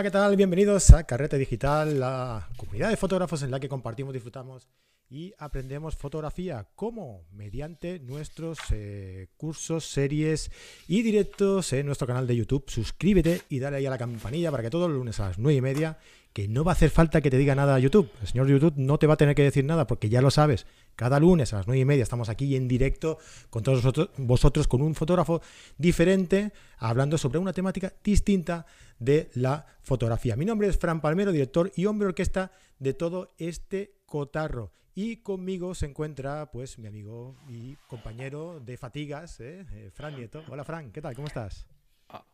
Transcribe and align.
Hola, 0.00 0.08
¿qué 0.08 0.12
tal? 0.12 0.34
Bienvenidos 0.34 0.92
a 0.92 1.04
Carrete 1.04 1.36
Digital, 1.36 2.00
la 2.00 2.48
comunidad 2.56 2.88
de 2.88 2.96
fotógrafos 2.96 3.42
en 3.42 3.50
la 3.50 3.60
que 3.60 3.68
compartimos, 3.68 4.14
disfrutamos 4.14 4.66
y 5.10 5.34
aprendemos 5.36 5.94
fotografía. 5.94 6.66
¿Cómo? 6.74 7.26
Mediante 7.32 7.98
nuestros 7.98 8.58
eh, 8.70 9.28
cursos, 9.36 9.84
series 9.84 10.50
y 10.88 11.02
directos 11.02 11.74
en 11.74 11.84
nuestro 11.84 12.06
canal 12.06 12.26
de 12.26 12.34
YouTube. 12.34 12.64
Suscríbete 12.66 13.42
y 13.50 13.58
dale 13.58 13.76
ahí 13.76 13.84
a 13.84 13.90
la 13.90 13.98
campanilla 13.98 14.50
para 14.50 14.62
que 14.62 14.70
todos 14.70 14.88
los 14.88 14.96
lunes 14.96 15.20
a 15.20 15.28
las 15.28 15.38
9 15.38 15.58
y 15.58 15.60
media, 15.60 15.98
que 16.32 16.48
no 16.48 16.64
va 16.64 16.72
a 16.72 16.76
hacer 16.76 16.88
falta 16.88 17.20
que 17.20 17.30
te 17.30 17.36
diga 17.36 17.54
nada 17.54 17.74
a 17.74 17.78
YouTube. 17.78 18.10
El 18.22 18.26
señor 18.26 18.48
YouTube 18.48 18.74
no 18.76 18.96
te 18.96 19.06
va 19.06 19.12
a 19.12 19.18
tener 19.18 19.34
que 19.34 19.42
decir 19.42 19.66
nada 19.66 19.86
porque 19.86 20.08
ya 20.08 20.22
lo 20.22 20.30
sabes. 20.30 20.64
Cada 21.00 21.18
lunes 21.18 21.50
a 21.54 21.56
las 21.56 21.66
9 21.66 21.80
y 21.80 21.84
media 21.86 22.02
estamos 22.02 22.28
aquí 22.28 22.54
en 22.56 22.68
directo 22.68 23.16
con 23.48 23.62
todos 23.62 23.82
vosotros, 24.18 24.68
con 24.68 24.82
un 24.82 24.94
fotógrafo 24.94 25.40
diferente, 25.78 26.52
hablando 26.76 27.16
sobre 27.16 27.38
una 27.38 27.54
temática 27.54 27.94
distinta 28.04 28.66
de 28.98 29.30
la 29.32 29.64
fotografía. 29.80 30.36
Mi 30.36 30.44
nombre 30.44 30.68
es 30.68 30.76
Fran 30.76 31.00
Palmero, 31.00 31.32
director 31.32 31.72
y 31.74 31.86
hombre 31.86 32.08
orquesta 32.08 32.52
de 32.78 32.92
todo 32.92 33.32
este 33.38 33.94
cotarro. 34.04 34.72
Y 34.94 35.22
conmigo 35.22 35.74
se 35.74 35.86
encuentra 35.86 36.50
pues 36.50 36.78
mi 36.78 36.86
amigo 36.86 37.34
y 37.48 37.76
compañero 37.88 38.60
de 38.60 38.76
fatigas, 38.76 39.40
¿eh? 39.40 39.64
Eh, 39.72 39.90
Fran 39.94 40.14
Nieto. 40.16 40.42
Hola 40.50 40.64
Fran, 40.64 40.92
¿qué 40.92 41.00
tal? 41.00 41.14
¿Cómo 41.14 41.28
estás? 41.28 41.66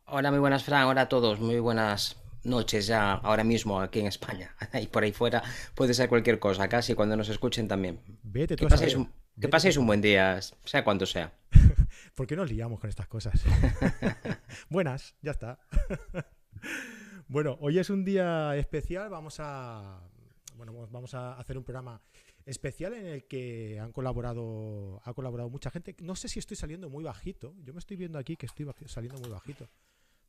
Hola, 0.06 0.32
muy 0.32 0.40
buenas 0.40 0.64
Fran, 0.64 0.88
hola 0.88 1.02
a 1.02 1.08
todos, 1.08 1.38
muy 1.38 1.60
buenas 1.60 2.16
noches 2.46 2.86
ya 2.86 3.12
ahora 3.14 3.44
mismo 3.44 3.80
aquí 3.80 4.00
en 4.00 4.06
España. 4.06 4.54
Y 4.80 4.86
por 4.88 5.02
ahí 5.02 5.12
fuera 5.12 5.42
puede 5.74 5.94
ser 5.94 6.08
cualquier 6.08 6.38
cosa, 6.38 6.68
casi 6.68 6.94
cuando 6.94 7.16
nos 7.16 7.28
escuchen 7.28 7.68
también. 7.68 8.00
Vete 8.22 8.56
que 8.56 8.66
paséis, 8.66 8.94
un, 8.94 9.10
que 9.40 9.48
paséis 9.48 9.76
un 9.76 9.86
buen 9.86 10.00
día, 10.00 10.40
sea 10.64 10.84
cuando 10.84 11.06
sea. 11.06 11.32
¿Por 12.14 12.26
qué 12.26 12.36
nos 12.36 12.50
liamos 12.50 12.80
con 12.80 12.88
estas 12.88 13.08
cosas? 13.08 13.42
Buenas, 14.70 15.14
ya 15.22 15.32
está. 15.32 15.58
bueno, 17.28 17.56
hoy 17.60 17.78
es 17.78 17.90
un 17.90 18.04
día 18.04 18.56
especial, 18.56 19.08
vamos 19.08 19.36
a 19.40 20.00
bueno, 20.56 20.72
vamos 20.90 21.14
a 21.14 21.34
hacer 21.34 21.58
un 21.58 21.64
programa 21.64 22.00
especial 22.46 22.94
en 22.94 23.06
el 23.06 23.26
que 23.26 23.78
han 23.80 23.92
colaborado 23.92 25.00
ha 25.04 25.12
colaborado 25.12 25.50
mucha 25.50 25.70
gente. 25.70 25.94
No 26.00 26.16
sé 26.16 26.28
si 26.28 26.38
estoy 26.38 26.56
saliendo 26.56 26.88
muy 26.88 27.04
bajito. 27.04 27.54
Yo 27.62 27.72
me 27.72 27.78
estoy 27.78 27.96
viendo 27.96 28.18
aquí 28.18 28.36
que 28.36 28.46
estoy 28.46 28.66
saliendo 28.86 29.20
muy 29.20 29.30
bajito. 29.30 29.68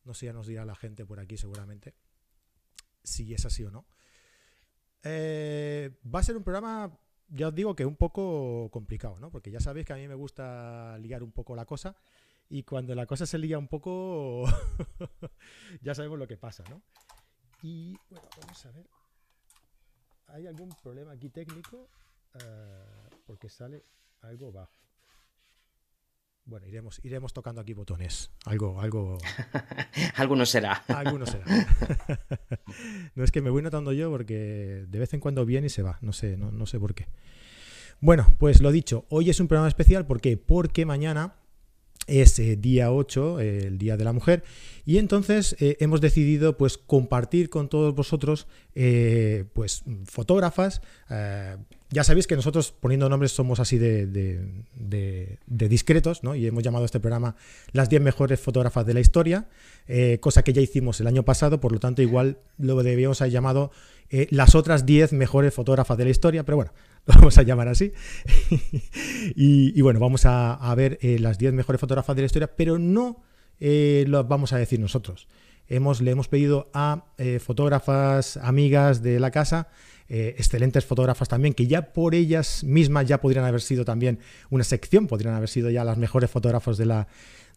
No 0.04 0.14
sé, 0.14 0.26
ya 0.26 0.34
nos 0.34 0.48
dirá 0.48 0.66
la 0.66 0.76
gente 0.76 1.06
por 1.06 1.20
aquí 1.20 1.38
seguramente 1.38 1.94
si 3.08 3.34
es 3.34 3.46
así 3.46 3.64
o 3.64 3.72
no. 3.72 3.86
Eh, 5.04 6.00
va 6.14 6.20
a 6.20 6.24
ser 6.24 6.36
un 6.38 6.44
programa, 6.44 7.00
ya 7.30 7.48
os 7.48 7.56
digo 7.56 7.76
que 7.76 7.86
un 7.86 7.96
poco 7.96 8.70
complicado, 8.72 9.20
¿no? 9.20 9.32
Porque 9.32 9.52
ya 9.52 9.60
sabéis 9.60 9.86
que 9.86 9.94
a 9.94 9.98
mí 9.98 10.08
me 10.08 10.16
gusta 10.16 10.98
liar 11.00 11.24
un 11.24 11.32
poco 11.32 11.56
la 11.56 11.66
cosa 11.66 11.96
y 12.50 12.64
cuando 12.64 12.96
la 12.96 13.06
cosa 13.06 13.26
se 13.26 13.38
lía 13.38 13.58
un 13.58 13.68
poco 13.68 14.46
ya 15.82 15.96
sabemos 15.96 16.20
lo 16.20 16.28
que 16.28 16.38
pasa, 16.38 16.64
¿no? 16.70 16.82
Y 17.62 17.98
bueno, 18.10 18.28
vamos 18.40 18.66
a 18.66 18.72
ver. 18.72 18.88
¿Hay 20.28 20.46
algún 20.46 20.70
problema 20.84 21.14
aquí 21.14 21.30
técnico? 21.30 21.90
Eh, 22.34 23.10
porque 23.26 23.50
sale 23.50 23.86
algo 24.22 24.52
bajo. 24.52 24.87
Bueno, 26.48 26.66
iremos, 26.66 27.02
iremos 27.04 27.34
tocando 27.34 27.60
aquí 27.60 27.74
botones. 27.74 28.32
Algo, 28.46 28.80
algo. 28.80 29.18
Alguno 30.16 30.46
será. 30.46 30.82
Alguno 30.88 31.26
será. 31.26 31.44
no 33.16 33.26
es 33.26 33.32
que 33.34 33.42
me 33.42 33.50
voy 33.50 33.62
notando 33.62 33.92
yo 33.92 34.10
porque 34.10 34.86
de 34.88 35.00
vez 35.00 35.14
en 35.14 35.20
cuando 35.20 35.46
viene 35.46 35.68
y 35.68 35.70
se 35.70 35.82
va. 35.82 35.98
No 36.00 36.14
sé, 36.14 36.38
no, 36.38 36.50
no 36.54 36.66
sé 36.66 36.80
por 36.80 36.96
qué. 36.96 37.08
Bueno, 38.00 38.34
pues 38.40 38.62
lo 38.62 38.72
dicho, 38.72 39.06
hoy 39.10 39.30
es 39.30 39.42
un 39.42 39.50
programa 39.50 39.68
especial. 39.68 40.08
¿Por 40.08 40.22
qué? 40.22 40.38
Porque 40.38 40.86
mañana 40.86 41.36
es 42.08 42.40
eh, 42.40 42.56
día 42.56 42.92
8, 42.92 43.40
el 43.40 43.78
Día 43.78 43.98
de 43.98 44.04
la 44.04 44.14
Mujer, 44.14 44.44
y 44.86 44.98
entonces 44.98 45.56
eh, 45.60 45.78
hemos 45.82 46.02
decidido 46.02 46.58
pues 46.58 46.78
compartir 46.78 47.50
con 47.50 47.68
todos 47.68 47.94
vosotros 47.94 48.48
eh, 48.74 49.44
pues 49.54 49.84
fotógrafas. 50.06 50.82
ya 51.90 52.04
sabéis 52.04 52.28
que 52.28 52.36
nosotros 52.36 52.72
poniendo 52.72 53.10
nombres 53.10 53.34
somos 53.34 53.60
así 53.60 53.78
de, 53.78 54.66
discretos, 55.48 56.24
¿no? 56.24 56.36
Y 56.36 56.48
hemos 56.48 56.64
llamado 56.64 56.84
a 56.84 56.86
este 56.86 57.00
programa 57.00 57.36
las 57.74 57.90
10 57.90 58.02
mejores 58.02 58.40
fotógrafas 58.40 58.86
de 58.86 58.94
la 58.94 59.02
historia, 59.02 59.48
cosa 60.22 60.44
que 60.44 60.54
ya 60.54 60.62
hicimos 60.62 61.02
el 61.02 61.08
año 61.08 61.24
pasado, 61.24 61.60
por 61.60 61.72
lo 61.72 61.80
tanto 61.80 62.02
igual 62.02 62.40
lo 62.58 62.82
debíamos 62.82 63.22
haber 63.22 63.34
llamado 63.34 63.72
las 64.10 64.56
otras 64.56 64.86
10 64.86 65.12
mejores 65.14 65.54
fotógrafas 65.54 65.98
de 65.98 66.06
la 66.06 66.12
historia, 66.12 66.46
pero 66.46 66.56
bueno, 66.56 66.72
vamos 67.16 67.38
a 67.38 67.44
llamar 67.44 67.70
así. 67.70 67.94
y, 69.36 69.82
bueno, 69.82 70.00
vamos 70.00 70.26
a, 70.26 70.74
ver 70.76 71.00
las 71.02 71.38
10 71.38 71.54
mejores 71.54 71.80
fotógrafas 71.80 72.16
de 72.16 72.22
la 72.22 72.26
historia, 72.26 72.48
pero 72.56 72.78
no 72.78 73.24
eh, 73.60 74.06
lo 74.08 74.24
vamos 74.26 74.54
a 74.54 74.58
decir 74.58 74.80
nosotros. 74.80 75.28
Hemos, 75.70 76.02
le 76.02 76.12
hemos 76.12 76.28
pedido 76.28 76.70
a 76.74 77.06
eh, 77.18 77.40
fotógrafas, 77.40 78.38
amigas 78.38 79.02
de 79.02 79.20
la 79.20 79.32
casa, 79.32 79.70
eh, 80.10 80.36
excelentes 80.38 80.86
fotógrafas 80.86 81.28
también, 81.28 81.54
que 81.54 81.68
ya 81.68 81.94
por 81.94 82.14
ellas 82.14 82.64
mismas 82.64 83.08
ya 83.08 83.20
podrían 83.20 83.46
haber 83.46 83.62
sido 83.62 83.84
también 83.84 84.20
una 84.50 84.64
sección, 84.64 85.08
podrían 85.08 85.34
haber 85.34 85.50
sido 85.50 85.70
ya 85.70 85.84
las 85.84 85.98
mejores 85.98 86.30
fotógrafos 86.30 86.78
de 86.78 86.86
la, 86.86 87.08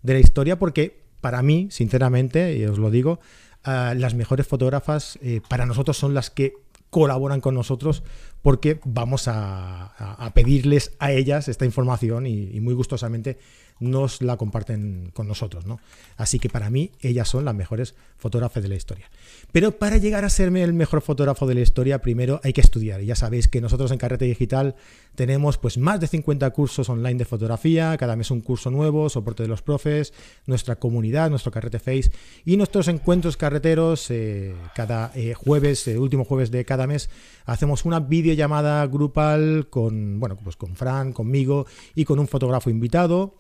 de 0.03 0.15
la 0.15 0.21
historia, 0.21 0.59
porque 0.59 1.03
para 1.21 1.43
mí, 1.43 1.69
sinceramente, 1.71 2.56
y 2.56 2.65
os 2.65 2.78
lo 2.78 2.91
digo, 2.91 3.21
las 3.62 4.15
mejores 4.15 4.47
fotógrafas 4.47 5.19
para 5.50 5.66
nosotros 5.66 5.99
son 5.99 6.15
las 6.15 6.31
que 6.31 6.55
colaboran 6.91 7.41
con 7.41 7.55
nosotros 7.55 8.03
porque 8.43 8.81
vamos 8.84 9.25
a, 9.27 10.33
pedirles 10.34 10.93
a 10.99 11.12
ellas 11.12 11.49
esta 11.49 11.65
información 11.65 12.27
y, 12.27 12.61
muy 12.61 12.75
gustosamente 12.75 13.39
nos 13.80 14.22
la 14.22 14.36
comparten 14.36 15.10
con 15.12 15.26
nosotros. 15.26 15.66
¿no? 15.66 15.80
Así 16.16 16.38
que 16.38 16.48
para 16.48 16.70
mí 16.70 16.92
ellas 17.00 17.28
son 17.28 17.44
las 17.44 17.54
mejores 17.54 17.94
fotógrafas 18.18 18.62
de 18.62 18.68
la 18.68 18.76
historia. 18.76 19.10
Pero 19.50 19.72
para 19.72 19.96
llegar 19.96 20.24
a 20.24 20.30
serme 20.30 20.62
el 20.62 20.72
mejor 20.72 21.00
fotógrafo 21.00 21.46
de 21.46 21.54
la 21.54 21.60
historia, 21.60 22.00
primero 22.00 22.41
hay 22.44 22.52
que 22.52 22.60
estudiar. 22.60 23.00
Y 23.00 23.06
ya 23.06 23.16
sabéis 23.16 23.48
que 23.48 23.60
nosotros 23.60 23.91
en 23.91 23.98
Carrete 23.98 24.26
Digital 24.26 24.76
tenemos 25.14 25.58
pues 25.58 25.78
más 25.78 25.98
de 26.00 26.06
50 26.06 26.48
cursos 26.50 26.88
online 26.88 27.18
de 27.18 27.24
fotografía, 27.24 27.96
cada 27.96 28.16
mes 28.16 28.30
un 28.30 28.42
curso 28.42 28.70
nuevo, 28.70 29.08
soporte 29.08 29.42
de 29.42 29.48
los 29.48 29.62
profes, 29.62 30.12
nuestra 30.47 30.76
comunidad, 30.76 31.30
nuestro 31.30 31.50
Carrete 31.50 31.78
Face 31.78 32.12
y 32.44 32.56
nuestros 32.56 32.88
encuentros 32.88 33.36
carreteros 33.36 34.10
eh, 34.10 34.54
cada 34.74 35.10
eh, 35.14 35.34
jueves, 35.34 35.88
el 35.88 35.98
último 35.98 36.24
jueves 36.24 36.50
de 36.50 36.64
cada 36.64 36.86
mes, 36.86 37.08
hacemos 37.47 37.84
una 37.84 38.00
videollamada 38.00 38.86
grupal 38.86 39.68
con, 39.70 40.20
bueno, 40.20 40.36
pues 40.36 40.56
con 40.56 40.76
Fran, 40.76 41.12
conmigo 41.12 41.66
y 41.94 42.04
con 42.04 42.18
un 42.18 42.28
fotógrafo 42.28 42.70
invitado 42.70 43.40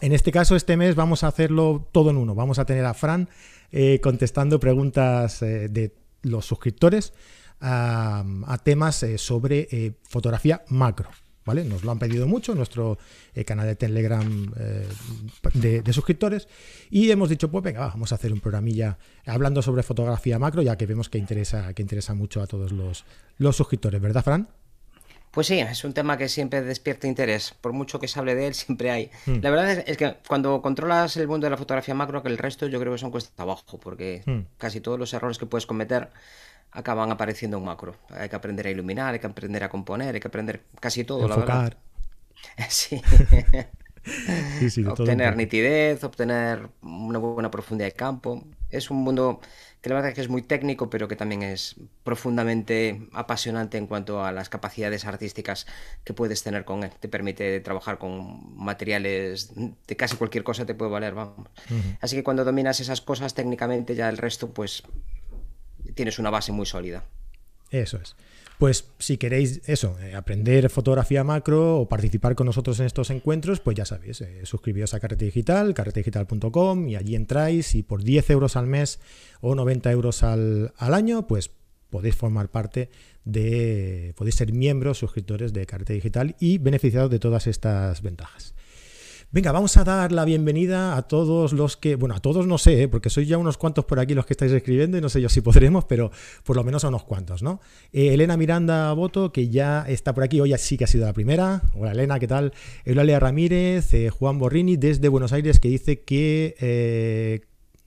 en 0.00 0.12
este 0.12 0.32
caso, 0.32 0.56
este 0.56 0.76
mes 0.76 0.94
vamos 0.94 1.24
a 1.24 1.28
hacerlo 1.28 1.88
todo 1.92 2.10
en 2.10 2.16
uno. 2.16 2.34
Vamos 2.34 2.58
a 2.58 2.66
tener 2.66 2.84
a 2.84 2.94
Fran 2.94 3.28
eh, 3.72 4.00
contestando 4.02 4.60
preguntas 4.60 5.42
eh, 5.42 5.68
de 5.68 5.94
los 6.22 6.44
suscriptores 6.44 7.12
a, 7.60 8.24
temas 8.62 9.02
eh, 9.02 9.18
sobre 9.18 9.94
fotografía 10.02 10.64
macro. 10.68 11.10
¿Vale? 11.44 11.62
Nos 11.62 11.84
lo 11.84 11.92
han 11.92 12.00
pedido 12.00 12.26
mucho 12.26 12.50
en 12.50 12.58
nuestro 12.58 12.98
canal 13.46 13.68
de 13.68 13.76
Telegram 13.76 14.52
de, 15.54 15.92
suscriptores 15.92 16.48
y 16.90 17.08
hemos 17.12 17.28
dicho, 17.28 17.48
pues 17.48 17.62
venga, 17.62 17.86
vamos 17.86 18.10
a 18.10 18.16
hacer 18.16 18.32
un 18.32 18.40
programilla 18.40 18.98
hablando 19.26 19.62
sobre 19.62 19.84
fotografía 19.84 20.40
macro, 20.40 20.62
ya 20.62 20.76
que 20.76 20.86
vemos 20.86 21.08
que 21.08 21.18
interesa, 21.18 21.72
que 21.72 21.82
interesa 21.82 22.14
mucho 22.14 22.42
a 22.42 22.48
todos 22.48 22.72
los, 22.72 23.04
los 23.38 23.54
suscriptores, 23.54 24.00
¿verdad, 24.00 24.24
Fran? 24.24 24.48
Pues 25.36 25.48
sí, 25.48 25.58
es 25.58 25.84
un 25.84 25.92
tema 25.92 26.16
que 26.16 26.30
siempre 26.30 26.62
despierta 26.62 27.06
interés. 27.06 27.54
Por 27.60 27.74
mucho 27.74 28.00
que 28.00 28.08
se 28.08 28.18
hable 28.18 28.34
de 28.34 28.46
él, 28.46 28.54
siempre 28.54 28.90
hay. 28.90 29.10
Hmm. 29.26 29.40
La 29.42 29.50
verdad 29.50 29.84
es, 29.86 29.98
que 29.98 30.16
cuando 30.26 30.62
controlas 30.62 31.14
el 31.18 31.28
mundo 31.28 31.44
de 31.44 31.50
la 31.50 31.58
fotografía 31.58 31.94
macro, 31.94 32.22
que 32.22 32.30
el 32.30 32.38
resto 32.38 32.66
yo 32.68 32.80
creo 32.80 32.94
que 32.94 32.98
son 32.98 33.10
cuesta 33.10 33.42
abajo, 33.42 33.78
porque 33.78 34.22
hmm. 34.24 34.56
casi 34.56 34.80
todos 34.80 34.98
los 34.98 35.12
errores 35.12 35.36
que 35.36 35.44
puedes 35.44 35.66
cometer 35.66 36.08
acaban 36.70 37.12
apareciendo 37.12 37.58
en 37.58 37.64
macro. 37.64 37.96
Hay 38.08 38.30
que 38.30 38.36
aprender 38.36 38.66
a 38.66 38.70
iluminar, 38.70 39.12
hay 39.12 39.20
que 39.20 39.26
aprender 39.26 39.62
a 39.62 39.68
componer, 39.68 40.14
hay 40.14 40.20
que 40.22 40.28
aprender 40.28 40.62
casi 40.80 41.04
todo, 41.04 41.28
la 41.28 41.36
verdad. 41.36 41.76
Sí. 42.70 43.02
obtener 44.86 45.36
nitidez, 45.36 46.02
obtener 46.02 46.66
una 46.80 47.18
buena 47.18 47.50
profundidad 47.50 47.88
de 47.88 47.92
campo. 47.92 48.42
Es 48.70 48.90
un 48.90 49.04
mundo 49.04 49.40
que 49.80 49.88
la 49.90 49.96
verdad 49.96 50.10
es 50.10 50.14
que 50.14 50.20
es 50.20 50.28
muy 50.28 50.42
técnico, 50.42 50.90
pero 50.90 51.06
que 51.08 51.16
también 51.16 51.42
es 51.42 51.76
profundamente 52.02 53.08
apasionante 53.12 53.78
en 53.78 53.86
cuanto 53.86 54.24
a 54.24 54.32
las 54.32 54.48
capacidades 54.48 55.04
artísticas 55.04 55.66
que 56.04 56.12
puedes 56.12 56.42
tener 56.42 56.64
con 56.64 56.82
él. 56.82 56.90
Te 56.98 57.08
permite 57.08 57.60
trabajar 57.60 57.98
con 57.98 58.56
materiales 58.56 59.52
de 59.54 59.96
casi 59.96 60.16
cualquier 60.16 60.44
cosa 60.44 60.66
te 60.66 60.74
puede 60.74 60.90
valer, 60.90 61.14
vamos. 61.14 61.48
Así 62.00 62.16
que 62.16 62.24
cuando 62.24 62.44
dominas 62.44 62.80
esas 62.80 63.00
cosas 63.00 63.34
técnicamente 63.34 63.94
ya 63.94 64.08
el 64.08 64.16
resto 64.16 64.50
pues 64.50 64.82
tienes 65.94 66.18
una 66.18 66.30
base 66.30 66.52
muy 66.52 66.66
sólida. 66.66 67.04
Eso 67.70 67.98
es. 67.98 68.16
Pues 68.58 68.90
si 68.98 69.18
queréis 69.18 69.60
eso, 69.66 69.98
eh, 70.00 70.14
aprender 70.14 70.70
fotografía 70.70 71.22
macro 71.24 71.78
o 71.78 71.88
participar 71.88 72.34
con 72.34 72.46
nosotros 72.46 72.80
en 72.80 72.86
estos 72.86 73.10
encuentros, 73.10 73.60
pues 73.60 73.76
ya 73.76 73.84
sabéis, 73.84 74.22
eh, 74.22 74.46
suscribíos 74.46 74.94
a 74.94 75.00
Carrete 75.00 75.26
Digital, 75.26 75.74
carretedigital.com 75.74 76.88
y 76.88 76.96
allí 76.96 77.16
entráis 77.16 77.74
y 77.74 77.82
por 77.82 78.02
10 78.02 78.30
euros 78.30 78.56
al 78.56 78.66
mes 78.66 78.98
o 79.42 79.54
90 79.54 79.92
euros 79.92 80.22
al, 80.22 80.72
año, 80.78 81.26
pues 81.26 81.50
podéis 81.90 82.16
formar 82.16 82.50
parte 82.50 82.88
de, 83.26 84.14
podéis 84.16 84.36
ser 84.36 84.52
miembros, 84.52 84.98
suscriptores 84.98 85.52
de 85.52 85.66
Carrete 85.66 85.92
Digital 85.92 86.34
y 86.40 86.56
beneficiados 86.56 87.10
de 87.10 87.18
todas 87.18 87.46
estas 87.46 88.00
ventajas. 88.00 88.55
Venga, 89.32 89.50
vamos 89.50 89.76
a 89.76 89.82
dar 89.82 90.12
la 90.12 90.24
bienvenida 90.24 90.96
a 90.96 91.02
todos 91.02 91.52
los 91.52 91.76
que, 91.76 91.96
bueno, 91.96 92.14
a 92.14 92.20
todos 92.20 92.46
no 92.46 92.58
sé, 92.58 92.82
¿eh? 92.82 92.88
porque 92.88 93.10
soy 93.10 93.26
ya 93.26 93.36
unos 93.38 93.58
cuantos 93.58 93.84
por 93.84 93.98
aquí 93.98 94.14
los 94.14 94.24
que 94.24 94.32
estáis 94.32 94.52
escribiendo 94.52 94.96
y 94.96 95.00
no 95.00 95.08
sé 95.08 95.20
yo 95.20 95.28
si 95.28 95.40
podremos, 95.40 95.84
pero 95.84 96.12
por 96.44 96.54
lo 96.54 96.62
menos 96.62 96.84
a 96.84 96.88
unos 96.88 97.02
cuantos, 97.02 97.42
¿no? 97.42 97.60
Eh, 97.92 98.14
Elena 98.14 98.36
Miranda 98.36 98.92
Boto, 98.92 99.32
que 99.32 99.48
ya 99.48 99.84
está 99.88 100.14
por 100.14 100.22
aquí, 100.22 100.40
hoy 100.40 100.54
sí 100.58 100.78
que 100.78 100.84
ha 100.84 100.86
sido 100.86 101.06
la 101.06 101.12
primera. 101.12 101.62
Hola 101.74 101.90
Elena, 101.90 102.20
¿qué 102.20 102.28
tal? 102.28 102.54
Eulalia 102.84 103.18
Ramírez, 103.18 103.92
eh, 103.94 104.10
Juan 104.10 104.38
Borrini 104.38 104.76
desde 104.76 105.08
Buenos 105.08 105.32
Aires, 105.32 105.58
que 105.58 105.68
dice 105.68 106.02
que 106.02 107.42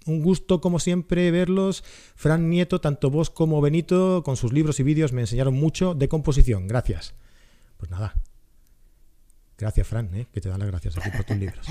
un 0.05 0.21
gusto 0.21 0.59
como 0.59 0.77
siempre 0.79 1.31
verlos. 1.31 1.85
Fran 2.15 2.49
Nieto, 2.49 2.81
tanto 2.81 3.09
vos 3.09 3.29
como 3.29 3.61
Benito, 3.61 4.23
con 4.23 4.35
sus 4.35 4.51
libros 4.51 4.79
y 4.81 4.83
vídeos 4.83 5.13
me 5.13 5.21
enseñaron 5.21 5.53
mucho 5.53 5.95
de 5.95 6.09
composición. 6.09 6.67
Gracias. 6.67 7.15
Pues 7.77 7.89
nada, 7.89 8.13
Gracias, 9.59 9.87
Fran, 9.87 10.09
¿eh? 10.15 10.27
que 10.31 10.39
te 10.39 10.47
dan 10.47 10.59
las 10.59 10.69
gracias 10.69 10.97
aquí 10.97 11.09
por 11.09 11.25
tus 11.25 11.37
libros. 11.37 11.67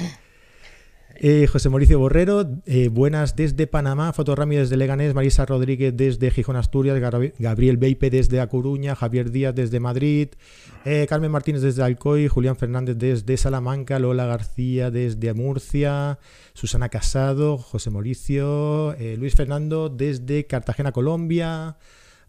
Eh, 1.21 1.47
José 1.47 1.71
Mauricio 1.71 1.99
Borrero, 1.99 2.47
eh, 2.67 2.89
buenas 2.89 3.35
desde 3.35 3.67
Panamá, 3.67 4.13
Fotorrami 4.13 4.57
desde 4.57 4.77
Leganés, 4.77 5.15
Marisa 5.15 5.47
Rodríguez 5.47 5.97
desde 5.97 6.31
Gijón, 6.31 6.55
Asturias, 6.57 7.01
Gabriel 7.39 7.79
Beipe 7.79 8.11
desde 8.11 8.41
A 8.41 8.47
Coruña, 8.47 8.95
Javier 8.95 9.31
Díaz 9.31 9.55
desde 9.55 9.81
Madrid, 9.81 10.29
Carmen 11.09 11.31
Martínez 11.31 11.63
desde 11.63 11.83
Alcoy, 11.83 12.29
Julián 12.29 12.57
Fernández 12.57 12.99
desde 12.99 13.37
Salamanca, 13.37 13.99
Lola 13.99 14.27
García 14.27 14.91
desde 14.91 15.33
Murcia, 15.33 16.19
Susana 16.53 16.89
Casado, 16.91 17.57
José 17.57 17.91
Mauricio, 17.91 18.95
Luis 19.17 19.35
Fernando 19.35 19.89
desde 19.89 20.47
Cartagena, 20.47 20.93
Colombia, 20.93 21.79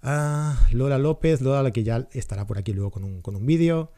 ah, 0.01 0.67
Lola 0.71 0.97
López, 0.97 1.41
Lola 1.41 1.69
que 1.71 1.83
ya 1.83 2.07
estará 2.13 2.47
por 2.47 2.57
aquí 2.57 2.73
luego 2.73 2.91
con 2.91 3.03
un, 3.03 3.21
con 3.21 3.35
un 3.35 3.45
vídeo. 3.45 3.91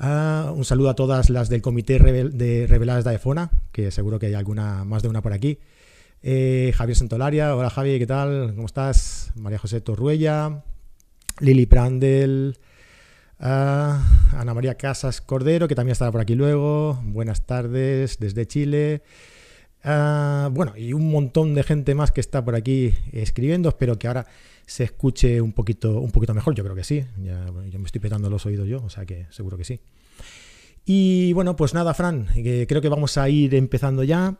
Ah, 0.00 0.52
un 0.54 0.64
saludo 0.64 0.90
a 0.90 0.94
todas 0.94 1.28
las 1.28 1.48
del 1.48 1.60
comité 1.60 1.98
de 1.98 2.66
reveladas 2.68 3.02
de 3.02 3.10
AEFONA, 3.10 3.50
que 3.72 3.90
seguro 3.90 4.20
que 4.20 4.26
hay 4.26 4.34
alguna, 4.34 4.84
más 4.84 5.02
de 5.02 5.08
una 5.08 5.22
por 5.22 5.32
aquí. 5.32 5.58
Eh, 6.22 6.72
Javier 6.76 6.96
Santolaria, 6.96 7.56
hola 7.56 7.68
Javi, 7.68 7.98
¿qué 7.98 8.06
tal? 8.06 8.52
¿Cómo 8.54 8.66
estás? 8.66 9.32
María 9.34 9.58
José 9.58 9.80
Torruella, 9.80 10.62
Lili 11.40 11.66
Prandel, 11.66 12.58
ah, 13.40 14.04
Ana 14.34 14.54
María 14.54 14.76
Casas 14.76 15.20
Cordero, 15.20 15.66
que 15.66 15.74
también 15.74 15.92
estará 15.92 16.12
por 16.12 16.20
aquí 16.20 16.36
luego. 16.36 17.00
Buenas 17.02 17.44
tardes 17.44 18.20
desde 18.20 18.46
Chile. 18.46 19.02
Ah, 19.84 20.50
bueno, 20.52 20.76
y 20.76 20.92
un 20.92 21.10
montón 21.10 21.54
de 21.54 21.62
gente 21.62 21.94
más 21.94 22.10
que 22.10 22.20
está 22.20 22.44
por 22.44 22.54
aquí 22.54 22.94
escribiendo. 23.12 23.68
Espero 23.68 23.98
que 23.98 24.08
ahora 24.08 24.26
se 24.66 24.84
escuche 24.84 25.40
un 25.40 25.52
poquito, 25.52 26.00
un 26.00 26.10
poquito 26.10 26.34
mejor. 26.34 26.54
Yo 26.54 26.64
creo 26.64 26.76
que 26.76 26.84
sí. 26.84 27.04
Ya, 27.22 27.50
me 27.52 27.84
estoy 27.84 28.00
petando 28.00 28.28
los 28.28 28.44
oídos 28.46 28.68
yo, 28.68 28.82
o 28.82 28.90
sea 28.90 29.06
que 29.06 29.26
seguro 29.30 29.56
que 29.56 29.64
sí. 29.64 29.80
Y 30.84 31.32
bueno, 31.32 31.54
pues 31.56 31.74
nada, 31.74 31.94
Fran, 31.94 32.26
creo 32.34 32.80
que 32.80 32.88
vamos 32.88 33.18
a 33.18 33.28
ir 33.28 33.54
empezando 33.54 34.04
ya. 34.04 34.36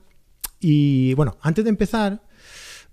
Y 0.60 1.14
bueno, 1.14 1.36
antes 1.42 1.64
de 1.64 1.70
empezar, 1.70 2.22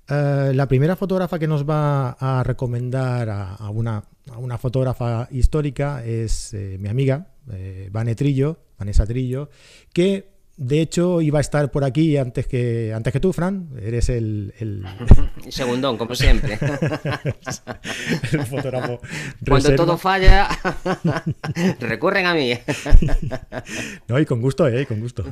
eh, 0.07 0.51
la 0.53 0.68
primera 0.68 0.95
fotógrafa 0.95 1.39
que 1.39 1.48
nos 1.48 1.68
va 1.68 2.12
a 2.12 2.44
recomendar 2.44 3.30
a, 3.30 3.69
una, 3.69 4.03
una, 4.38 4.57
fotógrafa 4.57 5.27
histórica 5.31 6.06
es 6.06 6.53
eh, 6.53 6.77
mi 6.80 6.89
amiga, 6.89 7.33
eh, 7.51 7.89
Trillo, 8.15 8.59
Vanessa 8.77 9.06
Trillo, 9.06 9.50
que 9.94 10.34
de 10.57 10.79
hecho, 10.79 11.21
iba 11.21 11.39
a 11.39 11.41
estar 11.41 11.69
por 11.69 11.83
aquí 11.83 12.15
antes 12.15 12.47
que, 12.47 12.93
antes 12.93 13.11
que 13.11 13.19
tú, 13.19 13.33
Fran. 13.33 13.67
Eres 13.81 14.07
el, 14.07 14.53
el... 14.59 14.85
Segundón, 15.49 15.97
como 15.97 16.15
siempre. 16.15 16.57
el 18.31 18.45
fotógrafo. 18.45 19.01
Cuando 19.45 19.75
todo 19.75 19.97
falla, 19.97 20.47
recurren 21.81 22.25
a 22.25 22.33
mí. 22.33 22.53
no, 24.07 24.17
y 24.17 24.25
con 24.25 24.41
gusto, 24.41 24.65
¿eh? 24.69 24.85
Con 24.85 25.01
gusto. 25.01 25.25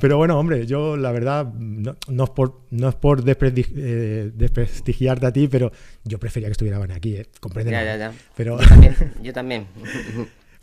Pero 0.00 0.16
bueno, 0.16 0.36
hombre, 0.36 0.66
yo 0.66 0.96
la 0.96 1.12
verdad, 1.12 1.46
no, 1.54 2.24
es 2.24 2.30
por, 2.30 2.62
no 2.70 2.88
es 2.88 2.96
por 2.96 3.22
eh, 3.24 4.30
desprestigiarte 4.34 5.26
a 5.26 5.32
ti, 5.32 5.46
pero 5.46 5.70
yo 6.02 6.18
prefería 6.18 6.48
que 6.48 6.52
estuviera 6.52 6.82
aquí, 6.92 7.16
¿eh? 7.16 7.28
Ya, 7.66 7.84
ya, 7.84 7.96
ya. 7.96 8.12
Pero... 8.36 8.60
Yo 8.60 8.66
también. 8.66 8.96
Yo 9.22 9.32
también. 9.32 9.66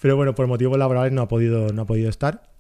Pero 0.02 0.18
bueno, 0.18 0.36
por 0.36 0.48
motivos 0.48 0.78
laborales 0.78 1.14
no 1.14 1.22
ha 1.22 1.28
podido, 1.30 1.72
no 1.72 1.84
ha 1.84 1.86
podido 1.86 2.10
estar. 2.10 2.52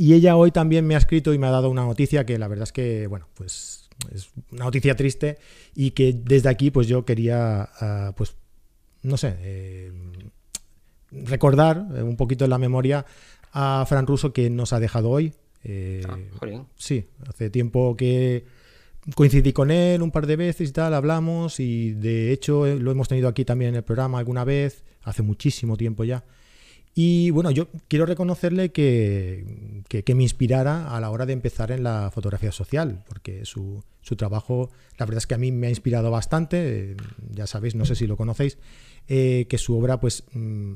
Y 0.00 0.14
ella 0.14 0.36
hoy 0.36 0.52
también 0.52 0.86
me 0.86 0.94
ha 0.94 0.98
escrito 0.98 1.34
y 1.34 1.38
me 1.38 1.48
ha 1.48 1.50
dado 1.50 1.68
una 1.68 1.84
noticia 1.84 2.24
que 2.24 2.38
la 2.38 2.46
verdad 2.46 2.62
es 2.62 2.72
que, 2.72 3.08
bueno, 3.08 3.26
pues 3.34 3.90
es 4.14 4.30
una 4.52 4.66
noticia 4.66 4.94
triste 4.94 5.38
y 5.74 5.90
que 5.90 6.12
desde 6.12 6.48
aquí 6.48 6.70
pues 6.70 6.86
yo 6.86 7.04
quería, 7.04 7.68
ah, 7.80 8.14
pues, 8.16 8.36
no 9.02 9.16
sé, 9.16 9.34
eh, 9.40 9.92
recordar 11.10 11.78
un 11.80 12.16
poquito 12.16 12.44
en 12.44 12.50
la 12.50 12.58
memoria 12.58 13.06
a 13.52 13.84
Fran 13.88 14.06
Russo 14.06 14.32
que 14.32 14.48
nos 14.50 14.72
ha 14.72 14.78
dejado 14.78 15.10
hoy. 15.10 15.34
Eh, 15.64 16.04
ah, 16.08 16.16
sí, 16.76 17.06
hace 17.26 17.50
tiempo 17.50 17.96
que 17.96 18.44
coincidí 19.16 19.52
con 19.52 19.72
él 19.72 20.00
un 20.00 20.12
par 20.12 20.28
de 20.28 20.36
veces 20.36 20.68
y 20.68 20.72
tal, 20.72 20.94
hablamos 20.94 21.58
y 21.58 21.94
de 21.94 22.30
hecho 22.30 22.66
lo 22.66 22.92
hemos 22.92 23.08
tenido 23.08 23.26
aquí 23.26 23.44
también 23.44 23.70
en 23.70 23.76
el 23.78 23.82
programa 23.82 24.20
alguna 24.20 24.44
vez, 24.44 24.84
hace 25.02 25.22
muchísimo 25.22 25.76
tiempo 25.76 26.04
ya. 26.04 26.24
Y 27.00 27.30
bueno, 27.30 27.52
yo 27.52 27.68
quiero 27.86 28.06
reconocerle 28.06 28.72
que, 28.72 29.84
me 30.16 30.22
inspirara 30.24 30.88
a 30.88 31.00
la 31.00 31.10
hora 31.10 31.26
de 31.26 31.32
empezar 31.32 31.70
en 31.70 31.84
la 31.84 32.10
fotografía 32.12 32.50
social, 32.50 33.04
porque 33.06 33.44
su, 33.44 33.84
trabajo, 34.16 34.68
la 34.98 35.06
verdad 35.06 35.18
es 35.18 35.28
que 35.28 35.34
a 35.34 35.38
mí 35.38 35.52
me 35.52 35.68
ha 35.68 35.70
inspirado 35.70 36.10
bastante, 36.10 36.96
ya 37.30 37.46
sabéis, 37.46 37.76
no 37.76 37.84
sé 37.84 37.94
si 37.94 38.08
lo 38.08 38.16
conocéis, 38.16 38.58
eh, 39.06 39.46
que 39.48 39.58
su 39.58 39.78
obra 39.78 40.00
pues 40.00 40.24
mm, 40.32 40.72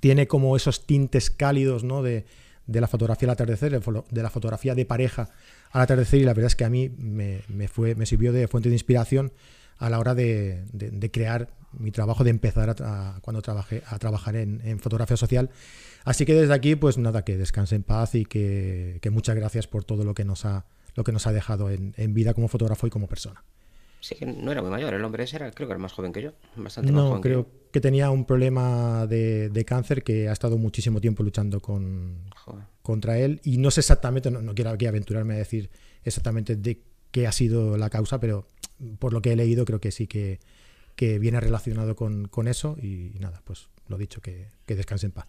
tiene 0.00 0.26
como 0.26 0.56
esos 0.56 0.86
tintes 0.86 1.30
cálidos 1.30 1.84
¿no? 1.84 2.02
de, 2.02 2.26
la 2.66 2.86
fotografía 2.86 3.26
al 3.26 3.32
atardecer, 3.32 3.80
de 3.80 4.22
la 4.22 4.28
fotografía 4.28 4.74
de 4.74 4.84
pareja 4.84 5.30
al 5.70 5.80
atardecer, 5.80 6.20
y 6.20 6.24
la 6.24 6.34
verdad 6.34 6.48
es 6.48 6.56
que 6.56 6.66
a 6.66 6.70
mí 6.70 6.90
me, 6.98 7.40
fue, 7.66 7.94
me 7.94 8.04
sirvió 8.04 8.34
de 8.34 8.46
fuente 8.46 8.68
de 8.68 8.74
inspiración 8.74 9.32
a 9.80 9.88
la 9.88 9.98
hora 9.98 10.14
de, 10.14 11.10
crear 11.10 11.48
mi 11.72 11.90
trabajo, 11.90 12.22
de 12.22 12.30
empezar 12.30 12.76
a, 12.82 13.18
cuando 13.22 13.40
trabajé, 13.40 13.82
a 13.86 13.98
trabajar 13.98 14.36
en, 14.36 14.78
fotografía 14.78 15.16
social. 15.16 15.50
Así 16.04 16.24
que 16.26 16.34
desde 16.34 16.54
aquí, 16.54 16.76
pues 16.76 16.98
nada, 16.98 17.24
que 17.24 17.36
descanse 17.36 17.74
en 17.76 17.82
paz 17.82 18.14
y 18.14 18.26
que, 18.26 19.00
muchas 19.10 19.34
gracias 19.34 19.66
por 19.66 19.84
todo 19.84 20.04
lo 20.04 20.14
que 20.14 20.24
nos 20.24 20.44
ha, 20.44 20.66
lo 20.94 21.02
que 21.02 21.12
nos 21.12 21.26
ha 21.26 21.32
dejado 21.32 21.70
en, 21.70 22.14
vida 22.14 22.34
como 22.34 22.48
fotógrafo 22.48 22.86
y 22.86 22.90
como 22.90 23.08
persona. 23.08 23.42
Sí, 24.00 24.14
que 24.14 24.26
no 24.26 24.52
era 24.52 24.62
muy 24.62 24.70
mayor, 24.70 24.94
el 24.94 25.04
hombre 25.04 25.24
ese 25.24 25.36
era, 25.36 25.50
creo 25.50 25.68
que 25.68 25.72
era 25.72 25.78
más 25.78 25.92
joven 25.92 26.12
que 26.12 26.22
yo, 26.22 26.32
bastante 26.56 26.90
no, 26.90 26.98
más 26.98 27.08
joven 27.08 27.22
creo 27.22 27.46
que, 27.70 27.80
tenía 27.80 28.10
un 28.10 28.24
problema 28.24 29.06
de, 29.06 29.64
cáncer 29.66 30.02
que 30.02 30.28
ha 30.28 30.32
estado 30.32 30.56
muchísimo 30.56 31.02
tiempo 31.02 31.22
luchando 31.22 31.60
con, 31.60 32.16
contra 32.80 33.18
él 33.18 33.42
y 33.44 33.58
no 33.58 33.70
sé 33.70 33.80
exactamente, 33.80 34.30
no, 34.30 34.54
quiero 34.54 34.70
aquí 34.70 34.86
aventurarme 34.86 35.34
a 35.34 35.38
decir 35.38 35.68
exactamente 36.02 36.56
de 36.56 36.82
qué 37.10 37.26
ha 37.26 37.32
sido 37.32 37.76
la 37.76 37.90
causa, 37.90 38.20
pero 38.20 38.46
por 38.98 39.12
lo 39.12 39.22
que 39.22 39.32
he 39.32 39.36
leído, 39.36 39.64
creo 39.64 39.80
que 39.80 39.90
sí 39.90 40.06
que, 40.06 40.38
viene 40.98 41.40
relacionado 41.40 41.96
con, 41.96 42.48
eso. 42.48 42.76
Y, 42.80 43.18
nada, 43.20 43.42
pues 43.44 43.68
lo 43.88 43.96
dicho, 43.96 44.20
que, 44.20 44.48
que 44.66 44.76
descanse 44.76 45.06
en 45.06 45.12
paz. 45.12 45.26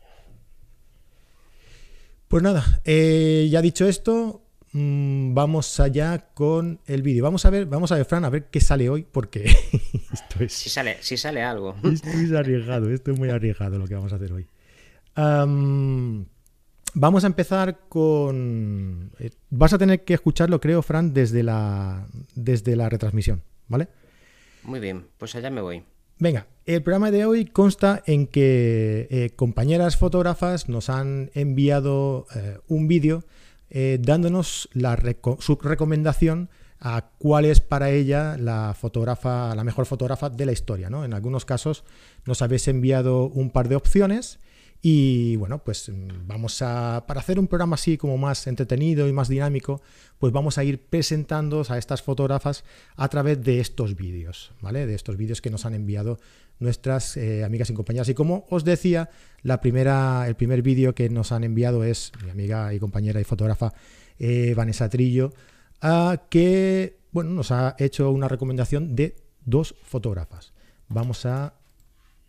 Pues 2.31 2.43
nada, 2.43 2.79
eh, 2.86 3.50
ya 3.51 3.62
dicho 3.62 3.86
esto, 3.89 4.41
mm, 4.72 5.34
vamos 5.34 5.81
allá 5.81 6.29
con 6.34 6.79
el 6.86 7.01
vídeo. 7.01 7.25
Vamos 7.25 7.46
a 7.46 7.50
ver, 7.50 7.65
vamos 7.65 7.91
a 7.91 7.96
ver, 7.96 8.05
Fran, 8.05 8.24
a 8.24 8.29
ver 8.29 8.46
qué 8.46 8.62
sale 8.62 8.89
hoy, 8.89 9.05
porque 9.10 9.43
esto 10.13 10.41
es. 10.41 10.53
Si 10.53 10.70
sale, 10.70 10.96
si 11.01 11.17
sale 11.17 11.41
algo. 11.41 11.75
Esto 11.84 12.08
es 12.08 12.31
arriesgado, 12.31 12.89
esto 12.89 13.12
es 13.12 13.20
muy 13.20 13.29
arriesgado 13.29 13.77
lo 13.79 13.86
que 13.86 13.96
vamos 13.96 14.13
a 14.13 14.15
hacer 14.15 14.31
hoy. 14.31 14.48
Vamos 16.93 17.24
a 17.24 17.27
empezar 17.27 17.79
con... 17.88 19.12
Eh, 19.19 19.31
vas 19.50 19.74
a 19.74 19.77
tener 19.77 20.03
que 20.03 20.13
escucharlo, 20.13 20.60
creo, 20.60 20.81
Fran, 20.81 21.13
desde 21.13 21.41
la, 21.43 22.07
desde 22.36 22.75
la 22.75 22.89
retransmisión, 22.89 23.41
¿vale? 23.67 23.88
Muy 24.63 24.79
bien, 24.79 25.07
pues 25.17 25.36
allá 25.36 25.50
me 25.50 25.62
voy. 25.62 25.83
Venga, 26.19 26.48
el 26.65 26.83
programa 26.83 27.10
de 27.10 27.25
hoy 27.25 27.45
consta 27.45 28.03
en 28.05 28.27
que 28.27 29.07
eh, 29.10 29.31
compañeras 29.36 29.98
fotógrafas 29.98 30.69
nos 30.69 30.89
han 30.89 31.31
enviado 31.33 32.27
eh, 32.36 32.60
un 32.67 32.88
vídeo 32.88 33.24
dándonos 34.00 34.67
la 34.74 35.00
su 35.39 35.55
recomendación 35.55 36.50
a 36.81 37.12
cuál 37.19 37.45
es 37.45 37.62
para 37.62 37.89
ella 37.89 38.36
la 38.38 38.75
fotógrafa, 38.77 39.55
la 39.55 39.63
mejor 39.63 39.86
fotógrafa 39.86 40.29
de 40.29 40.45
la 40.45 40.51
historia. 40.51 40.89
¿no? 40.89 41.05
En 41.05 41.13
algunos 41.13 41.45
casos 41.45 41.86
nos 42.25 42.41
habéis 42.41 42.67
enviado 42.67 43.27
un 43.27 43.50
par 43.50 43.69
de 43.69 43.77
opciones 43.77 44.39
y 44.81 45.35
bueno, 45.35 45.63
pues 45.63 45.89
mm, 45.89 46.27
vamos 46.27 46.61
a, 46.61 47.05
para 47.07 47.19
hacer 47.19 47.39
un 47.39 47.47
programa 47.47 47.75
así 47.75 47.97
como 47.97 48.17
más 48.17 48.47
entretenido 48.47 49.07
y 49.07 49.13
más 49.13 49.27
dinámico, 49.27 49.81
pues 50.17 50.33
vamos 50.33 50.57
a 50.57 50.63
ir 50.63 50.81
presentando 50.81 51.63
a 51.69 51.77
estas 51.77 52.01
fotógrafas 52.01 52.63
a 52.95 53.07
través 53.07 53.43
de 53.43 53.59
estos 53.59 53.95
vídeos, 53.95 54.53
¿vale? 54.61 54.88
De 54.88 54.95
estos 54.95 55.17
vídeos 55.17 55.41
que 55.41 55.51
nos 55.51 55.65
han 55.65 55.75
enviado 55.75 56.19
nuestras 56.59 57.15
eh, 57.17 57.43
amigas 57.43 57.69
y 57.69 57.73
compañeras. 57.73 58.09
Y 58.09 58.13
como 58.15 58.45
os 58.50 58.63
decía, 58.63 59.09
la 59.43 59.61
primera, 59.61 60.27
el 60.27 60.35
primer 60.35 60.61
vídeo 60.61 60.95
que 60.95 61.09
nos 61.09 61.31
han 61.31 61.43
enviado 61.43 61.83
es 61.83 62.11
mi 62.23 62.31
amiga 62.31 62.73
y 62.73 62.79
compañera 62.79 63.21
y 63.21 63.23
fotógrafa 63.23 63.73
eh, 64.17 64.53
Vanessa 64.55 64.89
Trillo, 64.89 65.33
que 66.29 66.97
bueno, 67.11 67.31
nos 67.31 67.51
ha 67.51 67.75
hecho 67.79 68.11
una 68.11 68.27
recomendación 68.27 68.95
de 68.95 69.15
dos 69.43 69.75
fotógrafas. 69.83 70.53
Vamos 70.88 71.25
a 71.25 71.55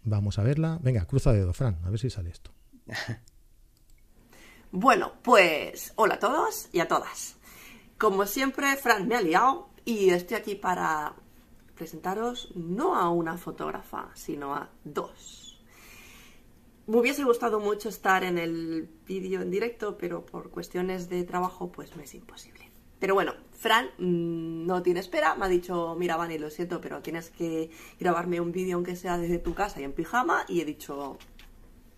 Vamos 0.04 0.38
a 0.38 0.42
verla. 0.42 0.78
Venga, 0.82 1.06
cruza 1.06 1.32
dedo, 1.32 1.52
Fran, 1.52 1.78
a 1.84 1.90
ver 1.90 1.98
si 1.98 2.10
sale 2.10 2.30
esto. 2.30 2.52
Bueno, 4.74 5.12
pues 5.20 5.92
hola 5.96 6.14
a 6.14 6.18
todos 6.18 6.70
y 6.72 6.80
a 6.80 6.88
todas. 6.88 7.36
Como 7.98 8.24
siempre, 8.24 8.74
Fran 8.76 9.06
me 9.06 9.16
ha 9.16 9.20
liado 9.20 9.68
y 9.84 10.08
estoy 10.08 10.38
aquí 10.38 10.54
para 10.54 11.14
presentaros 11.74 12.52
no 12.54 12.96
a 12.96 13.10
una 13.10 13.36
fotógrafa, 13.36 14.08
sino 14.14 14.54
a 14.54 14.70
dos. 14.82 15.62
Me 16.86 16.96
hubiese 16.96 17.22
gustado 17.22 17.60
mucho 17.60 17.90
estar 17.90 18.24
en 18.24 18.38
el 18.38 18.88
vídeo 19.06 19.42
en 19.42 19.50
directo, 19.50 19.98
pero 19.98 20.24
por 20.24 20.50
cuestiones 20.50 21.10
de 21.10 21.22
trabajo 21.24 21.70
pues 21.70 21.94
me 21.94 22.04
es 22.04 22.14
imposible. 22.14 22.70
Pero 22.98 23.12
bueno, 23.12 23.34
Fran 23.62 23.90
mmm, 23.96 24.66
no 24.66 24.82
tiene 24.82 24.98
espera, 24.98 25.36
me 25.36 25.46
ha 25.46 25.48
dicho, 25.48 25.94
mira 25.96 26.16
Vani, 26.16 26.36
lo 26.36 26.50
siento, 26.50 26.80
pero 26.80 27.00
tienes 27.00 27.30
que 27.30 27.70
grabarme 28.00 28.40
un 28.40 28.50
vídeo 28.50 28.74
aunque 28.74 28.96
sea 28.96 29.18
desde 29.18 29.38
tu 29.38 29.54
casa 29.54 29.80
y 29.80 29.84
en 29.84 29.92
pijama, 29.92 30.44
y 30.48 30.60
he 30.60 30.64
dicho, 30.64 31.16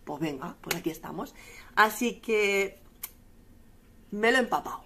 pues 0.04 0.21
venga, 0.21 0.56
pues 0.61 0.76
aquí 0.76 0.90
estamos. 0.90 1.35
Así 1.75 2.21
que 2.21 2.83
me 4.11 4.30
lo 4.30 4.37
he 4.37 4.40
empapado, 4.40 4.85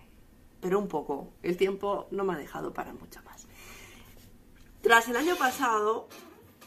pero 0.60 0.78
un 0.78 0.86
poco. 0.86 1.32
El 1.42 1.56
tiempo 1.56 2.06
no 2.12 2.22
me 2.22 2.34
ha 2.34 2.38
dejado 2.38 2.72
para 2.72 2.92
mucho 2.92 3.20
más. 3.24 3.48
Tras 4.80 5.08
el 5.08 5.16
año 5.16 5.34
pasado, 5.34 6.08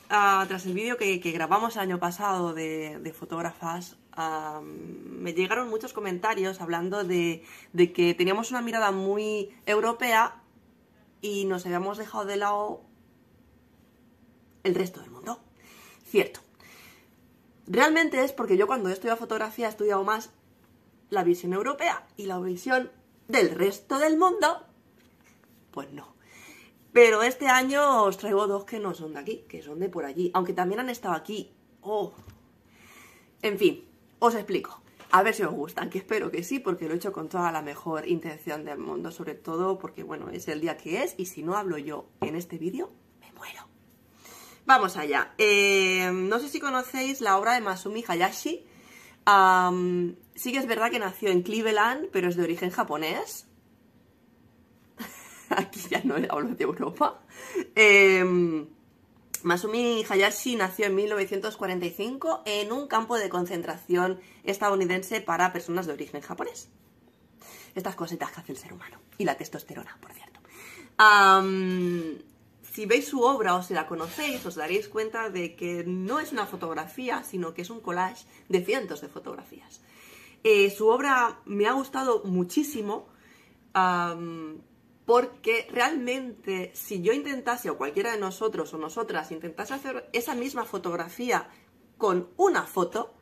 uh, 0.10 0.46
tras 0.46 0.66
el 0.66 0.74
vídeo 0.74 0.98
que, 0.98 1.20
grabamos 1.20 1.78
el 1.78 1.84
año 1.84 2.00
pasado 2.00 2.54
de 2.54 3.16
fotógrafas, 3.18 3.96
me 4.18 5.34
llegaron 5.34 5.70
muchos 5.70 5.94
comentarios 5.94 6.62
hablando 6.62 7.04
de, 7.04 7.44
de 7.74 7.94
que 7.94 8.14
teníamos 8.14 8.52
una 8.52 8.62
mirada 8.62 8.92
muy 8.92 9.56
europea 9.66 10.42
y 11.22 11.46
nos 11.46 11.66
habíamos 11.66 11.98
dejado 11.98 12.26
de 12.26 12.38
lado 12.38 12.82
el 14.64 14.76
resto 14.76 15.02
del 15.02 15.12
mundo. 15.12 15.40
Cierto. 16.06 16.42
Realmente 17.68 18.24
es 18.24 18.34
porque 18.34 18.58
yo 18.58 18.68
cuando 18.68 18.90
he 18.90 18.94
estudiado 18.94 19.18
fotografía 19.18 19.68
he 19.68 19.70
estudiado 19.70 20.04
más 20.04 20.32
la 21.10 21.24
visión 21.24 21.54
europea 21.54 22.08
y 22.18 22.26
la 22.26 22.40
visión 22.40 22.92
del 23.28 23.52
resto 23.52 24.00
del 24.00 24.18
mundo, 24.18 24.66
pues 25.72 25.92
no. 25.92 26.16
Pero 26.92 27.24
este 27.24 27.48
año 27.48 28.04
os 28.04 28.18
traigo 28.18 28.48
dos 28.48 28.66
que 28.66 28.80
no 28.80 28.94
son 28.94 29.14
de 29.14 29.20
aquí, 29.20 29.46
que 29.48 29.62
son 29.62 29.80
de 29.80 29.90
por 29.90 30.04
allí, 30.04 30.32
aunque 30.34 30.54
también 30.54 30.82
han 30.82 30.90
estado 30.90 31.16
aquí. 31.16 31.54
Oh. 31.82 32.12
En 33.42 33.58
fin, 33.58 33.86
os 34.22 34.36
explico. 34.36 34.82
A 35.12 35.24
ver 35.24 35.34
si 35.34 35.44
os 35.44 35.52
gustan, 35.52 35.90
que 35.90 35.98
espero 35.98 36.32
que 36.32 36.44
sí, 36.44 36.60
porque 36.60 36.88
lo 36.88 36.94
he 36.94 36.98
hecho 36.98 37.12
con 37.12 37.28
toda 37.28 37.52
la 37.52 37.62
mejor 37.62 38.08
intención 38.08 38.64
del 38.64 38.78
mundo, 38.78 39.12
sobre 39.12 39.34
todo 39.34 39.78
porque, 39.78 40.04
bueno, 40.04 40.30
es 40.30 40.48
el 40.48 40.62
día 40.62 40.78
que 40.78 41.04
es 41.04 41.16
y 41.18 41.26
si 41.26 41.44
no 41.44 41.58
hablo 41.58 41.78
yo 41.78 42.08
en 42.22 42.36
este 42.36 42.58
vídeo, 42.58 42.92
me 43.20 43.32
muero. 43.34 43.68
Vamos 44.66 44.96
allá. 44.96 45.34
Eh, 45.38 46.10
no 46.14 46.40
sé 46.40 46.48
si 46.48 46.60
conocéis 46.60 47.20
la 47.20 47.38
obra 47.38 47.56
de 47.56 47.62
Masumi 47.62 48.06
Hayashi. 48.08 48.66
Sí 50.36 50.52
que 50.52 50.60
es 50.60 50.68
verdad 50.68 50.92
que 50.92 51.00
nació 51.00 51.30
en 51.30 51.42
Cleveland, 51.42 52.08
pero 52.12 52.30
es 52.30 52.36
de 52.38 52.44
origen 52.44 52.70
japonés. 52.70 53.48
Aquí 55.50 55.82
ya 55.90 56.02
no 56.04 56.16
hablo 56.30 56.56
de 56.56 56.64
Europa. 56.64 57.22
Eh, 57.76 58.24
Masumi 59.44 60.06
Hayashi 60.08 60.56
nació 60.56 60.86
en 60.86 60.96
1945 60.96 62.44
en 62.46 62.72
un 62.72 62.88
campo 62.88 63.18
de 63.18 63.30
concentración 63.30 64.20
estadounidense 64.44 65.22
para 65.22 65.52
personas 65.54 65.88
de 65.88 65.94
origen 65.94 66.22
japonés. 66.22 66.70
Estas 67.76 67.96
cositas 67.96 68.32
que 68.32 68.42
hace 68.42 68.52
el 68.52 68.58
ser 68.58 68.74
humano. 68.74 69.00
Y 69.18 69.26
la 69.26 69.36
testosterona, 69.36 69.98
por 70.02 70.12
cierto. 70.14 70.40
Si 72.72 72.86
veis 72.86 73.08
su 73.08 73.22
obra 73.22 73.56
o 73.56 73.64
si 73.64 73.74
la 73.74 73.86
conocéis, 73.86 74.46
os 74.46 74.56
daréis 74.56 74.88
cuenta 74.88 75.30
de 75.30 75.56
que 75.56 75.84
no 75.86 76.20
es 76.20 76.32
una 76.32 76.46
fotografía, 76.46 77.24
sino 77.24 77.54
que 77.54 77.64
es 77.64 77.70
un 77.70 77.82
collage 77.82 78.26
de 78.48 78.64
cientos 78.64 79.02
de 79.02 79.10
fotografías. 79.10 79.82
Eh, 80.44 80.70
su 80.72 80.88
obra 80.88 81.42
me 81.46 81.68
ha 81.68 81.74
gustado 81.74 82.24
muchísimo 82.24 83.08
porque 85.12 85.68
realmente 85.70 86.72
si 86.74 87.02
yo 87.02 87.12
intentase, 87.12 87.70
o 87.70 87.78
cualquiera 87.78 88.14
de 88.14 88.18
nosotros 88.18 88.74
o 88.74 88.78
nosotras 88.78 89.30
intentase 89.34 89.74
hacer 89.74 90.10
esa 90.14 90.36
misma 90.36 90.64
fotografía 90.64 91.50
con 91.98 92.30
una 92.38 92.64
foto, 92.64 93.14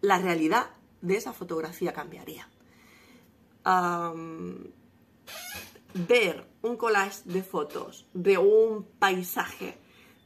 la 0.00 0.18
realidad 0.18 0.70
de 1.02 1.18
esa 1.18 1.34
fotografía 1.34 1.92
cambiaría. 1.92 2.48
Ver 5.92 6.48
un 6.62 6.78
collage 6.78 7.20
de 7.26 7.42
fotos 7.42 8.08
de 8.14 8.38
un 8.38 8.84
paisaje 8.98 9.76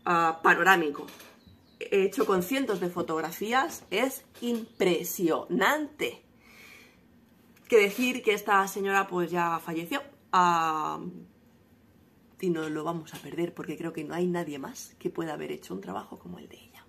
uh, 0.06 0.40
panorámico 0.40 1.06
hecho 1.80 2.26
con 2.26 2.44
cientos 2.44 2.78
de 2.78 2.90
fotografías 2.90 3.85
es 3.90 4.25
impresionante. 4.40 6.23
Que 7.66 7.80
decir 7.80 8.23
que 8.23 8.35
esta 8.35 8.68
señora 8.68 9.09
pues 9.09 9.32
ya 9.32 9.59
falleció 9.59 10.12
y 12.40 12.50
no 12.50 12.68
lo 12.68 12.84
vamos 12.84 13.14
a 13.14 13.18
perder 13.18 13.54
porque 13.54 13.76
creo 13.76 13.92
que 13.92 14.04
no 14.04 14.14
hay 14.14 14.26
nadie 14.26 14.58
más 14.58 14.96
que 14.98 15.10
pueda 15.10 15.34
haber 15.34 15.52
hecho 15.52 15.74
un 15.74 15.80
trabajo 15.80 16.18
como 16.18 16.38
el 16.38 16.48
de 16.48 16.56
ella. 16.56 16.84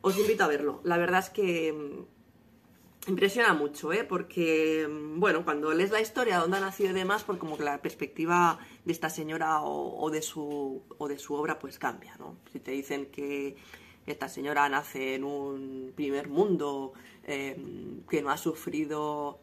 Os 0.00 0.18
invito 0.18 0.44
a 0.44 0.48
verlo. 0.48 0.80
La 0.84 0.96
verdad 0.96 1.20
es 1.20 1.30
que 1.30 2.06
impresiona 3.06 3.54
mucho, 3.54 3.92
¿eh? 3.92 4.04
porque, 4.04 4.86
bueno, 5.16 5.44
cuando 5.44 5.72
lees 5.72 5.90
la 5.90 6.00
historia 6.00 6.34
de 6.34 6.40
dónde 6.42 6.58
ha 6.58 6.60
nacido 6.60 6.90
y 6.90 6.94
demás, 6.94 7.24
pues 7.24 7.38
como 7.38 7.56
que 7.56 7.64
la 7.64 7.80
perspectiva 7.80 8.58
de 8.84 8.92
esta 8.92 9.10
señora 9.10 9.62
o, 9.62 10.10
de, 10.10 10.22
su, 10.22 10.82
o 10.98 11.08
de 11.08 11.18
su 11.18 11.34
obra 11.34 11.58
pues 11.58 11.78
cambia, 11.78 12.16
¿no? 12.18 12.36
Si 12.52 12.60
te 12.60 12.72
dicen 12.72 13.06
que 13.06 13.56
esta 14.06 14.28
señora 14.28 14.68
nace 14.68 15.14
en 15.14 15.24
un 15.24 15.92
primer 15.94 16.28
mundo, 16.28 16.92
eh, 17.24 17.56
que 18.08 18.22
no 18.22 18.30
ha 18.30 18.38
sufrido 18.38 19.40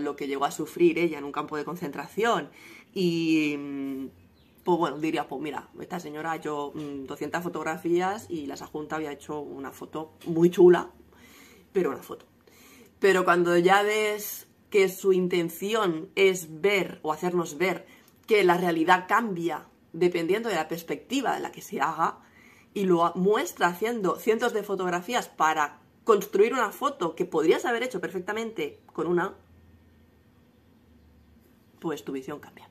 lo 0.00 0.16
que 0.16 0.26
llegó 0.26 0.44
a 0.44 0.50
sufrir 0.50 0.98
ella 0.98 1.18
en 1.18 1.24
un 1.24 1.32
campo 1.32 1.56
de 1.56 1.64
concentración 1.64 2.50
y... 2.94 4.08
Pues 4.62 4.78
bueno, 4.78 4.98
diría, 4.98 5.26
pues 5.26 5.40
mira, 5.40 5.70
esta 5.80 5.98
señora 5.98 6.32
ha 6.32 6.36
hecho 6.36 6.72
200 6.74 7.42
fotografías 7.42 8.26
y 8.28 8.44
la 8.44 8.58
Sajunta 8.58 8.96
había 8.96 9.10
hecho 9.10 9.40
una 9.40 9.72
foto 9.72 10.12
muy 10.26 10.50
chula, 10.50 10.90
pero 11.72 11.88
una 11.88 12.02
foto. 12.02 12.26
Pero 12.98 13.24
cuando 13.24 13.56
ya 13.56 13.82
ves 13.82 14.48
que 14.68 14.88
su 14.90 15.12
intención 15.12 16.10
es 16.14 16.60
ver 16.60 17.00
o 17.02 17.12
hacernos 17.12 17.56
ver 17.56 17.86
que 18.26 18.44
la 18.44 18.58
realidad 18.58 19.06
cambia 19.08 19.66
dependiendo 19.92 20.48
de 20.48 20.54
la 20.54 20.68
perspectiva 20.68 21.36
en 21.36 21.42
la 21.42 21.52
que 21.52 21.62
se 21.62 21.80
haga 21.80 22.20
y 22.72 22.84
lo 22.84 23.12
muestra 23.16 23.68
haciendo 23.68 24.16
cientos 24.16 24.52
de 24.52 24.62
fotografías 24.62 25.28
para 25.28 25.80
construir 26.04 26.52
una 26.52 26.70
foto 26.70 27.16
que 27.16 27.24
podrías 27.24 27.64
haber 27.64 27.82
hecho 27.82 28.00
perfectamente 28.00 28.80
con 28.92 29.06
una, 29.06 29.34
pues 31.80 32.04
tu 32.04 32.12
visión 32.12 32.38
cambia. 32.38 32.70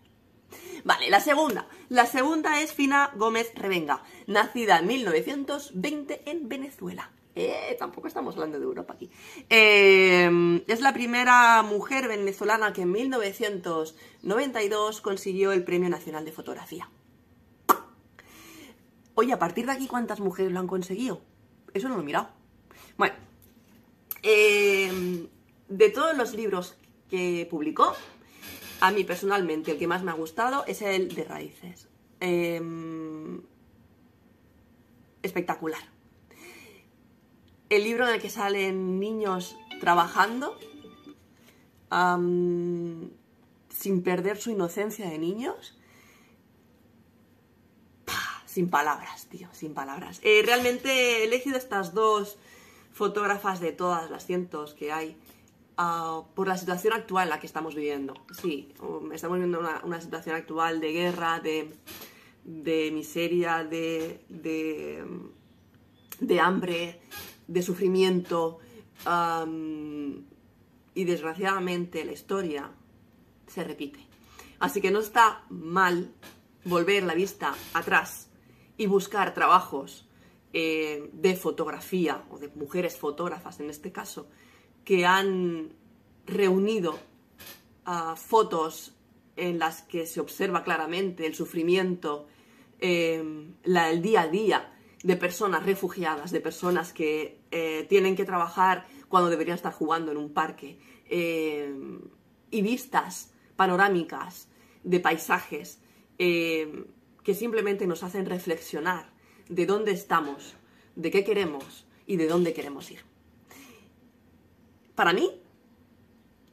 Vale, 0.84 1.10
la 1.10 1.20
segunda. 1.20 1.68
La 1.90 2.06
segunda 2.06 2.62
es 2.62 2.72
Fina 2.74 3.10
Gómez 3.16 3.52
Revenga, 3.56 4.04
nacida 4.28 4.78
en 4.80 4.88
1920 4.88 6.22
en 6.26 6.48
Venezuela. 6.48 7.12
Eh, 7.36 7.76
tampoco 7.78 8.08
estamos 8.08 8.36
hablando 8.36 8.58
de 8.60 8.66
Europa 8.66 8.94
aquí. 8.94 9.12
Eh, 9.50 10.64
es 10.68 10.80
la 10.82 10.94
primera 10.94 11.62
mujer 11.64 12.08
venezolana 12.08 12.72
que 12.74 12.84
en 12.84 12.92
1992 12.92 15.02
consiguió 15.02 15.52
el 15.52 15.64
Premio 15.64 15.90
Nacional 15.90 16.26
de 16.26 16.32
Fotografía. 16.32 16.90
Oye, 19.16 19.34
a 19.34 19.40
partir 19.40 19.66
de 19.66 19.72
aquí, 19.74 19.88
¿cuántas 19.88 20.22
mujeres 20.22 20.52
lo 20.52 20.60
han 20.60 20.68
conseguido? 20.68 21.22
Eso 21.74 21.90
no 21.90 21.96
lo 21.96 22.02
he 22.02 22.06
mirado. 22.06 22.30
Bueno, 22.98 23.16
eh, 24.24 25.28
de 25.68 25.90
todos 25.90 26.16
los 26.18 26.34
libros 26.34 26.78
que 27.10 27.48
publicó, 27.50 27.96
a 28.82 28.92
mí 28.92 29.04
personalmente 29.04 29.72
el 29.72 29.78
que 29.78 29.88
más 29.88 30.04
me 30.04 30.12
ha 30.12 30.16
gustado 30.16 30.66
es 30.66 30.82
el 30.82 31.14
de 31.14 31.24
Raíces. 31.24 31.88
Eh, 32.22 32.62
espectacular 35.22 36.00
el 37.70 37.84
libro 37.84 38.08
en 38.08 38.16
el 38.16 38.22
que 38.22 38.30
salen 38.30 39.00
niños 39.00 39.56
trabajando 39.80 40.58
sin 41.92 43.12
perder 44.04 44.38
su 44.38 44.52
inocencia 44.52 45.10
de 45.10 45.18
niños. 45.18 45.76
Sin 48.46 48.70
palabras, 48.70 49.28
tío, 49.28 49.48
sin 49.54 49.74
palabras. 49.74 50.20
Eh, 50.24 50.42
realmente 50.44 50.90
he 50.90 51.24
elegido 51.24 51.58
estas 51.58 51.94
dos 51.94 52.38
fotógrafas 52.92 53.60
de 53.60 53.72
todas 53.72 54.10
las 54.10 54.26
cientos 54.26 54.74
que 54.74 54.92
hay 54.92 55.16
uh, 55.80 56.26
por 56.36 56.48
la 56.48 56.58
situación 56.58 56.94
actual 56.94 57.24
en 57.24 57.30
la 57.30 57.40
que 57.40 57.48
estamos 57.48 57.74
viviendo. 57.74 58.14
Sí, 58.42 58.74
um, 58.82 59.12
estamos 59.12 59.38
viviendo 59.38 59.60
una, 59.60 59.82
una, 59.84 60.02
situación 60.02 60.36
actual 60.36 60.80
de 60.82 60.92
guerra, 60.92 61.40
de, 61.40 62.92
miseria, 62.92 63.64
de, 63.64 64.26
de, 66.20 66.40
hambre, 66.40 67.00
de 67.48 67.62
sufrimiento 67.62 68.60
y 70.94 71.04
desgraciadamente 71.06 72.04
la 72.04 72.12
historia 72.12 72.72
se 73.48 73.64
repite. 73.64 74.06
Así 74.60 74.82
que 74.82 74.92
no 74.92 75.00
está 75.00 75.46
mal 75.50 76.12
volver 76.66 77.04
la 77.04 77.14
vista 77.14 77.56
atrás 77.74 78.30
y 78.78 78.88
buscar 78.88 79.34
trabajos 79.34 80.10
eh, 80.52 81.10
de 81.14 81.36
fotografía 81.36 82.26
o 82.30 82.40
de 82.40 82.50
mujeres 82.50 82.98
fotógrafas 82.98 83.60
en 83.62 83.70
este 83.70 83.92
caso 83.92 84.28
que 84.90 85.06
han 85.06 85.72
reunido 86.26 86.98
ah, 87.86 88.16
fotos 88.16 88.96
en 89.36 89.60
las 89.60 89.84
que 89.84 90.08
se 90.08 90.20
observa 90.20 90.64
claramente 90.64 91.28
el 91.28 91.36
sufrimiento, 91.36 92.26
em, 92.80 93.54
el 93.64 94.02
día 94.02 94.22
a 94.22 94.28
día 94.28 94.74
de 95.04 95.16
personas 95.16 95.64
refugiadas, 95.64 96.32
de 96.32 96.42
personas 96.42 96.92
que 96.92 97.40
eh, 97.52 97.86
tienen 97.88 98.16
que 98.16 98.26
trabajar 98.26 98.88
cuando 99.10 99.30
deberían 99.30 99.58
estar 99.58 99.74
jugando 99.74 100.12
en 100.12 100.18
un 100.18 100.34
parque, 100.34 100.80
em, 101.08 102.02
y 102.50 102.64
vistas 102.64 103.32
panorámicas 103.56 104.48
de 104.84 105.00
paisajes 105.00 105.84
em, 106.18 106.88
que 107.24 107.36
simplemente 107.36 107.86
nos 107.86 108.02
hacen 108.02 108.26
reflexionar 108.26 109.14
de 109.50 109.68
dónde 109.68 109.92
estamos, 109.92 110.56
de 110.96 111.12
qué 111.12 111.24
queremos 111.24 111.86
y 112.08 112.18
de 112.18 112.26
dónde 112.26 112.54
queremos 112.54 112.90
ir. 112.90 113.09
Para 115.00 115.14
mí, 115.14 115.32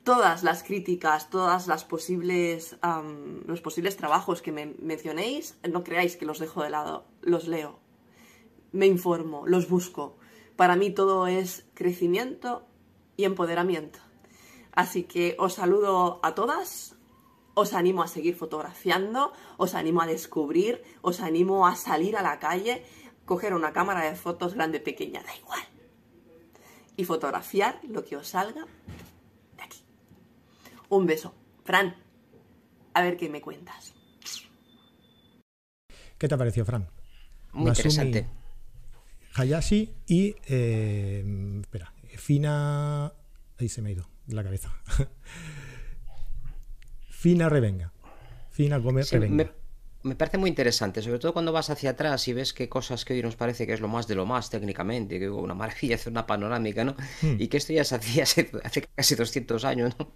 todas 0.05 0.45
las 0.45 0.63
críticas, 0.63 1.31
todas 1.31 1.67
las 1.67 1.85
posibles, 1.85 2.77
los 3.45 3.61
posibles 3.61 3.97
trabajos 3.97 4.41
que 4.41 4.53
me 4.53 4.67
mencionéis, 4.79 5.59
no 5.69 5.83
creáis 5.83 6.17
que 6.17 6.27
los 6.27 6.39
dejo 6.39 6.63
de 6.63 6.71
lado, 6.71 7.07
los 7.23 7.49
leo, 7.49 7.81
me 8.71 8.87
informo, 8.87 9.49
los 9.49 9.69
busco. 9.69 10.17
Para 10.55 10.77
mí 10.77 10.91
todo 10.91 11.27
es 11.27 11.67
crecimiento 11.75 12.65
y 13.17 13.25
empoderamiento. 13.25 13.99
Así 14.71 15.03
que 15.03 15.35
os 15.41 15.55
saludo 15.55 16.21
a 16.23 16.37
todas, 16.37 16.95
os 17.55 17.75
animo 17.75 18.05
a 18.05 18.07
seguir 18.07 18.37
fotografiando, 18.37 19.33
os 19.57 19.75
animo 19.75 20.03
a 20.03 20.07
descubrir, 20.07 20.85
os 21.03 21.19
animo 21.19 21.67
a 21.67 21.75
salir 21.75 22.17
a 22.17 22.23
la 22.23 22.39
calle, 22.39 22.85
coger 23.25 23.55
una 23.55 23.73
cámara 23.73 24.09
de 24.09 24.15
fotos 24.15 24.55
grande, 24.55 24.79
pequeña, 24.79 25.25
da 25.25 25.35
igual. 25.35 25.76
Y 26.97 27.05
fotografiar 27.05 27.81
lo 27.89 28.05
que 28.05 28.17
os 28.17 28.29
salga 28.29 28.67
un 30.89 31.07
beso. 31.07 31.35
Fran, 31.65 31.97
a 32.95 33.03
ver 33.03 33.17
qué 33.17 33.29
me 33.29 33.41
cuentas. 33.41 33.95
¿Qué 36.19 36.29
te 36.29 36.35
ha 36.35 36.39
parecido, 36.39 36.65
Fran? 36.65 36.89
Muy 37.53 37.69
interesante. 37.69 38.27
Hayashi 39.35 39.93
y. 40.07 40.37
Eh, 40.47 41.61
espera, 41.61 41.93
Fina. 42.17 43.13
Ahí 43.59 43.69
se 43.69 43.83
me 43.83 43.91
ha 43.91 43.93
ido 43.93 44.09
la 44.29 44.43
cabeza. 44.43 44.75
Fina 47.11 47.49
Revenga. 47.49 47.93
Fina 48.51 48.79
Gómez 48.79 49.11
Revenga 49.11 49.45
me 49.45 49.66
parece 50.15 50.39
muy 50.39 50.51
interesante, 50.51 51.03
sobre 51.03 51.19
todo 51.19 51.33
cuando 51.33 51.53
vas 51.53 51.71
hacia 51.71 51.91
atrás 51.91 52.29
y 52.29 52.33
ves 52.33 52.53
que 52.53 52.69
cosas 52.69 53.05
que 53.05 53.15
hoy 53.15 53.23
nos 53.23 53.37
parece 53.37 53.67
que 53.67 53.73
es 53.73 53.81
lo 53.81 53.89
más 53.89 54.07
de 54.07 54.15
lo 54.15 54.27
más 54.27 54.51
técnicamente, 54.51 55.19
que 55.19 55.29
una 55.29 55.55
maravilla 55.55 55.97
hacer 55.97 56.11
una 56.13 56.27
panorámica, 56.27 56.85
¿no? 56.85 56.95
Hmm. 57.23 57.37
Y 57.39 57.49
que 57.49 57.57
esto 57.57 57.73
ya 57.73 57.85
se 57.85 57.97
hacía 57.97 58.25
hace, 58.25 58.51
casi 58.95 59.15
200 59.15 59.65
años, 59.65 59.95
¿no? 59.99 60.13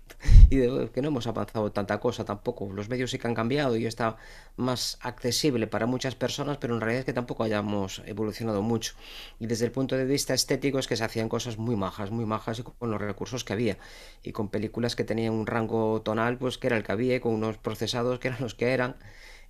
Y 0.51 0.57
de, 0.57 0.91
que 0.93 1.03
no 1.03 1.09
hemos 1.09 1.27
avanzado 1.27 1.73
tanta 1.73 1.99
cosa 1.99 2.25
tampoco. 2.25 2.73
Los 2.73 2.89
medios 2.89 3.11
sí 3.11 3.19
que 3.19 3.27
han 3.27 3.35
cambiado 3.35 3.77
y 3.77 3.87
está 3.87 4.17
más 4.57 4.99
accesible 5.01 5.67
para 5.67 5.87
muchas 5.87 6.15
personas, 6.15 6.59
pero 6.59 6.75
en 6.75 6.81
realidad 6.81 7.01
es 7.01 7.07
que 7.07 7.13
tampoco 7.13 7.45
hayamos 7.45 8.03
evolucionado 8.07 8.63
mucho. 8.63 8.95
Y 9.39 9.47
desde 9.47 9.65
el 9.65 9.73
punto 9.73 9.97
de 9.97 10.05
vista 10.05 10.35
estético 10.35 10.79
es 10.79 10.87
que 10.87 10.97
se 10.97 11.05
hacían 11.05 11.29
cosas 11.29 11.59
muy 11.59 11.77
majas, 11.77 12.11
muy 12.11 12.27
majas 12.27 12.59
y 12.59 12.63
con 12.63 12.91
los 12.91 13.01
recursos 13.01 13.45
que 13.45 13.53
había. 13.53 13.79
Y 14.23 14.33
con 14.33 14.49
películas 14.49 14.95
que 14.95 15.05
tenían 15.05 15.33
un 15.33 15.47
rango 15.47 16.03
tonal, 16.03 16.37
pues 16.39 16.59
que 16.59 16.67
era 16.67 16.77
el 16.77 16.83
que 16.83 16.93
había, 16.93 17.21
con 17.21 17.33
unos 17.33 17.57
procesados 17.59 18.19
que 18.19 18.29
eran 18.29 18.41
los 18.41 18.55
que 18.55 18.73
eran 18.73 18.97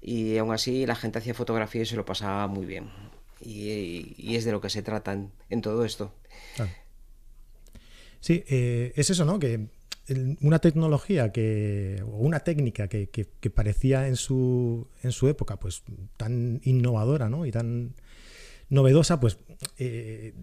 y 0.01 0.39
aún 0.39 0.53
así 0.53 0.87
la 0.87 0.97
gente 0.97 1.19
hacía 1.19 1.35
fotografía 1.35 1.83
y 1.83 1.87
se 1.87 1.97
lo 1.97 2.05
pasaba 2.05 2.47
muy 2.47 2.67
bien. 2.67 2.91
Y, 3.41 4.35
es 4.37 4.45
de 4.45 4.53
lo 4.53 4.61
que 4.61 4.71
se 4.71 4.83
trata 4.83 5.19
en, 5.49 5.63
todo 5.63 5.85
esto. 5.85 6.15
Sí, 8.21 8.45
eh, 8.49 8.93
es 8.97 9.11
eso, 9.11 9.25
¿no? 9.25 9.39
Que 9.39 9.69
una 10.41 10.59
tecnología 10.59 11.31
que, 11.33 12.03
o 12.05 12.19
una 12.19 12.41
técnica 12.41 12.89
que, 12.89 13.53
parecía 13.55 14.09
en 14.09 14.17
su, 14.17 14.89
en 15.03 15.13
su 15.13 15.29
época 15.29 15.59
pues 15.59 15.83
tan 16.17 16.61
innovadora 16.65 17.29
¿no? 17.29 17.47
y 17.47 17.53
tan 17.53 17.95
novedosa, 18.69 19.21
pues 19.21 19.39
eh, 19.79 20.35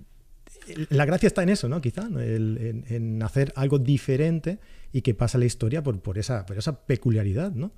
la 0.90 1.06
gracia 1.06 1.28
está 1.28 1.44
en 1.44 1.50
eso, 1.50 1.70
¿no? 1.70 1.82
Quizá, 1.82 2.08
en, 2.08 3.22
hacer 3.24 3.54
algo 3.56 3.80
diferente 3.80 4.60
y 4.92 5.02
que 5.02 5.14
pasa 5.14 5.38
la 5.38 5.46
historia 5.46 5.84
por, 5.84 6.00
por, 6.02 6.18
esa, 6.18 6.46
por 6.46 6.58
esa 6.58 6.86
peculiaridad, 6.86 7.52
¿no? 7.52 7.72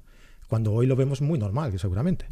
Cuando 0.49 0.73
hoy 0.73 0.87
lo 0.87 0.95
vemos 0.95 1.21
muy 1.21 1.39
normal, 1.39 1.77
seguramente. 1.79 2.25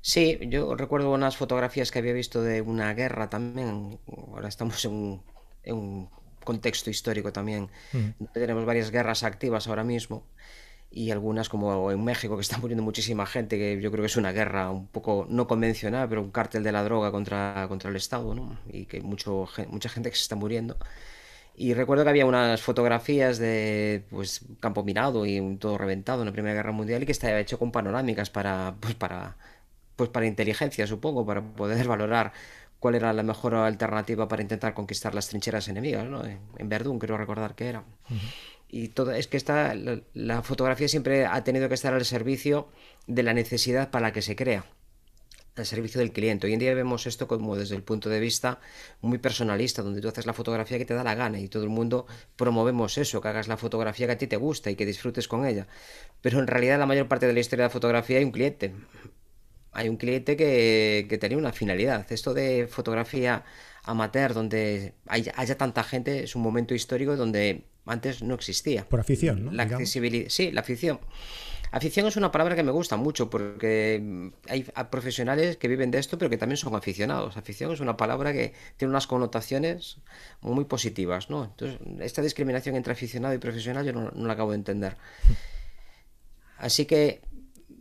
Sí, 0.00 0.38
yo 0.48 0.74
recuerdo 0.76 1.10
unas 1.12 1.36
fotografías 1.36 1.90
que 1.90 1.98
había 1.98 2.12
visto 2.12 2.42
de 2.42 2.62
una 2.62 2.94
guerra 2.94 3.28
también. 3.28 3.98
Ahora 4.06 4.48
estamos 4.48 4.84
en 4.84 5.20
un, 5.66 6.08
contexto 6.44 6.90
histórico 6.90 7.32
también. 7.32 7.68
Mm. 7.92 8.24
Tenemos 8.32 8.64
varias 8.64 8.90
guerras 8.90 9.22
activas 9.22 9.66
ahora 9.66 9.82
mismo 9.82 10.26
y 10.90 11.10
algunas 11.10 11.48
como 11.48 11.90
en 11.90 12.04
México 12.04 12.36
que 12.36 12.42
está 12.42 12.58
muriendo 12.58 12.84
muchísima 12.84 13.26
gente, 13.26 13.58
que 13.58 13.80
yo 13.80 13.90
creo 13.90 14.02
que 14.02 14.06
es 14.06 14.16
una 14.16 14.30
guerra 14.30 14.70
un 14.70 14.86
poco 14.86 15.26
no 15.28 15.48
convencional, 15.48 16.08
pero 16.08 16.22
un 16.22 16.30
cártel 16.30 16.62
de 16.62 16.70
la 16.70 16.84
droga 16.84 17.10
contra, 17.10 17.66
contra 17.68 17.90
el 17.90 17.96
Estado, 17.96 18.34
¿no? 18.34 18.58
Y 18.70 18.84
que 18.84 19.00
mucho, 19.00 19.48
mucha 19.68 19.88
gente 19.88 20.10
que 20.10 20.16
se 20.16 20.22
está 20.22 20.36
muriendo. 20.36 20.76
Y 21.56 21.74
recuerdo 21.74 22.02
que 22.02 22.10
había 22.10 22.26
unas 22.26 22.60
fotografías 22.62 23.38
de 23.38 24.04
pues 24.10 24.44
campo 24.58 24.82
minado 24.82 25.24
y 25.24 25.56
todo 25.56 25.78
reventado 25.78 26.22
en 26.22 26.26
la 26.26 26.32
Primera 26.32 26.54
Guerra 26.54 26.72
Mundial 26.72 27.02
y 27.02 27.06
que 27.06 27.12
estaba 27.12 27.38
hecho 27.38 27.58
con 27.58 27.70
panorámicas 27.70 28.28
para 28.28 28.74
pues 28.80 28.94
para 28.94 29.36
pues 29.96 30.10
para 30.10 30.26
inteligencia, 30.26 30.86
supongo, 30.88 31.24
para 31.24 31.42
poder 31.42 31.86
valorar 31.86 32.32
cuál 32.80 32.96
era 32.96 33.12
la 33.12 33.22
mejor 33.22 33.54
alternativa 33.54 34.26
para 34.26 34.42
intentar 34.42 34.74
conquistar 34.74 35.14
las 35.14 35.28
trincheras 35.28 35.68
enemigas, 35.68 36.06
¿no? 36.06 36.24
En 36.24 36.68
Verdún, 36.68 36.98
creo 36.98 37.16
recordar 37.16 37.54
que 37.54 37.68
era. 37.68 37.84
Y 38.68 38.88
todo 38.88 39.12
es 39.12 39.28
que 39.28 39.36
esta 39.36 39.74
la 40.14 40.42
fotografía 40.42 40.88
siempre 40.88 41.26
ha 41.26 41.44
tenido 41.44 41.68
que 41.68 41.74
estar 41.74 41.94
al 41.94 42.04
servicio 42.04 42.68
de 43.06 43.22
la 43.22 43.32
necesidad 43.32 43.90
para 43.90 44.08
la 44.08 44.12
que 44.12 44.22
se 44.22 44.34
crea 44.34 44.64
al 45.56 45.66
servicio 45.66 46.00
del 46.00 46.12
cliente. 46.12 46.46
Hoy 46.46 46.52
en 46.52 46.58
día 46.58 46.74
vemos 46.74 47.06
esto 47.06 47.28
como 47.28 47.56
desde 47.56 47.76
el 47.76 47.82
punto 47.82 48.08
de 48.08 48.18
vista 48.18 48.60
muy 49.00 49.18
personalista, 49.18 49.82
donde 49.82 50.00
tú 50.00 50.08
haces 50.08 50.26
la 50.26 50.32
fotografía 50.32 50.78
que 50.78 50.84
te 50.84 50.94
da 50.94 51.04
la 51.04 51.14
gana 51.14 51.38
y 51.38 51.48
todo 51.48 51.62
el 51.62 51.68
mundo 51.68 52.06
promovemos 52.36 52.98
eso, 52.98 53.20
que 53.20 53.28
hagas 53.28 53.46
la 53.46 53.56
fotografía 53.56 54.06
que 54.06 54.12
a 54.12 54.18
ti 54.18 54.26
te 54.26 54.36
gusta 54.36 54.70
y 54.70 54.76
que 54.76 54.84
disfrutes 54.84 55.28
con 55.28 55.46
ella. 55.46 55.66
Pero 56.20 56.40
en 56.40 56.46
realidad 56.46 56.78
la 56.78 56.86
mayor 56.86 57.06
parte 57.06 57.26
de 57.26 57.32
la 57.32 57.40
historia 57.40 57.64
de 57.64 57.68
la 57.68 57.72
fotografía 57.72 58.18
hay 58.18 58.24
un 58.24 58.32
cliente. 58.32 58.74
Hay 59.72 59.88
un 59.88 59.96
cliente 59.96 60.36
que, 60.36 61.18
tenía 61.20 61.38
una 61.38 61.52
finalidad. 61.52 62.10
Esto 62.10 62.32
de 62.32 62.68
fotografía 62.68 63.44
amateur, 63.84 64.32
donde 64.32 64.94
haya, 65.06 65.58
tanta 65.58 65.82
gente, 65.82 66.24
es 66.24 66.36
un 66.36 66.42
momento 66.42 66.74
histórico 66.74 67.16
donde 67.16 67.64
antes 67.84 68.22
no 68.22 68.34
existía. 68.34 68.88
Por 68.88 69.00
afición, 69.00 69.44
¿no? 69.44 69.52
La 69.52 69.64
accesibilidad, 69.64 70.28
sí, 70.30 70.52
la 70.52 70.60
afición. 70.62 71.00
Afición 71.74 72.06
es 72.06 72.16
una 72.16 72.30
palabra 72.30 72.54
que 72.54 72.62
me 72.62 72.70
gusta 72.70 72.96
mucho 72.96 73.28
porque 73.28 74.30
hay 74.48 74.62
profesionales 74.92 75.56
que 75.56 75.66
viven 75.66 75.90
de 75.90 75.98
esto, 75.98 76.16
pero 76.16 76.30
que 76.30 76.36
también 76.36 76.56
son 76.56 76.72
aficionados. 76.76 77.36
Afición 77.36 77.72
es 77.72 77.80
una 77.80 77.96
palabra 77.96 78.32
que 78.32 78.52
tiene 78.76 78.92
unas 78.92 79.08
connotaciones 79.08 79.98
muy 80.40 80.66
positivas, 80.66 81.30
¿no? 81.30 81.42
Entonces, 81.42 81.80
esta 81.98 82.22
discriminación 82.22 82.76
entre 82.76 82.92
aficionado 82.92 83.34
y 83.34 83.38
profesional 83.38 83.84
yo 83.84 83.92
no, 83.92 84.12
la 84.14 84.32
acabo 84.34 84.52
de 84.52 84.58
entender. 84.58 84.96
Así 86.58 86.86
que 86.86 87.22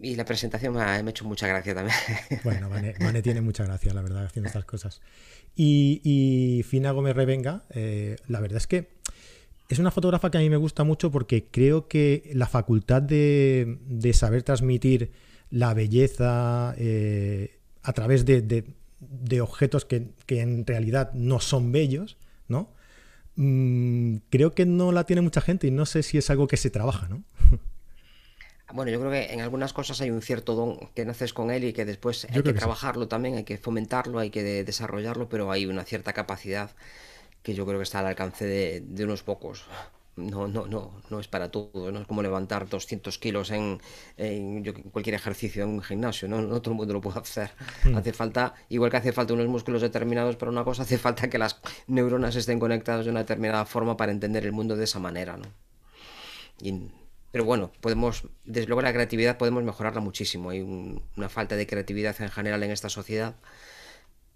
y 0.01 0.15
la 0.15 0.25
presentación 0.25 0.73
me 0.73 0.82
ha, 0.82 0.99
hecho 0.99 1.25
mucha 1.25 1.45
gracia 1.47 1.75
también. 1.75 1.95
Bueno, 2.43 2.69
Mane, 2.69 3.21
tiene 3.21 3.41
mucha 3.41 3.63
gracia, 3.63 3.93
la 3.93 4.01
verdad, 4.01 4.25
haciendo 4.25 4.47
estas 4.47 4.65
cosas. 4.65 5.01
Y, 5.56 6.65
Fina 6.67 6.89
Gómez 6.89 7.15
Revenga, 7.15 7.62
eh, 7.69 8.15
la 8.27 8.39
verdad 8.39 8.58
es 8.58 8.65
que 8.65 9.02
es 9.69 9.80
una 9.80 9.91
fotógrafa 9.91 10.30
que 10.30 10.38
a 10.38 10.41
mí 10.41 10.49
me 10.49 10.58
gusta 10.58 10.84
mucho 10.84 11.12
porque 11.12 11.45
creo 11.45 11.88
que 11.88 12.30
la 12.34 12.47
facultad 12.47 13.02
de, 13.02 14.12
saber 14.13 14.43
transmitir 14.43 15.12
la 15.49 15.73
belleza 15.73 16.76
eh, 16.78 17.60
a 17.82 17.93
través 17.93 18.26
de, 18.26 18.65
objetos 19.41 19.86
que, 19.86 20.08
en 20.28 20.65
realidad 20.65 21.12
no 21.13 21.39
son 21.39 21.71
bellos, 21.71 22.17
¿no? 22.47 22.71
Mm, 23.36 24.17
creo 24.30 24.54
que 24.54 24.65
no 24.65 24.91
la 24.91 25.06
tiene 25.06 25.21
mucha 25.21 25.41
gente 25.41 25.67
y 25.67 25.71
no 25.71 25.86
sé 25.86 26.04
si 26.04 26.17
es 26.17 26.30
algo 26.30 26.47
que 26.47 26.58
se 26.58 26.69
trabaja, 26.69 27.08
¿no? 27.08 27.23
Bueno, 28.73 28.91
yo 28.91 28.99
creo 28.99 29.12
que 29.12 29.32
en 29.32 29.41
algunas 29.41 29.71
cosas 29.71 30.02
hay 30.02 30.10
un 30.10 30.23
cierto 30.23 30.56
don 30.56 30.89
que 30.95 31.06
naces 31.06 31.32
con 31.32 31.52
él 31.52 31.63
y 31.63 31.73
que 31.73 31.86
después 31.86 32.26
hay 32.26 32.41
que, 32.41 32.54
trabajarlo 32.54 33.08
también, 33.08 33.36
hay 33.36 33.43
que 33.43 33.60
fomentarlo, 33.60 34.17
hay 34.17 34.32
que 34.32 34.63
desarrollarlo, 34.63 35.30
pero 35.30 35.52
hay 35.52 35.67
una 35.67 35.84
cierta 35.84 36.12
capacidad 36.13 36.71
que 37.43 37.53
yo 37.53 37.65
creo 37.65 37.77
que 37.77 37.84
está 37.84 37.99
al 37.99 38.08
alcance 38.08 38.45
de, 38.45 39.03
unos 39.03 39.21
pocos. 39.21 39.65
No, 40.15 40.47
no, 40.47 40.67
no, 40.67 41.01
no 41.10 41.19
es 41.19 41.27
para 41.27 41.49
todo, 41.49 41.91
no 41.91 42.01
es 42.01 42.08
como 42.08 42.21
levantar 42.21 42.69
200 42.69 43.17
kilos 43.17 43.49
en, 43.51 43.79
cualquier 44.91 45.15
ejercicio 45.15 45.63
en 45.63 45.69
un 45.69 45.82
gimnasio, 45.82 46.27
¿no? 46.27 46.39
no 46.41 46.62
todo 46.62 46.71
el 46.71 46.77
mundo 46.77 46.93
lo 46.93 47.01
puede 47.01 47.19
hacer. 47.19 47.51
Hmm. 47.84 47.97
Hace 47.97 48.13
falta, 48.13 48.53
igual 48.69 48.91
que 48.91 48.97
hace 48.97 49.12
falta 49.12 49.34
unos 49.34 49.47
músculos 49.47 49.82
determinados 49.82 50.36
para 50.36 50.51
una 50.51 50.63
cosa, 50.63 50.84
hace 50.84 50.97
falta 50.97 51.29
que 51.29 51.39
las 51.39 51.60
neuronas 51.88 52.36
estén 52.36 52.60
conectadas 52.60 53.06
de 53.06 53.12
una 53.12 53.21
determinada 53.21 53.65
forma 53.65 53.97
para 53.97 54.12
entender 54.12 54.45
el 54.45 54.51
mundo 54.51 54.75
de 54.75 54.84
esa 54.84 54.99
manera. 54.99 55.36
¿no? 55.36 55.47
pero 57.32 57.45
bueno, 57.45 57.71
podemos, 57.82 58.27
desde 58.45 58.67
luego 58.67 58.84
la 58.84 58.93
creatividad 58.93 59.38
podemos 59.39 59.63
mejorarla 59.63 59.99
muchísimo. 59.99 60.51
Hay 60.51 60.62
una 60.62 61.29
falta 61.29 61.56
de 61.56 61.65
creatividad 61.65 62.15
en 62.21 62.29
general 62.29 62.62
en 62.62 62.69
esta 62.69 62.89
sociedad 62.89 63.36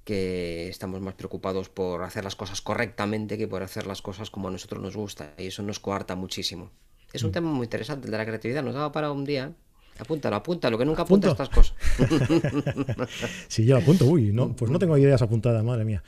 que 0.08 0.70
estamos 0.70 1.02
más 1.02 1.16
preocupados 1.16 1.68
por 1.68 2.02
hacer 2.04 2.24
las 2.24 2.38
cosas 2.38 2.62
correctamente 2.62 3.38
que 3.38 3.46
por 3.46 3.62
hacer 3.62 3.86
las 3.86 4.02
cosas 4.02 4.30
como 4.30 4.48
a 4.48 4.52
nosotros 4.52 4.82
nos 4.82 4.96
gusta 4.96 5.34
y 5.38 5.48
eso 5.48 5.64
nos 5.64 5.82
coarta 5.82 6.16
muchísimo. 6.16 6.72
Es 7.12 7.24
un 7.24 7.32
mm. 7.32 7.34
tema 7.34 7.52
muy 7.52 7.66
interesante 7.66 8.06
el 8.06 8.12
de 8.12 8.18
la 8.18 8.26
creatividad, 8.26 8.64
nos 8.64 8.74
daba 8.74 8.94
para 8.94 9.12
un 9.12 9.26
día. 9.26 9.52
Apúntalo, 10.00 10.38
apúntalo, 10.38 10.78
que 10.78 10.86
nunca 10.86 11.02
apunta 11.02 11.28
estas 11.32 11.50
cosas. 11.50 11.76
sí, 13.50 13.66
yo 13.66 13.76
apunto, 13.76 14.06
uy, 14.06 14.32
no, 14.32 14.56
pues 14.56 14.72
no 14.72 14.80
tengo 14.80 14.98
ideas 14.98 15.22
apuntadas, 15.22 15.62
madre 15.66 15.84
mía. 15.84 16.04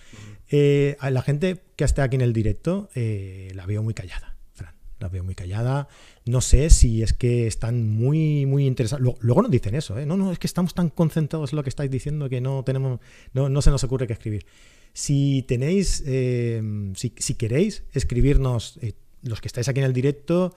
Eh, 0.48 0.96
la 1.02 1.22
gente 1.22 1.62
que 1.76 1.84
está 1.84 2.04
aquí 2.04 2.16
en 2.16 2.22
el 2.22 2.32
directo 2.32 2.88
eh, 2.96 3.52
la 3.54 3.66
veo 3.66 3.84
muy 3.84 3.94
callada, 3.94 4.38
la 5.00 5.10
veo 5.10 5.24
muy 5.24 5.36
callada. 5.36 5.88
No 6.26 6.42
sé 6.42 6.70
si 6.70 7.02
es 7.04 7.14
que 7.14 7.48
están 7.48 7.90
muy, 7.90 8.46
muy 8.46 8.66
interesados. 8.66 9.18
Luego, 9.22 9.42
nos 9.42 9.52
dicen 9.52 9.76
eso, 9.76 9.98
¿eh? 9.98 10.06
No, 10.06 10.18
no, 10.18 10.32
es 10.32 10.40
que 10.40 10.48
estamos 10.48 10.74
tan 10.74 10.90
concentrados 10.90 11.54
en 11.54 11.58
lo 11.58 11.64
que 11.64 11.70
estáis 11.70 11.92
diciendo 11.92 12.30
que 12.30 12.42
no 12.42 12.64
tenemos, 12.64 13.00
no, 13.34 13.50
no 13.50 13.62
se 13.62 13.72
nos 13.72 13.84
ocurre 13.84 14.08
qué 14.08 14.14
escribir. 14.14 14.46
Si 14.94 15.44
tenéis, 15.48 16.04
eh, 16.06 16.62
si, 16.96 17.14
si, 17.18 17.36
queréis 17.36 17.84
escribirnos, 17.94 18.80
los 19.22 19.42
que 19.42 19.48
estáis 19.48 19.68
aquí 19.68 19.80
en 19.80 19.86
el 19.86 19.94
directo, 19.94 20.56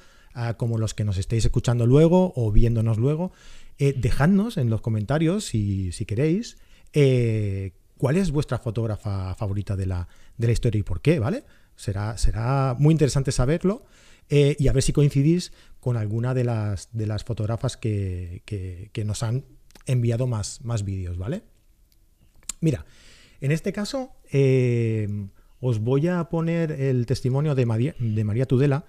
como 0.57 0.79
los 0.79 0.95
que 0.95 1.05
nos 1.05 1.19
estéis 1.19 1.45
escuchando 1.45 1.87
luego 1.87 2.33
o 2.37 2.51
viéndonos 2.51 2.99
luego, 2.99 3.33
eh, 3.79 3.95
dejadnos 3.97 4.57
en 4.57 4.71
los 4.71 4.81
comentarios, 4.81 5.45
si, 5.45 5.93
si 5.93 6.07
queréis, 6.07 6.57
eh, 6.93 7.73
cuál 7.99 8.17
es 8.17 8.31
vuestra 8.31 8.59
fotógrafa 8.59 9.35
favorita 9.35 9.77
de 9.77 9.87
la, 9.87 10.09
de 10.37 10.47
la 10.47 10.53
historia 10.53 10.79
y 10.79 10.83
por 10.83 11.01
qué, 11.01 11.19
¿vale? 11.19 11.45
Será, 11.77 12.17
será 12.19 12.77
muy 12.79 12.93
interesante 12.93 13.33
saberlo 13.33 13.85
eh, 14.29 14.57
y 14.59 14.69
a 14.69 14.73
ver 14.73 14.83
si 14.83 14.93
coincidís 14.93 15.53
con 15.81 15.97
alguna 15.97 16.35
de 16.35 16.45
las, 16.45 16.89
de 16.93 17.07
las 17.07 17.25
fotógrafas 17.25 17.77
que, 17.77 18.43
que, 18.45 19.05
nos 19.05 19.23
han 19.23 19.45
enviado 19.87 20.27
más, 20.27 20.61
más 20.63 20.85
vídeos, 20.85 21.19
¿vale? 21.19 21.43
Mira, 22.61 22.87
en 23.41 23.51
este 23.51 23.73
caso 23.73 24.13
os 25.61 25.81
voy 25.81 26.09
a 26.09 26.25
poner 26.29 26.73
el 26.73 27.07
testimonio 27.07 27.55
de 27.55 27.67
María, 27.67 27.95
de 27.99 28.25
María 28.25 28.47
Tudela, 28.47 28.85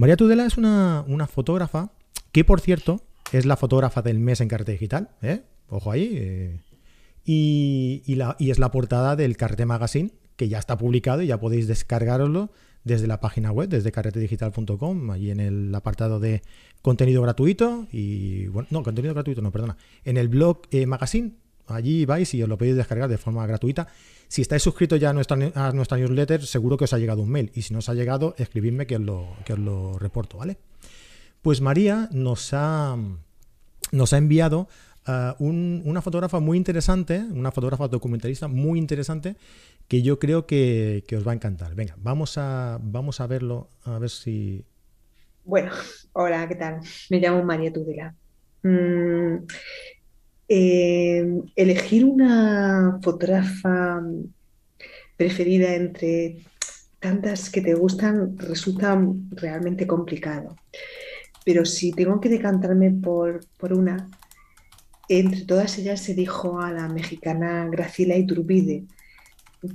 María 0.00 0.16
Tudela 0.16 0.46
es 0.46 0.56
una, 0.56 1.04
fotógrafa 1.30 1.92
que, 2.32 2.42
por 2.42 2.60
cierto, 2.60 3.02
es 3.32 3.44
la 3.44 3.56
fotógrafa 3.56 4.00
del 4.00 4.18
mes 4.18 4.40
en 4.40 4.48
Carrete 4.48 4.72
Digital. 4.72 5.10
¿eh? 5.20 5.42
Ojo 5.68 5.90
ahí. 5.90 6.10
Eh. 6.14 6.60
Y, 7.24 8.02
es 8.38 8.58
la 8.58 8.70
portada 8.70 9.14
del 9.14 9.36
Carrete 9.36 9.66
Magazine, 9.66 10.10
que 10.36 10.48
ya 10.48 10.58
está 10.58 10.78
publicado 10.78 11.20
y 11.20 11.26
ya 11.26 11.38
podéis 11.38 11.68
descargarlo 11.68 12.50
desde 12.84 13.06
la 13.06 13.20
página 13.20 13.52
web, 13.52 13.68
desde 13.68 13.92
carretedigital.com, 13.92 15.10
allí 15.10 15.30
en 15.30 15.40
el 15.40 15.74
apartado 15.74 16.20
de 16.20 16.42
contenido 16.82 17.22
gratuito. 17.22 17.86
Y 17.92 18.46
bueno, 18.48 18.68
no, 18.70 18.82
contenido 18.82 19.14
gratuito, 19.14 19.42
no, 19.42 19.50
perdona. 19.52 19.76
En 20.04 20.16
el 20.16 20.28
blog 20.28 20.62
eh, 20.70 20.86
Magazine, 20.86 21.32
allí 21.66 22.04
vais 22.04 22.32
y 22.34 22.42
os 22.42 22.48
lo 22.48 22.58
podéis 22.58 22.76
descargar 22.76 23.08
de 23.08 23.18
forma 23.18 23.46
gratuita. 23.46 23.88
Si 24.28 24.42
estáis 24.42 24.62
suscritos 24.62 24.98
ya 25.00 25.10
a 25.10 25.12
nuestra, 25.12 25.36
a 25.54 25.72
nuestra 25.72 25.98
newsletter, 25.98 26.46
seguro 26.46 26.76
que 26.76 26.84
os 26.84 26.92
ha 26.92 26.98
llegado 26.98 27.22
un 27.22 27.30
mail. 27.30 27.50
Y 27.54 27.62
si 27.62 27.72
no 27.72 27.80
os 27.80 27.88
ha 27.88 27.94
llegado, 27.94 28.34
escribidme 28.38 28.86
que 28.86 28.96
os 28.96 29.02
lo, 29.02 29.28
que 29.44 29.54
os 29.54 29.58
lo 29.58 29.98
reporto, 29.98 30.38
¿vale? 30.38 30.56
Pues 31.42 31.60
María 31.60 32.08
nos 32.12 32.52
ha, 32.52 32.96
nos 33.92 34.12
ha 34.12 34.18
enviado 34.18 34.68
uh, 35.08 35.42
una 35.42 36.02
fotógrafa 36.02 36.38
muy 36.38 36.58
interesante, 36.58 37.24
una 37.30 37.50
fotógrafa 37.50 37.88
documentalista 37.88 38.46
muy 38.46 38.78
interesante, 38.78 39.36
que 39.90 40.02
yo 40.02 40.20
creo 40.20 40.46
que, 40.46 41.02
os 41.16 41.26
va 41.26 41.32
a 41.32 41.34
encantar. 41.34 41.74
Venga, 41.74 41.96
vamos 41.98 42.38
a, 42.38 42.78
vamos 42.80 43.20
a 43.20 43.26
verlo, 43.26 43.70
a 43.82 43.98
ver 43.98 44.10
si... 44.10 44.64
Bueno, 45.44 45.72
hola, 46.12 46.46
¿qué 46.46 46.54
tal? 46.54 46.78
Me 47.10 47.18
llamo 47.18 47.42
María 47.42 47.72
Tudela. 47.72 48.14
Mm, 48.62 49.46
eh, 50.46 51.42
elegir 51.56 52.04
una 52.04 53.00
fotógrafa 53.02 54.00
preferida 55.16 55.74
entre 55.74 56.36
tantas 57.00 57.50
que 57.50 57.60
te 57.60 57.74
gustan 57.74 58.38
resulta 58.38 58.96
realmente 59.30 59.88
complicado. 59.88 60.54
Pero 61.44 61.64
si 61.64 61.90
tengo 61.90 62.20
que 62.20 62.28
decantarme 62.28 62.92
por, 62.92 63.40
una, 63.72 64.08
entre 65.08 65.44
todas 65.46 65.78
ellas 65.78 66.00
se 66.00 66.14
dijo 66.14 66.60
a 66.60 66.70
la 66.70 66.88
mexicana 66.88 67.66
Graciela 67.68 68.16
Iturbide. 68.16 68.84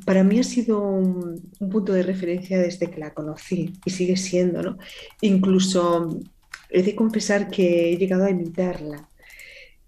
Para 0.06 0.24
mí 0.24 0.40
ha 0.40 0.44
sido 0.44 0.82
un, 0.82 1.52
punto 1.72 1.94
de 1.94 2.04
referencia 2.04 2.60
desde 2.60 2.90
que 2.90 3.00
la 3.00 3.14
conocí 3.14 3.74
y 3.86 3.92
sigue 3.92 4.18
siendo, 4.18 4.62
¿no? 4.62 4.78
Incluso 5.22 6.20
he 6.70 6.82
de 6.84 6.96
confesar 6.96 7.50
que 7.50 7.94
he 7.94 7.98
llegado 7.98 8.26
a 8.26 8.32
imitarla 8.32 9.10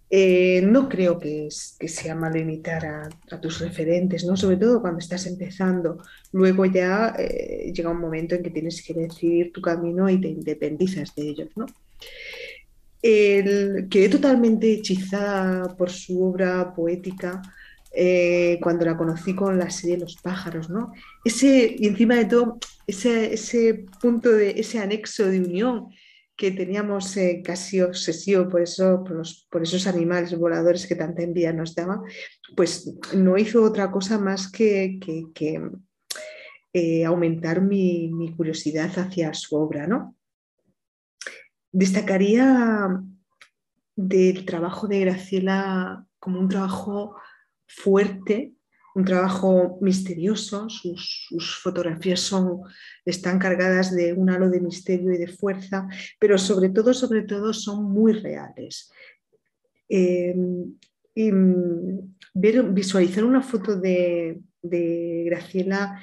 eh, 0.10 0.62
no 0.64 0.88
creo 0.88 1.20
que, 1.20 1.50
sea 1.52 2.16
malo 2.16 2.40
imitar 2.40 2.86
a, 2.86 3.10
tus 3.42 3.60
referentes, 3.60 4.24
¿no? 4.26 4.38
sobre 4.38 4.58
todo 4.58 4.82
cuando 4.82 5.00
estás 5.00 5.26
empezando. 5.26 5.98
Luego 6.32 6.66
ya 6.66 7.14
eh, 7.18 7.72
llega 7.74 7.90
un 7.90 8.00
momento 8.00 8.36
en 8.36 8.44
que 8.44 8.50
tienes 8.50 8.82
que 8.82 8.94
decidir 8.94 9.52
tu 9.52 9.62
camino 9.62 10.10
y 10.10 10.22
te 10.22 10.30
independizas 10.30 11.14
de 11.16 11.30
ellos. 11.30 11.50
¿no? 11.56 11.66
quedé 13.00 14.10
totalmente 14.10 14.74
hechizada 14.74 15.78
por 15.78 15.90
su 15.90 16.24
obra 16.24 16.74
poética 16.76 17.42
eh, 18.00 18.60
cuando 18.62 18.86
la 18.86 18.96
conocí 18.96 19.34
con 19.34 19.58
la 19.58 19.72
serie 19.72 19.98
Los 19.98 20.18
pájaros. 20.18 20.70
¿no? 20.70 20.94
Ese, 21.26 21.76
y 21.80 21.88
encima 21.88 22.14
de 22.14 22.26
todo, 22.26 22.60
ese, 22.86 23.86
punto 24.00 24.30
de 24.30 24.52
ese 24.52 24.78
anexo 24.78 25.26
de 25.26 25.40
unión 25.40 25.88
que 26.36 26.52
teníamos 26.52 27.18
eh, 27.18 27.42
casi 27.44 27.82
obsesivo 27.82 28.48
por, 28.50 28.62
eso, 28.62 29.04
por, 29.50 29.64
esos 29.64 29.88
animales 29.88 30.38
voladores 30.38 30.86
que 30.86 30.94
tanta 30.94 31.24
envidia 31.24 31.52
nos 31.54 31.74
daba, 31.74 32.04
pues 32.56 32.94
no 33.16 33.36
hizo 33.36 33.64
otra 33.64 33.90
cosa 33.90 34.20
más 34.20 34.52
que, 34.52 35.00
eh, 36.74 37.04
aumentar 37.04 37.62
mi, 37.64 38.32
curiosidad 38.38 38.92
hacia 39.00 39.34
su 39.34 39.56
obra. 39.56 39.88
¿no? 39.88 40.16
Destacaría 41.72 43.02
del 43.96 44.46
trabajo 44.46 44.88
de 44.88 45.00
Graciela 45.00 46.06
como 46.20 46.40
un 46.40 46.48
trabajo 46.48 47.16
fuerte, 47.68 48.54
un 48.98 49.06
trabajo 49.06 49.78
misterioso, 49.80 50.68
sus, 50.70 51.60
fotografías 51.62 52.20
son, 52.20 52.62
están 53.06 53.38
cargadas 53.38 53.96
de 53.96 54.14
un 54.14 54.28
halo 54.32 54.50
de 54.50 54.60
misterio 54.60 55.14
y 55.14 55.20
de 55.20 55.28
fuerza, 55.28 55.88
pero 56.20 56.40
sobre 56.40 56.70
todo, 56.70 56.96
sobre 56.96 57.22
todo 57.22 57.54
son 57.54 57.84
muy 57.84 58.14
reales. 58.14 58.92
Em, 59.88 60.74
visualizar 62.74 63.24
una 63.24 63.44
foto 63.44 63.76
de, 63.80 64.42
Graciela 64.64 66.02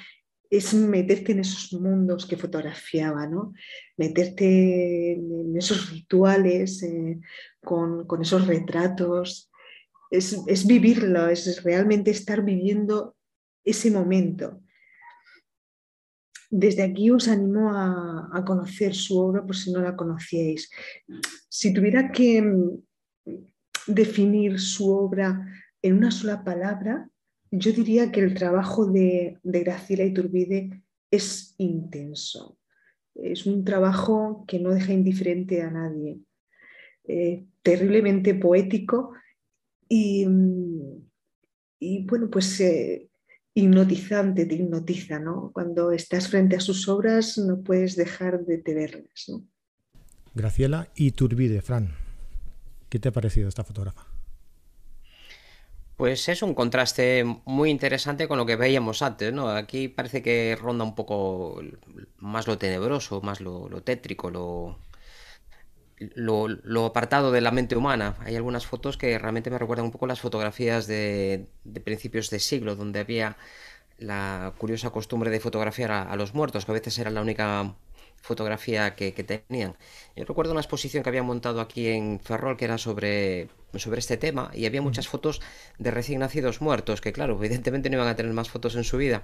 es 0.49 0.73
meterte 0.73 1.33
en 1.33 1.39
esos 1.39 1.73
mundos 1.73 2.25
que 2.25 2.37
fotografiaba, 2.37 3.27
¿no? 3.27 3.51
meterte 3.97 5.11
en 5.11 5.57
esos 5.57 5.91
rituales, 5.91 6.81
eh, 6.81 7.19
con, 7.61 8.07
con, 8.07 8.21
esos 8.21 8.47
retratos, 8.47 9.51
es, 10.11 10.67
vivirlo, 10.67 11.27
es 11.27 11.63
realmente 11.63 12.11
estar 12.11 12.43
viviendo 12.43 13.15
ese 13.63 13.91
momento. 13.91 14.61
Desde 16.49 16.83
aquí 16.83 17.09
os 17.09 17.27
animo 17.27 17.71
a, 17.73 18.43
conocer 18.45 18.93
su 18.93 19.17
obra 19.19 19.45
por 19.45 19.55
si 19.55 19.71
no 19.71 19.81
la 19.81 19.95
conocíais. 19.95 20.69
Si 21.49 21.73
tuviera 21.73 22.11
que 22.11 22.41
mm, 22.41 22.83
definir 23.87 24.59
su 24.59 24.91
obra 24.91 25.45
en 25.81 25.97
una 25.97 26.11
sola 26.11 26.43
palabra, 26.43 27.09
yo 27.51 27.71
diría 27.71 28.11
que 28.11 28.19
el 28.19 28.33
trabajo 28.33 28.85
de, 28.85 29.39
de 29.43 29.63
Graciela 29.63 30.03
Iturbide 30.03 30.83
es 31.11 31.55
intenso. 31.57 32.57
Es 33.15 33.45
un 33.45 33.63
trabajo 33.63 34.43
que 34.47 34.59
no 34.59 34.71
deja 34.71 34.93
indiferente 34.93 35.61
a 35.61 35.71
nadie. 35.71 36.19
Eh, 37.07 37.45
terriblemente 37.61 38.33
poético 38.33 39.13
y, 39.87 40.25
bueno, 42.05 42.29
pues 42.29 42.59
eh, 42.59 43.09
hipnotizante, 43.53 44.45
te 44.45 44.55
hipnotiza, 44.55 45.19
¿no? 45.19 45.51
Cuando 45.53 45.91
estás 45.91 46.27
frente 46.27 46.55
a 46.55 46.59
sus 46.59 46.87
obras 46.87 47.37
no 47.37 47.61
puedes 47.61 47.95
dejar 47.95 48.45
de 48.45 48.61
verlas, 48.73 49.25
¿no? 49.27 49.43
Graciela 50.33 50.89
Iturbide, 50.95 51.61
Fran, 51.61 51.93
¿qué 52.89 52.99
te 52.99 53.09
ha 53.09 53.11
parecido 53.13 53.47
esta 53.47 53.63
fotógrafa? 53.63 54.05
Pues 55.95 56.27
es 56.27 56.41
un 56.41 56.53
contraste 56.53 57.23
muy 57.45 57.69
interesante 57.69 58.27
con 58.27 58.37
lo 58.37 58.45
que 58.45 58.57
veíamos 58.57 59.01
antes, 59.01 59.31
¿no? 59.31 59.47
Aquí 59.47 59.87
parece 59.87 60.21
que 60.21 60.57
ronda 60.59 60.83
un 60.83 60.93
poco 60.93 61.61
más 62.17 62.47
lo 62.47 62.57
tenebroso, 62.57 63.21
más 63.21 63.39
lo 63.39 63.81
tétrico, 63.81 64.29
lo, 64.29 64.77
lo, 65.97 66.85
apartado 66.85 67.31
de 67.31 67.41
la 67.41 67.51
mente 67.51 67.75
humana. 67.75 68.15
Hay 68.19 68.35
algunas 68.35 68.65
fotos 68.65 68.97
que 68.97 69.17
realmente 69.17 69.49
me 69.49 69.57
recuerdan 69.57 69.85
un 69.85 69.91
poco 69.91 70.07
las 70.07 70.19
fotografías 70.19 70.87
de, 70.87 71.47
principios 71.83 72.29
de 72.29 72.39
siglo, 72.39 72.75
donde 72.75 72.99
había 72.99 73.37
la 73.97 74.53
curiosa 74.57 74.89
costumbre 74.89 75.29
de 75.29 75.39
fotografiar 75.39 75.91
a, 75.91 76.15
los 76.15 76.33
muertos, 76.33 76.65
que 76.65 76.71
a 76.71 76.73
veces 76.73 76.97
era 76.99 77.09
la 77.09 77.21
única 77.21 77.75
fotografía 78.21 78.95
que, 78.95 79.11
tenían. 79.11 79.75
Yo 80.15 80.25
recuerdo 80.25 80.51
una 80.51 80.61
exposición 80.61 81.03
que 81.03 81.09
había 81.09 81.23
montado 81.23 81.61
aquí 81.61 81.87
en 81.87 82.19
Ferrol 82.19 82.57
que 82.57 82.65
era 82.65 82.77
sobre, 82.77 83.49
sobre 83.75 83.99
este 83.99 84.17
tema 84.17 84.51
y 84.53 84.65
había 84.65 84.81
muchas 84.81 85.07
fotos 85.07 85.41
de 85.77 85.91
recién 85.91 86.19
nacidos 86.19 86.59
muertos, 86.59 87.01
que 87.01 87.13
claro, 87.13 87.35
evidentemente 87.35 87.89
no 87.89 87.97
iban 87.97 88.07
a 88.07 88.15
tener 88.15 88.33
más 88.33 88.49
fotos 88.49 88.75
en 88.75 88.83
su 88.83 88.97
vida. 88.97 89.23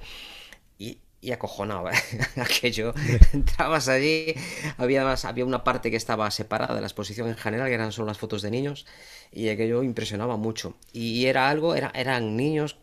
Y, 0.78 1.00
y 1.22 1.32
acojonado 1.32 1.90
¿eh? 1.90 1.94
aquello. 2.38 2.94
Entrabas 3.34 3.88
allí, 3.88 4.34
había, 4.78 5.04
más, 5.04 5.24
había 5.26 5.46
una 5.46 5.64
parte 5.64 5.92
que 5.92 5.98
estaba 5.98 6.30
separada 6.32 6.76
de 6.76 6.82
la 6.82 6.88
exposición 6.88 7.28
en 7.30 7.38
general, 7.38 7.68
que 7.68 7.76
eran 7.76 7.92
solo 7.92 8.08
las 8.08 8.18
fotos 8.18 8.42
de 8.42 8.52
niños, 8.52 8.86
y 9.32 9.50
aquello 9.50 9.84
impresionaba 9.84 10.36
mucho. 10.38 10.76
Y 10.92 11.26
era 11.28 11.50
algo, 11.50 11.76
era, 11.76 11.92
eran 11.94 12.36
niños 12.36 12.78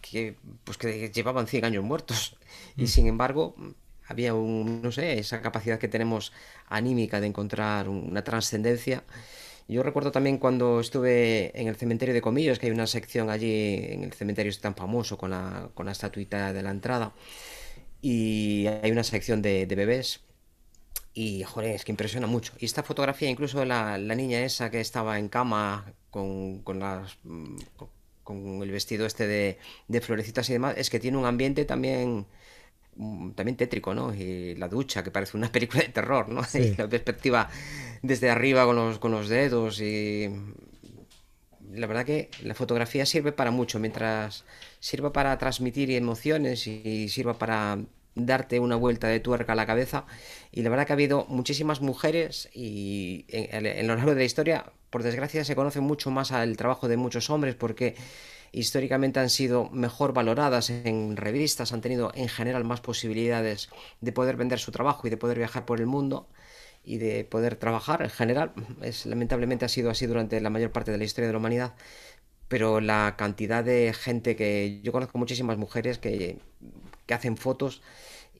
que, 0.00 0.36
pues 0.64 0.76
que 0.76 1.10
llevaban 1.10 1.46
100 1.46 1.64
años 1.64 1.84
muertos, 1.84 2.36
y 2.76 2.84
mm. 2.84 2.86
sin 2.88 3.06
embargo 3.06 3.54
había 4.06 4.34
un, 4.34 4.82
no 4.82 4.90
sé, 4.90 5.18
esa 5.18 5.40
capacidad 5.40 5.78
que 5.78 5.88
tenemos 5.88 6.32
anímica 6.66 7.20
de 7.20 7.26
encontrar 7.28 7.88
una 7.88 8.24
trascendencia. 8.24 9.04
Yo 9.68 9.82
recuerdo 9.82 10.10
también 10.10 10.38
cuando 10.38 10.80
estuve 10.80 11.52
en 11.60 11.68
el 11.68 11.76
cementerio 11.76 12.14
de 12.14 12.22
Comillos, 12.22 12.58
que 12.58 12.66
hay 12.66 12.72
una 12.72 12.86
sección 12.86 13.28
allí 13.28 13.74
en 13.90 14.02
el 14.02 14.14
cementerio 14.14 14.50
tan 14.58 14.74
famoso 14.74 15.18
con 15.18 15.30
la, 15.30 15.68
con 15.74 15.84
la 15.84 15.92
estatuita 15.92 16.54
de 16.54 16.62
la 16.62 16.70
entrada, 16.70 17.12
y 18.00 18.66
hay 18.66 18.90
una 18.90 19.04
sección 19.04 19.42
de, 19.42 19.66
bebés. 19.66 20.20
Y, 21.14 21.42
joder, 21.42 21.74
es 21.74 21.84
que 21.84 21.92
impresiona 21.92 22.26
mucho. 22.26 22.52
Y 22.58 22.64
esta 22.64 22.82
fotografía, 22.82 23.28
incluso 23.28 23.58
de 23.58 23.66
la, 23.66 23.98
la 23.98 24.14
niña 24.14 24.40
esa 24.40 24.70
que 24.70 24.80
estaba 24.80 25.18
en 25.18 25.28
cama 25.28 25.92
con, 26.10 26.62
con 26.62 26.78
las, 26.78 27.18
con, 28.22 28.62
el 28.62 28.70
vestido 28.70 29.06
este 29.06 29.26
de, 29.26 29.58
de 29.88 30.00
florecitas 30.00 30.48
y 30.50 30.52
demás, 30.52 30.74
es 30.76 30.90
que 30.90 31.00
tiene 31.00 31.16
un 31.16 31.26
ambiente 31.26 31.64
también 31.64 32.26
Mm, 32.98 33.30
también 33.30 33.56
tétrico, 33.56 33.94
¿no? 33.94 34.12
Y 34.12 34.56
la 34.56 34.66
ducha, 34.68 35.04
que 35.04 35.10
parece 35.12 35.36
una 35.36 35.50
película 35.52 35.82
de 35.82 35.88
terror, 35.88 36.28
¿no? 36.28 36.42
Y 36.54 36.74
la 36.76 36.88
perspectiva 36.88 37.48
desde 38.02 38.28
arriba 38.30 38.64
con 38.66 38.76
los, 38.76 38.98
con 38.98 39.12
los 39.12 39.28
dedos 39.28 39.80
y... 39.80 40.28
La 41.72 41.86
verdad 41.86 42.06
que 42.06 42.30
la 42.42 42.54
fotografía 42.54 43.04
sirve 43.04 43.30
para 43.30 43.50
mucho, 43.50 43.78
mientras 43.78 44.44
sirva 44.80 45.12
para 45.12 45.36
transmitir 45.38 45.90
emociones 45.90 46.66
y 46.66 47.08
sirva 47.08 47.38
para 47.38 47.78
darte 48.26 48.60
una 48.60 48.76
vuelta 48.76 49.08
de 49.08 49.20
tuerca 49.20 49.52
a 49.52 49.56
la 49.56 49.66
cabeza. 49.66 50.04
Y 50.52 50.62
la 50.62 50.70
verdad 50.70 50.86
que 50.86 50.92
ha 50.92 50.94
habido 50.94 51.26
muchísimas 51.28 51.80
mujeres 51.80 52.48
y 52.52 53.24
en, 53.28 53.86
lo 53.86 53.94
largo 53.94 54.12
de 54.12 54.18
la 54.18 54.24
historia, 54.24 54.72
por 54.90 55.02
desgracia, 55.02 55.44
se 55.44 55.56
conoce 55.56 55.80
mucho 55.80 56.10
más 56.10 56.32
al 56.32 56.56
trabajo 56.56 56.88
de 56.88 56.96
muchos 56.96 57.30
hombres 57.30 57.54
porque 57.54 57.94
históricamente 58.52 59.20
han 59.20 59.30
sido 59.30 59.68
mejor 59.70 60.12
valoradas 60.12 60.70
en 60.70 61.16
revistas, 61.16 61.72
han 61.72 61.80
tenido 61.80 62.12
en 62.14 62.28
general 62.28 62.64
más 62.64 62.80
posibilidades 62.80 63.68
de 64.00 64.12
poder 64.12 64.36
vender 64.36 64.58
su 64.58 64.72
trabajo 64.72 65.06
y 65.06 65.10
de 65.10 65.16
poder 65.16 65.38
viajar 65.38 65.66
por 65.66 65.80
el 65.80 65.86
mundo 65.86 66.28
y 66.84 66.96
de 66.96 67.24
poder 67.24 67.56
trabajar 67.56 68.02
en 68.02 68.10
general. 68.10 68.52
Es, 68.82 69.04
lamentablemente 69.04 69.66
ha 69.66 69.68
sido 69.68 69.90
así 69.90 70.06
durante 70.06 70.40
la 70.40 70.48
mayor 70.48 70.72
parte 70.72 70.90
de 70.90 70.98
la 70.98 71.04
historia 71.04 71.26
de 71.26 71.32
la 71.34 71.38
humanidad, 71.38 71.74
pero 72.48 72.80
la 72.80 73.14
cantidad 73.16 73.62
de 73.62 73.92
gente 73.92 74.36
que 74.36 74.80
yo 74.82 74.92
conozco 74.92 75.18
muchísimas 75.18 75.58
mujeres 75.58 75.98
que, 75.98 76.38
que 77.06 77.14
hacen 77.14 77.36
fotos 77.36 77.82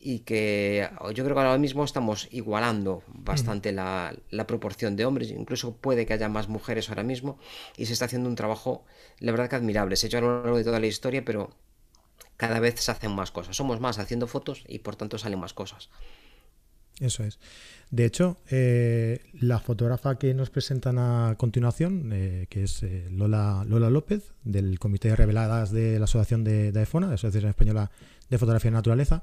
y 0.01 0.21
que 0.21 0.88
yo 1.14 1.25
creo 1.25 1.35
que 1.35 1.40
ahora 1.40 1.59
mismo 1.59 1.85
estamos 1.85 2.29
igualando 2.31 3.03
bastante 3.09 3.73
la, 3.73 4.14
proporción 4.47 4.97
de 4.97 5.05
hombres, 5.05 5.31
incluso 5.31 5.77
puede 5.77 6.07
que 6.07 6.12
haya 6.12 6.29
más 6.29 6.49
mujeres 6.49 6.88
ahora 6.88 7.03
mismo 7.03 7.38
y 7.77 7.87
se 7.87 7.92
está 7.92 8.05
haciendo 8.05 8.29
un 8.29 8.37
trabajo, 8.37 8.85
la 9.18 9.33
verdad 9.33 9.51
que 9.51 9.57
admirable, 9.57 9.97
se 9.97 10.07
ha 10.07 10.09
hecho 10.09 10.18
a 10.18 10.23
lo 10.23 10.42
largo 10.42 10.57
de 10.57 10.64
toda 10.64 10.81
la 10.81 10.87
historia, 10.87 11.25
pero 11.25 11.51
cada 12.37 12.61
vez 12.61 12.81
se 12.81 12.90
hacen 12.90 13.12
más 13.12 13.33
cosas, 13.33 13.57
somos 13.57 13.81
más 13.81 13.99
haciendo 13.99 14.27
fotos 14.27 14.64
y 14.68 14.79
por 14.79 14.97
tanto 14.97 15.18
salen 15.18 15.40
más 15.40 15.53
cosas. 15.53 15.90
Eso 17.00 17.22
es. 17.22 17.38
De 17.90 18.04
hecho, 18.04 18.37
eh, 18.50 19.20
la 19.40 19.61
fotógrafa 19.61 20.18
que 20.18 20.34
nos 20.34 20.50
presentan 20.50 20.98
a 20.98 21.37
continuación, 21.38 22.11
eh, 22.12 22.46
que 22.50 22.64
es 22.64 22.82
eh, 22.82 23.06
Lola, 23.11 23.64
Lola 23.66 23.88
López, 23.88 24.32
del 24.44 24.78
Comité 24.78 25.08
de 25.08 25.16
Reveladas 25.16 25.70
de 25.70 25.98
la 25.98 26.04
Asociación 26.04 26.44
de, 26.44 26.72
de 26.72 26.87
la 26.92 27.12
Asociación 27.12 27.48
Española 27.48 27.90
de 28.28 28.38
Fotografía 28.38 28.70
y 28.70 28.74
Naturaleza, 28.74 29.22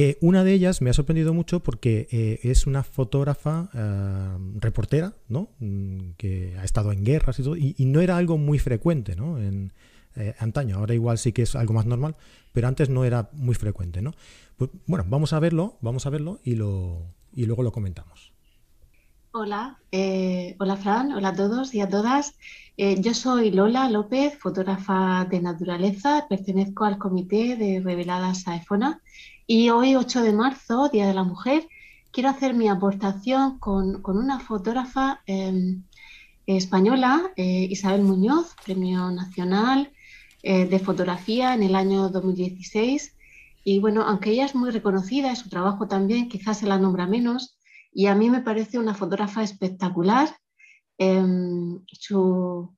eh, 0.00 0.16
una 0.20 0.44
de 0.44 0.52
ellas 0.52 0.80
me 0.80 0.90
ha 0.90 0.92
sorprendido 0.92 1.34
mucho 1.34 1.60
porque 1.60 2.06
eh, 2.12 2.38
es 2.44 2.68
una 2.68 2.84
fotógrafa 2.84 3.68
reportera, 4.54 5.14
¿no? 5.28 5.50
Mm, 5.58 6.10
que 6.16 6.54
ha 6.56 6.64
estado 6.64 6.92
en 6.92 7.04
guerras 7.04 7.40
y 7.40 7.42
todo, 7.42 7.56
y, 7.56 7.74
no 7.80 8.00
era 8.00 8.16
algo 8.16 8.38
muy 8.38 8.60
frecuente, 8.60 9.16
¿no? 9.16 9.40
En, 9.40 9.72
antaño, 10.38 10.76
ahora 10.76 10.94
igual 10.94 11.18
sí 11.18 11.32
que 11.32 11.42
es 11.42 11.54
algo 11.54 11.74
más 11.74 11.86
normal, 11.86 12.16
pero 12.52 12.68
antes 12.68 12.88
no 12.88 13.04
era 13.04 13.30
muy 13.32 13.54
frecuente, 13.54 14.02
¿no? 14.02 14.14
Pues, 14.56 14.70
bueno, 14.86 15.04
vamos 15.08 15.32
a 15.32 15.38
verlo, 15.38 15.76
vamos 15.80 16.06
a 16.06 16.10
verlo 16.10 16.40
y, 16.42 16.56
lo, 16.56 17.02
y 17.32 17.46
luego 17.46 17.62
lo 17.62 17.72
comentamos. 17.72 18.32
Hola, 19.32 19.78
hola 20.58 20.76
Fran, 20.76 21.12
hola 21.12 21.28
a 21.28 21.34
todos 21.34 21.74
y 21.74 21.80
a 21.80 21.88
todas. 21.88 22.34
yo 22.76 23.14
soy 23.14 23.50
Lola 23.50 23.88
López, 23.90 24.36
fotógrafa 24.38 25.26
de 25.30 25.40
naturaleza, 25.40 26.26
pertenezco 26.28 26.84
al 26.84 26.98
comité 26.98 27.54
de 27.56 27.80
Reveladas 27.80 28.48
AEFONA 28.48 29.00
y 29.46 29.70
hoy, 29.70 29.96
8 29.96 30.22
de 30.22 30.32
marzo, 30.32 30.88
Día 30.88 31.06
de 31.06 31.14
la 31.14 31.24
Mujer, 31.24 31.68
quiero 32.10 32.30
hacer 32.30 32.54
mi 32.54 32.68
aportación 32.68 33.58
con, 33.58 34.02
una 34.04 34.40
fotógrafa 34.40 35.22
española, 36.46 37.30
eh, 37.36 37.66
Isabel 37.70 38.02
Muñoz, 38.02 38.54
Premio 38.64 39.10
Nacional 39.10 39.92
eh, 40.50 40.64
de 40.64 40.78
Fotografía 40.78 41.52
en 41.52 41.62
el 41.62 41.74
año 41.74 42.08
2016. 42.08 43.14
Y 43.64 43.80
bueno, 43.80 44.04
aunque 44.04 44.30
ella 44.30 44.46
es 44.46 44.54
muy 44.54 44.70
reconocida, 44.70 45.36
su 45.36 45.50
trabajo 45.50 45.88
también 45.88 46.30
quizás 46.30 46.60
se 46.60 46.66
la 46.66 46.78
nombra 46.78 47.06
menos, 47.06 47.58
y 47.92 48.06
a 48.06 48.14
mí 48.14 48.30
me 48.30 48.40
parece 48.40 48.78
una 48.78 48.94
fotógrafa 48.94 49.42
espectacular. 49.42 50.34
Em, 50.96 51.84
su, 51.92 52.74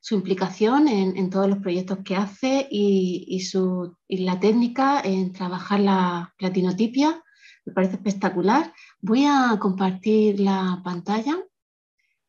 su 0.00 0.14
implicación 0.14 0.86
en, 0.86 1.30
todos 1.30 1.48
los 1.48 1.60
proyectos 1.60 2.00
que 2.04 2.14
hace 2.14 2.68
y, 2.70 3.40
su, 3.40 3.96
la 4.06 4.38
técnica 4.38 5.00
en 5.00 5.32
trabajar 5.32 5.80
la 5.80 6.34
platinotipia. 6.36 7.22
Me 7.64 7.72
parece 7.72 7.94
espectacular. 7.94 8.70
Voy 9.00 9.24
a 9.24 9.56
compartir 9.58 10.40
la 10.40 10.82
pantalla 10.84 11.38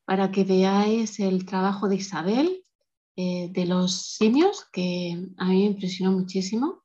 para 0.05 0.31
que 0.31 0.45
veáis 0.45 1.19
el 1.19 1.45
trabajo 1.45 1.89
de 1.89 1.97
Isabel 1.97 2.64
eh, 3.15 3.49
de 3.51 3.65
los 3.65 3.93
simios, 4.17 4.65
que 4.71 5.27
a 5.37 5.45
mí 5.45 5.59
me 5.59 5.65
impresionó 5.65 6.11
muchísimo 6.11 6.83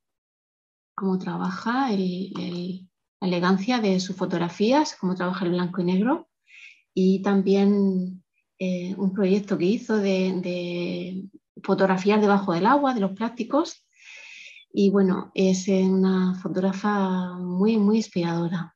cómo 0.94 1.18
trabaja, 1.18 1.90
la 1.90 3.26
elegancia 3.26 3.80
de 3.80 4.00
sus 4.00 4.16
fotografías, 4.16 4.96
cómo 5.00 5.14
trabaja 5.14 5.46
el 5.46 5.52
blanco 5.52 5.80
y 5.80 5.84
negro 5.84 6.28
y 6.94 7.22
también 7.22 8.22
eh, 8.58 8.94
un 8.98 9.12
proyecto 9.12 9.56
que 9.56 9.64
hizo 9.64 9.96
de, 9.96 11.24
fotografiar 11.62 12.20
debajo 12.20 12.52
del 12.52 12.66
agua, 12.66 12.94
de 12.94 13.00
los 13.00 13.12
plásticos. 13.12 13.86
Y 14.72 14.90
bueno, 14.90 15.30
es 15.34 15.68
una 15.68 16.34
fotógrafa 16.34 17.34
muy, 17.38 17.76
muy 17.78 17.96
inspiradora. 17.96 18.74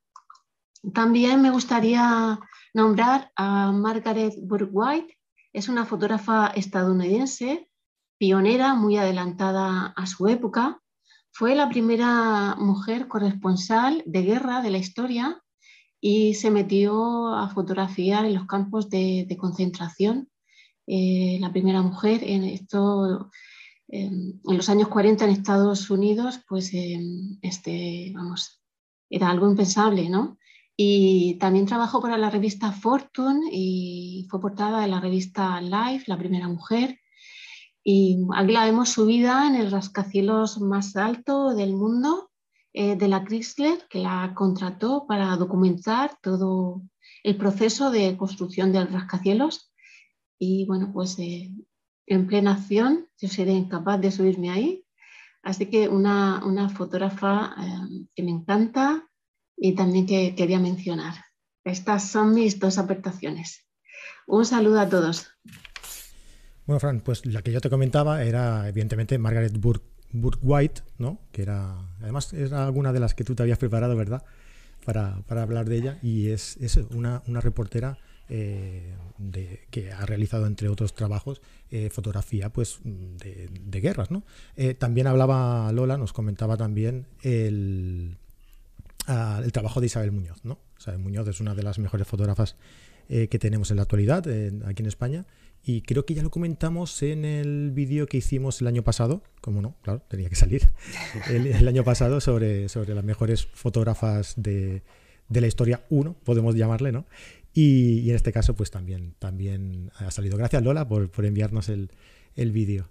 También 0.93 1.41
me 1.41 1.51
gustaría 1.51 2.39
nombrar 2.75 3.31
a 3.37 3.73
Margaret 3.73 4.35
Burke 4.43 4.71
White. 4.73 5.19
Es 5.55 5.69
una 5.69 5.87
fotógrafa 5.87 6.49
estadounidense, 6.49 7.71
pionera, 8.19 8.75
muy 8.75 8.97
adelantada 8.97 9.95
a 9.97 10.07
su 10.07 10.27
época. 10.27 10.83
Fue 11.31 11.55
la 11.55 11.69
primera 11.69 12.57
mujer 12.57 13.07
corresponsal 13.07 14.03
de 14.05 14.23
guerra 14.23 14.63
de 14.63 14.71
la 14.71 14.79
historia 14.79 15.41
y 16.01 16.35
se 16.35 16.51
metió 16.51 17.29
a 17.37 17.49
fotografiar 17.51 18.25
en 18.25 18.35
los 18.35 18.47
campos 18.47 18.91
de, 18.91 19.33
concentración. 19.39 20.29
Eh, 20.89 21.39
la 21.41 21.53
primera 21.53 21.83
mujer 21.83 22.25
en 22.25 22.43
esto, 22.43 23.31
en 23.87 24.41
los 24.45 24.69
años 24.69 24.89
40 24.89 25.25
en 25.25 25.31
Estados 25.31 25.89
Unidos, 25.89 26.41
pues 26.49 26.73
este, 27.43 28.11
vamos, 28.13 28.61
era 29.09 29.31
algo 29.31 29.49
impensable, 29.49 30.09
¿no? 30.09 30.37
Y 30.77 31.37
también 31.39 31.67
trabajó 31.67 32.01
para 32.01 32.19
la 32.19 32.31
revista 32.31 32.73
Fortune 32.73 33.49
y 33.53 34.27
fue 34.29 34.41
portada 34.41 34.81
de 34.81 34.89
la 34.89 35.01
revista 35.01 35.61
Life, 35.61 36.05
la 36.07 36.19
primera 36.19 36.49
mujer. 36.49 36.99
Y 37.85 38.27
aquí 38.35 38.53
la 38.53 38.65
vemos 38.65 38.89
subida 38.89 39.47
en 39.47 39.55
el 39.55 39.71
rascacielos 39.71 40.61
más 40.61 40.97
alto 40.97 41.55
del 41.55 41.75
mundo 41.75 42.31
eh, 42.73 42.97
de 42.97 43.09
la 43.09 43.25
Chrysler 43.25 43.87
que 43.89 44.01
la 44.01 44.33
contrató 44.35 45.07
para 45.07 45.37
documentar 45.37 46.19
todo 46.21 46.83
el 47.23 47.37
proceso 47.37 47.91
de 47.91 48.17
construcción 48.17 48.73
del 48.73 48.89
rascacielos. 48.89 49.73
Y 50.39 50.67
bueno, 50.67 50.91
pues 50.93 51.19
eh, 51.21 51.53
en 52.07 52.27
plena 52.27 52.55
acción 52.55 53.07
yo 53.19 53.29
seré 53.29 53.53
incapaz 53.53 54.01
de 54.01 54.11
subirme 54.11 54.51
ahí. 54.51 54.85
Así 55.43 55.67
que 55.67 55.89
una, 55.89 56.69
fotógrafa 56.71 57.55
eh, 57.61 58.07
que 58.15 58.23
me 58.23 58.31
encanta 58.31 59.09
y 59.57 59.75
también 59.75 60.07
que 60.07 60.35
quería 60.35 60.59
mencionar. 60.59 61.15
Estas 61.65 62.11
son 62.11 62.35
mis 62.35 62.59
dos 62.59 62.79
aportaciones. 62.79 63.67
Un 64.27 64.45
saludo 64.45 64.81
a 64.81 64.89
todos. 64.89 65.29
Bueno, 66.67 66.81
Fran, 66.81 67.01
pues 67.01 67.27
la 67.27 67.43
que 67.43 67.53
yo 67.53 67.61
te 67.61 67.71
comentaba 67.71 68.23
era 68.23 68.69
evidentemente 68.69 69.19
Margaret 69.19 69.59
Burke 69.59 69.95
Burke 70.17 70.41
White, 70.43 70.83
¿no? 70.99 71.19
Que 71.33 71.43
era, 71.43 71.77
además 72.01 72.33
era 72.33 72.65
alguna 72.65 72.93
de 72.93 73.01
las 73.01 73.15
que 73.15 73.25
tú 73.25 73.35
te 73.35 73.43
habías 73.43 73.59
preparado, 73.59 73.97
¿verdad? 73.97 74.23
para, 74.85 75.43
hablar 75.43 75.69
de 75.69 75.77
ella 75.77 75.99
y 76.03 76.29
es, 76.29 76.57
es 76.59 76.77
una, 76.77 77.23
una 77.27 77.41
reportera 77.41 77.99
eh, 78.29 78.95
de, 79.19 79.67
que 79.71 79.93
ha 79.93 80.07
realizado, 80.07 80.47
entre 80.47 80.69
otros 80.69 80.95
trabajos, 80.95 81.43
eh, 81.71 81.91
fotografía 81.91 82.51
pues, 82.51 82.81
de, 82.85 83.81
guerras. 83.81 84.11
¿no? 84.11 84.25
Eh, 84.57 84.75
también 84.75 85.07
hablaba 85.07 85.71
Lola, 85.73 85.97
nos 85.97 86.13
comentaba 86.13 86.57
también 86.57 87.07
el, 87.23 88.19
ah, 89.07 89.41
el 89.45 89.53
trabajo 89.53 89.81
de 89.81 89.87
Isabel 89.87 90.13
Muñoz. 90.13 90.45
¿no? 90.45 90.59
Isabel 90.79 91.01
Muñoz 91.01 91.29
es 91.29 91.41
una 91.41 91.55
de 91.55 91.63
las 91.63 91.79
mejores 91.79 92.07
fotógrafas 92.07 92.57
que 93.07 93.39
tenemos 93.39 93.71
en 93.71 93.77
la 93.77 93.83
actualidad 93.83 94.25
aquí 94.65 94.83
en 94.83 94.87
España. 94.87 95.27
Y 95.63 95.83
creo 95.83 96.07
que 96.07 96.15
ya 96.15 96.23
lo 96.23 96.31
comentamos 96.31 97.03
en 97.03 97.27
el 97.27 97.71
vídeo 97.71 98.07
que 98.07 98.17
hicimos 98.17 98.63
el 98.63 98.67
año 98.67 98.83
pasado, 98.83 99.23
como 99.43 99.61
no, 99.61 99.77
claro, 99.83 100.03
tenía 100.09 100.31
que 100.31 100.37
salir, 100.37 100.71
el, 101.29 101.69
año 101.69 101.85
pasado 101.85 102.21
sobre, 102.21 102.69
sobre 102.71 102.95
las 102.95 103.05
mejores 103.05 103.47
fotógrafas 103.47 104.35
de, 104.37 104.83
de 105.29 105.41
la 105.41 105.47
historia 105.47 105.85
1, 105.91 106.17
podemos 106.25 106.55
llamarle, 106.55 106.93
¿no? 106.93 107.07
Y, 107.55 108.11
en 108.11 108.17
este 108.17 108.33
caso, 108.33 108.55
pues 108.55 108.71
también, 108.71 109.15
también 109.21 109.93
ha 109.95 110.11
salido. 110.11 110.37
Gracias, 110.37 110.63
Lola, 110.63 110.89
por, 110.89 111.09
enviarnos 111.25 111.69
el, 111.69 111.89
vídeo. 112.37 112.91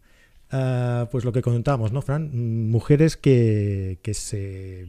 Ah, 0.52 1.08
pues 1.12 1.26
lo 1.26 1.32
que 1.32 1.42
comentábamos, 1.42 1.92
¿no, 1.92 2.02
Fran? 2.02 2.70
Mujeres 2.70 3.18
que, 3.18 3.98
se, 4.14 4.88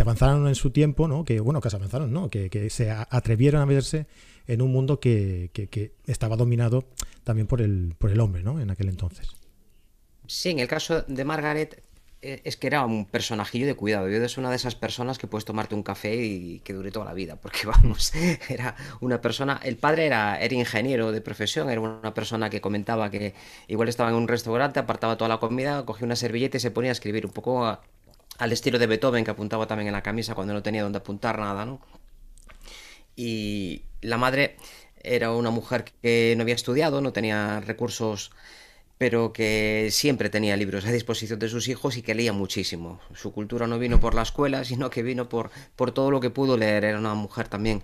avanzaron 0.00 0.46
en 0.46 0.54
su 0.54 0.70
tiempo, 0.70 1.08
¿no? 1.08 1.24
Que, 1.24 1.40
bueno, 1.40 1.60
que 1.60 1.70
se 1.70 1.76
avanzaron, 1.76 2.12
¿no? 2.12 2.30
Que, 2.30 2.70
se 2.70 2.90
atrevieron 2.90 3.60
a 3.60 3.64
verse 3.64 4.06
en 4.46 4.62
un 4.62 4.70
mundo 4.70 5.00
que, 5.00 5.50
estaba 6.06 6.36
dominado 6.36 6.84
también 7.24 7.46
por 7.46 7.60
el, 7.60 7.94
por 7.98 8.10
el 8.10 8.20
hombre, 8.20 8.42
¿no? 8.42 8.60
En 8.60 8.70
aquel 8.70 8.88
entonces. 8.88 9.28
Sí, 10.26 10.50
en 10.50 10.60
el 10.60 10.68
caso 10.68 11.02
de 11.02 11.24
Margaret, 11.24 11.82
es 12.22 12.56
que 12.56 12.68
era 12.68 12.84
un 12.86 13.04
personajillo 13.04 13.66
de 13.66 13.74
cuidado. 13.74 14.08
Yo 14.08 14.22
es 14.22 14.38
una 14.38 14.48
de 14.48 14.56
esas 14.56 14.76
personas 14.76 15.18
que 15.18 15.26
puedes 15.26 15.44
tomarte 15.44 15.74
un 15.74 15.82
café 15.82 16.14
y 16.14 16.60
que 16.60 16.72
dure 16.72 16.92
toda 16.92 17.04
la 17.04 17.14
vida, 17.14 17.36
porque 17.36 17.60
vamos, 17.66 18.12
era 18.48 18.76
una 19.00 19.20
persona. 19.20 19.60
El 19.62 19.76
padre 19.76 20.06
era, 20.06 20.38
era 20.40 20.54
ingeniero 20.54 21.10
de 21.10 21.20
profesión, 21.20 21.68
era 21.68 21.80
una 21.80 22.14
persona 22.14 22.48
que 22.48 22.60
comentaba 22.60 23.10
que 23.10 23.34
igual 23.66 23.88
estaba 23.88 24.10
en 24.10 24.16
un 24.16 24.28
restaurante, 24.28 24.78
apartaba 24.78 25.16
toda 25.16 25.28
la 25.28 25.38
comida, 25.38 25.84
cogía 25.84 26.06
una 26.06 26.16
servilleta 26.16 26.56
y 26.56 26.60
se 26.60 26.70
ponía 26.70 26.90
a 26.90 26.92
escribir 26.92 27.26
un 27.26 27.32
poco 27.32 27.66
al 28.38 28.52
estilo 28.52 28.78
de 28.78 28.86
Beethoven, 28.86 29.24
que 29.24 29.32
apuntaba 29.32 29.66
también 29.66 29.88
en 29.88 29.92
la 29.92 30.02
camisa 30.02 30.34
cuando 30.36 30.54
no 30.54 30.62
tenía 30.62 30.84
donde 30.84 30.98
apuntar 30.98 31.38
nada, 31.38 31.66
¿no? 31.66 31.80
Y 33.16 33.82
la 34.00 34.16
madre 34.16 34.56
era 35.02 35.32
una 35.32 35.50
mujer 35.50 35.84
que 35.84 36.34
no 36.36 36.42
había 36.42 36.54
estudiado, 36.54 37.00
no 37.00 37.12
tenía 37.12 37.60
recursos 37.60 38.30
pero 38.98 39.32
que 39.32 39.88
siempre 39.90 40.30
tenía 40.30 40.56
libros 40.56 40.84
a 40.84 40.92
disposición 40.92 41.38
de 41.38 41.48
sus 41.48 41.68
hijos 41.68 41.96
y 41.96 42.02
que 42.02 42.14
leía 42.14 42.32
muchísimo. 42.32 43.00
Su 43.14 43.32
cultura 43.32 43.66
no 43.66 43.78
vino 43.78 44.00
por 44.00 44.14
la 44.14 44.22
escuela, 44.22 44.64
sino 44.64 44.90
que 44.90 45.02
vino 45.02 45.28
por, 45.28 45.50
por 45.76 45.92
todo 45.92 46.10
lo 46.10 46.20
que 46.20 46.30
pudo 46.30 46.56
leer. 46.56 46.84
Era 46.84 46.98
una 46.98 47.14
mujer 47.14 47.48
también 47.48 47.82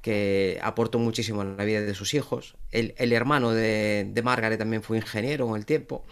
que 0.00 0.58
aportó 0.62 0.98
muchísimo 0.98 1.42
en 1.42 1.56
la 1.56 1.64
vida 1.64 1.80
de 1.80 1.94
sus 1.94 2.14
hijos. 2.14 2.56
El, 2.70 3.12
hermano 3.12 3.52
de, 3.52 4.08
de, 4.10 4.22
Margaret 4.22 4.58
también 4.58 4.82
fue 4.82 4.96
ingeniero 4.96 5.46
con 5.46 5.56
el 5.56 5.66
tiempo. 5.66 6.04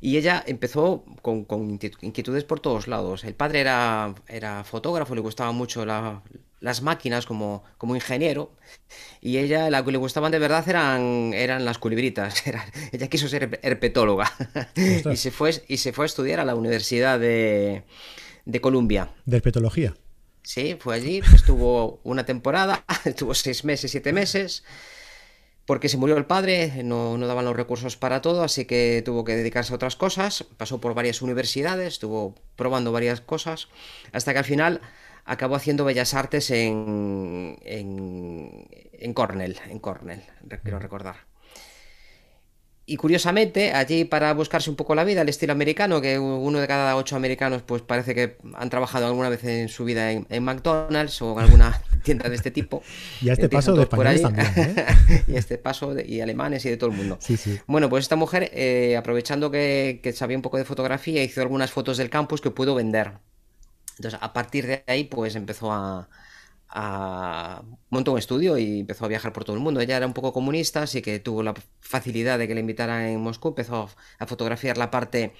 Y 0.00 0.16
ella 0.16 0.42
empezó 0.46 1.04
con, 1.22 1.44
con, 1.44 1.70
inquietudes 1.70 2.44
por 2.44 2.60
todos 2.60 2.86
lados. 2.88 3.24
El 3.24 3.34
padre 3.34 3.60
era, 3.60 4.14
era 4.28 4.64
fotógrafo, 4.64 5.14
le 5.14 5.20
gustaba 5.20 5.52
mucho 5.52 5.84
la, 5.84 6.22
las 6.60 6.82
máquinas 6.82 7.26
como, 7.26 7.64
como 7.76 7.94
ingeniero 7.94 8.52
y 9.20 9.38
ella 9.38 9.70
la 9.70 9.84
que 9.84 9.92
le 9.92 9.98
gustaban 9.98 10.32
de 10.32 10.38
verdad 10.38 10.68
eran, 10.68 11.32
eran 11.34 11.64
las 11.64 11.78
culibritas. 11.78 12.42
ella 12.92 13.08
quiso 13.08 13.28
ser 13.28 13.60
herpetóloga 13.62 14.32
y, 15.10 15.16
se 15.16 15.30
fue, 15.30 15.62
y 15.68 15.76
se 15.78 15.92
fue 15.92 16.04
a 16.04 16.06
estudiar 16.06 16.40
a 16.40 16.44
la 16.44 16.54
Universidad 16.54 17.18
de, 17.18 17.84
de 18.44 18.60
Columbia. 18.60 19.10
¿De 19.24 19.36
herpetología? 19.36 19.94
Sí, 20.42 20.76
fue 20.80 20.94
allí, 20.94 21.20
estuvo 21.34 22.00
una 22.04 22.24
temporada, 22.24 22.84
estuvo 23.04 23.34
seis 23.34 23.64
meses, 23.64 23.90
siete 23.90 24.14
meses, 24.14 24.64
porque 25.66 25.90
se 25.90 25.98
murió 25.98 26.16
el 26.16 26.24
padre, 26.24 26.82
no, 26.82 27.18
no, 27.18 27.26
daban 27.26 27.44
los 27.44 27.54
recursos 27.54 27.98
para 27.98 28.22
todo, 28.22 28.42
así 28.42 28.64
que 28.64 29.02
tuvo 29.04 29.24
que 29.24 29.36
dedicarse 29.36 29.74
a 29.74 29.76
otras 29.76 29.96
cosas, 29.96 30.46
pasó 30.56 30.80
por 30.80 30.94
varias 30.94 31.20
universidades, 31.20 31.88
estuvo 31.88 32.34
probando 32.56 32.92
varias 32.92 33.20
cosas, 33.20 33.68
hasta 34.12 34.32
que 34.32 34.38
al 34.38 34.46
final 34.46 34.80
acabó 35.28 35.54
haciendo 35.56 35.84
Bellas 35.84 36.14
Artes 36.14 36.50
en, 36.50 37.58
en, 37.62 39.12
Cornell, 39.14 39.56
en 39.68 39.78
Cornell, 39.78 40.22
quiero 40.62 40.78
recordar. 40.78 41.16
Y 42.86 42.96
curiosamente, 42.96 43.74
allí 43.74 44.06
para 44.06 44.32
buscarse 44.32 44.70
un 44.70 44.76
poco 44.76 44.94
la 44.94 45.04
vida, 45.04 45.20
el 45.20 45.28
estilo 45.28 45.52
americano, 45.52 46.00
que 46.00 46.18
uno 46.18 46.58
de 46.58 46.66
cada 46.66 46.96
ocho 46.96 47.16
americanos 47.16 47.60
pues 47.60 47.82
parece 47.82 48.14
que 48.14 48.38
han 48.54 48.70
trabajado 48.70 49.06
alguna 49.06 49.28
vez 49.28 49.44
en 49.44 49.68
su 49.68 49.84
vida 49.84 50.10
en, 50.10 50.42
McDonald's 50.42 51.20
o 51.20 51.34
en 51.34 51.44
alguna 51.44 51.82
tienda 52.02 52.30
de 52.30 52.36
este 52.36 52.50
tipo. 52.50 52.82
y 53.20 53.28
a 53.28 53.34
este 53.34 53.50
paso 53.50 53.74
de 53.74 53.82
españoles 53.82 54.22
también. 54.22 54.48
¿eh? 54.56 54.86
y 55.28 55.36
este 55.36 55.58
paso 55.58 55.92
de, 55.92 56.06
y 56.06 56.22
alemanes 56.22 56.64
y 56.64 56.70
de 56.70 56.78
todo 56.78 56.88
el 56.88 56.96
mundo. 56.96 57.18
Bueno, 57.66 57.90
pues 57.90 58.06
esta 58.06 58.16
mujer, 58.16 58.50
eh, 58.54 58.96
aprovechando 58.96 59.50
que, 59.50 60.00
que 60.02 60.14
sabía 60.14 60.38
un 60.38 60.42
poco 60.42 60.56
de 60.56 60.64
fotografía, 60.64 61.22
hizo 61.22 61.42
algunas 61.42 61.70
fotos 61.70 61.98
del 61.98 62.08
campus 62.08 62.40
que 62.40 62.50
pudo 62.50 62.74
vender. 62.74 63.12
Entonces, 63.98 64.18
a 64.22 64.32
partir 64.32 64.66
de 64.66 64.84
ahí, 64.86 65.04
pues 65.04 65.34
empezó 65.36 65.72
a, 65.72 66.08
a 66.70 67.62
montó 67.90 68.12
un 68.12 68.18
estudio 68.18 68.58
y 68.58 68.80
empezó 68.80 69.04
a 69.04 69.08
viajar 69.08 69.32
por 69.32 69.44
todo 69.44 69.56
el 69.56 69.62
mundo. 69.62 69.80
Ella 69.80 69.96
era 69.96 70.06
un 70.06 70.12
poco 70.12 70.32
comunista, 70.32 70.82
así 70.82 71.02
que 71.02 71.18
tuvo 71.20 71.42
la 71.42 71.54
facilidad 71.80 72.38
de 72.38 72.46
que 72.48 72.54
le 72.54 72.60
invitaran 72.60 73.02
en 73.02 73.20
Moscú, 73.20 73.48
empezó 73.48 73.90
a 74.18 74.26
fotografiar 74.26 74.76
la 74.76 74.90
parte 74.90 75.34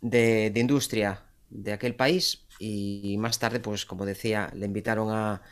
de, 0.00 0.52
industria 0.56 1.22
de 1.50 1.72
aquel 1.72 1.94
país 1.94 2.46
y 2.58 3.16
más 3.18 3.38
tarde, 3.38 3.60
pues 3.60 3.86
como 3.86 4.06
decía, 4.06 4.50
le 4.54 4.66
invitaron 4.66 5.10
a, 5.10 5.42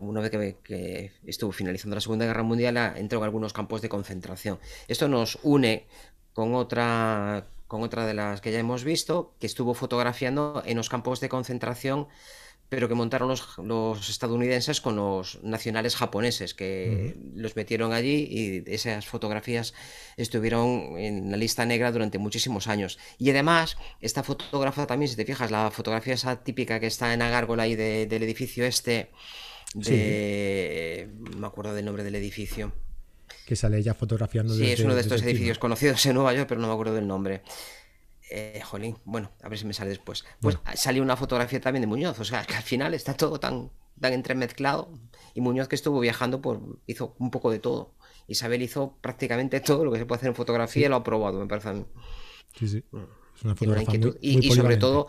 una 0.00 0.20
vez 0.20 0.30
que, 0.30 0.58
que, 0.64 1.12
estuvo 1.24 1.52
finalizando 1.52 1.94
la 1.94 2.00
Segunda 2.00 2.26
Guerra 2.26 2.42
Mundial, 2.42 2.76
entró 2.96 3.18
en 3.18 3.24
algunos 3.24 3.52
campos 3.52 3.82
de 3.82 3.88
concentración. 3.88 4.58
Esto 4.88 5.08
nos 5.08 5.38
une 5.42 5.86
con 6.32 6.54
otra 6.54 7.46
con 7.74 7.82
otra 7.82 8.06
de 8.06 8.14
las 8.14 8.40
que 8.40 8.52
ya 8.52 8.60
hemos 8.60 8.84
visto, 8.84 9.34
que 9.40 9.48
estuvo 9.48 9.74
fotografiando 9.74 10.62
en 10.64 10.76
los 10.76 10.88
campos 10.88 11.18
de 11.18 11.28
concentración, 11.28 12.06
pero 12.68 12.86
que 12.86 12.94
montaron 12.94 13.28
los, 13.28 14.08
estadounidenses 14.08 14.80
con 14.80 14.94
los 14.94 15.42
nacionales 15.42 15.96
japoneses, 15.96 16.54
que 16.54 17.16
los 17.34 17.56
metieron 17.56 17.92
allí 17.92 18.28
y 18.30 18.72
esas 18.72 19.06
fotografías 19.06 19.74
estuvieron 20.16 20.96
en 20.98 21.32
la 21.32 21.36
lista 21.36 21.66
negra 21.66 21.90
durante 21.90 22.18
muchísimos 22.18 22.68
años. 22.68 22.96
Y 23.18 23.30
además, 23.30 23.76
esta 24.00 24.22
fotógrafa 24.22 24.86
también, 24.86 25.08
si 25.08 25.16
te 25.16 25.24
fijas, 25.24 25.50
la 25.50 25.72
fotografía 25.72 26.14
esa 26.14 26.44
típica 26.44 26.78
que 26.78 26.86
está 26.86 27.12
en 27.12 27.18
la 27.18 27.28
gárgola 27.28 27.64
ahí 27.64 27.74
del 27.74 28.22
edificio 28.22 28.64
este, 28.64 29.10
de... 29.74 31.10
me 31.36 31.48
acuerdo 31.48 31.74
del 31.74 31.86
nombre 31.86 32.04
del 32.04 32.14
edificio 32.14 32.72
que 33.44 33.56
sale 33.56 33.78
ella 33.78 33.94
fotografiando. 33.94 34.54
Sí, 34.54 34.70
es 34.70 34.80
uno 34.80 34.94
de 34.94 35.02
estos 35.02 35.22
edificios 35.22 35.58
conocidos 35.58 36.04
en 36.06 36.14
Nueva 36.14 36.32
York, 36.34 36.46
pero 36.48 36.60
no 36.60 36.68
me 36.68 36.72
acuerdo 36.72 36.94
del 36.94 37.06
nombre. 37.06 37.42
Eh, 38.30 38.62
jolín, 38.64 38.96
bueno, 39.04 39.30
a 39.42 39.48
ver 39.48 39.58
si 39.58 39.66
me 39.66 39.74
sale 39.74 39.90
después. 39.90 40.24
Pues 40.40 40.58
salió 40.74 41.02
una 41.02 41.16
fotografía 41.16 41.60
también 41.60 41.82
de 41.82 41.86
Muñoz, 41.86 42.18
o 42.18 42.24
sea, 42.24 42.44
que 42.44 42.54
al 42.54 42.62
final 42.62 42.94
está 42.94 43.14
todo 43.14 43.38
tan, 43.38 43.70
tan 44.00 44.12
entremezclado. 44.12 44.90
Y 45.34 45.40
Muñoz 45.40 45.68
que 45.68 45.74
estuvo 45.74 46.00
viajando, 46.00 46.40
por, 46.40 46.60
hizo 46.86 47.14
un 47.18 47.30
poco 47.30 47.50
de 47.50 47.58
todo. 47.58 47.94
Isabel 48.26 48.62
hizo 48.62 48.96
prácticamente 49.00 49.60
todo 49.60 49.84
lo 49.84 49.92
que 49.92 49.98
se 49.98 50.06
puede 50.06 50.18
hacer 50.18 50.28
en 50.28 50.34
fotografía 50.34 50.86
y 50.86 50.88
lo 50.88 50.96
ha 50.96 51.04
probado, 51.04 51.38
me 51.38 51.46
parece 51.46 51.68
a 51.68 51.72
mí. 51.74 51.84
Sí, 52.58 52.68
sí. 52.68 52.84
Mm. 52.90 52.98
Es 53.36 53.42
una 53.42 53.56
fotografía 53.56 54.00
muy, 54.00 54.16
y, 54.20 54.52
sobre 54.52 54.76
todo 54.76 55.08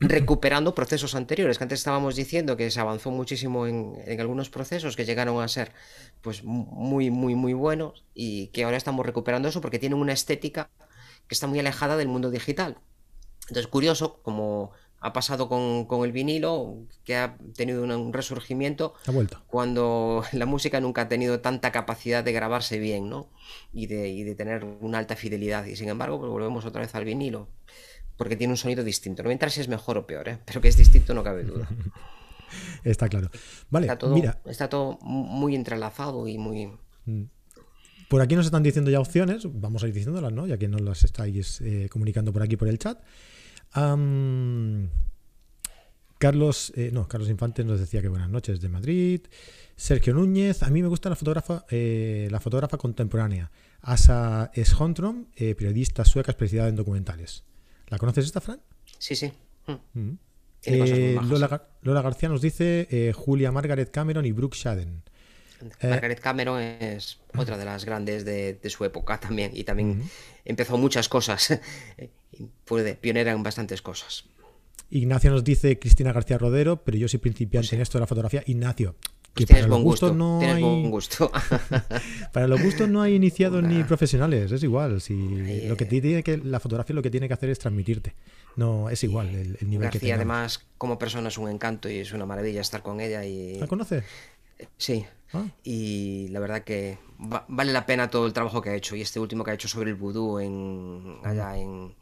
recuperando 0.00 0.74
procesos 0.74 1.14
anteriores, 1.14 1.58
que 1.58 1.64
antes 1.64 1.80
estábamos 1.80 2.16
diciendo 2.16 2.56
que 2.56 2.70
se 2.70 2.80
avanzó 2.80 3.10
muchísimo 3.10 3.66
en, 3.66 3.96
algunos 4.18 4.50
procesos 4.50 4.96
que 4.96 5.04
llegaron 5.04 5.40
a 5.42 5.48
ser 5.48 5.72
pues 6.20 6.42
muy, 6.44 7.10
muy, 7.10 7.34
muy 7.34 7.52
buenos 7.52 8.04
y 8.14 8.48
que 8.48 8.64
ahora 8.64 8.76
estamos 8.76 9.06
recuperando 9.06 9.48
eso 9.48 9.60
porque 9.60 9.78
tienen 9.78 9.98
una 9.98 10.12
estética 10.12 10.70
que 11.26 11.34
está 11.34 11.46
muy 11.46 11.58
alejada 11.60 11.96
del 11.96 12.08
mundo 12.08 12.30
digital. 12.30 12.78
Entonces, 13.42 13.68
curioso, 13.68 14.20
como 14.22 14.72
ha 15.00 15.12
pasado 15.12 15.48
con, 15.48 16.04
el 16.04 16.12
vinilo, 16.12 16.78
que 17.04 17.16
ha 17.16 17.38
tenido 17.54 17.84
un, 17.84 18.12
resurgimiento 18.12 18.94
cuando 19.46 20.24
la 20.32 20.44
música 20.44 20.80
nunca 20.80 21.02
ha 21.02 21.08
tenido 21.08 21.40
tanta 21.40 21.70
capacidad 21.70 22.24
de 22.24 22.32
grabarse 22.32 22.80
bien, 22.80 23.08
¿no? 23.08 23.30
Y 23.72 23.86
de, 23.86 24.08
y 24.08 24.24
de 24.24 24.34
tener 24.34 24.64
una 24.64 24.98
alta 24.98 25.14
fidelidad. 25.14 25.64
Y 25.66 25.76
sin 25.76 25.88
embargo, 25.88 26.18
pues 26.18 26.30
volvemos 26.30 26.64
otra 26.64 26.80
vez 26.80 26.94
al 26.96 27.04
vinilo 27.04 27.48
porque 28.18 28.36
tiene 28.36 28.52
un 28.52 28.58
sonido 28.58 28.84
distinto. 28.84 29.22
No 29.22 29.28
mientras 29.28 29.54
si 29.54 29.62
es 29.62 29.68
mejor 29.68 29.96
o 29.96 30.06
peor, 30.06 30.28
¿eh? 30.28 30.38
pero 30.44 30.60
que 30.60 30.68
es 30.68 30.76
distinto 30.76 31.14
no 31.14 31.22
cabe 31.22 31.44
duda. 31.44 31.66
está 32.84 33.08
claro. 33.08 33.30
Vale, 33.70 33.86
está 33.86 33.96
todo, 33.96 34.14
mira. 34.14 34.42
Está 34.44 34.68
todo 34.68 34.98
muy 35.00 35.54
entrelazado 35.54 36.28
y 36.28 36.36
muy... 36.36 36.66
Mm. 37.06 37.22
Por 38.08 38.20
aquí 38.20 38.34
nos 38.34 38.46
están 38.46 38.62
diciendo 38.62 38.90
ya 38.90 39.00
opciones, 39.00 39.42
vamos 39.46 39.84
a 39.84 39.88
ir 39.88 39.94
diciéndolas, 39.94 40.32
¿no? 40.32 40.46
Ya 40.46 40.58
que 40.58 40.66
nos 40.66 40.80
las 40.80 41.04
estáis 41.04 41.60
eh, 41.60 41.88
comunicando 41.90 42.32
por 42.32 42.42
aquí 42.42 42.56
por 42.56 42.68
el 42.68 42.78
chat. 42.78 42.98
Carlos, 46.18 46.72
eh, 46.74 46.90
no, 46.92 47.06
Carlos 47.06 47.28
Infante 47.28 47.62
nos 47.64 47.78
decía 47.78 48.00
que 48.00 48.08
buenas 48.08 48.30
noches 48.30 48.60
de 48.60 48.68
Madrid. 48.70 49.20
Sergio 49.76 50.14
Núñez, 50.14 50.62
a 50.62 50.70
mí 50.70 50.82
me 50.82 50.88
gusta 50.88 51.10
la 51.10 51.16
fotógrafa, 51.16 51.66
eh, 51.70 52.28
la 52.30 52.40
fotógrafa 52.40 52.78
contemporánea. 52.78 53.52
Asa 53.82 54.50
Schontrom, 54.56 55.26
periodista 55.36 56.04
sueca 56.04 56.32
especializada 56.32 56.70
en 56.70 56.76
documentales. 56.76 57.44
¿La 57.88 57.98
conoces 57.98 58.26
esta, 58.26 58.40
Fran? 58.40 58.60
Sí, 58.98 59.16
sí. 59.16 59.32
Mm. 59.66 60.00
Mm. 60.00 60.18
Eh, 60.64 61.18
Lola, 61.82 62.02
García 62.02 62.28
nos 62.28 62.42
dice 62.42 62.88
eh, 62.90 63.12
Julia 63.14 63.52
Margaret 63.52 63.90
Cameron 63.90 64.26
y 64.26 64.32
Brooke 64.32 64.56
Shaden. 64.56 65.02
Margaret 65.82 66.20
Cameron 66.20 66.60
es 66.60 67.18
otra 67.36 67.56
de 67.56 67.64
las 67.64 67.84
grandes 67.84 68.24
de, 68.24 68.58
su 68.68 68.84
época 68.84 69.18
también 69.18 69.50
y 69.54 69.64
también 69.64 70.08
empezó 70.44 70.78
muchas 70.78 71.08
cosas. 71.08 71.60
Fue 72.64 72.94
pionera 72.94 73.32
en 73.32 73.42
bastantes 73.42 73.82
cosas. 73.82 74.24
Ignacio 74.90 75.30
nos 75.30 75.44
dice 75.44 75.78
Cristina 75.78 76.12
García 76.12 76.38
Rodero, 76.38 76.82
pero 76.84 76.96
yo 76.96 77.08
soy 77.08 77.18
principiante 77.18 77.74
en 77.74 77.82
esto 77.82 77.98
de 77.98 78.00
la 78.00 78.06
fotografía. 78.06 78.42
Ignacio, 78.46 78.96
que 79.46 79.54
para 79.54 79.66
los 79.66 79.82
gustos 79.82 80.14
no 80.14 80.40
hay... 80.40 80.88
gusto. 80.88 81.30
para 82.32 82.48
los 82.48 82.62
gustos 82.62 82.88
no 82.88 83.02
hay 83.02 83.14
iniciados 83.14 83.62
ni 83.62 83.84
profesionales, 83.84 84.50
es 84.52 84.62
igual. 84.62 85.00
Si 85.00 85.14
lo 85.68 85.76
que 85.76 85.84
tiene 85.84 86.22
que 86.22 86.38
la 86.38 86.60
fotografía 86.60 86.94
lo 86.94 87.02
que 87.02 87.10
tiene 87.10 87.28
que 87.28 87.34
hacer 87.34 87.50
es 87.50 87.58
transmitirte. 87.58 88.14
No, 88.56 88.90
es 88.90 89.04
igual 89.04 89.28
el, 89.28 89.56
nivel 89.68 89.90
que 89.90 90.00
tiene. 90.00 90.16
además, 90.16 90.66
como 90.78 90.98
persona 90.98 91.28
es 91.28 91.38
un 91.38 91.48
encanto 91.48 91.88
y 91.88 91.98
es 91.98 92.12
una 92.12 92.26
maravilla 92.26 92.60
estar 92.60 92.82
con 92.82 93.00
ella 93.00 93.24
y. 93.24 93.58
¿La 93.58 93.68
conoces? 93.68 94.04
Sí. 94.76 95.06
Ah. 95.32 95.44
Y 95.62 96.28
la 96.28 96.40
verdad 96.40 96.64
que 96.64 96.98
vale 97.18 97.72
la 97.72 97.84
pena 97.86 98.10
todo 98.10 98.26
el 98.26 98.32
trabajo 98.32 98.60
que 98.62 98.70
ha 98.70 98.74
hecho. 98.74 98.96
Y 98.96 99.02
este 99.02 99.20
último 99.20 99.44
que 99.44 99.52
ha 99.52 99.54
hecho 99.54 99.68
sobre 99.68 99.90
el 99.90 99.96
vudú 99.96 100.38
en, 100.38 101.18
allá 101.22 101.56
en, 101.56 101.94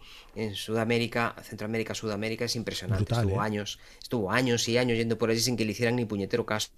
Sudamérica, 0.54 1.34
Centroamérica, 1.42 1.94
Sudamérica, 1.94 2.44
es 2.44 2.56
impresionante. 2.56 3.14
estuvo 3.14 3.36
¿eh? 3.36 3.44
años, 3.44 3.78
estuvo 4.00 4.30
años 4.30 4.68
y 4.68 4.78
años 4.78 4.98
yendo 4.98 5.16
por 5.16 5.30
allí 5.30 5.40
sin 5.40 5.56
que 5.56 5.64
le 5.64 5.72
hicieran 5.72 5.96
ni 5.96 6.04
puñetero 6.04 6.44
caso. 6.44 6.70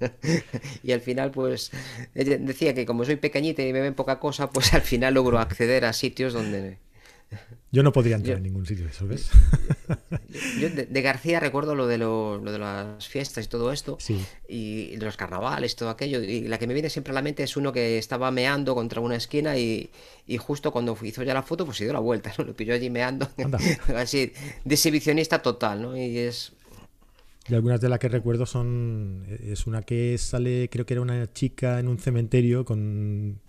y 0.82 0.92
al 0.92 1.00
final, 1.00 1.30
pues, 1.30 1.70
decía 2.14 2.74
que 2.74 2.86
como 2.86 3.04
soy 3.04 3.16
pequeñita 3.16 3.62
y 3.62 3.72
me 3.72 3.80
ven 3.80 3.94
poca 3.94 4.18
cosa, 4.18 4.50
pues 4.50 4.74
al 4.74 4.82
final 4.82 5.14
logro 5.14 5.38
acceder 5.38 5.84
a 5.84 5.92
sitios 5.92 6.32
donde 6.32 6.78
yo 7.72 7.84
no 7.84 7.92
podría 7.92 8.16
entrar 8.16 8.38
en 8.38 8.42
ningún 8.42 8.66
sitio 8.66 8.84
de 8.84 8.90
eso, 8.90 9.06
¿ves? 9.06 9.30
Yo, 10.58 10.70
de, 10.70 11.02
García 11.02 11.38
recuerdo 11.38 11.76
lo 11.76 11.86
de, 11.86 11.98
lo, 11.98 12.40
de 12.40 12.58
las 12.58 13.06
fiestas 13.06 13.44
y 13.44 13.48
todo 13.48 13.70
esto, 13.70 13.96
y 14.48 14.96
los 14.96 15.16
carnavales, 15.16 15.76
todo 15.76 15.88
aquello, 15.88 16.20
y 16.20 16.48
la 16.48 16.58
que 16.58 16.66
me 16.66 16.74
viene 16.74 16.90
siempre 16.90 17.12
a 17.12 17.14
la 17.14 17.22
mente 17.22 17.44
es 17.44 17.56
uno 17.56 17.72
que 17.72 17.96
estaba 17.98 18.32
meando 18.32 18.74
contra 18.74 19.00
una 19.00 19.14
esquina 19.14 19.56
y, 19.56 19.90
justo 20.38 20.72
cuando 20.72 20.98
hizo 21.02 21.22
ya 21.22 21.32
la 21.32 21.44
foto, 21.44 21.64
pues 21.64 21.76
se 21.76 21.84
dio 21.84 21.92
la 21.92 22.00
vuelta, 22.00 22.32
¿no? 22.38 22.44
Lo 22.44 22.56
pilló 22.56 22.74
allí 22.74 22.90
meando, 22.90 23.28
así, 23.96 24.32
de 24.64 24.74
exhibicionista 24.74 25.40
total, 25.40 25.82
¿no? 25.82 25.96
Y 25.96 26.18
es... 26.18 26.52
Y 27.48 27.54
algunas 27.54 27.80
de 27.80 27.88
las 27.88 28.00
que 28.00 28.08
recuerdo 28.08 28.46
son, 28.46 29.24
es 29.28 29.66
una 29.66 29.82
que 29.82 30.18
sale, 30.18 30.68
creo 30.70 30.86
que 30.86 30.94
era 30.94 31.00
una 31.00 31.32
chica 31.32 31.78
en 31.78 31.88
un 31.88 31.98
cementerio 31.98 32.64
con 32.64 33.40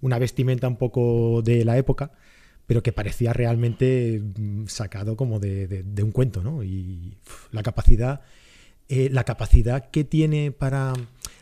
una 0.00 0.18
vestimenta 0.18 0.68
un 0.68 0.76
poco 0.76 1.42
de 1.42 1.64
la 1.64 1.76
época 1.76 2.12
pero 2.66 2.82
que 2.82 2.92
parecía 2.92 3.32
realmente 3.32 4.20
mm, 4.20 4.66
sacado 4.66 5.16
como 5.16 5.38
de, 5.38 5.84
un 6.02 6.12
cuento, 6.12 6.42
¿no? 6.42 6.62
Y 6.62 7.16
la 7.50 7.62
capacidad, 7.62 8.22
eh, 8.88 9.08
la 9.10 9.24
capacidad 9.24 9.90
que 9.90 10.04
tiene 10.04 10.50
para 10.50 10.92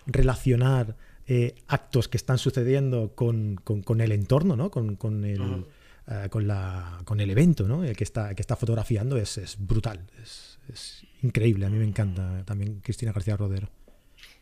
relacionar 0.07 0.97
eh, 1.27 1.55
actos 1.69 2.09
que 2.09 2.17
están 2.17 2.39
sucediendo 2.39 3.15
con, 3.15 3.61
el 4.01 4.13
entorno, 4.13 4.57
¿no? 4.57 4.71
Con, 4.71 5.25
el, 5.25 5.67
eh, 6.09 6.29
con, 6.31 6.47
la, 6.49 7.01
con 7.05 7.21
el 7.21 7.31
evento, 7.31 7.69
¿no? 7.69 7.85
El 7.85 7.97
que 7.97 8.05
está, 8.05 8.35
que 8.35 8.43
está 8.43 8.57
fotografiando 8.57 9.17
es, 9.17 9.39
es 9.39 9.57
brutal, 9.59 10.01
es, 10.23 10.59
es, 10.73 11.07
increíble. 11.23 11.67
A 11.67 11.71
mí 11.71 11.79
me 11.79 11.87
encanta 11.87 12.45
también 12.45 12.81
Cristina 12.81 13.13
García 13.13 13.37
Rodero. 13.37 13.69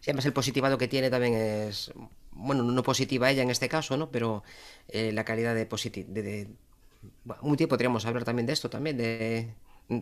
Sí, 0.01 0.11
además 0.11 0.25
el 0.25 0.33
positivado 0.33 0.79
que 0.79 0.89
tiene 0.89 1.11
también 1.11 1.35
es, 1.35 1.93
bueno, 2.33 2.63
no 2.63 2.83
positiva 2.83 3.31
ella 3.31 3.43
en 3.43 3.51
este 3.51 3.69
caso, 3.69 3.99
¿no? 3.99 4.11
Pero 4.11 4.43
la 4.91 5.25
calidad 5.25 5.55
de, 5.55 5.67
de, 5.67 6.49
un 7.43 7.57
tiempo 7.57 7.75
podríamos 7.75 8.05
hablar 8.07 8.25
también 8.25 8.47
de 8.47 8.53
esto, 8.53 8.69
también 8.71 8.97
de 8.97 9.55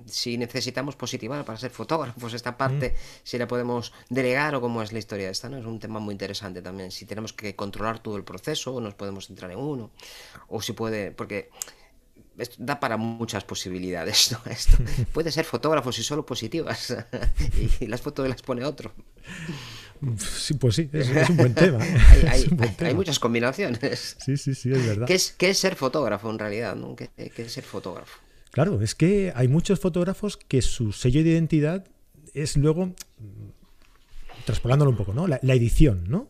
si 0.06 0.36
necesitamos 0.36 0.96
positivar 0.96 1.44
para 1.44 1.58
ser 1.58 1.70
fotógrafos, 1.70 2.34
esta 2.34 2.56
parte, 2.56 2.94
si 3.22 3.38
la 3.38 3.46
podemos 3.46 3.92
delegar 4.10 4.54
o 4.54 4.60
cómo 4.60 4.82
es 4.82 4.92
la 4.92 4.98
historia 4.98 5.30
esta, 5.30 5.48
¿no? 5.48 5.56
Es 5.56 5.64
un 5.64 5.78
tema 5.78 5.98
muy 5.98 6.12
interesante 6.12 6.60
también. 6.60 6.90
Si 6.90 7.06
tenemos 7.06 7.32
que 7.32 7.56
controlar 7.56 7.98
todo 8.00 8.16
el 8.16 8.24
proceso, 8.24 8.74
o 8.74 8.80
nos 8.80 8.94
podemos 8.94 9.30
entrar 9.30 9.50
en 9.50 9.58
uno, 9.58 9.90
o 10.48 10.60
si 10.60 10.72
puede, 10.72 11.10
porque 11.12 11.50
da 12.58 12.78
para 12.78 12.96
muchas 12.96 13.44
posibilidades, 13.44 14.32
¿no? 14.32 14.38
Esto 14.50 14.76
puede 15.12 15.32
ser 15.32 15.44
fotógrafos 15.44 15.98
y 15.98 16.02
solo 16.02 16.26
positivas, 16.26 16.94
y 17.80 17.86
las 17.86 18.00
fotos 18.00 18.28
las 18.28 18.42
pone 18.42 18.64
otro. 18.64 18.92
Sí, 20.18 20.54
pues 20.54 20.76
sí, 20.76 20.88
es, 20.92 21.30
un 21.30 21.36
buen 21.36 21.54
tema. 21.54 21.84
¿eh? 21.84 21.98
Hay, 22.78 22.94
muchas 22.94 23.18
combinaciones. 23.18 24.16
Sí, 24.24 24.36
sí, 24.36 24.54
sí, 24.54 24.70
es 24.70 24.86
verdad. 24.86 25.06
¿Qué 25.06 25.14
es, 25.14 25.32
qué 25.32 25.50
es 25.50 25.58
ser 25.58 25.74
fotógrafo 25.74 26.30
en 26.30 26.38
realidad? 26.38 26.76
¿no? 26.76 26.94
¿Qué, 26.94 27.10
es 27.16 27.52
ser 27.52 27.64
fotógrafo? 27.64 28.18
Claro, 28.50 28.80
es 28.80 28.94
que 28.94 29.32
hay 29.34 29.48
muchos 29.48 29.80
fotógrafos 29.80 30.36
que 30.36 30.62
su 30.62 30.92
sello 30.92 31.22
de 31.22 31.30
identidad 31.30 31.86
es 32.34 32.56
luego, 32.56 32.94
traspolándolo 34.44 34.90
un 34.90 34.96
poco, 34.96 35.12
¿no? 35.12 35.26
La, 35.26 35.38
edición, 35.42 36.04
¿no? 36.08 36.28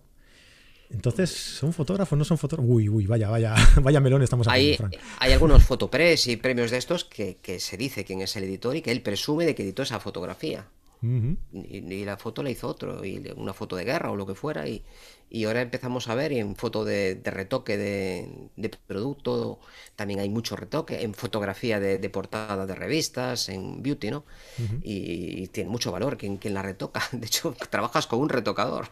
Entonces, 0.90 1.30
¿son 1.30 1.72
fotógrafos? 1.72 2.18
¿No 2.18 2.24
son 2.24 2.38
fotógrafos? 2.38 2.70
Uy, 2.70 2.88
uy, 2.88 3.06
vaya, 3.06 3.28
vaya, 3.28 3.54
vaya 3.82 4.00
melón 4.00 4.22
estamos 4.22 4.48
hablando, 4.48 4.88
hay, 4.90 5.00
Hay 5.18 5.32
algunos 5.32 5.62
fotopress 5.64 6.26
y 6.26 6.36
premios 6.36 6.70
de 6.70 6.78
estos 6.78 7.04
que, 7.04 7.36
que, 7.42 7.60
se 7.60 7.76
dice 7.76 8.04
quién 8.04 8.20
es 8.22 8.34
el 8.36 8.44
editor 8.44 8.74
y 8.74 8.82
que 8.82 8.90
él 8.90 9.02
presume 9.02 9.44
de 9.44 9.54
que 9.54 9.62
editó 9.62 9.82
esa 9.82 10.00
fotografía 10.00 10.66
y, 11.02 12.04
la 12.04 12.16
foto 12.16 12.42
la 12.42 12.50
hizo 12.50 12.68
otro, 12.68 13.04
y 13.04 13.32
una 13.36 13.52
foto 13.52 13.76
de 13.76 13.84
guerra 13.84 14.10
o 14.10 14.16
lo 14.16 14.26
que 14.26 14.34
fuera, 14.34 14.68
y, 14.68 14.82
y 15.30 15.44
ahora 15.44 15.60
empezamos 15.60 16.08
a 16.08 16.14
ver 16.14 16.32
en 16.32 16.56
foto 16.56 16.84
de, 16.84 17.20
retoque 17.24 17.76
de, 17.76 18.70
producto, 18.86 19.58
también 19.94 20.20
hay 20.20 20.28
mucho 20.28 20.56
retoque, 20.56 21.02
en 21.02 21.12
fotografía 21.12 21.78
de, 21.80 22.10
portada 22.10 22.66
de 22.66 22.74
revistas, 22.74 23.48
en 23.48 23.82
beauty, 23.82 24.10
¿no? 24.10 24.24
y, 24.82 25.46
tiene 25.48 25.70
mucho 25.70 25.92
valor 25.92 26.16
quien, 26.16 26.38
quien 26.38 26.54
la 26.54 26.62
retoca. 26.62 27.02
De 27.12 27.26
hecho, 27.26 27.54
trabajas 27.70 28.06
con 28.06 28.20
un 28.20 28.28
retocador, 28.28 28.88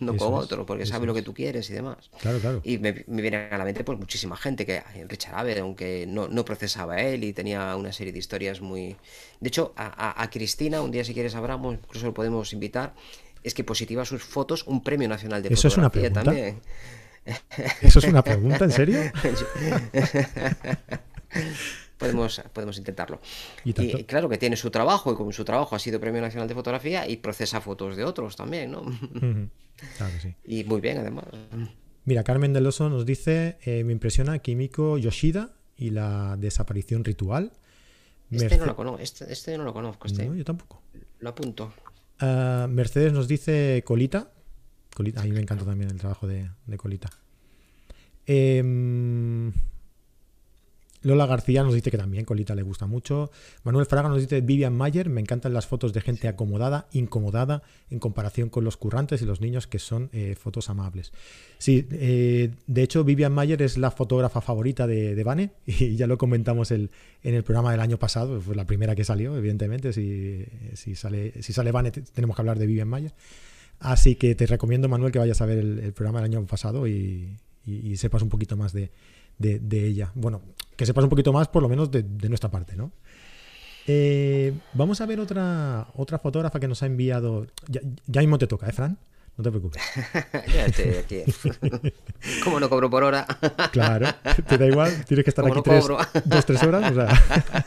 no 0.00 0.16
con 0.16 0.34
otro, 0.34 0.66
porque 0.66 0.86
sabe 0.86 1.06
lo 1.06 1.14
que 1.14 1.22
tú 1.22 1.34
quieres 1.34 1.68
y 1.70 1.72
demás. 1.72 2.10
Claro, 2.20 2.38
claro. 2.38 2.60
Y 2.64 2.78
me, 2.78 3.04
viene 3.06 3.48
a 3.50 3.58
la 3.58 3.64
mente 3.64 3.84
pues 3.84 3.98
muchísima 3.98 4.36
gente, 4.36 4.66
que 4.66 4.82
Richard 5.08 5.34
Abbott, 5.34 5.58
aunque 5.58 6.06
no, 6.06 6.28
no 6.28 6.44
procesaba 6.44 7.00
él 7.00 7.24
y 7.24 7.32
tenía 7.32 7.74
una 7.76 7.92
serie 7.92 8.12
de 8.12 8.18
historias 8.18 8.60
muy... 8.60 8.96
De 9.40 9.48
hecho, 9.48 9.72
a, 9.76 10.22
a 10.22 10.30
Cristina, 10.30 10.82
un 10.82 10.90
día 10.90 11.04
si 11.04 11.14
quieres 11.14 11.34
hablamos, 11.34 11.74
incluso 11.74 12.06
lo 12.06 12.14
podemos 12.14 12.52
invitar, 12.52 12.94
es 13.42 13.54
que 13.54 13.64
positiva 13.64 14.04
sus 14.04 14.22
fotos 14.22 14.66
un 14.66 14.82
premio 14.82 15.08
nacional 15.08 15.42
de 15.42 15.52
¿Eso 15.52 15.68
es 15.68 15.76
una 15.76 15.90
pregunta? 15.90 16.22
también. 16.22 16.60
¿Eso 17.82 17.98
es 17.98 18.04
una 18.06 18.22
pregunta, 18.22 18.64
en 18.64 18.70
serio? 18.70 19.00
podemos, 21.98 22.42
podemos 22.52 22.78
intentarlo. 22.78 23.20
¿Y, 23.64 23.72
claro 24.04 24.28
que 24.28 24.38
tiene 24.38 24.56
su 24.56 24.70
trabajo 24.70 25.12
y 25.12 25.16
con 25.16 25.32
su 25.32 25.44
trabajo 25.44 25.76
ha 25.76 25.78
sido 25.78 26.00
Premio 26.00 26.20
Nacional 26.20 26.48
de 26.48 26.54
Fotografía 26.54 27.08
y 27.08 27.18
procesa 27.18 27.60
fotos 27.60 27.96
de 27.96 28.04
otros 28.04 28.36
también, 28.36 28.72
¿no? 28.72 28.82
Claro 29.96 30.12
que 30.14 30.20
sí. 30.20 30.34
Y 30.44 30.64
muy 30.64 30.80
bien, 30.80 30.98
además. 30.98 31.24
Mira, 32.04 32.24
Carmen 32.24 32.52
Deloso 32.52 32.88
nos 32.88 33.06
dice, 33.06 33.58
eh, 33.62 33.84
me 33.84 33.92
impresiona 33.92 34.38
Kimiko 34.38 34.98
Yoshida 34.98 35.52
y 35.76 35.90
la 35.90 36.36
desaparición 36.38 37.04
ritual. 37.04 37.52
Este 38.30 38.58
no 38.58 38.66
lo 38.66 38.76
conozco, 38.76 39.02
este, 39.02 39.32
este, 39.32 39.58
no 39.58 39.64
lo 39.64 39.72
conozco. 39.72 40.06
Este. 40.06 40.26
No, 40.26 40.34
yo 40.34 40.44
tampoco. 40.44 40.82
Lo 41.18 41.30
apunto. 41.30 41.72
Ah, 42.20 42.66
Mercedes 42.68 43.12
nos 43.12 43.26
dice 43.26 43.82
Colita. 43.86 44.30
Colita. 44.94 45.20
A 45.20 45.24
mí 45.24 45.32
me 45.32 45.40
encanta 45.40 45.64
también 45.64 45.90
el 45.90 45.98
trabajo 45.98 46.26
de, 46.26 46.50
Colita. 46.76 47.10
Em, 48.26 49.52
Lola 51.02 51.26
García 51.26 51.62
nos 51.62 51.74
dice 51.74 51.90
que 51.90 51.96
también 51.96 52.24
Colita 52.24 52.54
le 52.54 52.62
gusta 52.62 52.86
mucho. 52.86 53.30
Manuel 53.64 53.86
Fraga 53.86 54.08
nos 54.08 54.20
dice 54.20 54.40
Vivian 54.42 54.76
Mayer, 54.76 55.08
me 55.08 55.20
encantan 55.20 55.54
las 55.54 55.66
fotos 55.66 55.92
de 55.92 56.00
gente 56.02 56.28
acomodada, 56.28 56.88
incomodada 56.92 57.62
en 57.90 57.98
comparación 57.98 58.50
con 58.50 58.64
los 58.64 58.76
currantes 58.76 59.22
y 59.22 59.24
los 59.24 59.40
niños 59.40 59.66
que 59.66 59.78
son 59.78 60.10
eh, 60.12 60.36
fotos 60.38 60.68
amables. 60.68 61.12
Sí, 61.58 61.86
eh, 61.90 62.50
de 62.66 62.82
hecho 62.82 63.02
Vivian 63.02 63.32
Mayer 63.32 63.62
es 63.62 63.78
la 63.78 63.90
fotógrafa 63.90 64.42
favorita 64.42 64.86
de, 64.86 65.14
de 65.14 65.24
Vane 65.24 65.52
y 65.66 65.96
ya 65.96 66.06
lo 66.06 66.18
comentamos 66.18 66.70
el, 66.70 66.90
en 67.22 67.34
el 67.34 67.44
programa 67.44 67.70
del 67.70 67.80
año 67.80 67.98
pasado, 67.98 68.40
fue 68.40 68.54
la 68.54 68.66
primera 68.66 68.94
que 68.94 69.04
salió, 69.04 69.36
evidentemente, 69.36 69.92
si, 69.92 70.46
sale, 70.94 71.42
si 71.42 71.52
sale 71.52 71.72
Vane 71.72 71.92
tenemos 71.92 72.36
que 72.36 72.42
hablar 72.42 72.58
de 72.58 72.66
Vivian 72.66 72.88
Mayer. 72.88 73.14
Así 73.78 74.16
que 74.16 74.34
te 74.34 74.46
recomiendo 74.46 74.90
Manuel 74.90 75.10
que 75.10 75.18
vayas 75.18 75.40
a 75.40 75.46
ver 75.46 75.58
el, 75.58 75.92
programa 75.94 76.20
del 76.20 76.30
año 76.30 76.46
pasado 76.46 76.86
y 76.86 77.38
sepas 77.96 78.20
un 78.20 78.28
poquito 78.28 78.58
más 78.58 78.74
de, 78.74 78.90
de, 79.40 79.86
ella. 79.86 80.12
Bueno, 80.14 80.42
que 80.80 80.86
sepas 80.86 81.04
un 81.04 81.10
poquito 81.10 81.30
más, 81.30 81.46
por 81.46 81.62
lo 81.62 81.68
menos, 81.68 81.90
de, 81.90 82.02
nuestra 82.30 82.50
parte, 82.50 82.74
¿no? 82.74 82.90
Eh, 83.86 84.54
vamos 84.72 84.98
a 85.02 85.06
ver 85.06 85.20
otra, 85.20 85.88
otra 85.94 86.18
fotógrafa 86.18 86.58
que 86.58 86.66
nos 86.66 86.82
ha 86.82 86.86
enviado. 86.86 87.46
Ya, 87.68 88.20
mismo 88.22 88.38
te 88.38 88.46
toca, 88.46 88.66
¿eh, 88.66 88.72
Fran? 88.72 88.96
No 89.36 89.44
te 89.44 89.50
preocupes. 89.50 89.82
ya 90.54 90.64
estoy 90.64 90.94
aquí. 90.94 91.22
¿Cómo 92.44 92.58
no 92.60 92.70
cobro 92.70 92.88
por 92.88 93.04
hora? 93.04 93.26
claro, 93.72 94.06
te 94.48 94.56
da 94.56 94.66
igual, 94.66 95.04
tienes 95.04 95.22
que 95.22 95.28
estar 95.28 95.46
aquí 95.46 95.60
tres, 95.62 95.84
dos, 96.24 96.46
tres 96.46 96.62
horas. 96.62 96.90
O 96.90 96.94
sea. 96.94 97.66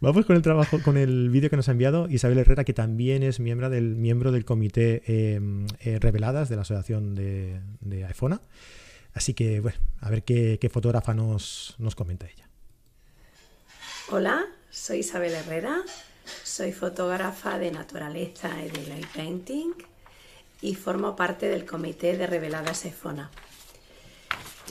Vamos 0.00 0.26
con 0.26 0.34
el 0.34 0.42
trabajo, 0.42 0.82
con 0.82 0.96
el 0.96 1.30
vídeo 1.30 1.48
que 1.48 1.54
nos 1.54 1.68
ha 1.68 1.72
enviado 1.72 2.08
Isabel 2.10 2.38
Herrera, 2.38 2.64
que 2.64 2.72
también 2.72 3.22
es 3.22 3.38
miembro 3.38 3.70
del, 3.70 3.94
miembro 3.94 4.32
del 4.32 4.44
comité 4.44 5.04
eh, 5.06 5.40
eh, 5.78 5.98
Reveladas 6.00 6.48
de 6.48 6.56
la 6.56 6.62
Asociación 6.62 7.14
de, 7.14 7.60
de 7.82 8.04
AEFONA. 8.04 8.40
Así 9.18 9.34
que, 9.34 9.58
bueno, 9.58 9.76
a 10.00 10.10
ver 10.10 10.22
qué, 10.22 10.70
fotógrafa 10.72 11.12
nos, 11.12 11.74
nos 11.78 11.96
comenta 11.96 12.24
ella. 12.26 12.48
Hola, 14.10 14.46
soy 14.70 14.98
Isabel 14.98 15.34
Herrera, 15.34 15.82
Soy 16.44 16.70
fotógrafa 16.70 17.58
de 17.58 17.72
naturaleza 17.72 18.48
y 18.64 18.68
de 18.68 18.86
light 18.86 19.08
painting 19.08 19.72
y 20.60 20.76
formo 20.76 21.16
parte 21.16 21.48
del 21.48 21.66
comité 21.66 22.16
de 22.16 22.28
Reveladas 22.28 22.84
Efona. 22.84 23.28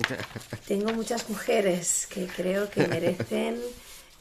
Tengo 0.65 0.93
muchas 0.93 1.29
mujeres 1.29 2.07
que 2.09 2.27
creo 2.27 2.69
que 2.69 2.87
merecen 2.87 3.59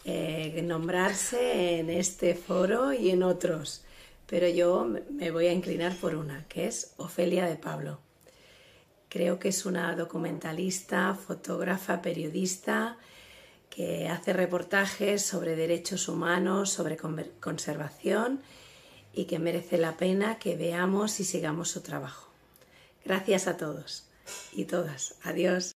eh, 0.05 0.61
nombrarse 0.65 1.79
en 1.79 1.89
este 1.89 2.35
foro 2.35 2.93
y 2.93 3.11
en 3.11 3.23
otros, 3.23 3.85
pero 4.27 4.49
yo 4.49 4.89
me 5.09 5.31
voy 5.31 5.47
a 5.47 5.53
inclinar 5.53 5.95
por 5.95 6.17
una, 6.17 6.45
que 6.49 6.67
es 6.67 6.95
Ofelia 6.97 7.47
de 7.47 7.55
Pablo. 7.55 8.01
Creo 9.17 9.39
que 9.39 9.49
es 9.49 9.65
una 9.65 9.97
documentalista, 9.97 11.15
fotógrafa, 11.15 12.03
periodista 12.03 12.99
que 13.71 14.11
hace 14.11 14.35
reportajes 14.35 15.23
sobre 15.23 15.57
derechos 15.57 16.11
humanos, 16.11 16.69
sobre 16.69 16.99
conservación 16.99 18.43
y 19.15 19.25
que 19.25 19.39
merece 19.39 19.79
la 19.79 19.97
pena 19.97 20.39
que 20.39 20.55
veamos 20.55 21.19
y 21.19 21.25
sigamos 21.25 21.71
su 21.71 21.81
trabajo. 21.81 22.31
Gracias 23.07 23.47
a 23.47 23.57
todos 23.57 24.05
y 24.53 24.67
todas. 24.67 25.15
Adiós. 25.23 25.73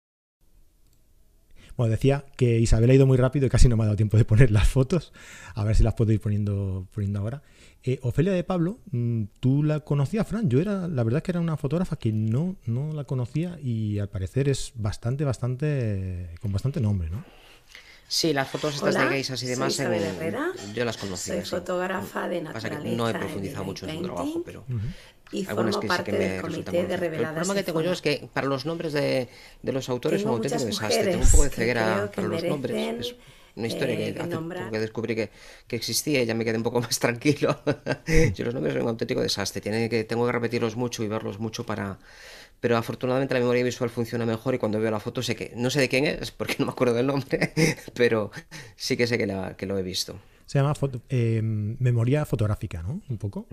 Bueno, 1.75 1.91
decía 1.91 2.25
que 2.37 2.57
Isabel 2.57 2.89
ha 2.89 2.95
ido 2.95 3.05
muy 3.05 3.17
rápido 3.17 3.45
y 3.45 3.49
casi 3.49 3.69
no 3.69 3.77
me 3.77 3.83
ha 3.83 3.85
dado 3.85 3.97
tiempo 3.97 4.17
de 4.17 4.25
poner 4.25 4.49
las 4.49 4.67
fotos. 4.67 5.13
A 5.53 5.63
ver 5.63 5.75
si 5.75 5.83
las 5.83 5.93
puedo 5.93 6.11
ir 6.11 6.19
poniendo, 6.19 6.87
poniendo 6.91 7.19
ahora. 7.19 7.43
Eh, 7.83 7.99
Ofelia 8.01 8.33
de 8.33 8.43
Pablo, 8.43 8.79
mm, 8.91 9.23
¿tú 9.39 9.63
la 9.63 9.79
conocías, 9.81 10.27
Fran? 10.27 10.49
Yo 10.49 10.59
era, 10.59 10.87
la 10.87 11.03
verdad 11.03 11.17
es 11.17 11.23
que 11.23 11.31
era 11.31 11.39
una 11.39 11.57
fotógrafa 11.57 11.97
que 11.97 12.11
no, 12.11 12.57
no 12.65 12.91
la 12.93 13.05
conocía 13.05 13.57
y 13.61 13.99
al 13.99 14.09
parecer 14.09 14.49
es 14.49 14.73
bastante, 14.75 15.23
bastante, 15.23 16.31
con 16.41 16.51
bastante 16.51 16.81
nombre, 16.81 17.09
¿no? 17.09 17.23
Sí, 18.09 18.31
las 18.31 18.47
fotos 18.47 18.75
estas 18.75 18.95
de 18.95 19.01
geishas 19.09 19.43
y 19.43 19.47
demás, 19.47 19.73
soy 19.73 19.85
Herrera, 19.85 20.51
yo 20.73 20.85
las 20.85 20.95
conocía. 20.95 21.43
Soy 21.43 21.59
fotógrafa 21.59 22.29
de 22.29 22.41
naturaleza. 22.41 22.95
no 22.95 23.09
he 23.09 23.13
profundizado 23.13 23.65
mucho 23.65 23.85
en 23.85 23.97
su 23.97 24.03
trabajo, 24.03 24.43
pero 24.45 24.63
y 25.31 25.43
formo 25.43 25.79
parte 25.81 26.11
del 26.13 26.41
comité 26.41 26.85
de 26.85 26.97
reveladas. 26.97 27.29
El 27.29 27.35
problema 27.35 27.55
que 27.55 27.63
tengo 27.63 27.81
yo 27.81 27.91
es 27.91 28.01
que 28.01 28.29
para 28.33 28.47
los 28.47 28.65
nombres 28.65 28.93
de, 28.93 29.27
de 29.61 29.71
los 29.73 29.89
autores 29.89 30.21
son 30.21 30.31
un 30.31 30.35
auténtico 30.37 30.65
desastre. 30.65 31.11
Tengo 31.11 31.23
un 31.23 31.29
poco 31.29 31.43
de 31.43 31.49
ceguera 31.49 32.11
para 32.13 32.27
los 32.27 32.43
nombres. 32.43 33.07
Es 33.07 33.15
una 33.57 33.67
historia 33.67 33.97
que, 33.97 34.19
hace 34.19 34.37
que 34.71 34.79
descubrí 34.79 35.15
que, 35.15 35.29
que, 35.67 35.75
existía 35.75 36.21
y 36.21 36.25
ya 36.25 36.35
me 36.35 36.45
quedé 36.45 36.57
un 36.57 36.63
poco 36.63 36.79
más 36.87 36.99
tranquilo. 36.99 37.59
yo 38.33 38.45
los 38.45 38.53
nombres 38.53 38.73
son 38.73 38.83
un 38.83 38.89
auténtico 38.89 39.21
desastre. 39.21 39.61
Tiene 39.61 39.89
que, 39.89 40.03
tengo 40.03 40.25
que 40.25 40.31
repetirlos 40.31 40.75
mucho 40.75 41.03
y 41.03 41.07
verlos 41.07 41.39
mucho 41.39 41.65
para 41.65 41.97
pero 42.59 42.77
afortunadamente 42.77 43.33
la 43.33 43.39
memoria 43.39 43.63
visual 43.63 43.89
funciona 43.89 44.25
mejor 44.25 44.55
y 44.55 44.57
cuando 44.57 44.79
veo 44.79 44.89
la 44.89 44.99
foto 44.99 45.21
sé 45.21 45.35
que, 45.35 45.53
no 45.55 45.69
sé 45.69 45.79
de 45.79 45.89
quién 45.89 46.05
es, 46.05 46.31
porque 46.31 46.55
no 46.59 46.65
me 46.65 46.71
acuerdo 46.71 46.95
del 46.95 47.07
nombre, 47.07 47.53
pero 47.93 48.31
sí 48.75 48.97
que 48.97 49.07
sé 49.07 49.17
que, 49.17 49.27
la, 49.27 49.55
que 49.55 49.65
lo 49.65 49.77
he 49.77 49.83
visto. 49.83 50.19
Se 50.45 50.59
llama 50.59 50.73
eh, 51.09 51.41
memoria 51.43 52.25
fotográfica, 52.25 52.81
¿no? 52.81 53.01
Un 53.09 53.17
poco. 53.17 53.47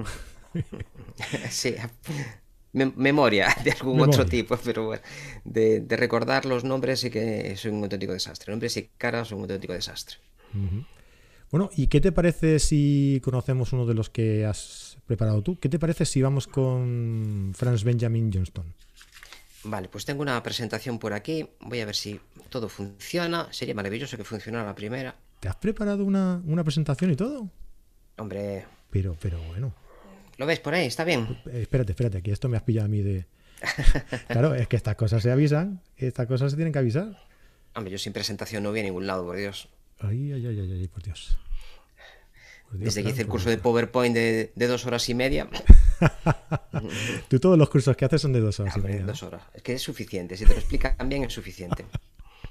sí, 1.51 1.75
memoria 2.75 3.49
de 3.65 3.73
algún 3.73 4.01
otro 4.01 4.27
tipo, 4.27 4.59
pero 4.63 4.87
bueno, 4.87 5.03
de, 5.45 5.85
recordar 5.91 6.45
los 6.45 6.65
nombres 6.65 7.01
sí 7.01 7.11
que 7.11 7.57
soy 7.57 7.71
un 7.71 7.83
auténtico 7.83 8.13
desastre. 8.13 8.53
Nombres 8.53 8.77
y 8.77 8.91
caras 8.99 9.29
son 9.29 9.39
un 9.39 9.45
auténtico 9.45 9.73
desastre. 9.73 10.17
Bueno, 11.51 11.71
¿y 11.77 11.87
qué 11.87 12.01
te 12.01 12.13
parece 12.13 12.59
si 12.59 13.21
conocemos 13.25 13.73
uno 13.73 13.87
de 13.87 13.95
los 13.95 14.11
que 14.11 14.45
has 14.45 14.99
preparado 15.07 15.43
tú? 15.43 15.59
¿Qué 15.59 15.69
te 15.69 15.79
parece 15.79 16.05
si 16.05 16.21
vamos 16.21 16.47
con 16.47 17.53
Franz 17.55 17.85
Benjamin 17.85 18.31
Johnston? 18.33 18.75
Vale, 19.65 19.89
pues 19.89 20.05
tengo 20.05 20.23
una 20.23 20.43
presentación 20.43 20.99
por 20.99 21.13
aquí. 21.13 21.49
Voy 21.61 21.81
a 21.81 21.87
ver 21.87 21.95
si 21.95 22.21
todo 22.51 22.69
funciona. 22.69 23.49
Sería 23.51 23.75
maravilloso 23.75 24.17
que 24.17 24.25
funcionara 24.25 24.67
la 24.67 24.75
primera. 24.75 25.17
¿Te 25.41 25.49
has 25.49 25.57
preparado 25.57 26.05
una, 26.05 26.43
presentación 26.65 27.13
y 27.13 27.17
todo? 27.17 27.49
Hombre. 28.19 28.67
Pero, 28.91 29.17
pero 29.21 29.39
bueno. 29.49 29.75
¿Lo 30.37 30.47
ves 30.47 30.61
por 30.61 30.75
ahí? 30.75 30.87
¿Está 30.87 31.05
bien? 31.05 31.39
Eh, 31.47 31.63
espérate, 31.63 31.93
espérate, 31.93 32.23
que 32.23 32.33
esto 32.33 32.49
me 32.49 32.57
has 32.57 32.63
pillado 32.63 32.87
a 32.87 32.89
mí 32.89 33.03
de. 33.03 33.27
claro, 34.29 34.55
es 34.55 34.69
que 34.69 34.77
estas 34.77 34.97
cosas 34.97 35.23
se 35.23 35.31
avisan, 35.31 35.81
estas 35.97 36.27
cosas 36.27 36.51
se 36.51 36.57
tienen 36.57 36.73
que 36.73 36.79
avisar. 36.79 37.17
Hombre, 37.75 37.91
yo 37.91 37.99
sin 37.99 38.13
presentación 38.13 38.63
no 38.63 38.71
voy 38.71 38.81
a 38.81 38.83
ningún 38.83 39.07
lado, 39.07 39.25
por 39.25 39.37
Dios. 39.37 39.69
Ay, 39.99 40.33
ay, 40.33 40.47
ay, 40.47 40.61
ay, 40.61 40.73
ay 40.73 40.89
por 40.89 41.03
Dios. 41.03 41.39
Desde 42.73 43.05
que 43.05 43.11
hice 43.11 43.23
el 43.23 43.29
curso 43.29 43.51
de 43.51 43.59
PowerPoint 43.59 44.15
de, 44.15 44.53
dos 44.57 44.85
horas 44.87 45.09
y 45.09 45.15
media. 45.15 45.49
Tú 47.29 47.39
todos 47.39 47.57
los 47.57 47.71
cursos 47.71 47.97
que 47.97 48.05
haces 48.05 48.21
son 48.21 48.33
de 48.33 48.41
dos 48.41 48.59
horas 48.59 48.77
y 48.77 48.81
media. 48.81 49.05
Dos 49.05 49.23
horas. 49.23 49.43
Es 49.55 49.63
que 49.63 49.75
es 49.75 49.83
suficiente. 49.83 50.37
Si 50.37 50.45
te 50.45 50.53
lo 50.53 50.59
explican 50.59 51.09
bien, 51.09 51.23
es 51.23 51.33
suficiente. 51.33 51.85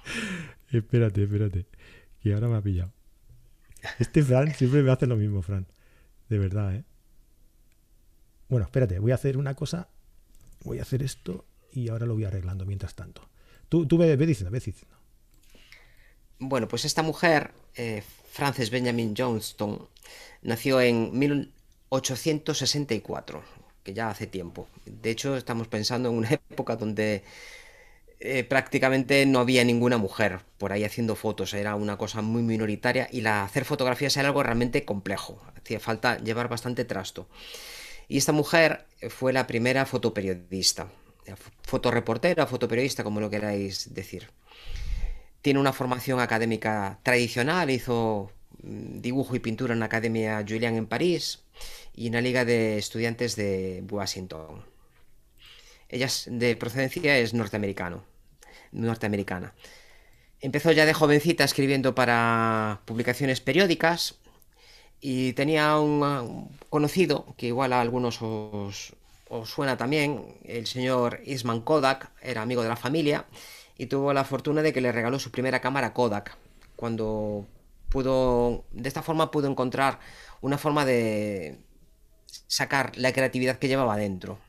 espérate, 0.71 1.23
espérate. 1.23 1.65
Que 2.21 2.33
ahora 2.33 2.47
me 2.47 2.57
ha 2.57 2.61
pillado. 2.61 2.93
Este 3.99 4.23
Fran 4.23 4.53
siempre 4.55 4.81
me 4.81 4.91
hace 4.91 5.07
lo 5.07 5.17
mismo, 5.17 5.41
Fran. 5.41 5.67
De 6.29 6.39
verdad, 6.39 6.73
¿eh? 6.73 6.83
Bueno, 8.53 8.67
espérate, 8.67 8.99
voy 8.99 9.11
a 9.11 9.15
hacer 9.15 9.35
una 9.35 9.55
cosa. 9.55 9.89
Voy 10.63 10.77
a 10.77 10.83
hacer 10.83 11.01
esto 11.01 11.43
y 11.71 11.89
ahora 11.89 12.05
lo 12.05 12.13
voy 12.13 12.25
arreglando 12.25 12.67
mientras 12.67 12.93
tanto. 12.93 13.27
Tú, 13.67 13.87
tú 13.87 13.97
ve, 13.97 14.15
ve. 14.15 14.37
Bueno, 16.37 16.67
pues 16.67 16.85
esta 16.85 17.01
mujer, 17.01 17.49
eh, 17.73 18.03
Frances 18.31 18.69
Benjamin 18.69 19.15
Johnston, 19.17 19.87
nació 20.43 20.79
en 20.81 21.17
1864, 21.17 23.43
que 23.81 23.95
ya 23.95 24.11
hace 24.11 24.27
tiempo. 24.27 24.67
De 24.85 25.09
hecho, 25.09 25.35
estamos 25.35 25.67
pensando 25.67 26.09
en 26.09 26.15
una 26.17 26.29
época 26.33 26.75
donde 26.75 27.23
eh, 28.19 28.43
prácticamente 28.43 29.25
no 29.25 29.39
había 29.39 29.63
ninguna 29.63 29.97
mujer 29.97 30.41
por 30.59 30.73
ahí 30.73 30.83
haciendo 30.83 31.15
fotos, 31.15 31.55
era 31.55 31.73
una 31.73 31.97
cosa 31.97 32.21
muy 32.21 32.43
minoritaria 32.43 33.09
y 33.11 33.21
la, 33.21 33.45
hacer 33.45 33.65
fotografías 33.65 34.15
era 34.15 34.27
algo 34.27 34.43
realmente 34.43 34.85
complejo, 34.85 35.41
hacía 35.57 35.79
falta 35.79 36.19
llevar 36.19 36.49
bastante 36.49 36.85
trasto. 36.85 37.27
Y 38.13 38.17
esta 38.17 38.31
mujer 38.31 38.85
fue 39.09 39.33
la 39.33 39.47
primera 39.47 39.87
fotoperiodista, 39.87 40.87
fotoreportera, 41.63 42.45
fotoperiodista, 42.45 43.03
como 43.03 43.19
lo 43.19 43.27
queráis 43.27 43.91
decir. 43.91 44.29
Tiene 45.41 45.59
una 45.59 45.73
formación 45.73 46.19
académica 46.19 46.99
tradicional, 47.01 47.71
hizo 47.71 48.31
mm, 48.61 49.01
dibujo 49.01 49.35
y 49.35 49.39
pintura 49.39 49.73
en 49.73 49.79
la 49.79 49.87
Academia 49.87 50.45
Julian 50.47 50.75
en 50.75 50.85
París 50.85 51.41
y 51.95 52.05
en 52.05 52.13
la 52.13 52.21
Liga 52.21 52.45
de 52.45 52.77
Estudiantes 52.77 53.35
de 53.35 53.83
Washington. 53.89 54.63
Ella 55.89 56.07
de 56.27 56.55
procedencia 56.55 57.17
es 57.17 57.33
norteamericano, 57.33 58.05
norteamericana. 58.71 59.55
Empezó 60.39 60.71
ya 60.71 60.85
de 60.85 60.93
jovencita 60.93 61.45
escribiendo 61.45 61.95
para 61.95 62.81
publicaciones 62.85 63.41
periódicas 63.41 64.19
y 65.05 65.33
tenía 65.33 65.77
un 65.79 66.49
conocido, 66.69 67.25
que 67.35 67.47
igual 67.47 67.73
a 67.73 67.81
algunos 67.81 68.21
os, 68.21 68.93
os 69.27 69.49
suena 69.49 69.75
también, 69.75 70.37
el 70.45 70.65
señor 70.65 71.19
Isman 71.25 71.59
Kodak, 71.59 72.09
era 72.21 72.41
amigo 72.41 72.63
de 72.63 72.69
la 72.69 72.77
familia, 72.77 73.25
y 73.77 73.87
tuvo 73.87 74.13
la 74.13 74.23
fortuna 74.23 74.61
de 74.61 74.71
que 74.71 74.79
le 74.79 74.93
regaló 74.93 75.19
su 75.19 75.29
primera 75.29 75.59
cámara 75.59 75.93
Kodak. 75.93 76.37
Cuando 76.77 77.45
pudo, 77.89 78.63
de 78.71 78.87
esta 78.87 79.03
forma 79.03 79.29
pudo 79.29 79.49
encontrar 79.49 79.99
una 80.39 80.57
forma 80.57 80.85
de 80.85 81.59
sacar 82.47 82.97
la 82.97 83.11
creatividad 83.11 83.59
que 83.59 83.67
llevaba 83.67 83.97
dentro. 83.97 84.39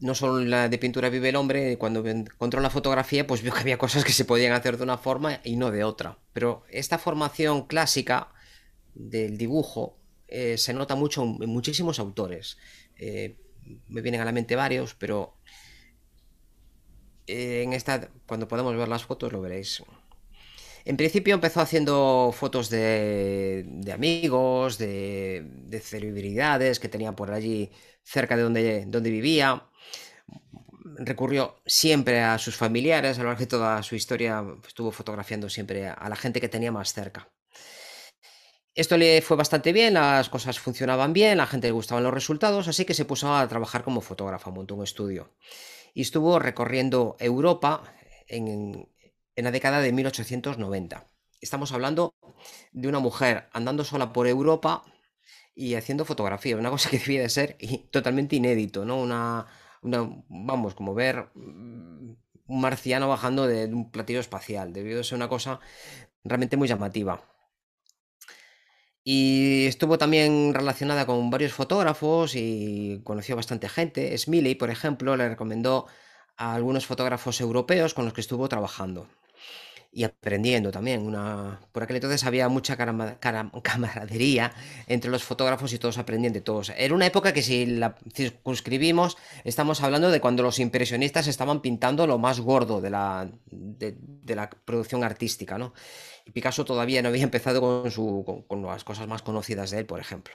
No 0.00 0.14
solo 0.14 0.40
la 0.40 0.68
de 0.68 0.76
pintura 0.76 1.08
vive 1.08 1.30
el 1.30 1.36
hombre, 1.36 1.78
cuando 1.78 2.06
encontró 2.06 2.60
la 2.60 2.68
fotografía, 2.68 3.26
pues 3.26 3.40
vio 3.40 3.54
que 3.54 3.60
había 3.60 3.78
cosas 3.78 4.04
que 4.04 4.12
se 4.12 4.26
podían 4.26 4.52
hacer 4.52 4.76
de 4.76 4.82
una 4.82 4.98
forma 4.98 5.40
y 5.44 5.56
no 5.56 5.70
de 5.70 5.82
otra. 5.82 6.18
Pero 6.34 6.62
esta 6.68 6.98
formación 6.98 7.62
clásica 7.66 8.35
del 8.96 9.36
dibujo 9.36 9.98
eh, 10.28 10.58
se 10.58 10.72
nota 10.74 10.94
mucho 10.94 11.22
en 11.22 11.48
muchísimos 11.48 11.98
autores. 11.98 12.58
Eh, 12.96 13.36
me 13.88 14.00
vienen 14.00 14.20
a 14.20 14.24
la 14.24 14.32
mente 14.32 14.56
varios, 14.56 14.94
pero 14.94 15.36
en 17.26 17.72
esta, 17.72 18.10
cuando 18.26 18.48
podamos 18.48 18.76
ver 18.76 18.88
las 18.88 19.04
fotos 19.04 19.32
lo 19.32 19.40
veréis. 19.40 19.82
En 20.84 20.96
principio 20.96 21.34
empezó 21.34 21.60
haciendo 21.60 22.32
fotos 22.32 22.70
de, 22.70 23.66
amigos, 23.92 24.78
de, 24.78 25.80
celebridades 25.82 26.78
que 26.78 26.88
tenía 26.88 27.12
por 27.12 27.32
allí 27.32 27.70
cerca 28.04 28.36
de 28.36 28.42
donde, 28.44 28.84
donde 28.86 29.10
vivía. 29.10 29.68
Recurrió 30.98 31.56
siempre 31.66 32.22
a 32.22 32.38
sus 32.38 32.56
familiares, 32.56 33.18
a 33.18 33.22
lo 33.22 33.28
largo 33.28 33.40
de 33.40 33.46
toda 33.46 33.82
su 33.82 33.96
historia 33.96 34.44
estuvo 34.66 34.92
fotografiando 34.92 35.48
siempre 35.48 35.88
a 35.88 36.08
la 36.08 36.16
gente 36.16 36.40
que 36.40 36.48
tenía 36.48 36.70
más 36.70 36.92
cerca. 36.92 37.28
Esto 38.76 38.98
le 38.98 39.22
fue 39.22 39.38
bastante 39.38 39.72
bien, 39.72 39.94
las 39.94 40.28
cosas 40.28 40.60
funcionaban 40.60 41.14
bien, 41.14 41.38
la 41.38 41.46
gente 41.46 41.66
le 41.66 41.72
gustaban 41.72 42.04
los 42.04 42.12
resultados, 42.12 42.68
así 42.68 42.84
que 42.84 42.92
se 42.92 43.06
puso 43.06 43.34
a 43.34 43.48
trabajar 43.48 43.82
como 43.82 44.02
fotógrafa, 44.02 44.50
montó 44.50 44.74
un 44.74 44.84
estudio 44.84 45.32
y 45.94 46.02
estuvo 46.02 46.38
recorriendo 46.38 47.16
Europa 47.18 47.94
en, 48.28 48.86
la 49.34 49.50
década 49.50 49.80
de 49.80 49.92
1890. 49.92 51.08
Estamos 51.40 51.72
hablando 51.72 52.12
de 52.72 52.86
una 52.86 52.98
mujer 52.98 53.48
andando 53.54 53.82
sola 53.82 54.12
por 54.12 54.26
Europa 54.26 54.84
y 55.54 55.74
haciendo 55.74 56.04
fotografía, 56.04 56.58
una 56.58 56.68
cosa 56.68 56.90
que 56.90 56.98
debía 57.06 57.22
de 57.22 57.30
ser 57.30 57.56
totalmente 57.90 58.36
inédito, 58.36 58.84
¿no? 58.84 59.00
Una, 59.00 59.46
vamos, 59.80 60.74
como 60.74 60.92
ver 60.92 61.30
un 61.34 62.18
marciano 62.46 63.08
bajando 63.08 63.46
de 63.46 63.64
un 63.64 63.90
platillo 63.90 64.20
espacial, 64.20 64.74
debió 64.74 64.98
de 64.98 65.04
ser 65.04 65.16
una 65.16 65.30
cosa 65.30 65.60
realmente 66.24 66.58
muy 66.58 66.68
llamativa. 66.68 67.35
Y 69.08 69.66
estuvo 69.66 69.98
también 69.98 70.52
relacionada 70.52 71.06
con 71.06 71.30
varios 71.30 71.52
fotógrafos 71.52 72.34
y 72.34 73.00
conoció 73.04 73.36
bastante 73.36 73.68
gente. 73.68 74.18
Smiley, 74.18 74.56
por 74.56 74.68
ejemplo, 74.68 75.16
le 75.16 75.28
recomendó 75.28 75.86
a 76.36 76.54
algunos 76.54 76.86
fotógrafos 76.86 77.40
europeos 77.40 77.94
con 77.94 78.04
los 78.04 78.14
que 78.14 78.20
estuvo 78.20 78.48
trabajando 78.48 79.08
y 79.96 80.04
aprendiendo 80.04 80.70
también. 80.70 81.00
Una... 81.00 81.58
Por 81.72 81.82
aquel 81.82 81.96
entonces 81.96 82.22
había 82.24 82.50
mucha 82.50 82.76
camaradería 83.62 84.52
entre 84.86 85.10
los 85.10 85.24
fotógrafos 85.24 85.72
y 85.72 85.78
todos 85.78 85.96
aprendiendo 85.96 86.36
de 86.36 86.42
todos. 86.42 86.70
Era 86.76 86.94
una 86.94 87.06
época 87.06 87.32
que 87.32 87.42
si 87.42 87.64
la 87.64 87.96
circunscribimos, 88.12 89.16
estamos 89.42 89.82
hablando 89.82 90.10
de 90.10 90.20
cuando 90.20 90.42
los 90.42 90.58
impresionistas 90.58 91.28
estaban 91.28 91.62
pintando 91.62 92.06
lo 92.06 92.18
más 92.18 92.40
gordo 92.40 92.82
de 92.82 92.90
la, 92.90 93.30
de, 93.46 94.34
la 94.34 94.50
producción 94.50 95.02
artística, 95.02 95.56
¿no? 95.56 95.72
Y 96.26 96.30
Picasso 96.30 96.66
todavía 96.66 97.00
no 97.00 97.08
había 97.08 97.22
empezado 97.30 97.62
con, 97.62 98.42
con, 98.42 98.62
las 98.66 98.84
cosas 98.84 99.08
más 99.08 99.22
conocidas 99.22 99.70
de 99.70 99.78
él, 99.78 99.86
por 99.86 99.98
ejemplo. 99.98 100.34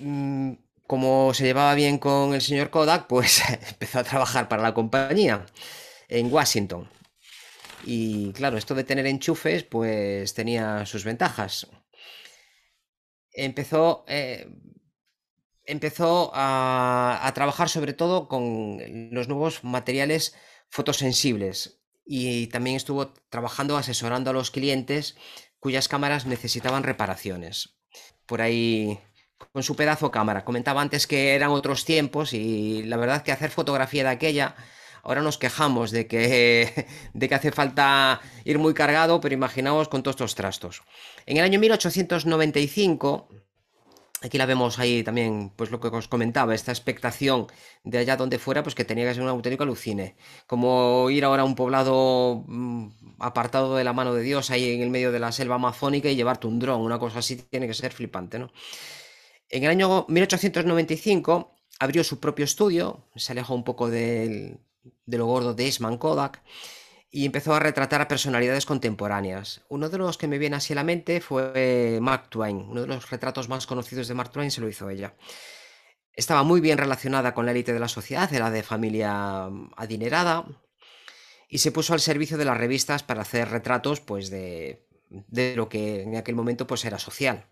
Mm, 0.00 0.52
como 0.86 1.32
se 1.32 1.44
llevaba 1.44 1.74
bien 1.74 1.96
con 1.96 2.34
el 2.34 2.42
señor 2.42 2.68
Kodak, 2.68 3.06
pues 3.06 3.42
empezó 3.70 4.00
a 4.00 4.04
trabajar 4.04 4.48
para 4.48 4.62
la 4.62 4.74
compañía 4.74 5.46
en 6.08 6.32
Washington. 6.32 6.88
Y 7.84 8.32
claro, 8.32 8.56
esto 8.56 8.74
de 8.74 8.84
tener 8.84 9.06
enchufes, 9.06 9.64
pues 9.64 10.34
tenía 10.34 10.86
sus 10.86 11.04
ventajas. 11.04 11.66
Empezó, 13.32 14.04
eh, 14.08 14.48
empezó 15.64 16.30
a, 16.34 17.30
trabajar 17.34 17.68
sobre 17.68 17.92
todo 17.92 18.28
con 18.28 18.78
los 19.12 19.28
nuevos 19.28 19.64
materiales 19.64 20.34
fotosensibles 20.70 21.80
y 22.06 22.46
también 22.48 22.76
estuvo 22.76 23.12
trabajando 23.28 23.76
asesorando 23.76 24.30
a 24.30 24.34
los 24.34 24.50
clientes 24.50 25.16
cuyas 25.58 25.88
cámaras 25.88 26.26
necesitaban 26.26 26.82
reparaciones. 26.82 27.76
Por 28.26 28.40
ahí 28.40 28.98
con 29.52 29.62
su 29.62 29.76
pedazo 29.76 30.10
cámara. 30.10 30.44
Comentaba 30.44 30.80
antes 30.80 31.06
que 31.06 31.34
eran 31.34 31.50
otros 31.50 31.84
tiempos 31.84 32.32
y 32.32 32.82
la 32.84 32.96
verdad 32.96 33.22
que 33.22 33.32
hacer 33.32 33.50
fotografía 33.50 34.04
de 34.04 34.10
aquella 34.10 34.56
Ahora 35.04 35.20
nos 35.20 35.38
quejamos 35.38 35.90
de 35.90 36.06
que, 36.06 36.86
de 37.14 37.28
que 37.28 37.34
hace 37.34 37.52
falta 37.52 38.20
ir 38.44 38.58
muy 38.58 38.74
cargado, 38.74 39.20
pero 39.20 39.34
imaginaos 39.34 39.88
con 39.88 40.02
todos 40.02 40.14
estos 40.14 40.34
trastos. 40.34 40.82
En 41.26 41.36
el 41.36 41.44
año 41.44 41.60
1895, 41.60 43.28
aquí 44.22 44.38
la 44.38 44.46
vemos 44.46 44.78
ahí 44.78 45.02
también, 45.02 45.52
pues 45.54 45.70
lo 45.70 45.78
que 45.78 45.88
os 45.88 46.08
comentaba, 46.08 46.54
esta 46.54 46.72
expectación 46.72 47.46
de 47.84 47.98
allá 47.98 48.16
donde 48.16 48.38
fuera, 48.38 48.62
pues 48.62 48.74
que 48.74 48.86
tenía 48.86 49.06
que 49.06 49.14
ser 49.14 49.22
un 49.22 49.28
auténtico 49.28 49.64
alucine. 49.64 50.16
Como 50.46 51.10
ir 51.10 51.24
ahora 51.24 51.42
a 51.42 51.44
un 51.44 51.54
poblado 51.54 52.44
mm, 52.46 52.88
apartado 53.18 53.76
de 53.76 53.84
la 53.84 53.92
mano 53.92 54.14
de 54.14 54.22
Dios, 54.22 54.50
ahí 54.50 54.72
en 54.72 54.80
el 54.80 54.90
medio 54.90 55.12
de 55.12 55.20
la 55.20 55.32
selva 55.32 55.56
amazónica 55.56 56.08
y 56.08 56.16
llevarte 56.16 56.46
un 56.46 56.58
dron, 56.58 56.80
una 56.80 56.98
cosa 56.98 57.18
así 57.18 57.36
tiene 57.36 57.66
que 57.66 57.74
ser 57.74 57.92
flipante, 57.92 58.38
¿no? 58.38 58.50
En 59.50 59.64
el 59.64 59.70
año 59.70 60.06
1895 60.08 61.54
abrió 61.78 62.02
su 62.02 62.18
propio 62.18 62.44
estudio, 62.44 63.06
se 63.14 63.32
alejó 63.32 63.54
un 63.54 63.64
poco 63.64 63.90
del, 63.90 64.58
de 65.06 65.18
lo 65.18 65.26
gordo 65.26 65.54
de 65.54 65.64
Eastman 65.64 65.98
Kodak 65.98 66.42
y 67.10 67.26
empezó 67.26 67.54
a 67.54 67.60
retratar 67.60 68.00
a 68.00 68.08
personalidades 68.08 68.66
contemporáneas. 68.66 69.62
Uno 69.68 69.88
de 69.88 69.98
los 69.98 70.18
que 70.18 70.26
me 70.26 70.38
viene 70.38 70.56
así 70.56 70.72
a 70.72 70.76
la 70.76 70.84
mente 70.84 71.20
fue 71.20 71.98
Mark 72.02 72.28
Twain. 72.28 72.56
Uno 72.68 72.80
de 72.80 72.88
los 72.88 73.08
retratos 73.08 73.48
más 73.48 73.66
conocidos 73.66 74.08
de 74.08 74.14
Mark 74.14 74.32
Twain 74.32 74.50
se 74.50 74.60
lo 74.60 74.68
hizo 74.68 74.90
ella. 74.90 75.14
Estaba 76.12 76.42
muy 76.42 76.60
bien 76.60 76.76
relacionada 76.76 77.32
con 77.32 77.46
la 77.46 77.52
élite 77.52 77.72
de 77.72 77.78
la 77.78 77.86
sociedad, 77.86 78.32
era 78.32 78.50
de 78.50 78.62
familia 78.62 79.48
adinerada 79.76 80.44
y 81.48 81.58
se 81.58 81.70
puso 81.70 81.92
al 81.92 82.00
servicio 82.00 82.36
de 82.36 82.46
las 82.46 82.58
revistas 82.58 83.04
para 83.04 83.22
hacer 83.22 83.48
retratos 83.48 84.00
pues 84.00 84.30
de, 84.30 84.88
de 85.08 85.54
lo 85.54 85.68
que 85.68 86.02
en 86.02 86.16
aquel 86.16 86.34
momento 86.34 86.66
pues 86.66 86.84
era 86.84 86.98
social. 86.98 87.46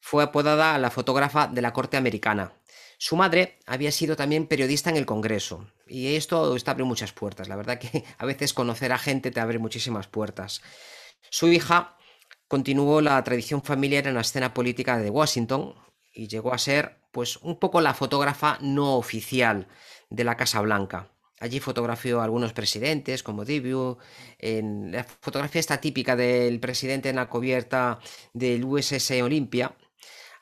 Fue 0.00 0.24
apodada 0.24 0.76
la 0.78 0.90
fotógrafa 0.90 1.46
de 1.46 1.62
la 1.62 1.72
corte 1.72 1.96
americana 1.96 2.52
su 3.04 3.16
madre 3.16 3.58
había 3.66 3.90
sido 3.90 4.14
también 4.14 4.46
periodista 4.46 4.88
en 4.88 4.96
el 4.96 5.06
Congreso 5.06 5.66
y 5.92 6.16
esto 6.16 6.56
abre 6.66 6.84
muchas 6.84 7.12
puertas. 7.12 7.48
La 7.48 7.56
verdad 7.56 7.78
que 7.78 8.04
a 8.18 8.24
veces 8.24 8.54
conocer 8.54 8.92
a 8.92 8.98
gente 8.98 9.30
te 9.30 9.40
abre 9.40 9.58
muchísimas 9.58 10.08
puertas. 10.08 10.62
Su 11.30 11.48
hija 11.48 11.96
continuó 12.48 13.00
la 13.00 13.22
tradición 13.22 13.62
familiar 13.62 14.06
en 14.06 14.14
la 14.14 14.22
escena 14.22 14.54
política 14.54 14.98
de 14.98 15.10
Washington 15.10 15.74
y 16.12 16.28
llegó 16.28 16.54
a 16.54 16.58
ser 16.58 17.02
pues 17.12 17.36
un 17.36 17.58
poco 17.58 17.80
la 17.80 17.94
fotógrafa 17.94 18.58
no 18.62 18.96
oficial 18.96 19.68
de 20.08 20.24
la 20.24 20.36
Casa 20.36 20.60
Blanca. 20.62 21.10
Allí 21.40 21.60
fotografió 21.60 22.20
a 22.20 22.24
algunos 22.24 22.52
presidentes 22.52 23.22
como 23.22 23.44
Debut, 23.44 23.98
en 24.38 24.92
la 24.92 25.04
fotografía 25.04 25.60
está 25.60 25.80
típica 25.80 26.16
del 26.16 26.60
presidente 26.60 27.10
en 27.10 27.16
la 27.16 27.28
cubierta 27.28 27.98
del 28.32 28.64
USS 28.64 29.10
Olympia 29.22 29.74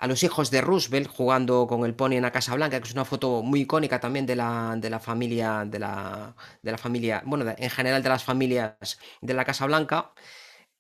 a 0.01 0.07
los 0.07 0.23
hijos 0.23 0.51
de 0.51 0.63
Roosevelt 0.63 1.09
jugando 1.09 1.67
con 1.67 1.85
el 1.85 1.95
pony 1.95 2.15
en 2.15 2.23
la 2.23 2.33
Casa 2.33 2.55
Blanca, 2.55 2.81
que 2.81 2.89
es 2.89 2.95
una 2.95 3.05
foto 3.05 3.43
muy 3.43 3.61
icónica 3.61 4.01
también 4.01 4.27
de 4.27 4.35
la, 4.37 4.75
de 4.79 4.91
la 4.91 4.99
familia, 4.99 5.65
de 5.67 5.79
la, 5.79 6.35
de 6.63 6.71
la 6.73 6.79
familia, 6.79 7.23
bueno, 7.27 7.45
en 7.57 7.71
general 7.71 8.03
de 8.03 8.09
las 8.09 8.25
familias 8.25 8.99
de 9.21 9.35
la 9.35 9.45
Casa 9.45 9.67
Blanca. 9.67 10.13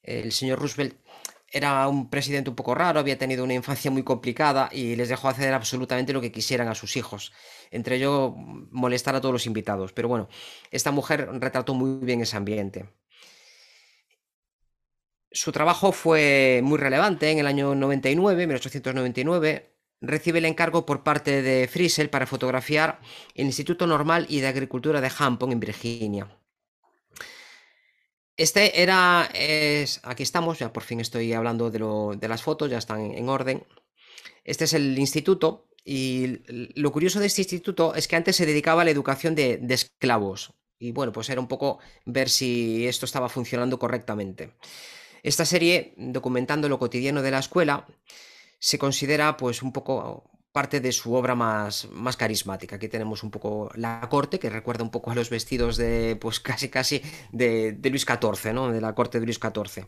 El 0.03 0.33
señor 0.33 0.59
Roosevelt 0.61 0.97
era 1.53 1.89
un 1.89 2.11
presidente 2.11 2.51
un 2.51 2.57
poco 2.57 2.75
raro, 2.75 3.01
había 3.01 3.18
tenido 3.18 3.45
una 3.45 3.55
infancia 3.55 3.91
muy 3.91 4.05
complicada 4.05 4.68
y 4.73 4.97
les 4.97 5.09
dejó 5.09 5.29
hacer 5.29 5.53
absolutamente 5.53 6.12
lo 6.12 6.21
que 6.21 6.33
quisieran 6.33 6.68
a 6.68 6.75
sus 6.75 6.97
hijos. 6.97 7.33
Entre 7.71 7.97
ellos 7.97 8.33
molestar 8.71 9.14
a 9.16 9.21
todos 9.21 9.33
los 9.33 9.47
invitados. 9.47 9.93
Pero 9.93 10.09
bueno, 10.09 10.29
esta 10.71 10.93
mujer 10.93 11.29
retrató 11.41 11.75
muy 11.75 12.05
bien 12.07 12.21
ese 12.23 12.37
ambiente. 12.37 12.89
Su 15.33 15.53
trabajo 15.53 15.93
fue 15.93 16.61
muy 16.64 16.76
relevante 16.78 17.31
en 17.31 17.39
el 17.39 17.47
año 17.47 17.74
99, 17.76 18.47
1899. 18.47 19.70
Recibe 20.01 20.39
el 20.39 20.45
encargo 20.47 20.85
por 20.85 21.05
parte 21.05 21.43
de 21.43 21.68
Friesel 21.68 22.11
para 22.11 22.26
fotografiar 22.26 23.01
el 23.35 23.47
Instituto 23.47 23.87
Normal 23.87 24.26
y 24.28 24.41
de 24.41 24.49
Agricultura 24.49 25.01
de 25.01 25.12
Hampton 25.16 25.53
en 25.53 25.61
Virginia. 25.61 26.37
Este 28.37 28.83
era, 28.83 29.28
es, 29.35 30.01
aquí 30.03 30.22
estamos, 30.22 30.59
ya 30.59 30.72
por 30.72 30.83
fin 30.83 30.99
estoy 30.99 31.33
hablando 31.33 31.70
de, 31.70 32.28
las 32.28 32.43
fotos, 32.43 32.70
ya 32.70 32.78
están 32.78 33.12
en 33.12 33.28
orden. 33.28 33.64
Este 34.43 34.64
es 34.64 34.72
el 34.72 34.99
instituto 34.99 35.68
y 35.85 36.39
lo 36.81 36.91
curioso 36.91 37.20
de 37.20 37.26
este 37.26 37.43
instituto 37.43 37.95
es 37.95 38.09
que 38.09 38.16
antes 38.16 38.37
se 38.37 38.47
dedicaba 38.47 38.83
a 38.83 38.85
la 38.87 38.91
educación 38.91 39.35
de, 39.35 39.59
de 39.59 39.74
esclavos. 39.74 40.55
Y 40.78 40.93
bueno, 40.93 41.12
pues 41.12 41.28
era 41.28 41.41
un 41.41 41.49
poco 41.49 41.78
ver 42.07 42.31
si 42.31 42.89
esto 42.89 43.05
estaba 43.05 43.28
funcionando 43.28 43.78
correctamente. 43.78 44.55
Esta 45.23 45.45
serie, 45.45 45.95
documentando 45.97 46.68
lo 46.68 46.79
cotidiano 46.79 47.23
de 47.23 47.31
la 47.31 47.39
escuela, 47.39 47.87
se 48.59 48.79
considera 48.79 49.37
pues 49.37 49.62
un 49.62 49.73
poco 49.73 50.31
parte 50.53 50.81
de 50.81 50.93
su 50.93 51.14
obra 51.14 51.35
más, 51.35 51.89
más 51.93 52.16
carismática. 52.16 52.77
Aquí 52.77 52.89
tenemos 52.89 53.23
un 53.23 53.31
poco 53.31 53.71
la 53.75 54.07
corte, 54.11 54.39
que 54.39 54.51
recuerda 54.51 54.83
un 54.83 54.91
poco 54.91 55.11
a 55.11 55.14
los 55.14 55.31
vestidos 55.31 55.77
de, 55.77 56.16
pues 56.21 56.41
casi 56.41 56.68
casi 56.68 57.03
de, 57.33 57.79
Luis 57.83 58.05
XIV, 58.05 58.53
¿no? 58.53 58.73
De 58.73 58.81
la 58.81 58.95
corte 58.95 59.21
de 59.21 59.27
Luis 59.27 59.39
XIV. 59.39 59.87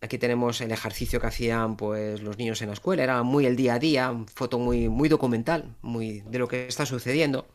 Aquí 0.00 0.16
tenemos 0.16 0.60
el 0.60 0.70
ejercicio 0.70 1.20
que 1.20 1.26
hacían 1.26 1.76
pues 1.76 2.22
los 2.22 2.38
niños 2.38 2.62
en 2.62 2.68
la 2.68 2.74
escuela, 2.74 3.02
era 3.02 3.24
muy 3.24 3.46
el 3.46 3.56
día 3.56 3.74
a 3.74 3.78
día, 3.80 4.14
foto 4.32 4.60
muy, 4.60 4.88
muy 4.88 5.08
documental, 5.08 5.74
muy 5.82 6.20
de 6.20 6.38
lo 6.38 6.46
que 6.46 6.68
está 6.68 6.86
sucediendo. 6.86 7.48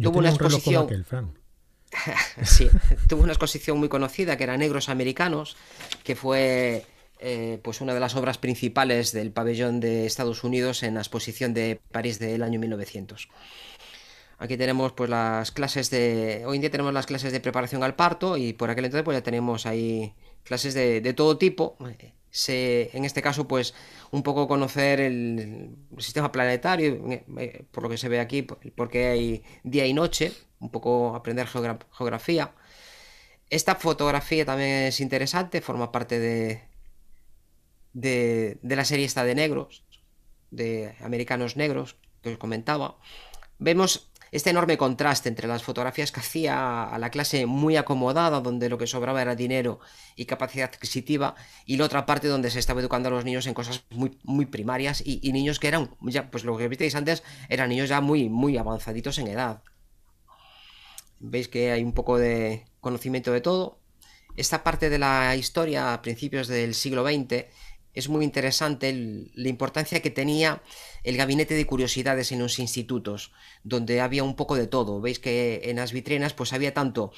Tuvo 0.00 0.20
una 0.20 0.30
exposición. 0.30 0.88
sí, 2.42 2.68
tuvo 3.08 3.22
una 3.22 3.32
exposición 3.32 3.78
muy 3.78 3.88
conocida 3.88 4.36
que 4.36 4.44
era 4.44 4.56
Negros 4.56 4.88
Americanos, 4.88 5.56
que 6.04 6.16
fue 6.16 6.84
eh, 7.18 7.58
pues 7.62 7.80
una 7.80 7.94
de 7.94 8.00
las 8.00 8.14
obras 8.16 8.38
principales 8.38 9.12
del 9.12 9.32
pabellón 9.32 9.80
de 9.80 10.06
Estados 10.06 10.44
Unidos 10.44 10.82
en 10.82 10.94
la 10.94 11.00
exposición 11.00 11.52
de 11.52 11.80
París 11.92 12.18
del 12.18 12.42
año 12.42 12.58
1900. 12.60 13.28
Aquí 14.38 14.56
tenemos 14.56 14.92
pues 14.92 15.10
las 15.10 15.52
clases 15.52 15.90
de... 15.90 16.44
Hoy 16.46 16.56
en 16.56 16.60
día 16.62 16.70
tenemos 16.70 16.94
las 16.94 17.04
clases 17.04 17.30
de 17.30 17.40
preparación 17.40 17.82
al 17.82 17.94
parto 17.94 18.38
y 18.38 18.54
por 18.54 18.70
aquel 18.70 18.86
entonces 18.86 19.04
pues 19.04 19.18
ya 19.18 19.22
tenemos 19.22 19.66
ahí 19.66 20.14
clases 20.44 20.72
de, 20.72 21.12
todo 21.12 21.36
tipo. 21.36 21.76
En 22.92 23.04
este 23.04 23.22
caso 23.22 23.48
pues 23.48 23.74
un 24.10 24.22
poco 24.22 24.46
conocer 24.48 25.00
el, 25.00 25.76
sistema 25.98 26.32
planetario, 26.32 27.04
eh, 27.38 27.64
por 27.70 27.82
lo 27.82 27.88
que 27.88 27.98
se 27.98 28.08
ve 28.08 28.20
aquí, 28.20 28.42
porque 28.42 29.06
hay 29.06 29.44
día 29.64 29.86
y 29.86 29.92
noche, 29.92 30.32
un 30.60 30.70
poco 30.70 31.14
aprender 31.14 31.46
geografía. 31.46 32.52
Esta 33.48 33.74
fotografía 33.74 34.44
también 34.44 34.86
es 34.86 35.00
interesante, 35.00 35.60
forma 35.60 35.90
parte 35.90 36.20
de, 36.20 36.62
de, 37.92 38.58
de 38.62 38.76
la 38.76 38.84
serie 38.84 39.06
esta 39.06 39.24
de 39.24 39.34
negros, 39.34 39.84
de 40.50 40.94
americanos 41.00 41.56
negros, 41.56 41.96
que 42.22 42.30
os 42.30 42.38
comentaba. 42.38 42.96
Vemos 43.58 44.09
este 44.32 44.50
enorme 44.50 44.78
contraste 44.78 45.28
entre 45.28 45.48
las 45.48 45.62
fotografías 45.62 46.12
que 46.12 46.20
hacía 46.20 46.84
a 46.84 46.98
la 46.98 47.10
clase 47.10 47.46
muy 47.46 47.76
acomodada, 47.76 48.40
donde 48.40 48.68
lo 48.68 48.78
que 48.78 48.86
sobraba 48.86 49.22
era 49.22 49.34
dinero 49.34 49.80
y 50.16 50.26
capacidad 50.26 50.70
adquisitiva, 50.72 51.34
y 51.66 51.76
la 51.76 51.84
otra 51.84 52.06
parte 52.06 52.28
donde 52.28 52.50
se 52.50 52.58
estaba 52.58 52.80
educando 52.80 53.08
a 53.08 53.12
los 53.12 53.24
niños 53.24 53.46
en 53.46 53.54
cosas 53.54 53.84
muy, 53.90 54.18
muy 54.22 54.46
primarias 54.46 55.02
y, 55.04 55.32
niños 55.32 55.58
que 55.58 55.68
eran, 55.68 55.90
ya, 56.02 56.30
pues 56.30 56.44
lo 56.44 56.56
que 56.56 56.68
visteis 56.68 56.94
antes, 56.94 57.22
eran 57.48 57.68
niños 57.68 57.88
ya 57.88 58.00
muy, 58.00 58.28
muy 58.28 58.56
avanzaditos 58.56 59.18
en 59.18 59.28
edad. 59.28 59.62
Veis 61.18 61.48
que 61.48 61.72
hay 61.72 61.82
un 61.82 61.92
poco 61.92 62.16
de 62.16 62.66
conocimiento 62.80 63.32
de 63.32 63.40
todo. 63.40 63.78
esta 64.36 64.62
parte 64.62 64.88
de 64.88 64.98
la 64.98 65.36
historia 65.36 65.92
a 65.92 66.02
principios 66.02 66.46
del 66.48 66.74
siglo 66.74 67.04
XX 67.04 67.46
es 67.94 68.08
muy 68.08 68.24
interesante 68.24 69.28
la 69.34 69.48
importancia 69.48 70.00
que 70.00 70.10
tenía 70.10 70.62
el 71.02 71.16
gabinete 71.16 71.54
de 71.54 71.66
curiosidades 71.66 72.32
en 72.32 72.38
los 72.38 72.58
institutos, 72.58 73.32
donde 73.64 74.00
había 74.00 74.24
un 74.24 74.36
poco 74.36 74.54
de 74.54 74.66
todo. 74.66 75.00
Veis 75.00 75.18
que 75.18 75.62
en 75.64 75.76
las 75.76 75.92
vitrinas 75.92 76.34
pues 76.34 76.52
había 76.52 76.74
tanto 76.74 77.12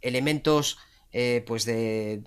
elementos 0.00 0.78
eh, 1.12 1.44
pues 1.46 1.64
de, 1.64 2.24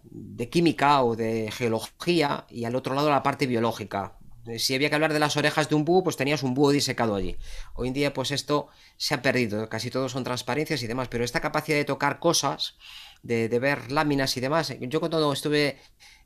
química 0.49 1.03
o 1.03 1.15
de 1.15 1.51
geología 1.51 2.45
y 2.49 2.65
al 2.65 2.75
otro 2.75 2.95
lado 2.95 3.09
la 3.09 3.23
parte 3.23 3.45
biológica. 3.45 4.15
Si 4.57 4.73
había 4.73 4.89
que 4.89 4.95
hablar 4.95 5.13
de 5.13 5.19
las 5.19 5.37
orejas 5.37 5.69
de 5.69 5.75
un 5.75 5.85
búho, 5.85 6.03
pues 6.03 6.15
tenías 6.15 6.41
un 6.41 6.53
búho 6.55 6.71
disecado 6.71 7.13
allí. 7.13 7.37
Hoy 7.75 7.89
en 7.89 7.93
día 7.93 8.13
pues 8.13 8.31
esto 8.31 8.69
se 8.97 9.13
ha 9.13 9.21
perdido, 9.21 9.69
casi 9.69 9.91
todos 9.91 10.13
son 10.13 10.23
transparencias 10.23 10.81
y 10.81 10.87
demás, 10.87 11.07
pero 11.09 11.23
esta 11.23 11.41
capacidad 11.41 11.77
de 11.77 11.85
tocar 11.85 12.19
cosas, 12.19 12.77
de, 13.21 13.49
de 13.49 13.59
ver 13.59 13.91
láminas 13.91 14.35
y 14.37 14.39
demás, 14.39 14.73
yo 14.79 14.99
cuando 14.99 15.31
estuve 15.33 15.77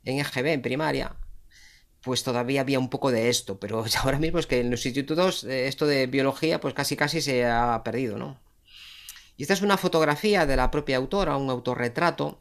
en 0.04 0.20
EGB, 0.20 0.46
en 0.46 0.62
primaria, 0.62 1.16
pues 2.04 2.22
todavía 2.22 2.60
había 2.60 2.78
un 2.78 2.90
poco 2.90 3.10
de 3.10 3.28
esto, 3.28 3.58
pero 3.58 3.84
ahora 4.02 4.18
mismo 4.18 4.38
es 4.38 4.46
que 4.46 4.60
en 4.60 4.70
los 4.70 4.84
institutos 4.86 5.44
eh, 5.44 5.68
esto 5.68 5.86
de 5.86 6.06
biología 6.06 6.60
pues 6.60 6.74
casi 6.74 6.96
casi 6.96 7.20
se 7.20 7.44
ha 7.46 7.82
perdido, 7.84 8.18
¿no? 8.18 8.40
Y 9.36 9.42
esta 9.42 9.54
es 9.54 9.62
una 9.62 9.76
fotografía 9.76 10.46
de 10.46 10.56
la 10.56 10.70
propia 10.70 10.96
autora, 10.96 11.36
un 11.36 11.50
autorretrato, 11.50 12.40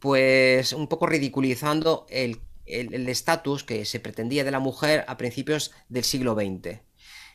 pues 0.00 0.74
un 0.74 0.88
poco 0.88 1.06
ridiculizando 1.06 2.06
el 2.10 2.40
estatus 2.66 3.64
que 3.64 3.86
se 3.86 4.00
pretendía 4.00 4.44
de 4.44 4.50
la 4.50 4.58
mujer 4.58 5.04
a 5.08 5.16
principios 5.16 5.72
del 5.88 6.04
siglo 6.04 6.34
XX. 6.34 6.85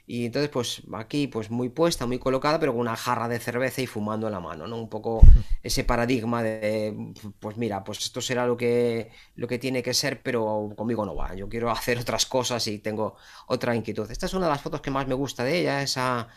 Y 0.07 0.25
entonces, 0.25 0.49
pues 0.49 0.81
aquí, 0.93 1.27
pues 1.27 1.49
muy 1.49 1.69
puesta, 1.69 2.05
muy 2.05 2.19
colocada, 2.19 2.59
pero 2.59 2.73
con 2.73 2.81
una 2.81 2.95
jarra 2.95 3.27
de 3.27 3.39
cerveza 3.39 3.81
y 3.81 3.87
fumando 3.87 4.27
en 4.27 4.33
la 4.33 4.39
mano, 4.39 4.67
¿no? 4.67 4.77
Un 4.77 4.89
poco 4.89 5.21
ese 5.63 5.83
paradigma 5.83 6.43
de, 6.43 7.13
pues 7.39 7.57
mira, 7.57 7.83
pues 7.83 7.99
esto 7.99 8.21
será 8.21 8.45
lo 8.45 8.57
que, 8.57 9.11
lo 9.35 9.47
que 9.47 9.59
tiene 9.59 9.83
que 9.83 9.93
ser, 9.93 10.21
pero 10.21 10.73
conmigo 10.75 11.05
no 11.05 11.15
va. 11.15 11.35
Yo 11.35 11.47
quiero 11.49 11.69
hacer 11.71 11.99
otras 11.99 12.25
cosas 12.25 12.65
y 12.67 12.79
tengo 12.79 13.15
otra 13.47 13.75
inquietud. 13.75 14.09
Esta 14.09 14.25
es 14.25 14.33
una 14.33 14.47
de 14.47 14.51
las 14.51 14.61
fotos 14.61 14.81
que 14.81 14.91
más 14.91 15.07
me 15.07 15.15
gusta 15.15 15.43
de 15.43 15.59
ella, 15.59 15.81
esa, 15.81 16.27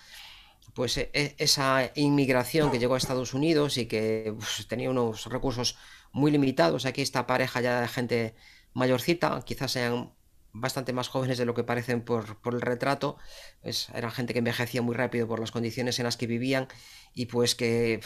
pues 0.74 0.98
e, 0.98 1.10
e, 1.12 1.34
esa 1.38 1.90
inmigración 1.94 2.70
que 2.70 2.78
llegó 2.78 2.94
a 2.94 2.98
Estados 2.98 3.34
Unidos 3.34 3.78
y 3.78 3.86
que 3.86 4.34
pues, 4.36 4.66
tenía 4.68 4.90
unos 4.90 5.26
recursos 5.26 5.76
muy 6.12 6.30
limitados. 6.30 6.86
Aquí 6.86 7.02
esta 7.02 7.26
pareja 7.26 7.60
ya 7.60 7.80
de 7.80 7.88
gente 7.88 8.34
mayorcita, 8.72 9.40
quizás 9.44 9.72
sean 9.72 10.12
bastante 10.55 10.92
más 10.92 11.09
jóvenes 11.09 11.36
de 11.36 11.44
lo 11.44 11.52
que 11.52 11.64
parecen 11.64 12.00
por, 12.00 12.38
el 12.46 12.61
retrato. 12.61 13.18
Es, 13.62 13.90
eran 13.90 14.12
gente 14.12 14.32
que 14.32 14.38
envejecía 14.38 14.80
muy 14.80 14.94
rápido 14.94 15.28
por 15.28 15.40
las 15.40 15.50
condiciones 15.50 15.98
en 15.98 16.05
las 16.05 16.16
que 16.16 16.26
vivían 16.26 16.68
y 17.12 17.26
pues 17.26 17.55
que 17.55 18.00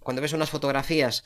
cuando 0.00 0.22
ves 0.22 0.32
unas 0.32 0.50
fotografías 0.50 1.24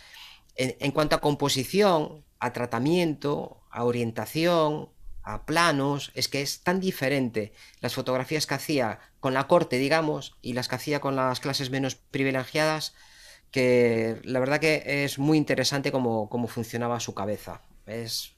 en, 0.56 0.90
cuanto 0.92 1.16
a 1.16 1.20
composición, 1.20 2.24
a 2.38 2.52
tratamiento, 2.52 3.62
a 3.70 3.84
orientación, 3.84 4.90
a 5.22 5.46
planos, 5.46 6.10
es 6.14 6.28
que 6.28 6.42
es 6.42 6.62
tan 6.62 6.80
diferente 6.80 7.52
las 7.80 7.94
fotografías 7.94 8.46
que 8.46 8.54
hacía 8.54 8.98
con 9.20 9.32
la 9.34 9.46
corte, 9.46 9.76
digamos, 9.76 10.36
y 10.42 10.54
las 10.54 10.68
que 10.68 10.74
hacía 10.74 11.00
con 11.00 11.16
las 11.16 11.40
clases 11.40 11.70
menos 11.70 11.94
privilegiadas, 11.94 12.94
que 13.50 14.20
la 14.24 14.40
verdad 14.40 14.60
que 14.60 15.04
es 15.04 15.18
muy 15.18 15.38
interesante 15.38 15.92
cómo, 15.92 16.28
cómo 16.28 16.48
funcionaba 16.48 17.00
su 17.00 17.14
cabeza. 17.14 17.62
Es 17.86 18.34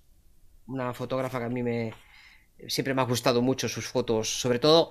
una 0.67 0.95
fotógrafa 0.95 1.39
que 1.39 1.45
a 1.45 1.49
mí 1.49 1.63
me 1.63 1.93
siempre 2.69 2.95
me 2.95 3.03
ha 3.03 3.05
gustado 3.05 3.43
mucho 3.43 3.69
sus 3.69 3.87
fotos, 3.89 4.41
sobre 4.41 4.59
todo 4.59 4.91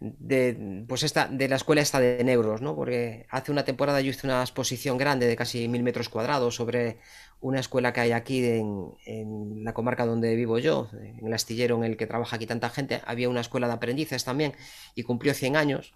de, 0.00 0.84
pues 0.86 1.02
esta, 1.02 1.26
de 1.26 1.48
la 1.48 1.56
escuela 1.56 1.82
esta 1.82 1.98
de 1.98 2.22
negros, 2.22 2.62
¿no? 2.62 2.76
Porque 2.76 3.26
hace 3.30 3.50
una 3.50 3.64
temporada 3.64 4.00
yo 4.00 4.10
hice 4.10 4.26
una 4.26 4.42
exposición 4.42 4.96
grande 4.96 5.26
de 5.26 5.36
casi 5.36 5.66
mil 5.68 5.82
metros 5.82 6.08
cuadrados 6.08 6.54
sobre 6.54 6.98
una 7.40 7.60
escuela 7.60 7.92
que 7.92 8.00
hay 8.00 8.12
aquí 8.12 8.44
en, 8.44 8.94
en, 9.06 9.64
la 9.64 9.74
comarca 9.74 10.06
donde 10.06 10.34
vivo 10.36 10.58
yo, 10.58 10.88
en 10.92 11.26
el 11.26 11.32
astillero 11.32 11.76
en 11.76 11.84
el 11.84 11.96
que 11.96 12.06
trabaja 12.06 12.36
aquí 12.36 12.46
tanta 12.46 12.70
gente. 12.70 13.00
Había 13.06 13.28
una 13.28 13.40
escuela 13.40 13.66
de 13.66 13.74
aprendices 13.74 14.24
también 14.24 14.54
y 14.94 15.02
cumplió 15.02 15.34
100 15.34 15.56
años 15.56 15.94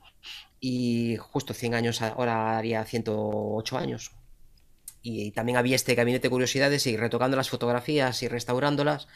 y 0.61 1.17
justo 1.19 1.55
100 1.55 1.75
años 1.75 2.03
ahora 2.03 2.59
haría 2.59 2.85
108 2.85 3.79
años 3.79 4.22
y 5.03 5.33
también 5.33 5.59
había 5.59 5.77
este 5.77 5.95
gabinete 5.95 6.25
de 6.25 6.31
curiosidades 6.31 6.87
y 6.87 6.97
retocando 6.97 7.37
las 7.37 7.51
fotografías 7.51 8.23
y 8.23 8.29
restaurándolas, 8.29 9.09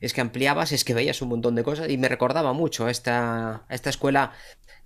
es 0.00 0.12
que 0.12 0.20
ampliabas, 0.20 0.72
es 0.72 0.84
que 0.84 0.94
veías 0.94 1.22
un 1.22 1.28
montón 1.28 1.54
de 1.54 1.62
cosas 1.62 1.88
y 1.90 1.98
me 1.98 2.08
recordaba 2.08 2.52
mucho 2.52 2.86
a 2.86 2.90
esta, 2.90 3.64
esta 3.68 3.90
escuela 3.90 4.32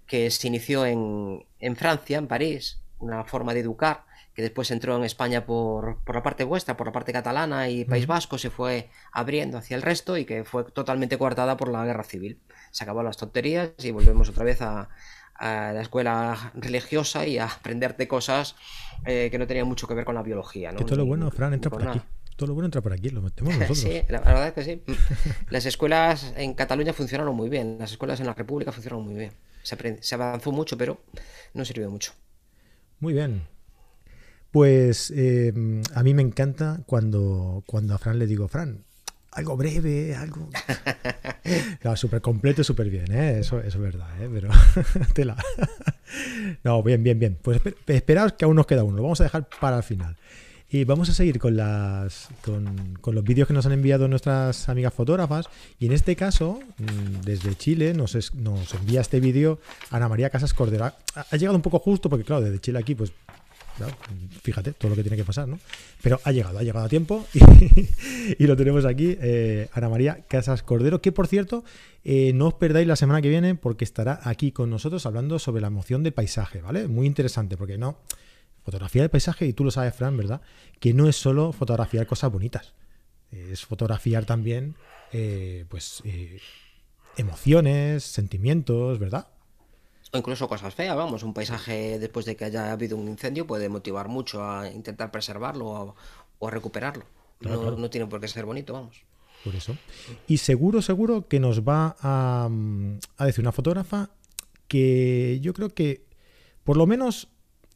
que 0.07 0.31
se 0.31 0.49
inició 0.49 0.87
en, 0.87 1.47
en, 1.61 1.77
Francia, 1.77 2.19
en 2.19 2.27
París, 2.27 2.81
una 2.99 3.25
forma 3.25 3.55
de 3.55 3.61
educar, 3.61 4.05
que 4.35 4.43
después 4.43 4.71
entró 4.71 4.97
en 4.97 5.05
España 5.05 5.45
por, 5.45 6.03
por 6.05 6.15
la 6.15 6.23
parte 6.23 6.45
vuestra, 6.45 6.77
por 6.77 6.87
la 6.87 6.93
parte 6.93 7.13
catalana 7.13 7.69
y 7.69 7.85
País 7.85 8.07
Vasco, 8.07 8.39
se 8.39 8.51
fue 8.51 8.89
abriendo 9.13 9.59
hacia 9.59 9.77
el 9.77 9.83
resto 9.83 10.17
y 10.17 10.25
que 10.25 10.45
fue 10.45 10.65
totalmente 10.65 11.19
coartada 11.19 11.57
por 11.57 11.69
la 11.69 11.85
guerra 11.85 12.05
civil. 12.05 12.41
Se 12.71 12.85
acabó 12.85 13.03
las 13.03 13.17
tonterías 13.17 13.71
y 13.79 13.91
volvemos 13.91 14.29
otra 14.29 14.45
vez 14.45 14.63
a, 14.63 14.91
a 15.39 15.73
la 15.73 15.81
escuela 15.83 16.53
religiosa 16.55 17.27
y 17.27 17.39
a 17.39 17.47
aprenderte 17.47 18.09
cosas 18.09 18.57
eh, 19.07 19.29
que 19.31 19.39
no 19.39 19.47
tenían 19.47 19.67
mucho 19.67 19.87
que 19.87 19.95
ver 19.95 20.05
con 20.05 20.15
la 20.15 20.23
biología. 20.23 20.73
¿no? 20.73 20.81
todo 20.81 20.97
lo 20.97 21.07
bueno, 21.07 21.31
Fran, 21.31 21.55
entra 21.55 21.71
por 21.71 21.87
aquí. 21.87 22.01
Todo 22.37 22.49
lo 22.49 22.55
bueno 22.55 22.67
entra 22.67 22.81
por 22.81 22.93
aquí, 22.93 23.11
lo 23.11 23.23
metemos 23.23 23.55
nosotros. 23.59 23.79
sí, 23.79 24.03
la, 24.09 24.21
verdad 24.21 24.49
es 24.49 24.53
que 24.53 24.65
sí. 24.65 24.83
Las 25.51 25.67
escuelas 25.67 26.33
en 26.37 26.55
Cataluña 26.55 26.93
funcionaron 26.93 27.35
muy 27.35 27.49
bien, 27.49 27.77
las 27.79 27.93
escuelas 27.93 28.21
en 28.21 28.27
la 28.27 28.35
República 28.35 28.73
funcionaron 28.73 29.05
muy 29.05 29.15
bien. 29.15 29.33
Se, 29.63 30.03
se 30.03 30.15
avanzó 30.15 30.53
mucho, 30.53 30.77
pero 30.77 31.01
no 31.55 31.65
sirvió 31.65 31.91
mucho. 31.91 32.13
Muy 33.01 33.13
bien. 33.13 33.43
Pues 34.51 35.13
eh, 35.15 35.53
a 35.95 36.03
mí 36.03 36.15
me 36.15 36.23
encanta 36.23 36.81
cuando, 36.87 37.63
cuando 37.67 37.95
a 37.95 37.99
Fran 37.99 38.19
le 38.19 38.27
digo, 38.27 38.49
Fran, 38.49 38.85
algo 39.39 39.57
breve, 39.57 40.15
algo. 40.15 40.49
Claro, 41.81 41.97
súper 41.97 42.21
completo 42.21 42.63
súper 42.63 42.91
bien, 42.91 43.11
¿eh? 43.11 43.39
eso, 43.39 43.61
eso, 43.61 43.79
es 43.79 43.79
verdad, 43.79 44.09
¿eh? 44.21 44.29
pero 44.31 44.51
tela. 45.15 45.35
no, 46.63 46.83
bien, 46.83 47.03
bien, 47.03 47.19
bien. 47.19 47.39
Pues 47.41 47.61
esperaos 47.87 48.35
que 48.35 48.45
aún 48.45 48.57
nos 48.57 48.67
queda 48.67 48.85
uno, 48.85 48.97
lo 48.99 49.03
vamos 49.03 49.21
a 49.23 49.25
dejar 49.25 49.49
para 49.61 49.79
el 49.79 49.83
final. 49.83 50.17
Y 50.71 50.85
vamos 50.85 51.09
a 51.09 51.15
seguir 51.15 51.39
con, 51.39 51.57
las, 51.57 52.29
con, 52.45 52.99
con 53.01 53.15
los 53.15 53.25
vídeos 53.25 53.49
que 53.49 53.55
nos 53.55 53.65
han 53.65 53.73
enviado 53.73 54.09
nuestras 54.09 54.69
amigas 54.69 54.93
fotógrafas. 54.93 55.47
Y 55.79 55.87
en 55.87 55.93
este 55.93 56.15
caso, 56.17 56.61
mm, 56.77 57.23
desde 57.25 57.55
Chile, 57.55 57.95
nos, 57.95 58.35
nos 58.35 58.75
envía 58.75 59.01
este 59.01 59.21
vídeo 59.21 59.59
Ana 59.91 60.11
María 60.11 60.29
Casas 60.29 60.53
Cordero. 60.53 60.85
Ha, 60.85 60.95
ha 61.31 61.37
llegado 61.37 61.57
un 61.57 61.63
poco 61.63 61.79
justo 61.79 62.11
porque, 62.11 62.27
claro, 62.27 62.43
desde 62.43 62.61
Chile 62.61 62.79
aquí, 62.79 62.95
pues 62.95 63.13
fíjate 64.43 64.73
todo 64.73 64.91
lo 64.91 64.97
que 64.97 65.03
tiene 65.03 65.17
que 65.17 65.25
pasar, 65.25 65.49
¿no? 65.49 65.59
Pero 66.03 66.21
ha 66.25 66.33
llegado, 66.33 66.59
ha 66.59 66.63
llegado 66.63 66.87
a 66.87 66.89
tiempo 66.89 67.27
y, 68.39 68.47
lo 68.47 68.57
tenemos 68.57 68.85
aquí, 68.85 69.17
eh, 69.21 69.69
Ana 69.73 69.89
María 69.89 70.25
Casas 70.29 70.63
Cordero, 70.63 71.01
que 71.01 71.13
por 71.13 71.27
cierto, 71.27 71.65
eh, 72.05 72.33
no 72.35 72.49
os 72.49 72.55
perdáis 72.55 72.87
la 72.87 72.97
semana 72.97 73.23
que 73.23 73.29
viene 73.29 73.55
porque 73.55 73.85
estará 73.85 74.21
aquí 74.25 74.53
con 74.53 74.71
nosotros 74.71 75.07
hablando 75.07 75.39
sobre 75.39 75.61
la 75.61 75.69
emoción 75.69 76.03
del 76.03 76.13
paisaje, 76.13 76.61
¿vale? 76.61 76.89
Muy 76.89 77.07
interesante, 77.07 77.57
porque 77.57 77.79
no, 77.79 77.99
fotografía 78.65 79.03
del 79.03 79.11
paisaje, 79.11 79.47
y 79.47 79.53
tú 79.53 79.65
lo 79.65 79.71
sabes, 79.71 79.95
Fran, 79.95 80.17
¿verdad? 80.17 80.41
Que 80.81 80.95
no 80.95 81.09
es 81.09 81.17
solo 81.17 81.53
fotografiar 81.53 82.07
cosas 82.07 82.33
bonitas, 82.33 82.75
es 83.31 83.65
fotografiar 83.65 84.25
también, 84.25 84.75
eh, 85.13 85.65
pues, 85.69 86.03
emociones, 87.17 88.05
sentimientos, 88.05 88.99
¿verdad? 88.99 89.29
O 90.13 90.19
incluso 90.19 90.49
cosas 90.49 90.75
feas, 90.75 90.97
vamos, 90.97 91.23
un 91.23 91.35
paisaje 91.35 91.99
después 91.99 92.25
de 92.27 92.37
que 92.37 92.45
haya 92.45 92.73
habido 92.73 92.97
un 92.97 93.09
incendio 93.09 93.47
puede 93.47 93.69
motivar 93.69 94.09
mucho 94.09 94.43
a 94.43 94.71
intentar 94.71 95.11
preservarlo 95.11 95.95
o, 96.39 96.47
a 96.47 96.51
recuperarlo. 96.51 97.05
no, 97.41 97.91
tiene 97.91 98.07
por 98.07 98.21
qué 98.21 98.29
ser 98.29 98.45
bonito, 98.45 98.73
vamos. 98.73 99.03
Por 99.45 99.55
eso. 99.55 99.77
Y 100.27 100.39
seguro, 100.39 100.83
seguro 100.83 101.29
que 101.29 101.41
nos 101.41 101.63
va 101.63 101.97
a, 102.01 102.49
a 103.17 103.27
decir 103.27 103.43
una 103.43 103.53
fotógrafa 103.53 104.11
que 104.67 105.39
yo 105.41 105.55
creo 105.55 105.71
que 105.71 106.05
por 106.65 106.77
lo 106.77 106.87
menos 106.87 107.29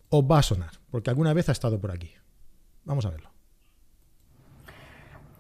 os 0.09 0.25
va 0.25 0.39
a 0.39 0.43
sonar, 0.43 0.73
porque 0.91 1.11
alguna 1.11 1.33
vez 1.33 1.49
ha 1.49 1.53
estado 1.53 1.81
por 1.81 1.91
aquí. 1.91 2.11
Vamos 2.85 3.07
a 3.07 3.11
verlo. 3.11 3.31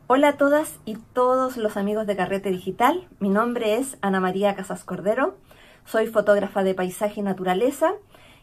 Hola 0.07 0.29
a 0.29 0.37
todas 0.37 0.79
y 0.85 0.97
todos 1.15 1.57
los 1.57 1.77
amigos 1.77 2.07
de 2.07 2.17
Carrete 2.17 2.51
Digital. 2.51 3.09
Mi 3.19 3.31
nombre 3.31 3.77
es 3.77 3.97
Ana 4.03 4.21
María 4.21 4.55
Casas 4.55 4.85
Cordero. 4.85 5.39
Soy 5.85 6.07
fotógrafa 6.07 6.63
de 6.63 6.75
paisaje 6.75 7.21
y 7.21 7.23
naturaleza 7.23 7.93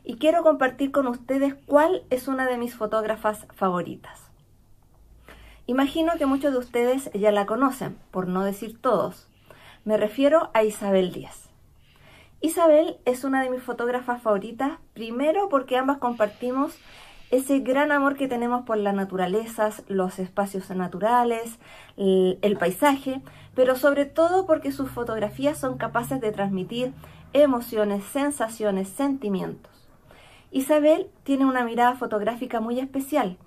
y 0.03 0.17
quiero 0.17 0.43
compartir 0.43 0.91
con 0.91 1.07
ustedes 1.07 1.55
cuál 1.65 2.03
es 2.09 2.27
una 2.27 2.47
de 2.47 2.57
mis 2.57 2.75
fotógrafas 2.75 3.47
favoritas. 3.55 4.29
Imagino 5.65 6.13
que 6.17 6.25
muchos 6.25 6.51
de 6.51 6.57
ustedes 6.57 7.11
ya 7.13 7.31
la 7.31 7.45
conocen, 7.45 7.97
por 8.11 8.27
no 8.27 8.43
decir 8.43 8.81
todos. 8.81 9.27
Me 9.85 9.97
refiero 9.97 10.49
a 10.53 10.63
Isabel 10.63 11.11
Díaz. 11.11 11.49
Isabel 12.41 12.97
es 13.05 13.23
una 13.23 13.43
de 13.43 13.49
mis 13.49 13.61
fotógrafas 13.61 14.21
favoritas, 14.21 14.79
primero 14.93 15.49
porque 15.49 15.77
ambas 15.77 15.97
compartimos 15.97 16.77
ese 17.31 17.59
gran 17.59 17.91
amor 17.91 18.15
que 18.15 18.27
tenemos 18.27 18.65
por 18.65 18.77
las 18.77 18.95
naturalezas, 18.95 19.83
los 19.87 20.17
espacios 20.19 20.69
naturales, 20.71 21.59
el, 21.97 22.57
paisaje, 22.57 23.21
pero 23.53 23.75
sobre 23.75 24.05
todo 24.05 24.45
porque 24.47 24.71
sus 24.71 24.89
fotografías 24.89 25.57
son 25.57 25.77
capaces 25.77 26.19
de 26.21 26.31
transmitir 26.31 26.93
emociones, 27.33 28.03
sensaciones, 28.05 28.89
sentimientos. 28.89 29.71
Isabel 30.51 31.09
tiene 31.23 31.45
una 31.45 31.63
mirada 31.63 31.95
fotográfica 31.95 32.59
muy 32.59 32.79
especial, 32.79 33.37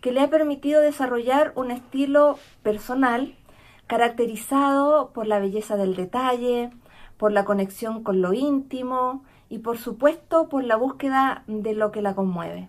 que 0.00 0.12
le 0.12 0.20
ha 0.20 0.28
permitido 0.28 0.80
desarrollar 0.80 1.52
un 1.54 1.70
estilo 1.70 2.38
personal 2.62 3.34
caracterizado 3.86 5.10
por 5.12 5.26
la 5.26 5.38
belleza 5.38 5.76
del 5.76 5.94
detalle, 5.94 6.70
por 7.16 7.32
la 7.32 7.44
conexión 7.44 8.02
con 8.02 8.20
lo 8.20 8.32
íntimo 8.32 9.24
y 9.48 9.58
por 9.58 9.78
supuesto 9.78 10.48
por 10.48 10.64
la 10.64 10.76
búsqueda 10.76 11.44
de 11.46 11.74
lo 11.74 11.90
que 11.92 12.02
la 12.02 12.14
conmueve. 12.14 12.68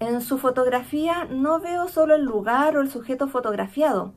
En 0.00 0.20
su 0.20 0.38
fotografía 0.38 1.26
no 1.30 1.60
veo 1.60 1.88
solo 1.88 2.14
el 2.14 2.22
lugar 2.22 2.76
o 2.76 2.80
el 2.80 2.90
sujeto 2.90 3.28
fotografiado, 3.28 4.12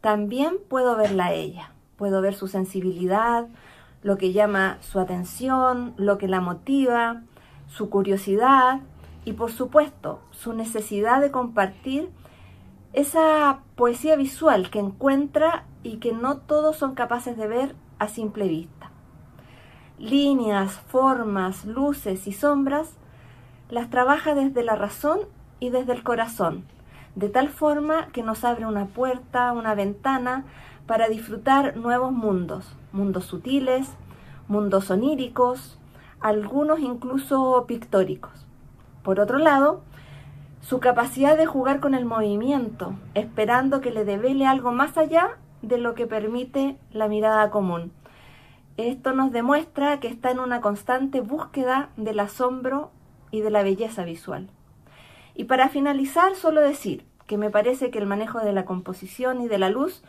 también 0.00 0.56
puedo 0.68 0.96
verla 0.96 1.26
a 1.26 1.32
ella, 1.32 1.73
puedo 1.96 2.20
ver 2.20 2.34
su 2.34 2.48
sensibilidad, 2.48 3.48
lo 4.02 4.18
que 4.18 4.32
llama 4.32 4.78
su 4.80 5.00
atención, 5.00 5.94
lo 5.96 6.18
que 6.18 6.28
la 6.28 6.40
motiva, 6.40 7.22
su 7.68 7.90
curiosidad 7.90 8.80
y 9.24 9.32
por 9.32 9.50
supuesto 9.50 10.20
su 10.30 10.52
necesidad 10.52 11.20
de 11.20 11.30
compartir 11.30 12.10
esa 12.92 13.60
poesía 13.74 14.14
visual 14.16 14.70
que 14.70 14.78
encuentra 14.78 15.64
y 15.82 15.96
que 15.96 16.12
no 16.12 16.36
todos 16.36 16.76
son 16.76 16.94
capaces 16.94 17.36
de 17.36 17.48
ver 17.48 17.74
a 17.98 18.08
simple 18.08 18.46
vista. 18.46 18.90
Líneas, 19.98 20.72
formas, 20.72 21.64
luces 21.64 22.26
y 22.26 22.32
sombras 22.32 22.96
las 23.70 23.90
trabaja 23.90 24.34
desde 24.34 24.62
la 24.62 24.76
razón 24.76 25.20
y 25.60 25.70
desde 25.70 25.92
el 25.92 26.02
corazón, 26.02 26.64
de 27.14 27.28
tal 27.28 27.48
forma 27.48 28.08
que 28.08 28.22
nos 28.22 28.44
abre 28.44 28.66
una 28.66 28.86
puerta, 28.86 29.52
una 29.52 29.74
ventana 29.74 30.44
para 30.86 31.08
disfrutar 31.08 31.76
nuevos 31.76 32.12
mundos, 32.12 32.66
mundos 32.92 33.24
sutiles, 33.24 33.88
mundos 34.48 34.90
oníricos, 34.90 35.78
algunos 36.20 36.80
incluso 36.80 37.64
pictóricos. 37.66 38.46
Por 39.02 39.20
otro 39.20 39.38
lado, 39.38 39.82
su 40.60 40.80
capacidad 40.80 41.36
de 41.36 41.46
jugar 41.46 41.80
con 41.80 41.94
el 41.94 42.04
movimiento, 42.06 42.94
esperando 43.14 43.80
que 43.80 43.90
le 43.90 44.04
devele 44.04 44.46
algo 44.46 44.72
más 44.72 44.96
allá 44.96 45.36
de 45.60 45.78
lo 45.78 45.94
que 45.94 46.06
permite 46.06 46.78
la 46.90 47.08
mirada 47.08 47.50
común. 47.50 47.92
Esto 48.76 49.12
nos 49.12 49.30
demuestra 49.30 50.00
que 50.00 50.08
está 50.08 50.30
en 50.30 50.40
una 50.40 50.60
constante 50.60 51.20
búsqueda 51.20 51.90
del 51.96 52.18
asombro 52.18 52.90
y 53.30 53.40
de 53.40 53.50
la 53.50 53.62
belleza 53.62 54.04
visual. 54.04 54.48
Y 55.34 55.44
para 55.44 55.68
finalizar, 55.68 56.34
solo 56.34 56.60
decir 56.60 57.04
que 57.26 57.38
me 57.38 57.50
parece 57.50 57.90
que 57.90 57.98
el 57.98 58.06
manejo 58.06 58.40
de 58.40 58.52
la 58.52 58.64
composición 58.64 59.40
y 59.40 59.48
de 59.48 59.58
la 59.58 59.68
luz 59.68 60.02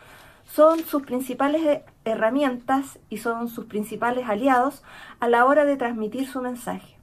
son 0.45 0.79
sus 0.79 1.03
principales 1.03 1.81
herramientas 2.05 2.99
y 3.09 3.17
son 3.17 3.49
sus 3.49 3.65
principales 3.65 4.27
aliados 4.27 4.83
a 5.19 5.27
la 5.27 5.45
hora 5.45 5.65
de 5.65 5.75
transmitir 5.75 6.27
su 6.27 6.41
mensaje. 6.41 6.95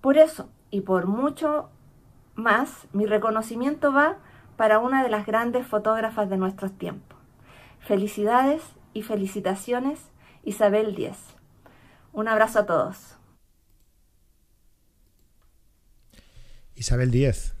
Por 0.00 0.18
eso, 0.18 0.50
y 0.70 0.80
por 0.80 1.06
mucho 1.06 1.70
más, 2.34 2.88
mi 2.92 3.06
reconocimiento 3.06 3.92
va 3.92 4.16
para 4.56 4.78
una 4.78 5.02
de 5.02 5.10
las 5.10 5.26
grandes 5.26 5.66
fotógrafas 5.66 6.28
de 6.28 6.36
nuestros 6.36 6.72
tiempos. 6.76 7.18
Felicidades 7.80 8.62
y 8.92 9.02
felicitaciones, 9.02 10.00
Isabel 10.42 10.94
Díez. 10.94 11.18
Un 12.12 12.28
abrazo 12.28 12.60
a 12.60 12.66
todos. 12.66 13.16
Isabel 16.74 17.10
Díez, 17.10 17.54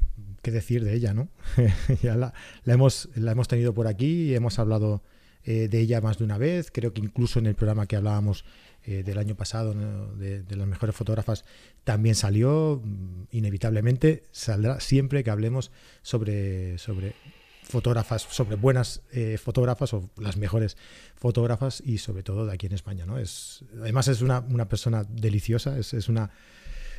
qué 0.44 0.52
decir 0.52 0.84
de 0.84 0.94
ella, 0.94 1.12
¿no? 1.12 1.28
la, 2.02 2.32
hemos, 2.66 3.08
la 3.16 3.32
hemos 3.32 3.48
tenido 3.48 3.74
por 3.74 3.88
aquí 3.88 4.30
y 4.30 4.34
hemos 4.34 4.60
hablado 4.60 5.02
eh, 5.42 5.68
de 5.68 5.80
ella 5.80 6.00
más 6.00 6.18
de 6.18 6.24
una 6.24 6.38
vez. 6.38 6.70
Creo 6.70 6.92
que 6.92 7.00
incluso 7.00 7.40
en 7.40 7.46
el 7.46 7.56
programa 7.56 7.86
que 7.86 7.96
hablábamos 7.96 8.44
eh, 8.84 9.02
del 9.02 9.18
año 9.18 9.34
pasado, 9.34 9.74
de, 10.14 10.44
las 10.50 10.68
mejores 10.68 10.94
fotógrafas, 10.94 11.44
también 11.82 12.14
salió. 12.14 12.80
Mm, 12.84 13.24
inevitablemente 13.32 14.24
saldrá 14.30 14.78
siempre 14.78 15.24
que 15.24 15.30
hablemos 15.30 15.72
sobre, 16.02 16.78
sobre 16.78 17.14
fotógrafas, 17.62 18.22
sobre 18.22 18.56
buenas 18.56 19.00
eh, 19.10 19.38
fotógrafas 19.42 19.94
o 19.94 20.10
las 20.18 20.36
mejores 20.36 20.76
fotógrafas 21.16 21.82
y 21.84 21.98
sobre 21.98 22.22
todo 22.22 22.46
de 22.46 22.52
aquí 22.52 22.66
en 22.66 22.74
España. 22.74 23.06
¿no? 23.06 23.18
Es, 23.18 23.64
además 23.80 24.08
es 24.08 24.20
una, 24.20 24.40
una 24.40 24.68
persona 24.68 25.04
deliciosa, 25.04 25.78
es 25.78 26.08
una 26.08 26.30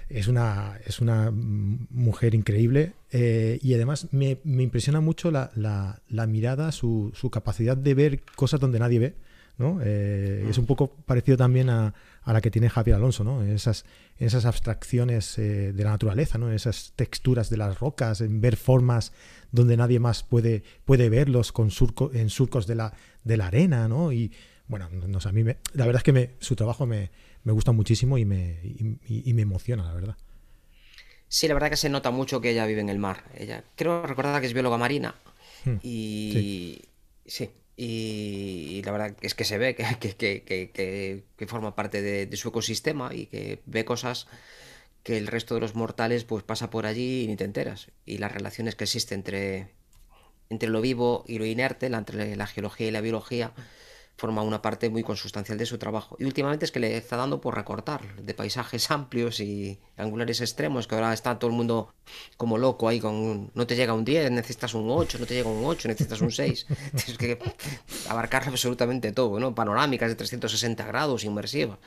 es 0.09 0.27
una, 0.27 0.79
es 0.85 0.99
una 0.99 1.31
mujer 1.31 2.35
increíble 2.35 2.93
eh, 3.11 3.59
y 3.61 3.73
además 3.73 4.07
me, 4.11 4.39
impresiona 4.43 5.01
mucho 5.01 5.31
la, 5.31 5.51
la, 5.55 6.27
mirada, 6.27 6.71
su, 6.71 7.11
su, 7.15 7.29
capacidad 7.29 7.75
de 7.75 7.93
ver 7.93 8.21
cosas 8.35 8.59
donde 8.59 8.79
nadie 8.79 8.99
ve. 8.99 9.15
¿no? 9.57 9.79
Eh, 9.81 10.45
es 10.49 10.57
un 10.57 10.65
poco 10.65 10.91
parecido 10.91 11.37
también 11.37 11.69
a, 11.69 11.93
a, 12.23 12.33
la 12.33 12.41
que 12.41 12.51
tiene 12.51 12.69
Javier 12.69 12.97
Alonso, 12.97 13.23
¿no? 13.23 13.41
en 13.41 13.51
esas, 13.51 13.85
esas 14.17 14.45
abstracciones 14.45 15.37
eh, 15.37 15.71
de 15.71 15.83
la 15.83 15.91
naturaleza, 15.91 16.37
¿no? 16.37 16.49
en 16.49 16.55
esas 16.55 16.91
texturas 16.97 17.49
de 17.49 17.57
las 17.57 17.79
rocas, 17.79 18.19
en 18.19 18.41
ver 18.41 18.57
formas 18.57 19.13
donde 19.51 19.77
nadie 19.77 19.99
más 19.99 20.23
puede, 20.23 20.63
puede 20.83 21.09
verlos 21.09 21.53
con 21.53 21.71
surco, 21.71 22.11
en 22.13 22.29
surcos 22.29 22.67
de 22.67 22.75
la, 22.75 22.93
de 23.23 23.37
la 23.37 23.47
arena. 23.47 23.87
¿no? 23.87 24.11
Y 24.11 24.33
bueno, 24.67 24.89
no, 24.89 25.19
a 25.23 25.31
mí 25.31 25.43
me, 25.43 25.57
la 25.73 25.85
verdad 25.85 26.01
es 26.01 26.03
que 26.03 26.13
me, 26.13 26.31
su 26.39 26.55
trabajo 26.55 26.85
me, 26.85 27.11
me 27.45 27.53
gusta 27.53 27.71
muchísimo 27.71 28.17
y 28.17 28.25
me, 28.25 28.59
y, 29.07 29.33
me 29.33 29.43
emociona, 29.43 29.85
la 29.85 29.93
verdad. 29.93 30.17
Sí, 31.27 31.47
la 31.47 31.53
verdad 31.53 31.69
que 31.69 31.77
se 31.77 31.89
nota 31.89 32.09
mucho 32.09 32.41
que 32.41 32.49
ella 32.49 32.65
vive 32.65 32.81
en 32.81 32.89
el 32.89 32.97
mar. 32.97 33.23
Ella, 33.37 33.63
creo 33.75 34.05
recordar 34.05 34.41
que 34.41 34.47
es 34.47 34.53
bióloga 34.53 34.77
marina. 34.77 35.15
Hmm, 35.63 35.75
y 35.83 36.81
sí. 37.25 37.51
y, 37.77 38.81
la 38.83 38.91
verdad 38.91 39.15
es 39.21 39.35
que 39.35 39.43
se 39.43 39.59
ve 39.59 39.75
que, 39.75 41.23
que, 41.37 41.47
forma 41.47 41.75
parte 41.75 42.01
de, 42.01 42.35
su 42.35 42.49
ecosistema 42.49 43.13
y 43.13 43.27
que 43.27 43.61
ve 43.67 43.85
cosas 43.85 44.27
que 45.03 45.17
el 45.19 45.27
resto 45.27 45.53
de 45.53 45.61
los 45.61 45.75
mortales 45.75 46.23
pues 46.23 46.43
pasa 46.43 46.71
por 46.71 46.87
allí 46.87 47.23
y 47.23 47.27
ni 47.27 47.35
te 47.35 47.43
enteras. 47.43 47.91
Y 48.07 48.17
las 48.17 48.31
relaciones 48.31 48.73
que 48.73 48.85
existen 48.85 49.19
entre, 49.19 49.69
entre 50.49 50.69
lo 50.69 50.81
vivo 50.81 51.23
y 51.27 51.37
lo 51.37 51.45
inerte, 51.45 51.85
entre 51.85 52.35
la 52.35 52.47
geología 52.47 52.87
y 52.87 52.91
la 52.91 53.01
biología, 53.01 53.53
forma 54.17 54.41
una 54.41 54.61
parte 54.61 54.89
muy 54.89 55.03
consustancial 55.03 55.57
de 55.57 55.65
su 55.65 55.77
trabajo. 55.77 56.15
Y 56.19 56.25
últimamente 56.25 56.65
es 56.65 56.71
que 56.71 56.79
le 56.79 56.97
está 56.97 57.17
dando 57.17 57.41
por 57.41 57.55
recortar 57.55 58.15
de 58.15 58.33
paisajes 58.33 58.89
amplios 58.91 59.39
y 59.39 59.79
angulares 59.97 60.41
extremos, 60.41 60.87
que 60.87 60.95
ahora 60.95 61.13
está 61.13 61.37
todo 61.39 61.49
el 61.49 61.57
mundo 61.57 61.93
como 62.37 62.57
loco 62.57 62.87
ahí 62.87 62.99
con 62.99 63.51
no 63.53 63.67
te 63.67 63.75
llega 63.75 63.93
un 63.93 64.05
10, 64.05 64.31
necesitas 64.31 64.73
un 64.73 64.89
8, 64.89 65.19
no 65.19 65.25
te 65.25 65.33
llega 65.33 65.49
un 65.49 65.65
8, 65.65 65.87
necesitas 65.87 66.21
un 66.21 66.31
6. 66.31 66.65
Tienes 66.95 67.17
que 67.17 67.39
abarcar 68.09 68.47
absolutamente 68.47 69.11
todo, 69.11 69.39
¿no? 69.39 69.53
Panorámicas 69.53 70.09
de 70.09 70.15
360 70.15 70.85
grados, 70.85 71.23
inmersivas. 71.23 71.79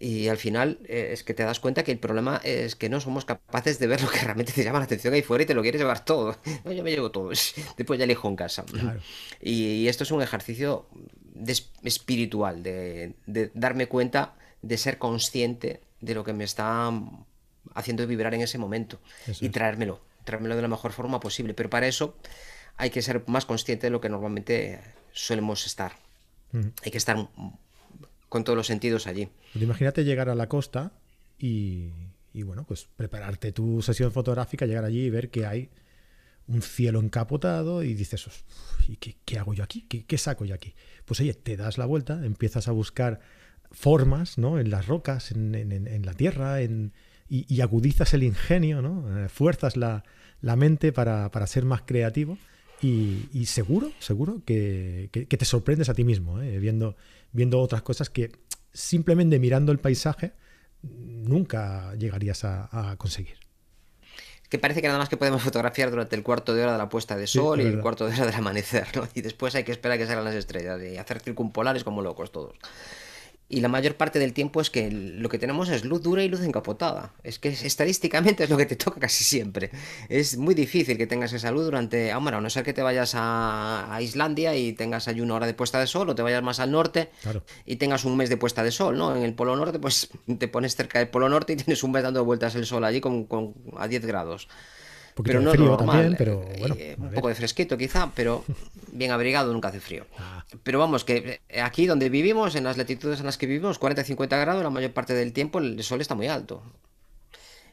Y 0.00 0.28
al 0.28 0.36
final 0.36 0.78
eh, 0.84 1.10
es 1.12 1.24
que 1.24 1.34
te 1.34 1.42
das 1.42 1.58
cuenta 1.58 1.82
que 1.82 1.90
el 1.90 1.98
problema 1.98 2.40
es 2.44 2.76
que 2.76 2.88
no 2.88 3.00
somos 3.00 3.24
capaces 3.24 3.78
de 3.78 3.86
ver 3.88 4.00
lo 4.02 4.08
que 4.08 4.20
realmente 4.20 4.52
te 4.52 4.62
llama 4.62 4.78
la 4.78 4.84
atención 4.84 5.12
ahí 5.12 5.22
fuera 5.22 5.42
y 5.42 5.46
te 5.46 5.54
lo 5.54 5.62
quieres 5.62 5.80
llevar 5.80 6.04
todo. 6.04 6.36
yo 6.64 6.84
me 6.84 6.90
llevo 6.90 7.10
todo. 7.10 7.30
Después 7.30 7.98
ya 7.98 8.04
elijo 8.04 8.28
en 8.28 8.36
casa. 8.36 8.64
Y, 9.40 9.88
esto 9.88 10.04
es 10.04 10.10
un 10.10 10.22
ejercicio 10.22 10.86
espiritual, 11.82 12.62
de, 12.62 13.14
darme 13.54 13.86
cuenta, 13.86 14.34
de 14.62 14.76
ser 14.76 14.98
consciente 14.98 15.80
de 16.00 16.14
lo 16.14 16.24
que 16.24 16.32
me 16.32 16.44
está 16.44 16.90
haciendo 17.74 18.06
vibrar 18.06 18.34
en 18.34 18.40
ese 18.40 18.58
momento 18.58 18.98
y 19.40 19.48
traérmelo, 19.50 20.00
traérmelo 20.24 20.56
de 20.56 20.62
la 20.62 20.68
mejor 20.68 20.92
forma 20.92 21.20
posible. 21.20 21.54
Pero 21.54 21.70
para 21.70 21.86
eso 21.86 22.16
hay 22.76 22.90
que 22.90 23.02
ser 23.02 23.24
más 23.26 23.44
consciente 23.44 23.86
de 23.86 23.90
lo 23.90 24.00
que 24.00 24.08
normalmente 24.08 24.80
solemos 25.12 25.66
estar. 25.66 25.92
Hay 26.82 26.90
que 26.90 26.98
estar 26.98 27.28
con 28.28 28.44
todos 28.44 28.56
los 28.56 28.66
sentidos 28.66 29.06
allí. 29.06 29.28
Pues 29.52 29.62
imagínate 29.62 30.04
llegar 30.04 30.28
a 30.28 30.34
la 30.34 30.48
costa 30.48 30.92
y, 31.38 31.92
bueno, 32.34 32.64
pues 32.64 32.88
prepararte 32.96 33.52
tu 33.52 33.82
sesión 33.82 34.12
fotográfica, 34.12 34.66
llegar 34.66 34.84
allí 34.84 35.04
y 35.04 35.10
ver 35.10 35.30
que 35.30 35.46
hay 35.46 35.70
un 36.48 36.62
cielo 36.62 37.00
encapotado 37.00 37.82
y 37.82 37.94
dices, 37.94 38.26
¿y 38.88 38.96
qué, 38.96 39.38
hago 39.38 39.54
yo 39.54 39.62
aquí? 39.62 39.82
¿Qué, 39.82 40.18
saco 40.18 40.44
yo 40.44 40.54
aquí? 40.54 40.74
Pues 41.04 41.20
oye, 41.20 41.34
te 41.34 41.56
das 41.56 41.78
la 41.78 41.86
vuelta, 41.86 42.24
empiezas 42.24 42.68
a 42.68 42.72
buscar 42.72 43.20
formas 43.70 44.38
¿no? 44.38 44.58
en 44.58 44.70
las 44.70 44.86
rocas, 44.86 45.30
en, 45.30 46.02
la 46.04 46.14
tierra, 46.14 46.62
en, 46.62 46.92
y, 47.28 47.60
agudizas 47.60 48.14
el 48.14 48.22
ingenio, 48.22 48.80
¿no? 48.80 49.24
Eh, 49.24 49.28
fuerzas 49.28 49.76
la, 49.76 50.02
mente 50.40 50.92
para, 50.92 51.46
ser 51.46 51.64
más 51.64 51.82
creativo 51.82 52.38
y, 52.80 53.44
seguro, 53.46 53.92
seguro 53.98 54.42
que, 54.44 55.10
te 55.12 55.44
sorprendes 55.44 55.88
a 55.88 55.94
ti 55.94 56.04
mismo, 56.04 56.40
¿eh? 56.40 56.58
viendo, 56.58 56.96
viendo 57.32 57.60
otras 57.60 57.82
cosas 57.82 58.08
que 58.08 58.32
simplemente 58.72 59.38
mirando 59.38 59.72
el 59.72 59.78
paisaje 59.78 60.32
nunca 60.82 61.94
llegarías 61.96 62.44
a, 62.44 62.94
conseguir. 62.98 63.36
Que 64.48 64.58
parece 64.58 64.80
que 64.80 64.86
nada 64.86 64.98
más 64.98 65.08
que 65.08 65.16
podemos 65.16 65.42
fotografiar 65.42 65.90
durante 65.90 66.16
el 66.16 66.22
cuarto 66.22 66.54
de 66.54 66.62
hora 66.62 66.72
de 66.72 66.78
la 66.78 66.88
puesta 66.88 67.16
de 67.16 67.26
sol 67.26 67.60
y 67.60 67.66
el 67.66 67.80
cuarto 67.80 68.06
de 68.06 68.14
hora 68.14 68.26
del 68.26 68.34
amanecer, 68.34 68.86
¿no? 68.96 69.06
Y 69.14 69.20
después 69.20 69.54
hay 69.54 69.64
que 69.64 69.72
esperar 69.72 69.96
a 69.96 69.98
que 69.98 70.06
salgan 70.06 70.24
las 70.24 70.34
estrellas 70.34 70.80
y 70.82 70.96
hacer 70.96 71.20
circumpolares 71.20 71.84
como 71.84 72.00
locos 72.02 72.32
todos. 72.32 72.56
Y 73.50 73.60
la 73.60 73.68
mayor 73.68 73.96
parte 73.96 74.18
del 74.18 74.34
tiempo 74.34 74.60
es 74.60 74.68
que 74.68 74.90
lo 74.90 75.30
que 75.30 75.38
tenemos 75.38 75.70
es 75.70 75.84
luz 75.84 76.02
dura 76.02 76.22
y 76.22 76.28
luz 76.28 76.42
encapotada. 76.42 77.14
Es 77.22 77.38
que 77.38 77.48
estadísticamente 77.48 78.44
es 78.44 78.50
lo 78.50 78.58
que 78.58 78.66
te 78.66 78.76
toca 78.76 79.00
casi 79.00 79.24
siempre. 79.24 79.70
Es 80.10 80.36
muy 80.36 80.54
difícil 80.54 80.98
que 80.98 81.06
tengas 81.06 81.32
esa 81.32 81.50
luz 81.50 81.64
durante. 81.64 82.12
Ah, 82.12 82.18
bueno, 82.18 82.38
a 82.38 82.40
no 82.42 82.50
ser 82.50 82.62
que 82.62 82.74
te 82.74 82.82
vayas 82.82 83.12
a, 83.14 83.98
Islandia 84.02 84.54
y 84.54 84.74
tengas 84.74 85.08
ahí 85.08 85.20
una 85.20 85.34
hora 85.34 85.46
de 85.46 85.54
puesta 85.54 85.80
de 85.80 85.86
sol, 85.86 86.10
o 86.10 86.14
te 86.14 86.22
vayas 86.22 86.42
más 86.42 86.60
al 86.60 86.70
norte 86.70 87.10
y 87.64 87.76
tengas 87.76 88.04
un 88.04 88.16
mes 88.16 88.28
de 88.28 88.36
puesta 88.36 88.62
de 88.62 88.70
sol, 88.70 88.96
¿no? 88.96 89.16
En 89.16 89.22
el 89.22 89.34
Polo 89.34 89.56
Norte, 89.56 89.78
pues 89.78 90.08
te 90.38 90.48
pones 90.48 90.76
cerca 90.76 90.98
del 90.98 91.08
Polo 91.08 91.28
Norte 91.28 91.54
y 91.54 91.56
tienes 91.56 91.82
un 91.82 91.92
mes 91.92 92.02
dando 92.02 92.24
vueltas 92.24 92.54
el 92.54 92.66
sol 92.66 92.84
allí 92.84 93.00
con, 93.00 93.26
a 93.76 93.88
10 93.88 94.04
grados. 94.04 94.48
Poquito 95.18 95.38
pero 95.38 95.40
de 95.40 95.44
no 95.44 95.50
frío 95.52 95.66
normal, 95.66 95.86
también, 95.86 96.14
pero 96.16 96.42
eh, 96.42 96.56
bueno. 96.58 96.76
eh, 96.78 96.96
un 96.98 97.10
poco 97.10 97.28
de 97.28 97.34
fresquito 97.34 97.76
quizá, 97.76 98.10
pero 98.14 98.44
bien 98.92 99.10
abrigado 99.10 99.52
nunca 99.52 99.68
hace 99.68 99.80
frío. 99.80 100.06
Ah, 100.18 100.44
Pero 100.62 100.78
vamos, 100.78 101.04
que 101.04 101.40
eh, 101.48 101.60
aquí 101.60 101.86
donde 101.86 102.08
vivimos, 102.08 102.54
en 102.54 102.64
las 102.64 102.76
latitudes 102.76 103.20
en 103.20 103.26
las 103.26 103.38
que 103.38 103.46
vivimos, 103.46 103.80
40-50 103.80 104.28
grados, 104.40 104.62
la 104.62 104.70
mayor 104.70 104.92
parte 104.92 105.14
del 105.14 105.32
tiempo 105.32 105.58
el 105.58 105.82
sol 105.82 106.00
está 106.00 106.14
muy 106.14 106.28
alto. 106.28 106.62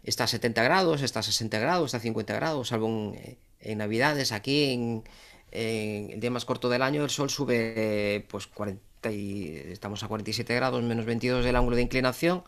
Está 0.03 0.25
a 0.25 0.27
70 0.27 0.61
grados, 0.63 1.01
está 1.01 1.21
a 1.21 1.23
60 1.23 1.57
grados, 1.59 1.85
está 1.87 1.97
a 1.97 2.01
50 2.01 2.33
grados, 2.35 2.67
salvo 2.67 2.87
en, 2.87 3.15
eh, 3.15 3.37
en 3.61 3.77
Navidades, 3.79 4.31
aquí 4.31 4.73
en, 4.73 5.03
en 5.51 6.11
el 6.11 6.19
día 6.19 6.31
más 6.31 6.45
corto 6.45 6.69
del 6.69 6.81
año 6.81 7.03
el 7.03 7.09
sol 7.09 7.29
sube 7.29 7.73
eh, 7.75 8.25
pues 8.27 8.47
40 8.47 9.11
y, 9.11 9.55
estamos 9.71 10.03
a 10.03 10.07
47 10.07 10.53
grados 10.55 10.83
menos 10.83 11.05
22 11.05 11.45
del 11.45 11.55
ángulo 11.55 11.75
de 11.75 11.83
inclinación, 11.83 12.43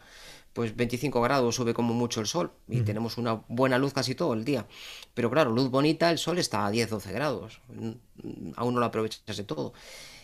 pues 0.57 0.75
25 0.75 1.21
grados 1.21 1.53
sube 1.53 1.75
como 1.75 1.93
mucho 1.93 2.19
el 2.19 2.25
sol 2.25 2.51
y 2.67 2.81
tenemos 2.81 3.19
una 3.19 3.43
buena 3.47 3.77
luz 3.77 3.93
casi 3.93 4.15
todo 4.15 4.33
el 4.33 4.43
día. 4.43 4.65
Pero 5.13 5.29
claro, 5.29 5.51
luz 5.51 5.69
bonita, 5.69 6.09
el 6.09 6.17
sol 6.17 6.39
está 6.39 6.65
a 6.65 6.71
10-12 6.71 7.11
grados, 7.11 7.61
aún 8.55 8.73
no 8.73 8.79
lo 8.79 8.85
aprovechas 8.87 9.37
de 9.37 9.43
todo. 9.43 9.73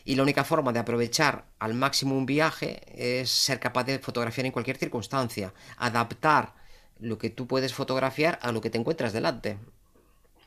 Y 0.04 0.16
la 0.16 0.24
única 0.24 0.44
forma 0.44 0.74
de 0.74 0.80
aprovechar 0.80 1.46
al 1.60 1.76
máximo 1.76 2.18
un 2.18 2.26
viaje 2.26 2.82
es 2.96 3.30
ser 3.30 3.60
capaz 3.60 3.84
de 3.84 4.00
fotografiar 4.00 4.48
en 4.48 4.52
cualquier 4.52 4.78
circunstancia, 4.78 5.54
adaptar 5.78 6.56
lo 7.00 7.20
que 7.20 7.30
tú 7.30 7.46
puedes 7.46 7.76
fotografiar 7.76 8.40
a 8.42 8.52
lo 8.52 8.60
que 8.60 8.72
te 8.72 8.80
encuentras 8.80 9.14
delante. 9.14 9.60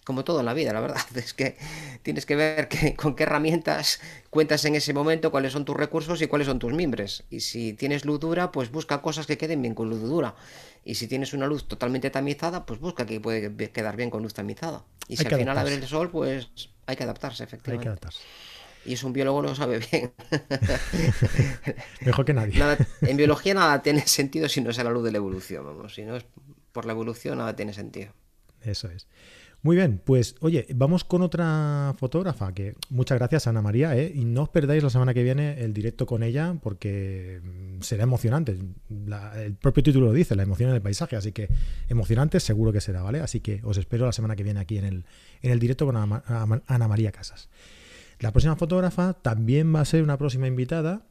Como 0.06 0.22
todo 0.22 0.38
en 0.38 0.46
la 0.46 0.54
vida, 0.54 0.72
la 0.72 0.78
verdad. 0.80 1.02
Es 1.16 1.34
que 1.34 1.56
tienes 2.02 2.24
que 2.26 2.36
ver 2.36 2.68
que- 2.68 2.94
con 2.94 3.16
qué 3.16 3.24
herramientas 3.24 4.00
cuentas 4.30 4.64
en 4.64 4.76
ese 4.76 4.94
momento, 4.94 5.32
cuáles 5.32 5.52
son 5.52 5.64
tus 5.64 5.76
recursos 5.76 6.22
y 6.22 6.28
cuáles 6.28 6.46
son 6.46 6.60
tus 6.60 6.72
mimbres. 6.72 7.24
Y 7.28 7.40
si 7.40 7.72
tienes 7.72 8.04
luz 8.04 8.20
dura, 8.20 8.52
pues 8.52 8.70
busca 8.70 9.02
cosas 9.02 9.26
que 9.26 9.36
queden 9.36 9.60
bien 9.62 9.74
con 9.74 9.90
luz 9.90 10.00
dura. 10.02 10.36
Y 10.84 10.94
si 10.94 11.08
tienes 11.08 11.32
una 11.34 11.48
luz 11.48 11.66
totalmente 11.66 12.10
tamizada, 12.10 12.64
pues 12.66 12.78
busca 12.78 13.04
que 13.04 13.20
puede 13.20 13.52
quedar 13.72 13.96
bien 13.96 14.08
con 14.10 14.22
luz 14.22 14.32
tamizada. 14.32 14.84
Y 15.08 15.16
si 15.16 15.24
al 15.26 15.34
final 15.40 15.58
abre 15.58 15.74
el 15.74 15.86
sol, 15.88 16.08
pues 16.10 16.50
hay 16.86 16.94
que 16.94 17.02
adaptarse, 17.02 17.42
hay 17.42 17.48
que 17.48 17.56
efectivamente. 17.56 17.88
adaptarse. 17.88 18.20
Y 18.84 18.92
eso 18.92 19.08
un 19.08 19.12
biólogo 19.12 19.42
lo 19.42 19.56
sabe 19.56 19.80
bien. 19.90 20.12
Mejor 22.02 22.24
que 22.24 22.32
nadie. 22.34 22.56
Nada- 22.58 22.78
en 23.02 23.16
biología 23.16 23.54
nada 23.54 23.82
tiene 23.82 24.06
sentido 24.06 24.48
si 24.48 24.60
no 24.60 24.70
es 24.70 24.78
a 24.78 24.84
la 24.84 24.90
luz 24.90 25.02
de 25.04 25.10
la 25.10 25.18
evolución, 25.18 25.64
vamos. 25.64 25.94
Si 25.94 26.02
no 26.02 26.14
es 26.16 26.24
por 26.72 26.84
la 26.86 26.92
evolución, 26.92 27.38
nada 27.38 27.56
tiene 27.56 27.72
sentido. 27.72 28.12
Eso 28.62 28.88
es. 28.88 29.06
Muy 29.62 29.74
bien, 29.74 30.00
pues 30.04 30.36
oye, 30.40 30.64
vamos 30.76 31.02
con 31.02 31.22
otra 31.22 31.92
fotógrafa 31.98 32.54
que 32.54 32.74
muchas 32.88 33.18
gracias 33.18 33.48
Ana 33.48 33.62
María, 33.62 33.96
¿eh? 33.96 34.12
y 34.14 34.24
no 34.24 34.42
os 34.44 34.48
perdáis 34.48 34.80
la 34.82 34.90
semana 34.90 35.12
que 35.12 35.24
viene 35.24 35.60
el 35.64 35.72
directo 35.72 36.06
con 36.06 36.22
ella 36.22 36.54
porque 36.62 37.40
mm, 37.42 37.80
será 37.82 38.04
emocionante. 38.04 38.56
El 39.36 39.54
propio 39.54 39.82
título 39.82 40.06
lo 40.06 40.12
dice, 40.12 40.36
la 40.36 40.44
emoción 40.44 40.70
en 40.70 40.76
el 40.76 40.82
paisaje, 40.82 41.16
así 41.16 41.32
que 41.32 41.48
emocionante 41.88 42.38
seguro 42.38 42.72
que 42.72 42.80
será, 42.80 43.02
¿vale? 43.02 43.18
Así 43.20 43.40
que 43.40 43.60
os 43.64 43.76
espero 43.76 44.06
la 44.06 44.12
semana 44.12 44.36
que 44.36 44.44
viene 44.44 44.60
aquí 44.60 44.78
en 44.78 44.84
el, 44.84 45.04
en 45.42 45.50
el 45.50 45.58
directo 45.58 45.84
con 45.84 45.96
Ana- 45.96 46.22
Ana 46.66 46.86
María 46.88 47.10
Casas. 47.10 47.48
La 48.20 48.30
próxima 48.30 48.54
fotógrafa 48.54 49.14
también 49.14 49.74
va 49.74 49.80
a 49.80 49.84
ser 49.84 50.02
una 50.04 50.16
próxima 50.16 50.46
invitada. 50.46 51.02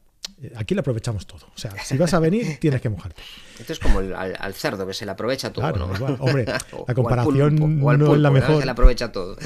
Eh, 0.42 0.52
Aquí 0.56 0.74
le 0.76 0.82
aprovechamos 0.82 1.26
todo. 1.26 1.46
O 1.48 1.58
sea, 1.58 1.72
si 1.84 1.98
vas 1.98 2.14
a 2.14 2.20
venir, 2.20 2.58
tienes 2.60 2.82
que 2.82 2.90
mojarte. 2.90 3.22
Esto 3.60 3.72
es 3.74 3.80
como 3.80 4.02
el- 4.02 4.14
al, 4.14 4.36
al 4.38 4.54
cerdo 4.54 4.86
que 4.86 4.94
se 4.94 5.06
le 5.06 5.12
aprovecha 5.12 5.52
todo, 5.54 5.62
Claro, 5.64 5.88
¿no? 5.88 5.96
igual. 5.96 6.18
Hombre, 6.20 6.46
la 6.48 6.60
O- 6.74 6.78
o 6.82 6.86
al 6.88 6.96
comparación 6.96 7.56
pulpo, 7.58 7.86
o 7.86 7.90
al 7.90 8.00
no 8.00 8.14
es 8.16 8.20
la 8.22 8.30
pulpo, 8.30 8.42
mejor. 8.48 8.60
Se 8.60 8.66
le 8.66 8.72
aprovecha 8.72 9.12
todo. 9.12 9.38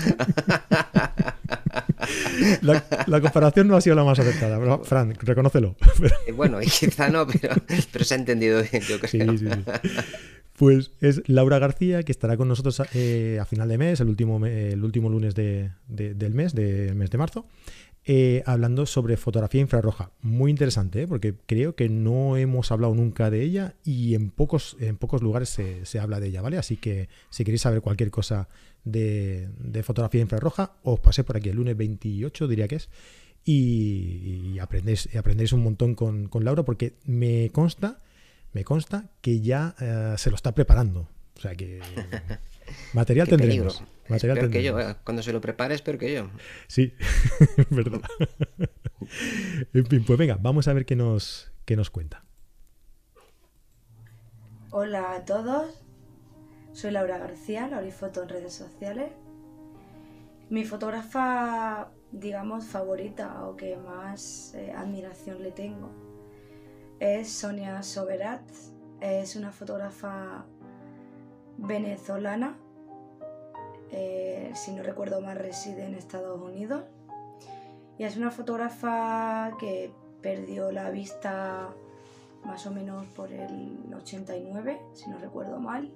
La, 2.61 2.83
la 3.07 3.21
comparación 3.21 3.67
no 3.67 3.75
ha 3.75 3.81
sido 3.81 3.95
la 3.95 4.03
más 4.03 4.17
acertada, 4.19 4.57
pero, 4.59 4.83
Fran, 4.83 5.13
reconócelo. 5.21 5.75
Y 6.27 6.31
bueno, 6.31 6.61
y 6.61 6.65
quizá 6.65 7.09
no, 7.09 7.27
pero, 7.27 7.55
pero 7.91 8.05
se 8.05 8.13
ha 8.13 8.17
entendido 8.17 8.61
bien, 8.63 8.81
yo 8.83 8.97
Sí, 9.07 9.19
creo. 9.19 9.37
sí, 9.37 9.45
sí. 9.47 9.89
Pues 10.57 10.91
es 11.01 11.21
Laura 11.27 11.59
García, 11.59 12.03
que 12.03 12.11
estará 12.11 12.35
con 12.37 12.47
nosotros 12.47 12.81
eh, 12.93 13.37
a 13.41 13.45
final 13.45 13.67
de 13.69 13.77
mes, 13.77 13.99
el 13.99 14.07
último, 14.09 14.43
el 14.45 14.83
último 14.83 15.09
lunes 15.09 15.35
de- 15.35 15.71
de- 15.87 16.13
del 16.15 16.33
mes, 16.33 16.53
del 16.55 16.95
mes 16.95 17.09
de 17.11 17.17
marzo, 17.17 17.45
eh, 18.11 18.41
hablando 18.47 18.87
sobre 18.87 19.17
fotografía 19.17 19.61
infrarroja. 19.61 20.09
Muy 20.23 20.49
interesante, 20.49 21.03
¿eh? 21.03 21.07
porque 21.07 21.35
creo 21.45 21.75
que 21.75 21.89
no 21.89 22.37
hemos 22.37 22.71
hablado 22.71 22.95
nunca 22.95 23.29
de 23.29 23.43
ella 23.43 23.75
y 23.83 24.15
en 24.15 24.31
pocos, 24.31 24.77
en 24.79 24.97
pocos 24.97 25.21
lugares 25.21 25.49
se, 25.49 25.85
se 25.85 25.99
habla 25.99 26.19
de 26.19 26.29
ella, 26.29 26.41
¿vale? 26.41 26.57
Así 26.57 26.75
que 26.75 27.07
si 27.29 27.43
queréis 27.43 27.61
saber 27.61 27.81
cualquier 27.81 28.09
cosa 28.09 28.49
de, 28.83 29.49
de 29.59 29.83
fotografía 29.83 30.21
infrarroja, 30.21 30.73
os 30.81 30.99
pasé 30.99 31.23
por 31.23 31.37
aquí 31.37 31.49
el 31.49 31.57
lunes 31.57 31.77
28, 31.77 32.47
diría 32.47 32.67
que 32.67 32.77
es, 32.77 32.89
y, 33.45 34.53
y 34.53 34.59
aprendéis, 34.59 35.15
aprendéis 35.15 35.53
un 35.53 35.61
montón 35.61 35.93
con, 35.93 36.29
con 36.29 36.43
Laura, 36.43 36.63
porque 36.63 36.95
me 37.05 37.51
consta 37.51 38.01
me 38.53 38.63
consta 38.63 39.11
que 39.21 39.39
ya 39.41 39.75
eh, 39.79 40.15
se 40.17 40.31
lo 40.31 40.35
está 40.35 40.55
preparando. 40.55 41.07
O 41.37 41.41
sea 41.41 41.53
que 41.53 41.79
material 42.93 43.27
tendremos. 43.27 43.77
peligro. 43.77 43.98
Material 44.09 44.39
peor 44.39 44.51
que 44.51 44.63
yo, 44.63 44.79
eh. 44.79 44.95
Cuando 45.03 45.21
se 45.23 45.31
lo 45.33 45.41
prepare 45.41 45.75
es 45.75 45.81
peor 45.81 45.97
que 45.97 46.13
yo. 46.13 46.29
Sí, 46.67 46.93
es 47.57 47.69
verdad. 47.69 48.01
en 49.73 49.85
fin, 49.85 50.03
pues 50.05 50.19
venga, 50.19 50.37
vamos 50.41 50.67
a 50.67 50.73
ver 50.73 50.85
qué 50.85 50.95
nos, 50.95 51.51
qué 51.65 51.75
nos 51.75 51.89
cuenta. 51.89 52.25
Hola 54.71 55.15
a 55.15 55.25
todos, 55.25 55.81
soy 56.73 56.91
Laura 56.91 57.17
García, 57.17 57.67
Laurifoto 57.67 58.23
en 58.23 58.29
redes 58.29 58.53
sociales. 58.53 59.11
Mi 60.49 60.65
fotógrafa, 60.65 61.91
digamos, 62.11 62.65
favorita 62.65 63.45
o 63.45 63.55
que 63.55 63.77
más 63.77 64.53
eh, 64.55 64.71
admiración 64.71 65.43
le 65.43 65.51
tengo 65.51 65.89
es 66.99 67.29
Sonia 67.29 67.81
Soberat. 67.81 68.41
Es 69.01 69.35
una 69.35 69.51
fotógrafa 69.51 70.45
venezolana. 71.57 72.57
Eh, 73.91 74.51
si 74.55 74.71
no 74.71 74.83
recuerdo 74.83 75.21
mal, 75.21 75.37
reside 75.37 75.85
en 75.85 75.95
Estados 75.95 76.39
Unidos. 76.41 76.83
Y 77.97 78.03
es 78.03 78.17
una 78.17 78.31
fotógrafa 78.31 79.51
que 79.59 79.91
perdió 80.21 80.71
la 80.71 80.89
vista 80.89 81.69
más 82.45 82.65
o 82.65 82.71
menos 82.71 83.05
por 83.07 83.31
el 83.31 83.93
89, 83.93 84.79
si 84.93 85.09
no 85.09 85.17
recuerdo 85.17 85.59
mal, 85.59 85.91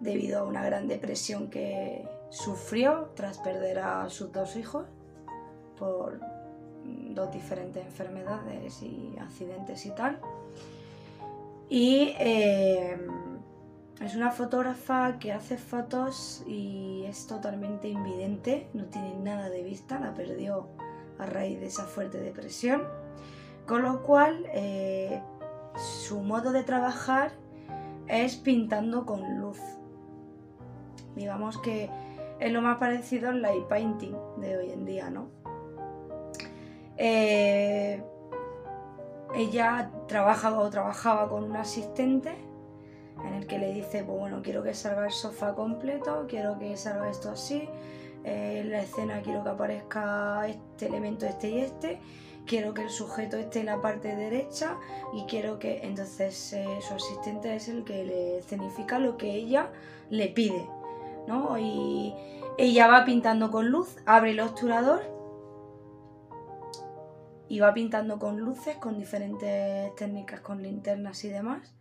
debido 0.00 0.40
a 0.40 0.44
una 0.44 0.64
gran 0.64 0.88
depresión 0.88 1.50
que 1.50 2.08
sufrió 2.30 3.10
tras 3.14 3.38
perder 3.38 3.78
a 3.78 4.08
sus 4.08 4.32
dos 4.32 4.56
hijos 4.56 4.86
por 5.78 6.20
dos 6.84 7.32
diferentes 7.32 7.84
enfermedades 7.84 8.82
y 8.82 9.14
accidentes 9.20 9.86
y 9.86 9.90
tal. 9.90 10.18
Y 11.68 12.14
eh, 12.18 12.96
es 14.00 14.16
una 14.16 14.30
fotógrafa 14.30 15.18
que 15.18 15.32
hace 15.32 15.56
fotos 15.56 16.42
y 16.46 17.04
es 17.06 17.26
totalmente 17.26 17.88
invidente, 17.88 18.68
no 18.74 18.86
tiene 18.86 19.14
nada 19.14 19.48
de 19.50 19.62
vista, 19.62 20.00
la 20.00 20.14
perdió 20.14 20.68
a 21.18 21.26
raíz 21.26 21.60
de 21.60 21.66
esa 21.66 21.84
fuerte 21.84 22.18
depresión. 22.18 22.82
Con 23.66 23.82
lo 23.82 24.02
cual, 24.02 24.44
eh, 24.52 25.22
su 25.76 26.20
modo 26.20 26.52
de 26.52 26.64
trabajar 26.64 27.32
es 28.08 28.36
pintando 28.36 29.06
con 29.06 29.38
luz. 29.38 29.60
Digamos 31.14 31.58
que 31.58 31.88
es 32.40 32.52
lo 32.52 32.60
más 32.60 32.78
parecido 32.78 33.30
al 33.30 33.40
light 33.42 33.64
painting 33.68 34.14
de 34.38 34.56
hoy 34.56 34.70
en 34.70 34.84
día, 34.84 35.08
¿no? 35.08 35.28
Eh, 36.96 38.02
ella 39.34 39.90
trabaja 40.08 40.56
o 40.58 40.68
trabajaba 40.68 41.28
con 41.28 41.44
un 41.44 41.56
asistente 41.56 42.36
en 43.26 43.34
el 43.34 43.46
que 43.46 43.58
le 43.58 43.72
dice, 43.72 44.04
pues 44.04 44.18
bueno, 44.18 44.40
quiero 44.42 44.62
que 44.62 44.74
salga 44.74 45.06
el 45.06 45.12
sofá 45.12 45.54
completo, 45.54 46.26
quiero 46.28 46.58
que 46.58 46.76
salga 46.76 47.10
esto 47.10 47.30
así, 47.30 47.68
eh, 48.24 48.60
en 48.60 48.70
la 48.70 48.82
escena 48.82 49.20
quiero 49.22 49.42
que 49.42 49.50
aparezca 49.50 50.46
este 50.48 50.86
elemento, 50.86 51.26
este 51.26 51.50
y 51.50 51.58
este, 51.58 52.00
quiero 52.46 52.74
que 52.74 52.82
el 52.82 52.90
sujeto 52.90 53.36
esté 53.36 53.60
en 53.60 53.66
la 53.66 53.80
parte 53.80 54.14
derecha 54.14 54.78
y 55.12 55.24
quiero 55.24 55.58
que 55.58 55.82
entonces 55.82 56.52
eh, 56.52 56.66
su 56.80 56.94
asistente 56.94 57.54
es 57.54 57.68
el 57.68 57.84
que 57.84 58.04
le 58.04 58.38
escenifica 58.38 58.98
lo 58.98 59.16
que 59.16 59.30
ella 59.34 59.70
le 60.10 60.28
pide, 60.28 60.66
¿no? 61.26 61.58
Y 61.58 62.14
ella 62.58 62.86
va 62.86 63.04
pintando 63.04 63.50
con 63.50 63.68
luz, 63.68 63.96
abre 64.06 64.30
el 64.30 64.40
obturador 64.40 65.02
y 67.48 67.60
va 67.60 67.74
pintando 67.74 68.18
con 68.18 68.38
luces, 68.38 68.76
con 68.76 68.98
diferentes 68.98 69.94
técnicas, 69.96 70.40
con 70.40 70.62
linternas 70.62 71.24
y 71.24 71.28
demás. 71.28 71.74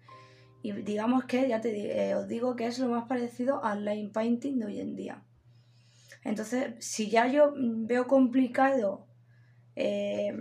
Y 0.64 0.72
digamos 0.72 1.26
que, 1.26 1.48
ya 1.50 1.60
te 1.60 2.10
eh, 2.10 2.16
os 2.16 2.26
digo 2.28 2.56
que 2.56 2.66
es 2.66 2.80
lo 2.80 2.88
más 2.88 3.06
parecido 3.06 3.64
al 3.66 3.84
line 3.84 4.10
painting 4.12 4.60
de 4.60 4.66
hoy 4.66 4.80
en 4.80 4.96
día. 4.96 5.22
Entonces, 6.24 6.74
si 6.80 7.10
ya 7.10 7.28
yo 7.28 7.54
veo 7.54 8.08
complicado 8.08 9.06
eh, 9.76 10.34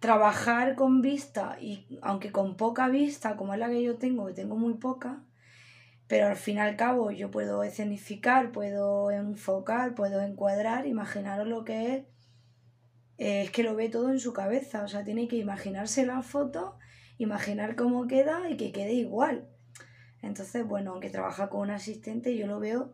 trabajar 0.00 0.74
con 0.74 1.02
vista, 1.02 1.58
y 1.60 1.98
aunque 2.00 2.32
con 2.32 2.56
poca 2.56 2.88
vista, 2.88 3.36
como 3.36 3.52
es 3.52 3.60
la 3.60 3.68
que 3.68 3.82
yo 3.82 3.98
tengo, 3.98 4.26
que 4.26 4.32
tengo 4.32 4.56
muy 4.56 4.74
poca, 4.74 5.22
pero 6.08 6.28
al 6.28 6.36
fin 6.36 6.56
y 6.56 6.60
al 6.60 6.76
cabo 6.76 7.10
yo 7.10 7.30
puedo 7.30 7.62
escenificar, 7.64 8.52
puedo 8.52 9.10
enfocar, 9.10 9.94
puedo 9.94 10.22
encuadrar, 10.22 10.86
imaginaros 10.86 11.46
lo 11.46 11.64
que 11.64 11.94
es, 11.94 12.04
eh, 13.18 13.42
es 13.42 13.50
que 13.50 13.64
lo 13.64 13.76
ve 13.76 13.90
todo 13.90 14.10
en 14.10 14.18
su 14.18 14.32
cabeza, 14.32 14.82
o 14.82 14.88
sea, 14.88 15.04
tiene 15.04 15.28
que 15.28 15.36
imaginarse 15.36 16.06
la 16.06 16.22
foto, 16.22 16.78
imaginar 17.22 17.76
cómo 17.76 18.06
queda 18.06 18.48
y 18.50 18.56
que 18.56 18.72
quede 18.72 18.92
igual. 18.92 19.48
Entonces, 20.22 20.66
bueno, 20.66 20.92
aunque 20.92 21.10
trabaja 21.10 21.48
con 21.48 21.62
un 21.62 21.70
asistente, 21.70 22.36
yo 22.36 22.46
lo 22.46 22.60
veo 22.60 22.92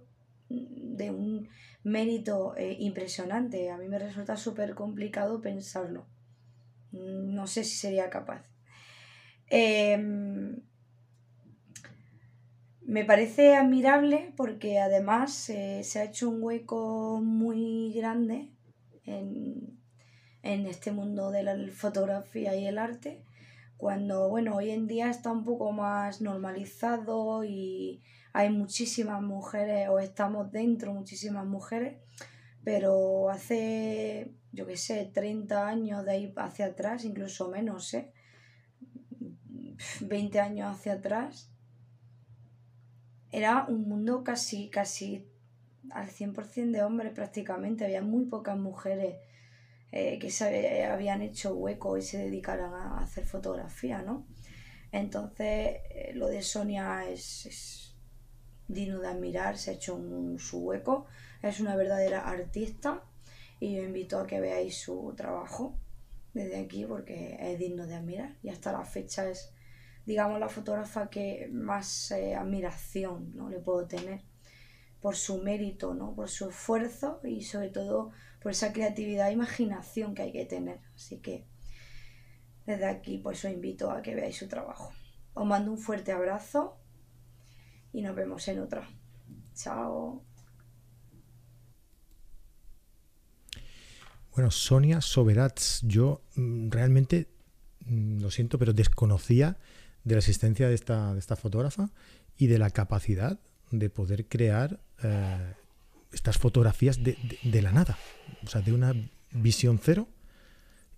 mm, 0.48 0.96
de 0.96 1.10
un 1.10 1.48
mérito 1.84 2.56
eh, 2.56 2.76
impresionante. 2.78 3.70
A 3.70 3.76
mí 3.76 3.88
me 3.88 3.98
resulta 3.98 4.36
súper 4.36 4.74
complicado 4.74 5.40
pensarlo. 5.40 6.06
No 6.92 7.46
sé 7.46 7.64
si 7.64 7.76
sería 7.76 8.08
capaz. 8.08 8.42
Em, 9.50 10.56
me 12.82 13.04
parece 13.04 13.54
admirable 13.54 14.32
porque 14.36 14.78
además 14.78 15.50
eh, 15.50 15.82
se 15.84 16.00
ha 16.00 16.04
hecho 16.04 16.30
un 16.30 16.42
hueco 16.42 17.20
muy 17.22 17.92
grande 17.92 18.50
en, 19.04 19.78
en 20.42 20.66
este 20.66 20.92
mundo 20.92 21.30
de 21.30 21.42
la 21.42 21.56
fotografía 21.72 22.56
y 22.56 22.66
el 22.66 22.78
arte, 22.78 23.22
cuando 23.78 24.28
bueno, 24.28 24.56
hoy 24.56 24.70
en 24.70 24.88
día 24.88 25.08
está 25.08 25.30
un 25.30 25.44
poco 25.44 25.70
más 25.70 26.20
normalizado 26.20 27.44
y 27.44 28.02
hay 28.32 28.50
muchísimas 28.50 29.22
mujeres 29.22 29.88
o 29.88 30.00
estamos 30.00 30.50
dentro 30.50 30.92
muchísimas 30.92 31.46
mujeres, 31.46 31.96
pero 32.64 33.30
hace, 33.30 34.34
yo 34.52 34.66
qué 34.66 34.76
sé, 34.76 35.08
30 35.14 35.68
años 35.68 36.04
de 36.04 36.10
ahí 36.10 36.34
hacia 36.36 36.66
atrás, 36.66 37.04
incluso 37.04 37.48
menos, 37.48 37.94
¿eh? 37.94 38.12
20 40.00 40.40
años 40.40 40.76
hacia 40.76 40.94
atrás, 40.94 41.52
era 43.30 43.64
un 43.68 43.88
mundo 43.88 44.24
casi, 44.24 44.70
casi 44.70 45.24
al 45.90 46.08
100% 46.08 46.72
de 46.72 46.82
hombres 46.82 47.12
prácticamente, 47.12 47.84
había 47.84 48.02
muy 48.02 48.24
pocas 48.24 48.58
mujeres 48.58 49.18
eh, 49.90 50.18
que 50.18 50.30
se 50.30 50.84
habían 50.84 51.22
hecho 51.22 51.54
hueco 51.54 51.96
y 51.96 52.02
se 52.02 52.18
dedicaran 52.18 52.74
a 52.74 53.00
hacer 53.00 53.24
fotografía, 53.24 54.02
¿no? 54.02 54.26
Entonces, 54.92 55.80
eh, 55.90 56.12
lo 56.14 56.28
de 56.28 56.42
Sonia 56.42 57.08
es, 57.08 57.94
digno 58.68 59.00
de 59.00 59.08
admirar, 59.08 59.56
se 59.58 59.70
ha 59.70 59.74
hecho 59.74 59.94
un, 59.94 60.38
su 60.38 60.58
hueco, 60.60 61.06
es 61.42 61.60
una 61.60 61.76
verdadera 61.76 62.28
artista 62.28 63.02
y 63.60 63.78
os 63.78 63.84
invito 63.84 64.18
a 64.18 64.26
que 64.26 64.40
veáis 64.40 64.76
su 64.76 65.14
trabajo 65.16 65.78
desde 66.34 66.58
aquí 66.58 66.84
porque 66.84 67.36
es 67.40 67.58
digno 67.58 67.86
de 67.86 67.94
admirar 67.94 68.36
y 68.42 68.50
hasta 68.50 68.72
la 68.72 68.84
fecha 68.84 69.28
es, 69.28 69.52
digamos, 70.06 70.38
la 70.38 70.48
fotógrafa 70.48 71.08
que 71.08 71.48
más 71.50 72.10
eh, 72.10 72.34
admiración 72.34 73.34
¿no? 73.34 73.48
le 73.48 73.58
puedo 73.58 73.86
tener 73.86 74.20
por 75.00 75.16
su 75.16 75.38
mérito, 75.42 75.94
¿no? 75.94 76.14
por 76.14 76.28
su 76.28 76.48
esfuerzo 76.48 77.20
y 77.24 77.42
sobre 77.42 77.70
todo 77.70 78.10
por 78.48 78.52
esa 78.52 78.72
creatividad 78.72 79.28
e 79.28 79.32
imaginación 79.32 80.14
que 80.14 80.22
hay 80.22 80.32
que 80.32 80.46
tener. 80.46 80.80
Así 80.94 81.18
que 81.18 81.44
desde 82.64 82.86
aquí 82.86 83.18
pues 83.18 83.44
os 83.44 83.52
invito 83.52 83.90
a 83.90 84.00
que 84.00 84.14
veáis 84.14 84.38
su 84.38 84.48
trabajo. 84.48 84.90
Os 85.34 85.46
mando 85.46 85.70
un 85.70 85.76
fuerte 85.76 86.12
abrazo 86.12 86.80
y 87.92 88.00
nos 88.00 88.16
vemos 88.16 88.48
en 88.48 88.60
otra. 88.60 88.88
Chao. 89.52 90.24
Bueno, 94.34 94.50
Sonia 94.50 95.02
Soberats, 95.02 95.82
yo 95.82 96.22
mm, 96.36 96.70
realmente, 96.70 97.28
mm, 97.84 98.22
lo 98.22 98.30
siento, 98.30 98.58
pero 98.58 98.72
desconocía 98.72 99.58
de 100.04 100.14
la 100.14 100.20
existencia 100.20 100.70
de 100.70 100.74
esta, 100.74 101.12
de 101.12 101.18
esta 101.18 101.36
fotógrafa 101.36 101.90
y 102.38 102.46
de 102.46 102.56
la 102.56 102.70
capacidad 102.70 103.38
de 103.70 103.90
poder 103.90 104.26
crear 104.26 104.80
eh, 105.02 105.52
estas 106.12 106.38
fotografías 106.38 107.00
de, 107.02 107.62
la 107.62 107.72
nada, 107.72 107.98
o 108.44 108.46
sea, 108.46 108.60
de 108.60 108.72
una 108.72 108.94
visión 109.32 109.78
cero 109.82 110.08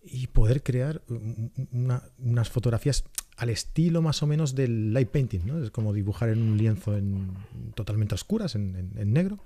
y 0.03 0.29
poder 0.29 0.63
crear 0.63 1.03
unas 2.19 2.49
fotografías 2.49 3.05
al 3.37 3.51
estilo 3.51 4.03
más 4.03 4.23
o 4.23 4.27
menos 4.27 4.55
del 4.55 4.93
light 4.93 5.11
painting, 5.11 5.41
¿no? 5.45 5.63
Es 5.63 5.71
como 5.71 5.93
dibujar 5.93 6.29
en 6.29 6.43
un 6.43 6.57
lienzo 6.57 6.97
en, 6.97 7.35
totalmente 7.75 8.15
oscuras, 8.15 8.55
en, 8.55 9.13
negro, 9.13 9.39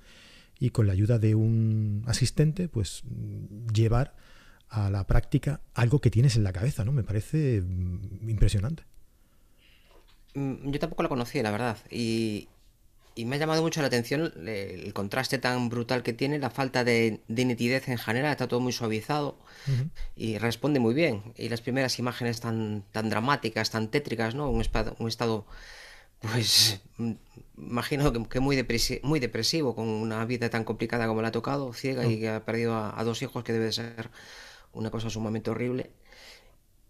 y 0.58 0.70
con 0.70 0.86
la 0.86 0.92
ayuda 0.92 1.18
de 1.18 1.34
un 1.34 2.04
asistente, 2.06 2.68
pues 2.68 3.02
llevar 3.72 4.14
a 4.68 4.90
la 4.90 5.06
práctica 5.06 5.60
algo 5.74 6.00
que 6.00 6.10
tienes 6.10 6.36
en 6.36 6.44
la 6.44 6.52
cabeza, 6.52 6.84
¿no? 6.84 6.92
Me 6.92 7.04
parece 7.04 7.60
mm, 7.60 8.28
impresionante. 8.28 8.84
Mm, 10.34 10.70
yo 10.70 10.78
tampoco 10.78 11.02
la 11.04 11.08
conocía, 11.08 11.42
la 11.42 11.50
verdad. 11.50 11.78
Y, 11.90 12.48
y 13.14 13.24
me 13.24 13.36
ha 13.36 13.38
llamado 13.38 13.62
mucho 13.62 13.80
la 13.80 13.86
atención 13.86 14.32
el 14.46 14.92
contraste 14.92 15.38
tan 15.38 15.68
brutal 15.68 16.02
que 16.02 16.12
tiene, 16.12 16.38
la 16.38 16.50
falta 16.50 16.84
de, 16.84 17.20
nitidez 17.28 17.88
en 17.88 17.98
general, 17.98 18.32
está 18.32 18.48
todo 18.48 18.60
muy 18.60 18.72
suavizado 18.72 19.38
y 20.16 20.38
responde 20.38 20.80
muy 20.80 20.94
bien. 20.94 21.22
Y 21.36 21.48
las 21.48 21.60
primeras 21.60 21.98
imágenes 21.98 22.40
tan, 22.40 22.84
tan 22.92 23.10
dramáticas, 23.10 23.70
tan 23.70 23.88
tétricas, 23.88 24.34
¿no? 24.34 24.50
Un, 24.50 24.60
estado, 24.60 24.96
un 24.98 25.08
estado 25.08 25.46
pues 26.20 26.80
imagino 27.56 28.28
que, 28.28 28.40
muy, 28.40 28.56
depresivo, 28.56 29.00
muy 29.06 29.20
depresivo, 29.20 29.76
con 29.76 29.86
una 29.88 30.24
vida 30.24 30.50
tan 30.50 30.64
complicada 30.64 31.06
como 31.06 31.22
la 31.22 31.28
ha 31.28 31.32
tocado, 31.32 31.72
ciega 31.72 32.06
y 32.06 32.18
que 32.18 32.30
ha 32.30 32.44
perdido 32.44 32.74
a, 32.74 32.98
a 32.98 33.04
dos 33.04 33.22
hijos, 33.22 33.44
que 33.44 33.52
debe 33.52 33.70
ser 33.72 34.10
una 34.72 34.90
cosa 34.90 35.08
sumamente 35.08 35.50
horrible 35.50 35.90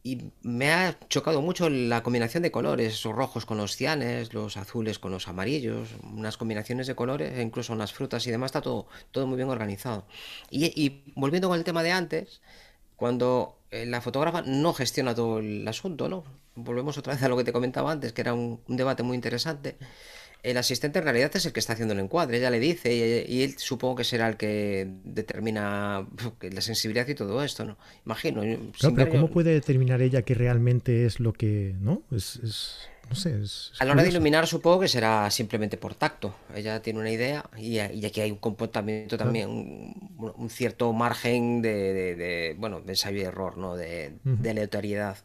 y 0.06 0.30
me 0.42 0.70
ha 0.70 0.98
chocado 1.08 1.40
mucho 1.40 1.70
la 1.70 2.02
combinación 2.02 2.42
de 2.42 2.50
colores, 2.50 2.92
esos 2.92 3.14
rojos 3.14 3.46
con 3.46 3.56
los 3.56 3.74
cianes, 3.74 4.34
los 4.34 4.58
azules 4.58 4.98
con 4.98 5.10
los 5.10 5.28
amarillos, 5.28 5.88
unas 6.02 6.36
combinaciones 6.36 6.86
de 6.86 6.94
colores, 6.94 7.40
incluso 7.40 7.72
unas 7.72 7.94
frutas 7.94 8.26
y 8.26 8.30
demás, 8.30 8.50
está 8.50 8.60
todo, 8.60 8.86
todo 9.12 9.26
muy 9.26 9.36
bien 9.36 9.48
organizado. 9.48 10.04
Y, 10.50 11.02
volviendo 11.16 11.48
con 11.48 11.58
el 11.58 11.64
tema 11.64 11.82
de 11.82 11.92
antes, 11.92 12.42
cuando 12.96 13.56
eh, 13.70 13.86
la 13.86 14.02
fotógrafa 14.02 14.42
no 14.42 14.74
gestiona 14.74 15.14
todo 15.14 15.38
el 15.38 15.66
asunto, 15.66 16.10
¿no? 16.10 16.24
Volvemos 16.54 16.98
otra 16.98 17.14
vez 17.14 17.22
a 17.22 17.28
lo 17.30 17.38
que 17.38 17.44
te 17.44 17.52
comentaba 17.52 17.90
antes, 17.90 18.12
que 18.12 18.20
era 18.20 18.34
un 18.34 18.60
debate 18.68 19.02
muy 19.02 19.14
interesante 19.14 19.78
el 20.44 20.58
asistente 20.58 20.98
en 20.98 21.04
realidad 21.04 21.30
es 21.34 21.46
el 21.46 21.52
que 21.52 21.60
está 21.60 21.72
haciendo 21.72 21.94
el 21.94 22.00
encuadre, 22.00 22.36
ella 22.36 22.50
le 22.50 22.60
dice 22.60 23.24
y, 23.26 23.42
él 23.42 23.54
supongo 23.56 23.96
que 23.96 24.04
será 24.04 24.28
el 24.28 24.36
que 24.36 24.86
determina 25.04 26.06
la 26.40 26.60
sensibilidad 26.60 27.08
y 27.08 27.14
todo 27.14 27.42
esto, 27.42 27.64
¿no? 27.64 27.78
Imagino. 28.04 28.42
pero 28.94 29.08
¿cómo 29.08 29.30
puede 29.30 29.52
determinar 29.52 30.02
ella 30.02 30.22
que 30.22 30.34
realmente 30.34 31.06
es 31.06 31.18
lo 31.18 31.32
que, 31.32 31.74
no? 31.80 32.02
Es, 32.12 32.40
no 33.08 33.16
sé. 33.16 33.34
a 33.78 33.84
la 33.84 33.92
hora 33.92 34.02
de 34.02 34.10
iluminar 34.10 34.46
supongo 34.46 34.80
que 34.80 34.88
será 34.88 35.30
simplemente 35.30 35.78
por 35.78 35.94
tacto. 35.94 36.34
Ella 36.54 36.80
tiene 36.80 37.00
una 37.00 37.10
idea 37.10 37.48
y, 37.56 37.78
aquí 37.78 38.20
hay 38.20 38.30
un 38.30 38.38
comportamiento 38.38 39.16
también, 39.16 39.48
un, 39.48 40.50
cierto 40.50 40.92
margen 40.92 41.62
de, 41.62 42.54
bueno, 42.58 42.80
de 42.80 42.92
ensayo 42.92 43.18
y 43.18 43.22
error, 43.22 43.56
¿no? 43.56 43.76
De, 43.76 44.12
de 44.24 44.50
aleatoriedad. 44.50 45.16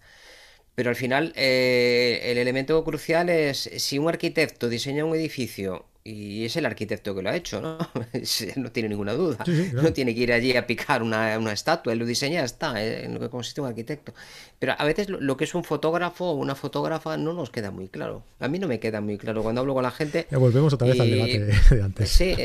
Pero 0.76 0.90
al 0.90 0.96
final 0.96 1.34
eh, 1.36 2.22
el 2.24 2.38
elemento 2.38 2.84
crucial 2.84 3.30
es 3.30 3.70
si 3.78 4.00
un 4.00 4.08
arquitecto 4.08 4.70
diseña 4.70 5.06
un 5.06 5.16
edificio 5.16 5.86
y 6.10 6.46
es 6.46 6.56
el 6.56 6.66
arquitecto 6.66 7.14
que 7.14 7.22
lo 7.22 7.30
ha 7.30 7.36
hecho, 7.36 7.62
¿no? 7.62 7.78
no 8.56 8.72
tiene 8.72 8.90
ninguna 8.90 9.14
duda. 9.14 9.38
No 9.74 9.94
tiene 9.94 10.16
que 10.16 10.22
ir 10.22 10.34
allí 10.34 10.56
a 10.56 10.66
picar 10.66 11.04
una, 11.04 11.36
estatua, 11.54 11.94
él 11.94 12.00
lo 12.00 12.06
diseña, 12.06 12.44
está, 12.44 12.84
¿eh? 12.84 13.06
en 13.06 13.14
lo 13.14 13.20
que 13.20 13.30
consiste 13.30 13.62
un 13.62 13.68
arquitecto. 13.68 14.14
Pero 14.58 14.74
a 14.78 14.86
veces 14.86 15.10
lo, 15.10 15.38
que 15.38 15.44
es 15.44 15.54
un 15.54 15.64
fotógrafo 15.64 16.26
o 16.26 16.34
una 16.34 16.56
fotógrafa 16.56 17.18
no 17.18 17.34
nos 17.34 17.50
queda 17.50 17.72
muy 17.72 17.88
claro. 17.88 18.24
A 18.40 18.48
mí 18.48 18.60
no 18.60 18.68
me 18.68 18.80
queda 18.80 19.02
muy 19.02 19.18
claro 19.18 19.44
cuando 19.44 19.62
hablo 19.62 19.74
con 19.74 19.84
la 19.84 19.92
gente. 19.92 20.28
Ya 20.32 20.38
volvemos 20.38 20.74
otra 20.74 20.88
vez 20.88 21.00
al 21.00 21.10
debate 21.10 21.40
de 21.76 21.84
antes. 21.84 22.10
Sí, 22.10 22.36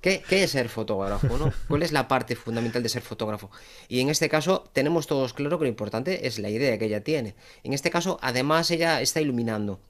¿qué, 0.00 0.22
es 0.30 0.50
ser 0.50 0.68
fotógrafo? 0.68 1.36
¿no? 1.36 1.52
¿Cuál 1.68 1.82
es 1.82 1.92
la 1.92 2.08
parte 2.08 2.34
fundamental 2.34 2.82
de 2.82 2.88
ser 2.88 3.02
fotógrafo? 3.02 3.50
Y 3.88 4.00
en 4.00 4.08
este 4.08 4.28
caso 4.28 4.64
tenemos 4.72 5.06
todos 5.06 5.34
claro 5.34 5.58
que 5.58 5.64
lo 5.64 5.68
importante 5.68 6.26
es 6.26 6.38
la 6.38 6.48
idea 6.48 6.78
que 6.78 6.86
ella 6.86 7.02
tiene. 7.04 7.34
En 7.62 7.72
este 7.72 7.90
caso, 7.90 8.18
además, 8.22 8.70
ella 8.70 9.00
está 9.00 9.20
iluminando. 9.20 9.80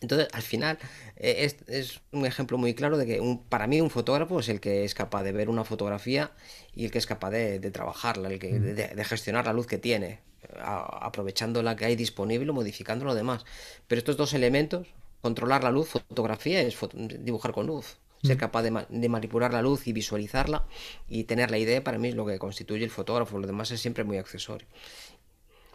Entonces, 0.00 0.28
al 0.32 0.42
final, 0.42 0.78
eh, 1.16 1.52
es, 1.66 2.00
un 2.12 2.24
ejemplo 2.24 2.56
muy 2.56 2.74
claro 2.74 2.96
de 2.96 3.06
que 3.06 3.20
un, 3.20 3.42
para 3.44 3.66
mí 3.66 3.80
un 3.80 3.90
fotógrafo 3.90 4.40
es 4.40 4.48
el 4.48 4.60
que 4.60 4.84
es 4.84 4.94
capaz 4.94 5.22
de 5.22 5.32
ver 5.32 5.48
una 5.48 5.64
fotografía 5.64 6.32
y 6.74 6.86
el 6.86 6.90
que 6.90 6.98
es 6.98 7.06
capaz 7.06 7.30
de, 7.30 7.58
trabajarla, 7.70 8.30
el 8.30 8.38
que, 8.38 8.58
de, 8.58 9.04
gestionar 9.04 9.46
la 9.46 9.52
luz 9.52 9.66
que 9.66 9.78
tiene, 9.78 10.20
aprovechando 10.58 11.62
la 11.62 11.76
que 11.76 11.84
hay 11.84 11.96
disponible 11.96 12.50
o 12.50 12.54
modificando 12.54 13.04
lo 13.04 13.14
demás. 13.14 13.44
Pero 13.88 13.98
estos 13.98 14.16
dos 14.16 14.32
elementos, 14.32 14.86
controlar 15.20 15.64
la 15.64 15.70
luz, 15.70 15.88
fotografía, 15.88 16.62
es 16.62 16.78
dibujar 17.20 17.52
con 17.52 17.66
luz. 17.66 17.98
Ser 18.22 18.36
capaz 18.36 18.60
de, 18.60 18.84
de, 18.90 19.08
manipular 19.08 19.50
la 19.50 19.62
luz 19.62 19.86
y 19.86 19.94
visualizarla 19.94 20.66
y 21.08 21.24
tener 21.24 21.50
la 21.50 21.56
idea 21.56 21.82
para 21.82 21.96
mí 21.96 22.08
es 22.08 22.14
lo 22.14 22.26
que 22.26 22.38
constituye 22.38 22.84
el 22.84 22.90
fotógrafo, 22.90 23.38
lo 23.38 23.46
demás 23.46 23.70
es 23.70 23.80
siempre 23.80 24.04
muy 24.04 24.18
accesorio. 24.18 24.68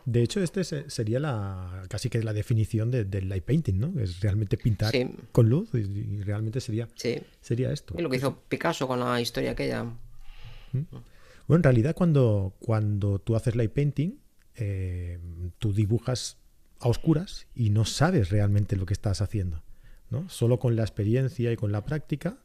De 0.06 0.22
hecho, 0.22 0.42
este 0.42 0.64
sería 0.64 1.20
la 1.20 1.84
casi 1.90 2.10
que 2.10 2.22
la 2.22 2.34
definición 2.34 2.92
del 2.92 3.28
light 3.28 3.44
painting, 3.44 3.80
¿no? 3.80 4.00
Es 4.00 4.20
realmente 4.22 4.56
pintar 4.56 4.94
con 5.32 5.50
luz 5.50 5.70
y, 5.74 6.22
realmente 6.22 6.62
sería, 6.62 6.88
sería 7.42 7.72
esto. 7.72 7.96
Y 7.98 8.02
lo 8.04 8.10
que 8.10 8.18
hizo 8.18 8.40
Picasso 8.48 8.88
con 8.88 9.00
la 9.00 9.20
historia 9.20 9.52
aquella. 9.52 9.84
¿Mm? 9.84 10.84
Bueno, 11.48 11.58
en 11.58 11.64
realidad 11.64 11.96
cuando, 11.96 12.54
cuando 12.60 13.20
tú 13.20 13.36
haces 13.36 13.56
light 13.56 13.72
painting, 13.72 14.20
eh, 14.56 15.20
tú 15.58 15.74
dibujas 15.74 16.38
a 16.80 16.88
oscuras 16.88 17.48
y 17.56 17.72
no 17.72 17.86
sabes 17.86 18.30
realmente 18.30 18.76
lo 18.76 18.86
que 18.86 18.94
estás 18.94 19.22
haciendo. 19.22 19.64
¿no? 20.12 20.30
Solo 20.30 20.60
con 20.60 20.76
la 20.76 20.84
experiencia 20.84 21.52
y 21.52 21.56
con 21.56 21.72
la 21.72 21.84
práctica 21.84 22.38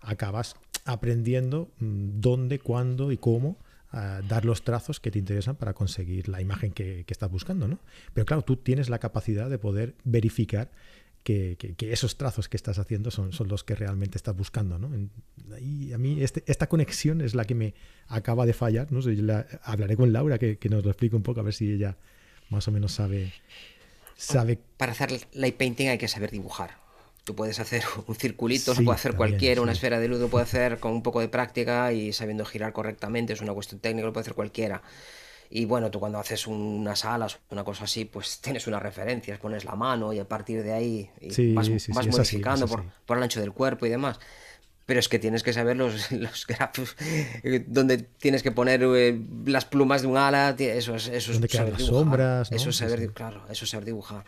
acabas 0.00 0.54
aprendiendo 0.84 1.70
mm, 1.78 2.20
dónde, 2.20 2.58
cuándo 2.60 3.10
y 3.10 3.16
cómo 3.16 3.58
dar 3.92 4.44
los 4.44 4.62
trazos 4.64 5.00
que 5.00 5.10
te 5.10 5.18
interesan 5.18 5.56
para 5.56 5.72
conseguir 5.72 6.28
la 6.28 6.40
imagen 6.40 6.72
que, 6.72 7.04
estás 7.08 7.30
buscando, 7.30 7.68
¿no? 7.68 7.78
Pero 8.12 8.26
claro, 8.26 8.42
tú 8.42 8.56
tienes 8.56 8.90
la 8.90 8.98
capacidad 8.98 9.48
de 9.48 9.58
poder 9.58 9.94
verificar 10.04 10.70
que, 11.22 11.76
esos 11.80 12.16
trazos 12.16 12.48
que 12.48 12.56
estás 12.56 12.78
haciendo 12.78 13.10
son, 13.10 13.30
los 13.48 13.64
que 13.64 13.74
realmente 13.74 14.16
estás 14.16 14.36
buscando. 14.36 14.78
¿no? 14.78 14.90
Y 15.60 15.92
a 15.92 15.98
mí 15.98 16.22
este, 16.22 16.42
esta 16.46 16.68
conexión 16.68 17.20
es 17.20 17.34
la 17.34 17.44
que 17.44 17.54
me 17.54 17.74
acaba 18.06 18.46
de 18.46 18.52
fallar. 18.52 18.90
¿no? 18.90 19.00
hablaré 19.62 19.96
con 19.96 20.12
Laura 20.12 20.38
que, 20.38 20.58
nos 20.70 20.84
lo 20.84 20.90
explique 20.90 21.16
un 21.16 21.22
poco, 21.22 21.40
a 21.40 21.42
ver 21.42 21.54
si 21.54 21.72
ella 21.72 21.96
más 22.50 22.66
o 22.68 22.72
menos 22.72 22.92
sabe. 22.92 23.32
sabe... 24.16 24.58
Para 24.76 24.92
hacer 24.92 25.10
light 25.32 25.56
painting 25.56 25.88
hay 25.88 25.98
que 25.98 26.08
saber 26.08 26.30
dibujar. 26.30 26.87
Tú 27.28 27.34
puedes 27.34 27.60
hacer 27.60 27.84
un 28.06 28.14
circulito, 28.14 28.72
lo 28.72 28.82
puede 28.84 28.96
hacer 28.96 29.14
cualquiera, 29.14 29.60
una 29.60 29.72
esfera 29.72 30.00
de 30.00 30.08
luz 30.08 30.18
lo 30.18 30.28
puede 30.28 30.44
hacer 30.44 30.78
con 30.78 30.92
un 30.92 31.02
poco 31.02 31.20
de 31.20 31.28
práctica 31.28 31.92
y 31.92 32.14
sabiendo 32.14 32.46
girar 32.46 32.72
correctamente, 32.72 33.34
es 33.34 33.42
una 33.42 33.52
cuestión 33.52 33.82
técnica, 33.82 34.06
lo 34.06 34.14
puede 34.14 34.22
hacer 34.22 34.32
cualquiera. 34.32 34.80
Y 35.50 35.66
bueno, 35.66 35.90
tú 35.90 36.00
cuando 36.00 36.18
haces 36.18 36.46
unas 36.46 37.04
alas, 37.04 37.38
una 37.50 37.64
cosa 37.64 37.84
así, 37.84 38.06
pues 38.06 38.40
tienes 38.40 38.66
unas 38.66 38.82
referencias, 38.82 39.38
pones 39.38 39.66
la 39.66 39.74
mano 39.74 40.14
y 40.14 40.20
a 40.20 40.26
partir 40.26 40.62
de 40.62 40.72
ahí 40.72 41.10
vas, 41.52 41.68
modificando 42.06 42.66
por, 42.66 42.84
por, 43.04 43.18
el 43.18 43.22
ancho 43.22 43.40
del 43.40 43.52
cuerpo 43.52 43.84
y 43.84 43.90
demás. 43.90 44.18
Pero 44.86 44.98
es 44.98 45.08
que 45.10 45.18
tienes 45.18 45.42
que 45.42 45.52
saber 45.52 45.76
los, 45.76 46.10
los 46.12 46.46
grafos, 46.46 46.96
eh, 47.42 47.62
donde 47.66 47.98
tienes 47.98 48.42
que 48.42 48.52
poner 48.52 48.82
eh, 48.82 49.20
las 49.44 49.66
plumas 49.66 50.00
de 50.00 50.08
un 50.08 50.16
ala, 50.16 50.56
eso 50.58 50.94
es, 50.94 51.08
eso 51.08 51.32
es 51.32 51.52
saber 51.52 51.76
dibujar. 51.76 51.94
sombras. 51.94 52.52
Eso 52.52 52.70
es 52.70 52.76
saber, 52.76 53.12
claro, 53.12 53.44
eso 53.50 53.66
es 53.66 53.70
saber 53.70 53.84
dibujar. 53.84 54.24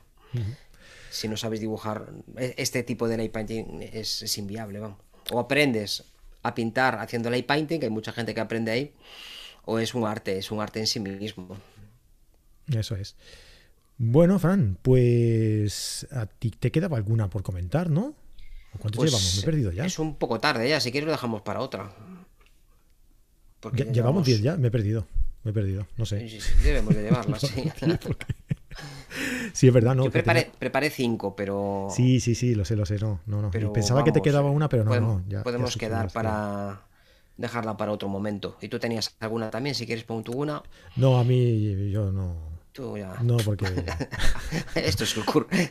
Si 1.11 1.29
no 1.29 1.37
sabes 1.37 1.61
dibujar, 1.61 2.13
e, 2.37 2.55
este 2.57 2.83
tipo 2.83 3.09
de 3.09 3.17
light 3.17 3.33
painting 3.33 3.83
es, 3.93 4.23
es 4.23 4.39
inviable, 4.39 4.79
vamos. 4.79 4.99
O 5.33 5.39
aprendes 5.39 6.05
a 6.43 6.55
pintar 6.55 6.99
haciendo 6.99 7.31
light 7.31 7.47
painting, 7.47 7.81
que 7.81 7.87
hay 7.87 7.93
mucha 7.93 8.13
gente 8.13 8.35
que 8.35 8.41
aprende 8.41 8.71
ahí, 8.71 8.95
o 9.65 9.79
es 9.79 9.95
un 9.95 10.07
arte, 10.07 10.39
es 10.39 10.51
un 10.51 10.61
arte 10.61 10.81
en 10.81 10.87
sí 10.87 11.01
mismo. 11.01 11.57
Eso 12.69 12.97
es. 12.97 13.17
Bueno, 13.99 14.39
Fran, 14.39 14.79
pues 14.81 16.07
a 16.11 16.27
ti 16.27 16.51
te 16.51 16.73
quedaba 16.73 16.97
alguna 16.97 17.29
por 17.29 17.43
comentar, 17.43 17.91
¿no? 17.91 18.15
¿Cuánto 18.79 18.97
pues 18.97 19.11
llevamos? 19.11 19.35
Me 19.35 19.43
he 19.43 19.45
perdido 19.45 19.73
ya. 19.73 19.85
Es 19.85 19.99
un 19.99 20.15
poco 20.15 20.41
tarde 20.41 20.69
ya, 20.69 20.81
si 20.81 20.91
quieres 20.91 21.07
lo 21.07 21.13
dejamos 21.13 21.43
para 21.43 21.61
otra. 21.61 21.93
llevamos 23.93 24.25
10 24.25 24.41
ya, 24.41 24.57
me 24.57 24.69
he 24.69 24.71
perdido. 24.71 25.07
Me 25.43 25.51
he 25.51 25.55
perdido, 25.55 25.87
no 25.97 26.07
sé. 26.07 26.29
Debemos 26.63 26.95
de 26.95 27.03
llevarla, 27.03 27.39
sí. 27.39 27.71
sí, 29.53 29.69
es 29.69 29.73
verdad, 29.73 29.95
¿no? 29.95 30.05
Yo 30.05 30.11
preparé, 30.11 30.91
cinco, 30.91 31.35
pero. 31.37 31.89
Sí, 31.91 32.21
sí, 32.21 32.35
sí, 32.35 32.55
lo 32.55 32.65
sé, 32.65 32.77
lo 32.77 32.87
sé, 32.87 32.99
no. 32.99 33.21
no, 33.27 33.43
no. 33.43 33.51
Pensaba 33.73 34.05
que 34.05 34.13
te 34.13 34.23
quedaba 34.23 34.51
una, 34.51 34.69
pero 34.69 34.85
no, 34.85 34.91
podemos, 34.91 35.23
no. 35.27 35.43
podemos 35.43 35.77
quedar 35.77 36.11
para 36.13 36.83
dejarla 37.37 37.77
para 37.77 37.93
otro 37.93 38.09
momento. 38.09 38.57
¿Y 38.61 38.69
tú 38.69 38.79
tenías 38.79 39.17
alguna 39.21 39.51
también? 39.51 39.75
Si 39.75 39.87
quieres, 39.87 40.05
pon 40.05 40.23
tú 40.23 40.33
una. 40.33 40.63
No, 40.97 41.19
a 41.19 41.25
mí 41.25 41.91
yo 41.91 42.13
no. 42.13 42.51
Tú 42.73 42.97
ya. 42.97 43.17
No, 43.23 43.37
porque. 43.39 43.67
Esto 44.77 45.05
es 45.05 45.17
un 45.17 45.25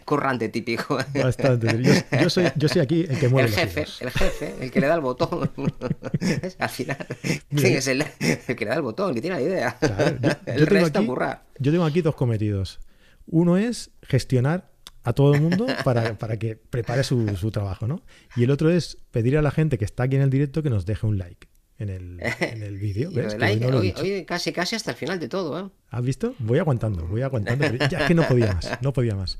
currante 0.03 0.49
típico. 0.49 0.97
Bastante. 1.13 2.03
Yo, 2.21 2.29
soy, 2.29 2.51
yo 2.55 2.67
soy 2.67 2.81
aquí 2.81 3.05
el 3.07 3.17
que 3.17 3.29
mueve. 3.29 3.47
El 3.47 3.55
jefe, 3.55 3.85
el 4.01 4.11
jefe, 4.11 4.55
el 4.59 4.71
que 4.71 4.81
le 4.81 4.87
da 4.87 4.95
el 4.95 5.01
botón. 5.01 5.49
Al 6.59 6.69
final, 6.69 6.97
¿quién 7.21 7.77
es 7.77 7.87
el, 7.87 8.03
el, 8.19 8.55
que 8.55 8.65
le 8.65 8.69
da 8.69 8.75
el 8.75 8.81
botón? 8.81 9.09
El 9.09 9.15
que 9.15 9.21
tiene 9.21 9.37
la 9.37 9.41
idea. 9.41 9.77
el 10.45 10.67
resto 10.67 10.99
aquí, 10.99 11.07
Yo 11.59 11.71
tengo 11.71 11.85
aquí 11.85 12.01
dos 12.01 12.15
cometidos. 12.15 12.79
Uno 13.31 13.57
es 13.57 13.91
gestionar 14.01 14.71
a 15.03 15.13
todo 15.13 15.33
el 15.33 15.41
mundo 15.41 15.67
para, 15.83 16.17
para 16.17 16.37
que 16.37 16.55
prepare 16.55 17.03
su, 17.03 17.35
su, 17.37 17.51
trabajo, 17.51 17.87
¿no? 17.87 18.01
Y 18.35 18.43
el 18.43 18.51
otro 18.51 18.69
es 18.69 18.97
pedir 19.11 19.37
a 19.37 19.41
la 19.41 19.51
gente 19.51 19.77
que 19.77 19.85
está 19.85 20.03
aquí 20.03 20.15
en 20.15 20.21
el 20.23 20.29
directo 20.29 20.63
que 20.63 20.69
nos 20.69 20.85
deje 20.85 21.05
un 21.07 21.17
like 21.17 21.47
en 21.77 21.89
el, 21.89 22.19
en 22.41 22.61
el 22.61 22.77
vídeo. 22.79 23.09
hoy, 23.09 24.25
casi, 24.25 24.51
casi 24.51 24.75
hasta 24.75 24.91
el 24.91 24.97
final 24.97 25.19
de 25.19 25.29
todo. 25.29 25.59
¿eh? 25.59 25.69
¿Has 25.89 26.03
visto? 26.03 26.35
Voy 26.39 26.59
aguantando, 26.59 27.07
voy 27.07 27.21
aguantando. 27.21 27.65
ya 27.89 27.99
es 27.99 28.07
que 28.07 28.15
no 28.15 28.27
podía 28.27 28.53
más, 28.53 28.77
no 28.81 28.93
podía 28.93 29.15
más. 29.15 29.39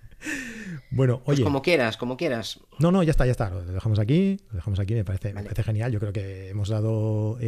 bueno, 0.90 1.22
pues 1.24 1.38
oye. 1.38 1.44
como 1.44 1.62
quieras, 1.62 1.96
como 1.96 2.16
quieras. 2.16 2.60
No, 2.78 2.92
no, 2.92 3.02
ya 3.02 3.10
está, 3.10 3.24
ya 3.24 3.32
está. 3.32 3.50
Lo 3.50 3.64
dejamos 3.64 3.98
aquí, 3.98 4.38
lo 4.50 4.56
dejamos 4.56 4.78
aquí, 4.78 4.94
me 4.94 5.04
parece, 5.04 5.32
me 5.32 5.42
parece 5.42 5.62
genial. 5.62 5.92
Yo 5.92 5.98
creo 5.98 6.12
que 6.12 6.50
hemos 6.50 6.68
dado 6.68 7.38
10 7.38 7.40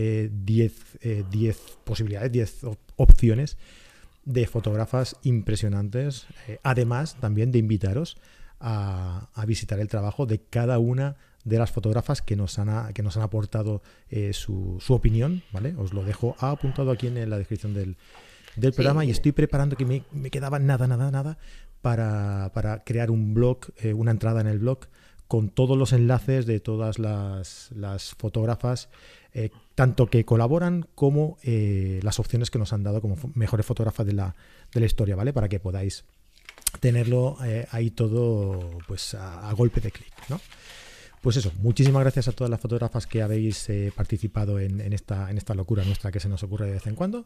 eh, 1.02 1.24
eh, 1.32 1.54
posibilidades, 1.84 2.32
10 2.32 2.60
opciones 2.96 3.58
de 4.26 4.46
fotógrafas 4.46 5.16
impresionantes. 5.22 6.26
Eh, 6.46 6.58
además, 6.62 7.16
también 7.18 7.50
de 7.50 7.58
invitaros 7.58 8.18
a, 8.60 9.30
a 9.32 9.46
visitar 9.46 9.80
el 9.80 9.88
trabajo 9.88 10.26
de 10.26 10.40
cada 10.40 10.78
una 10.78 11.16
de 11.46 11.58
las 11.58 11.70
fotógrafas 11.70 12.22
que 12.22 12.34
nos 12.34 12.58
han, 12.58 12.92
que 12.92 13.04
nos 13.04 13.16
han 13.16 13.22
aportado 13.22 13.80
eh, 14.10 14.32
su, 14.32 14.78
su, 14.80 14.94
opinión, 14.94 15.42
¿vale? 15.52 15.74
Os 15.78 15.94
lo 15.94 16.02
dejo 16.02 16.34
apuntado 16.40 16.90
aquí 16.90 17.06
en 17.06 17.30
la 17.30 17.38
descripción 17.38 17.72
del, 17.72 17.96
del 18.56 18.72
programa 18.72 19.04
y 19.04 19.10
estoy 19.10 19.30
preparando 19.30 19.76
que 19.76 19.84
me, 19.84 20.02
me, 20.10 20.30
quedaba 20.30 20.58
nada, 20.58 20.88
nada, 20.88 21.12
nada 21.12 21.38
para, 21.82 22.50
para 22.52 22.82
crear 22.82 23.12
un 23.12 23.32
blog, 23.32 23.58
eh, 23.76 23.94
una 23.94 24.10
entrada 24.10 24.40
en 24.40 24.48
el 24.48 24.58
blog 24.58 24.88
con 25.28 25.48
todos 25.48 25.78
los 25.78 25.92
enlaces 25.92 26.46
de 26.46 26.58
todas 26.58 26.98
las, 26.98 27.70
las 27.72 28.14
fotógrafas, 28.14 28.88
eh, 29.36 29.50
tanto 29.74 30.06
que 30.06 30.24
colaboran 30.24 30.86
como 30.94 31.38
las 31.44 32.18
opciones 32.18 32.50
que 32.50 32.58
nos 32.58 32.72
han 32.72 32.82
dado 32.82 33.00
como 33.00 33.16
mejores 33.34 33.66
fotógrafas 33.66 34.06
de 34.06 34.14
la, 34.14 34.34
de 34.72 34.80
la 34.80 34.86
historia, 34.86 35.16
¿vale? 35.16 35.32
Para 35.32 35.48
que 35.48 35.60
podáis 35.60 36.04
tenerlo 36.80 37.36
ahí 37.70 37.90
todo 37.90 38.78
pues 38.88 39.14
a, 39.14 39.52
golpe 39.52 39.80
de 39.80 39.90
clic, 39.90 40.12
¿no? 40.28 40.40
Pues 41.26 41.36
eso, 41.36 41.52
muchísimas 41.58 42.02
gracias 42.02 42.28
a 42.28 42.32
todas 42.32 42.50
las 42.50 42.60
fotógrafas 42.60 43.06
que 43.06 43.20
habéis 43.20 43.68
eh, 43.68 43.92
participado 43.94 44.60
en, 44.60 44.92
esta, 44.92 45.28
en 45.28 45.38
esta 45.38 45.54
locura 45.54 45.84
nuestra 45.84 46.12
que 46.12 46.20
se 46.20 46.28
nos 46.28 46.44
ocurre 46.44 46.66
de 46.66 46.72
vez 46.72 46.86
en 46.86 46.94
cuando. 46.94 47.24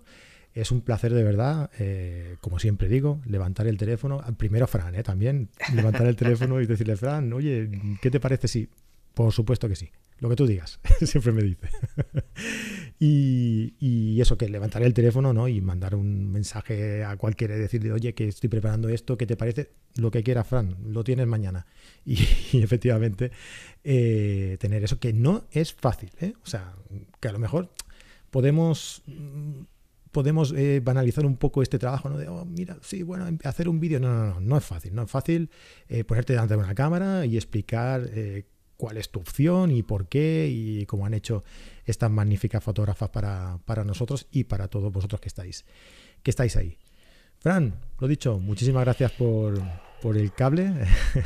Es 0.54 0.72
un 0.72 0.80
placer 0.80 1.12
de 1.12 1.22
verdad, 1.22 1.70
eh, 1.78 2.36
como 2.40 2.58
siempre 2.58 2.88
digo, 2.88 3.20
levantar 3.26 3.66
el 3.66 3.76
teléfono. 3.76 4.24
Primero 4.38 4.66
Fran, 4.66 4.94
eh, 4.94 5.02
también, 5.02 5.50
levantar 5.74 6.06
el 6.06 6.16
teléfono 6.16 6.62
y 6.62 6.66
decirle, 6.66 6.96
Fran, 6.96 7.32
oye, 7.34 7.70
¿qué 8.00 8.10
te 8.10 8.20
parece 8.20 8.48
si 8.48 8.68
por 9.14 9.32
supuesto 9.32 9.68
que 9.68 9.76
sí. 9.76 9.90
Lo 10.20 10.28
que 10.28 10.36
tú 10.36 10.46
digas, 10.46 10.78
siempre 11.02 11.32
me 11.32 11.42
dice. 11.42 11.68
y, 12.98 14.20
eso, 14.20 14.36
que 14.36 14.48
levantaré 14.48 14.84
el 14.84 14.92
teléfono 14.92 15.32
¿no? 15.32 15.48
y 15.48 15.62
mandar 15.62 15.94
un 15.94 16.30
mensaje 16.30 17.02
a 17.02 17.16
cualquiera 17.16 17.56
y 17.56 17.58
decirle, 17.58 17.90
oye, 17.90 18.14
que 18.14 18.28
estoy 18.28 18.50
preparando 18.50 18.90
esto, 18.90 19.16
¿qué 19.16 19.26
te 19.26 19.36
parece? 19.36 19.70
Lo 19.96 20.10
que 20.10 20.22
quiera, 20.22 20.44
Fran, 20.44 20.76
lo 20.86 21.02
tienes 21.04 21.26
mañana. 21.26 21.66
Y, 22.04 22.62
efectivamente, 22.62 23.30
eh, 23.82 24.56
tener 24.60 24.84
eso, 24.84 24.98
que 24.98 25.12
no 25.12 25.46
es 25.52 25.72
fácil. 25.72 26.10
¿eh? 26.20 26.34
O 26.42 26.46
sea, 26.46 26.74
que 27.18 27.28
a 27.28 27.32
lo 27.32 27.38
mejor 27.38 27.72
podemos 28.30 29.02
podemos 30.10 30.52
eh, 30.56 30.80
banalizar 30.82 31.24
un 31.24 31.36
poco 31.36 31.62
este 31.62 31.78
trabajo, 31.78 32.08
¿no? 32.08 32.18
De, 32.18 32.26
oh, 32.26 32.44
mira, 32.44 32.76
sí, 32.82 33.04
bueno, 33.04 33.28
em, 33.28 33.38
hacer 33.44 33.68
un 33.68 33.78
vídeo. 33.78 34.00
No, 34.00 34.12
no, 34.12 34.26
no, 34.34 34.40
no 34.40 34.56
es 34.56 34.64
fácil. 34.64 34.92
No 34.94 35.02
es 35.02 35.10
fácil 35.10 35.50
ponerte 36.06 36.32
delante 36.32 36.54
de 36.54 36.60
una 36.60 36.74
cámara 36.74 37.24
y 37.26 37.36
explicar 37.36 38.10
cuál 38.80 38.96
es 38.96 39.10
tu 39.10 39.20
opción 39.20 39.70
y 39.70 39.82
por 39.82 40.08
qué 40.08 40.48
y 40.50 40.86
cómo 40.86 41.04
han 41.04 41.12
hecho 41.12 41.44
estas 41.84 42.10
magníficas 42.10 42.64
fotógrafas 42.64 43.10
para, 43.10 43.58
para 43.66 43.84
nosotros 43.84 44.26
y 44.32 44.44
para 44.44 44.68
todos 44.68 44.90
vosotros 44.90 45.20
que 45.20 45.28
estáis, 45.28 45.66
que 46.22 46.30
estáis 46.30 46.56
ahí. 46.56 46.78
Fran, 47.40 47.74
lo 47.98 48.08
dicho, 48.08 48.38
muchísimas 48.38 48.84
gracias 48.84 49.12
por, 49.12 49.60
por 50.00 50.16
el 50.16 50.32
cable 50.32 50.72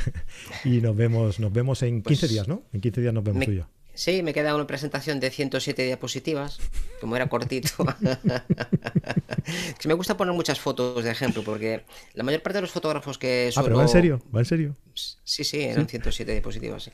y 0.65 0.81
nos 0.81 0.97
vemos, 0.97 1.39
nos 1.39 1.53
vemos 1.53 1.81
en 1.83 2.01
15 2.01 2.19
pues 2.19 2.31
días, 2.31 2.47
¿no? 2.49 2.63
En 2.73 2.81
15 2.81 2.99
días 2.99 3.13
nos 3.13 3.23
vemos 3.23 3.45
tú 3.45 3.51
y 3.51 3.55
yo. 3.55 3.67
Sí, 3.95 4.21
me 4.21 4.33
queda 4.33 4.53
una 4.53 4.67
presentación 4.67 5.21
de 5.21 5.31
107 5.31 5.83
diapositivas, 5.83 6.59
como 6.99 7.15
era 7.15 7.29
cortito. 7.29 7.69
me 9.85 9.93
gusta 9.93 10.17
poner 10.17 10.33
muchas 10.33 10.59
fotos 10.59 11.05
de 11.05 11.11
ejemplo, 11.11 11.43
porque 11.45 11.85
la 12.13 12.25
mayor 12.25 12.41
parte 12.41 12.57
de 12.57 12.63
los 12.63 12.71
fotógrafos 12.71 13.17
que 13.17 13.51
suelo... 13.53 13.61
Ah, 13.61 13.63
pero 13.63 13.77
va 13.77 13.83
en 13.83 13.89
serio, 13.89 14.21
va 14.35 14.39
en 14.39 14.45
serio. 14.45 14.75
Sí, 15.23 15.45
sí, 15.45 15.61
eran 15.61 15.87
107 15.87 16.29
diapositivas. 16.29 16.91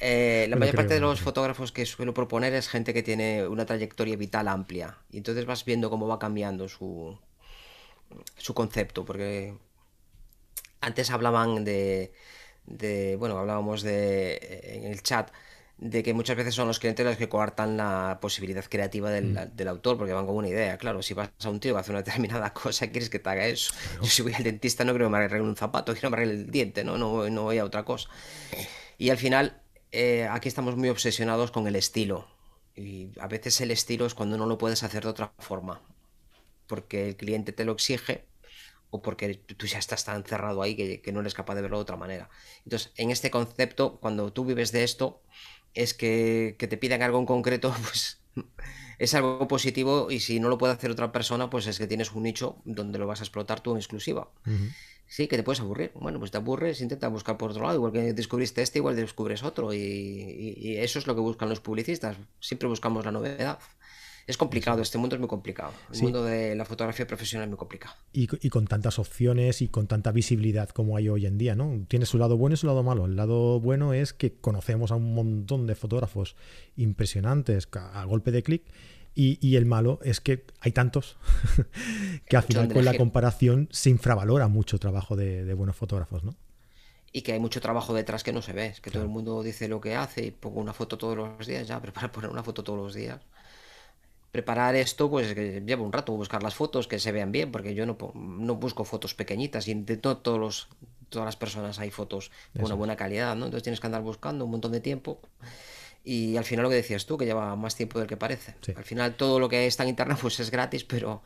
Eh, 0.00 0.46
la 0.48 0.56
mayor 0.56 0.76
parte 0.76 0.94
de 0.94 1.00
los 1.00 1.20
fotógrafos 1.20 1.72
que 1.72 1.84
suelo 1.84 2.14
proponer 2.14 2.54
es 2.54 2.68
gente 2.68 2.94
que 2.94 3.02
tiene 3.02 3.46
una 3.46 3.66
trayectoria 3.66 4.16
vital 4.16 4.48
amplia. 4.48 4.98
Y 5.10 5.18
entonces 5.18 5.44
vas 5.44 5.64
viendo 5.64 5.90
cómo 5.90 6.06
va 6.06 6.18
cambiando 6.18 6.68
su, 6.68 7.18
su 8.36 8.54
concepto. 8.54 9.04
Porque 9.04 9.54
antes 10.80 11.10
hablaban 11.10 11.64
de, 11.64 12.12
de, 12.66 13.16
Bueno, 13.16 13.38
hablábamos 13.38 13.82
de. 13.82 14.60
en 14.62 14.84
el 14.84 15.02
chat. 15.02 15.30
De 15.78 16.02
que 16.02 16.12
muchas 16.12 16.36
veces 16.36 16.56
son 16.56 16.66
los 16.66 16.80
clientes 16.80 17.06
los 17.06 17.16
que 17.16 17.28
coartan 17.28 17.76
la 17.76 18.18
posibilidad 18.20 18.64
creativa 18.68 19.10
del, 19.10 19.26
mm. 19.26 19.54
del, 19.54 19.68
autor, 19.68 19.96
porque 19.96 20.12
van 20.12 20.26
con 20.26 20.34
una 20.34 20.48
idea. 20.48 20.76
Claro, 20.76 21.02
si 21.02 21.14
vas 21.14 21.30
a 21.44 21.50
un 21.50 21.60
tío 21.60 21.72
que 21.72 21.80
hace 21.80 21.92
una 21.92 22.02
determinada 22.02 22.52
cosa, 22.52 22.88
quieres 22.88 23.08
que 23.08 23.20
te 23.20 23.30
haga 23.30 23.46
eso. 23.46 23.72
Yo, 24.02 24.08
si 24.08 24.22
voy 24.22 24.34
al 24.34 24.42
dentista, 24.42 24.84
no 24.84 24.92
creo 24.92 25.06
que 25.06 25.12
me 25.12 25.18
arregle 25.18 25.48
un 25.48 25.54
zapato, 25.54 25.92
quiero 25.92 26.10
que 26.10 26.16
me 26.16 26.22
arregle 26.22 26.34
el 26.42 26.50
diente, 26.50 26.82
¿no? 26.82 26.98
No, 26.98 27.30
no 27.30 27.42
voy 27.44 27.58
a 27.58 27.64
otra 27.64 27.84
cosa. 27.84 28.08
Y 28.98 29.10
al 29.10 29.18
final, 29.18 29.60
eh, 29.92 30.26
aquí 30.30 30.48
estamos 30.48 30.76
muy 30.76 30.88
obsesionados 30.88 31.50
con 31.50 31.66
el 31.66 31.76
estilo. 31.76 32.26
Y 32.76 33.10
a 33.18 33.26
veces 33.26 33.60
el 33.60 33.70
estilo 33.70 34.06
es 34.06 34.14
cuando 34.14 34.38
no 34.38 34.46
lo 34.46 34.58
puedes 34.58 34.82
hacer 34.82 35.02
de 35.02 35.10
otra 35.10 35.32
forma. 35.38 35.82
Porque 36.66 37.08
el 37.08 37.16
cliente 37.16 37.52
te 37.52 37.64
lo 37.64 37.72
exige 37.72 38.26
o 38.90 39.02
porque 39.02 39.34
tú 39.34 39.66
ya 39.66 39.78
estás 39.78 40.04
tan 40.04 40.24
cerrado 40.24 40.62
ahí 40.62 40.74
que, 40.74 41.12
no 41.12 41.20
eres 41.20 41.34
capaz 41.34 41.54
de 41.54 41.62
verlo 41.62 41.78
de 41.78 41.82
otra 41.82 41.96
manera. 41.96 42.30
Entonces, 42.64 42.92
en 42.96 43.10
este 43.10 43.30
concepto, 43.30 43.98
cuando 44.00 44.32
tú 44.32 44.44
vives 44.44 44.72
de 44.72 44.84
esto, 44.84 45.22
es 45.74 45.94
que, 45.94 46.56
te 46.58 46.76
pidan 46.76 47.02
algo 47.02 47.18
en 47.18 47.26
concreto, 47.26 47.74
pues 47.82 48.20
es 48.98 49.14
algo 49.14 49.46
positivo 49.46 50.10
y 50.10 50.20
si 50.20 50.40
no 50.40 50.48
lo 50.48 50.58
puede 50.58 50.72
hacer 50.72 50.90
otra 50.90 51.12
persona, 51.12 51.50
pues 51.50 51.66
es 51.66 51.78
que 51.78 51.86
tienes 51.86 52.12
un 52.12 52.24
nicho 52.24 52.60
donde 52.64 52.98
lo 52.98 53.06
vas 53.06 53.20
a 53.20 53.24
explotar 53.24 53.60
tú 53.60 53.72
en 53.72 53.78
exclusiva. 53.78 54.30
Sí, 55.08 55.26
que 55.26 55.36
te 55.38 55.42
puedes 55.42 55.60
aburrir. 55.60 55.90
Bueno, 55.94 56.18
pues 56.18 56.30
te 56.30 56.36
aburres, 56.36 56.80
intenta 56.82 57.08
buscar 57.08 57.38
por 57.38 57.50
otro 57.50 57.62
lado. 57.64 57.74
Igual 57.76 57.92
que 57.92 58.12
descubriste 58.12 58.60
este, 58.62 58.78
igual 58.78 58.94
descubres 58.94 59.42
otro. 59.42 59.72
Y, 59.72 59.78
y- 59.78 60.54
y 60.58 60.76
eso 60.76 60.98
es 60.98 61.06
lo 61.06 61.14
que 61.14 61.20
buscan 61.22 61.48
los 61.48 61.60
publicistas. 61.60 62.16
Siempre 62.40 62.68
buscamos 62.68 63.04
la 63.06 63.10
novedad. 63.12 63.58
Es 64.26 64.36
complicado, 64.36 64.82
este 64.82 64.98
mundo 64.98 65.16
es 65.16 65.20
muy 65.20 65.28
complicado. 65.30 65.72
El 65.88 65.94
Sí. 65.96 66.02
mundo 66.02 66.22
de 66.22 66.54
la 66.54 66.66
fotografía 66.66 67.06
profesional 67.06 67.46
es 67.46 67.48
muy 67.48 67.56
complicado. 67.56 67.94
Y, 68.12 68.28
y 68.46 68.50
con 68.50 68.66
tantas 68.66 68.98
opciones 68.98 69.62
y 69.62 69.68
con 69.68 69.86
tanta 69.86 70.12
visibilidad 70.12 70.68
como 70.68 70.98
hay 70.98 71.08
hoy 71.08 71.24
en 71.24 71.38
día, 71.38 71.54
¿no? 71.54 71.86
Tiene 71.88 72.04
su 72.04 72.18
lado 72.18 72.36
bueno 72.36 72.52
y 72.52 72.58
su 72.58 72.66
lado 72.66 72.82
malo. 72.82 73.06
El 73.06 73.16
lado 73.16 73.58
bueno 73.60 73.94
es 73.94 74.12
que 74.12 74.34
conocemos 74.34 74.90
a 74.92 74.96
un 74.96 75.14
montón 75.14 75.66
de 75.66 75.74
fotógrafos 75.74 76.36
impresionantes 76.76 77.68
a 77.72 78.04
golpe 78.04 78.30
de 78.30 78.42
clic. 78.42 78.62
Y, 79.18 79.36
y 79.44 79.56
el 79.56 79.66
malo 79.66 79.98
es 80.04 80.20
que 80.20 80.44
hay 80.60 80.70
tantos 80.70 81.16
que 82.28 82.36
al 82.36 82.44
final 82.44 82.72
con 82.72 82.84
la 82.84 82.94
comparación 82.94 83.68
se 83.72 83.90
infravalora 83.90 84.46
mucho 84.46 84.78
trabajo 84.78 85.16
de, 85.16 85.44
de 85.44 85.54
buenos 85.54 85.74
fotógrafos, 85.74 86.22
¿no? 86.22 86.36
Y 87.10 87.22
que 87.22 87.32
hay 87.32 87.40
mucho 87.40 87.60
trabajo 87.60 87.92
detrás 87.94 88.22
que 88.22 88.32
no 88.32 88.42
se 88.42 88.52
ve. 88.52 88.66
Es 88.66 88.80
que 88.80 88.92
todo 88.92 89.02
el 89.02 89.08
mundo 89.08 89.42
dice 89.42 89.66
lo 89.66 89.80
que 89.80 89.96
hace 89.96 90.26
y 90.26 90.30
pongo 90.30 90.60
una 90.60 90.72
foto 90.72 90.98
todos 90.98 91.16
los 91.16 91.48
días. 91.48 91.66
Ya, 91.66 91.80
pero 91.80 91.92
para 91.92 92.12
poner 92.12 92.30
una 92.30 92.44
foto 92.44 92.62
todos 92.62 92.78
los 92.78 92.94
días. 92.94 93.20
Preparar 94.30 94.76
esto, 94.76 95.10
pues 95.10 95.34
que 95.34 95.62
lleva 95.66 95.82
un 95.82 95.92
rato 95.92 96.12
buscar 96.12 96.44
las 96.44 96.54
fotos 96.54 96.86
que 96.86 97.00
se 97.00 97.10
vean 97.10 97.32
bien, 97.32 97.50
porque 97.50 97.74
yo 97.74 97.86
no, 97.86 97.96
no 98.14 98.54
busco 98.54 98.84
fotos 98.84 99.14
pequeñitas 99.14 99.66
y 99.66 99.74
de 99.74 99.98
no 100.04 100.18
todos 100.18 100.38
los, 100.38 100.68
todas 101.08 101.26
las 101.26 101.36
personas 101.36 101.80
hay 101.80 101.90
fotos 101.90 102.30
con 102.54 102.66
Eso 102.66 102.66
una 102.66 102.74
buena 102.76 102.96
calidad, 102.96 103.34
¿no? 103.34 103.46
Entonces 103.46 103.64
tienes 103.64 103.80
que 103.80 103.86
andar 103.86 104.02
buscando 104.02 104.44
un 104.44 104.52
montón 104.52 104.70
de 104.70 104.80
tiempo. 104.80 105.20
Y 106.04 106.36
al 106.36 106.44
final 106.44 106.62
lo 106.62 106.70
que 106.70 106.76
decías 106.76 107.04
tú, 107.06 107.18
que 107.18 107.24
lleva 107.26 107.54
más 107.56 107.76
tiempo 107.76 107.98
del 107.98 108.08
que 108.08 108.16
parece. 108.16 108.54
Sí. 108.62 108.72
Al 108.76 108.84
final 108.84 109.16
todo 109.16 109.38
lo 109.40 109.48
que 109.48 109.66
está 109.66 109.82
en 109.82 109.90
internet 109.90 110.18
pues 110.22 110.40
es 110.40 110.50
gratis, 110.50 110.84
pero 110.84 111.22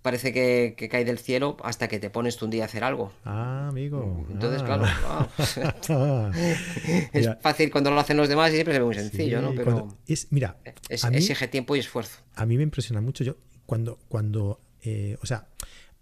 parece 0.00 0.32
que, 0.32 0.74
que 0.78 0.88
cae 0.88 1.04
del 1.04 1.18
cielo 1.18 1.56
hasta 1.62 1.88
que 1.88 1.98
te 1.98 2.08
pones 2.08 2.36
tú 2.36 2.44
un 2.46 2.50
día 2.52 2.62
a 2.62 2.66
hacer 2.66 2.84
algo. 2.84 3.12
Ah, 3.24 3.66
amigo. 3.68 4.26
Entonces, 4.30 4.62
ah. 4.64 5.28
claro, 5.36 6.32
es 7.12 7.12
Mira, 7.12 7.38
fácil 7.42 7.70
cuando 7.70 7.90
lo 7.90 8.00
hacen 8.00 8.16
los 8.16 8.28
demás 8.28 8.50
y 8.50 8.54
siempre 8.54 8.74
se 8.74 8.80
ve 8.80 8.84
muy 8.86 8.94
sencillo, 8.94 9.38
sí, 9.40 9.44
¿no? 9.44 9.54
Pero 9.54 9.88
es, 10.06 10.28
mira, 10.30 10.56
es- 10.88 11.04
mí- 11.10 11.16
exige 11.16 11.48
tiempo 11.48 11.76
y 11.76 11.80
esfuerzo. 11.80 12.20
a 12.34 12.46
mí 12.46 12.56
me 12.56 12.62
impresiona 12.62 13.00
mucho 13.00 13.24
yo 13.24 13.36
cuando, 13.66 13.98
cuando 14.08 14.60
eh, 14.82 15.16
o 15.20 15.26
sea, 15.26 15.48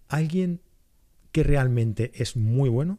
alguien 0.08 0.60
que 1.32 1.42
realmente 1.42 2.12
es 2.14 2.36
muy 2.36 2.68
bueno 2.68 2.98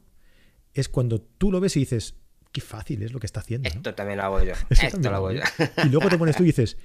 es 0.73 0.89
cuando 0.89 1.21
tú 1.21 1.51
lo 1.51 1.59
ves 1.59 1.75
y 1.77 1.81
dices, 1.81 2.15
qué 2.57 2.61
fácil 2.61 3.03
es 3.03 3.11
lo 3.13 3.19
que 3.19 3.27
está 3.27 3.41
haciendo. 3.41 3.69
¿no? 3.69 3.75
Esto 3.75 3.93
también 3.93 4.17
lo 4.17 4.23
hago 4.23 4.43
yo. 4.43 4.53
Esto 4.69 4.97
lo 5.09 5.15
hago 5.15 5.31
yo. 5.31 5.41
Y 5.85 5.89
luego 5.89 6.09
te 6.09 6.17
pones 6.17 6.35
tú 6.35 6.43
y 6.43 6.47
dices, 6.47 6.77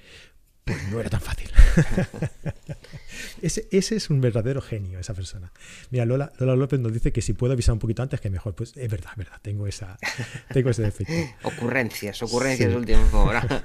pues 0.64 0.76
no 0.90 1.00
era 1.00 1.08
tan 1.10 1.20
fácil. 1.20 1.50
ese, 3.42 3.68
ese 3.70 3.96
es 3.96 4.10
un 4.10 4.20
verdadero 4.20 4.60
genio, 4.60 4.98
esa 4.98 5.14
persona. 5.14 5.52
Mira, 5.90 6.04
Lola, 6.04 6.32
Lola 6.38 6.56
López 6.56 6.78
nos 6.80 6.92
dice 6.92 7.12
que 7.12 7.22
si 7.22 7.32
puedo 7.32 7.52
avisar 7.52 7.72
un 7.72 7.78
poquito 7.78 8.02
antes, 8.02 8.20
que 8.20 8.30
mejor. 8.30 8.54
Pues 8.54 8.76
es 8.76 8.90
verdad, 8.90 9.10
es 9.12 9.16
verdad, 9.16 9.38
tengo, 9.42 9.66
esa, 9.66 9.96
tengo 10.52 10.70
ese 10.70 10.82
defecto. 10.82 11.12
Ocurrencias, 11.42 12.22
ocurrencias 12.22 12.72
Sí. 12.72 13.02
hora. 13.12 13.64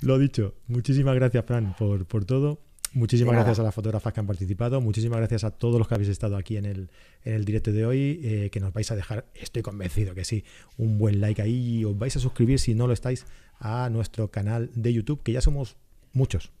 Lo 0.00 0.18
dicho, 0.18 0.54
muchísimas 0.68 1.14
gracias, 1.14 1.44
Fran, 1.44 1.74
por, 1.76 2.06
por 2.06 2.24
todo. 2.24 2.60
Muchísimas 2.94 3.32
De 3.32 3.36
nada. 3.36 3.44
gracias 3.44 3.60
a 3.60 3.64
las 3.64 3.74
fotógrafas 3.74 4.12
que 4.12 4.20
han 4.20 4.26
participado. 4.26 4.80
Muchísimas 4.80 5.18
gracias 5.18 5.44
a 5.44 5.50
todos 5.50 5.78
los 5.78 5.88
que 5.88 5.94
habéis 5.94 6.10
estado 6.10 6.36
aquí 6.36 6.56
en 6.56 6.64
el, 6.64 6.90
en 7.24 7.34
el 7.34 7.44
directo 7.44 7.72
de 7.72 7.84
hoy. 7.84 8.20
eh, 8.22 8.50
que 8.50 8.60
nos 8.60 8.72
vais 8.72 8.90
a 8.90 8.96
dejar, 8.96 9.26
estoy 9.34 9.62
convencido 9.62 10.14
que 10.14 10.24
sí, 10.24 10.44
un 10.78 10.96
buen 10.98 11.20
like 11.20 11.42
ahí. 11.42 11.80
Y 11.80 11.84
os 11.84 11.98
vais 11.98 12.16
a 12.16 12.20
suscribir 12.20 12.58
si 12.60 12.74
no 12.74 12.86
lo 12.86 12.92
estáis 12.92 13.26
a 13.58 13.88
nuestro 13.90 14.30
canal 14.30 14.70
de 14.74 14.92
YouTube, 14.92 15.22
que 15.22 15.32
ya 15.32 15.40
somos 15.40 15.76
muchos. 16.12 16.52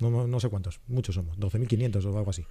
No, 0.00 0.26
no- 0.26 0.40
sé 0.40 0.48
cuántos, 0.48 0.80
muchos 0.88 1.14
somos, 1.14 1.38
12.500 1.38 2.04
o 2.06 2.18
algo 2.18 2.30
así. 2.30 2.44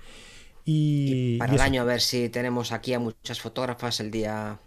Y, 0.66 1.38
Para 1.40 1.52
y 1.52 1.56
el 1.56 1.62
año 1.62 1.82
a 1.82 1.86
ver 1.86 2.00
si 2.02 2.30
tenemos 2.30 2.72
aquí 2.72 2.94
a 2.94 3.00
muchas 3.00 3.42
fotógrafas 3.42 4.00
el 4.00 4.12
día, 4.12 4.60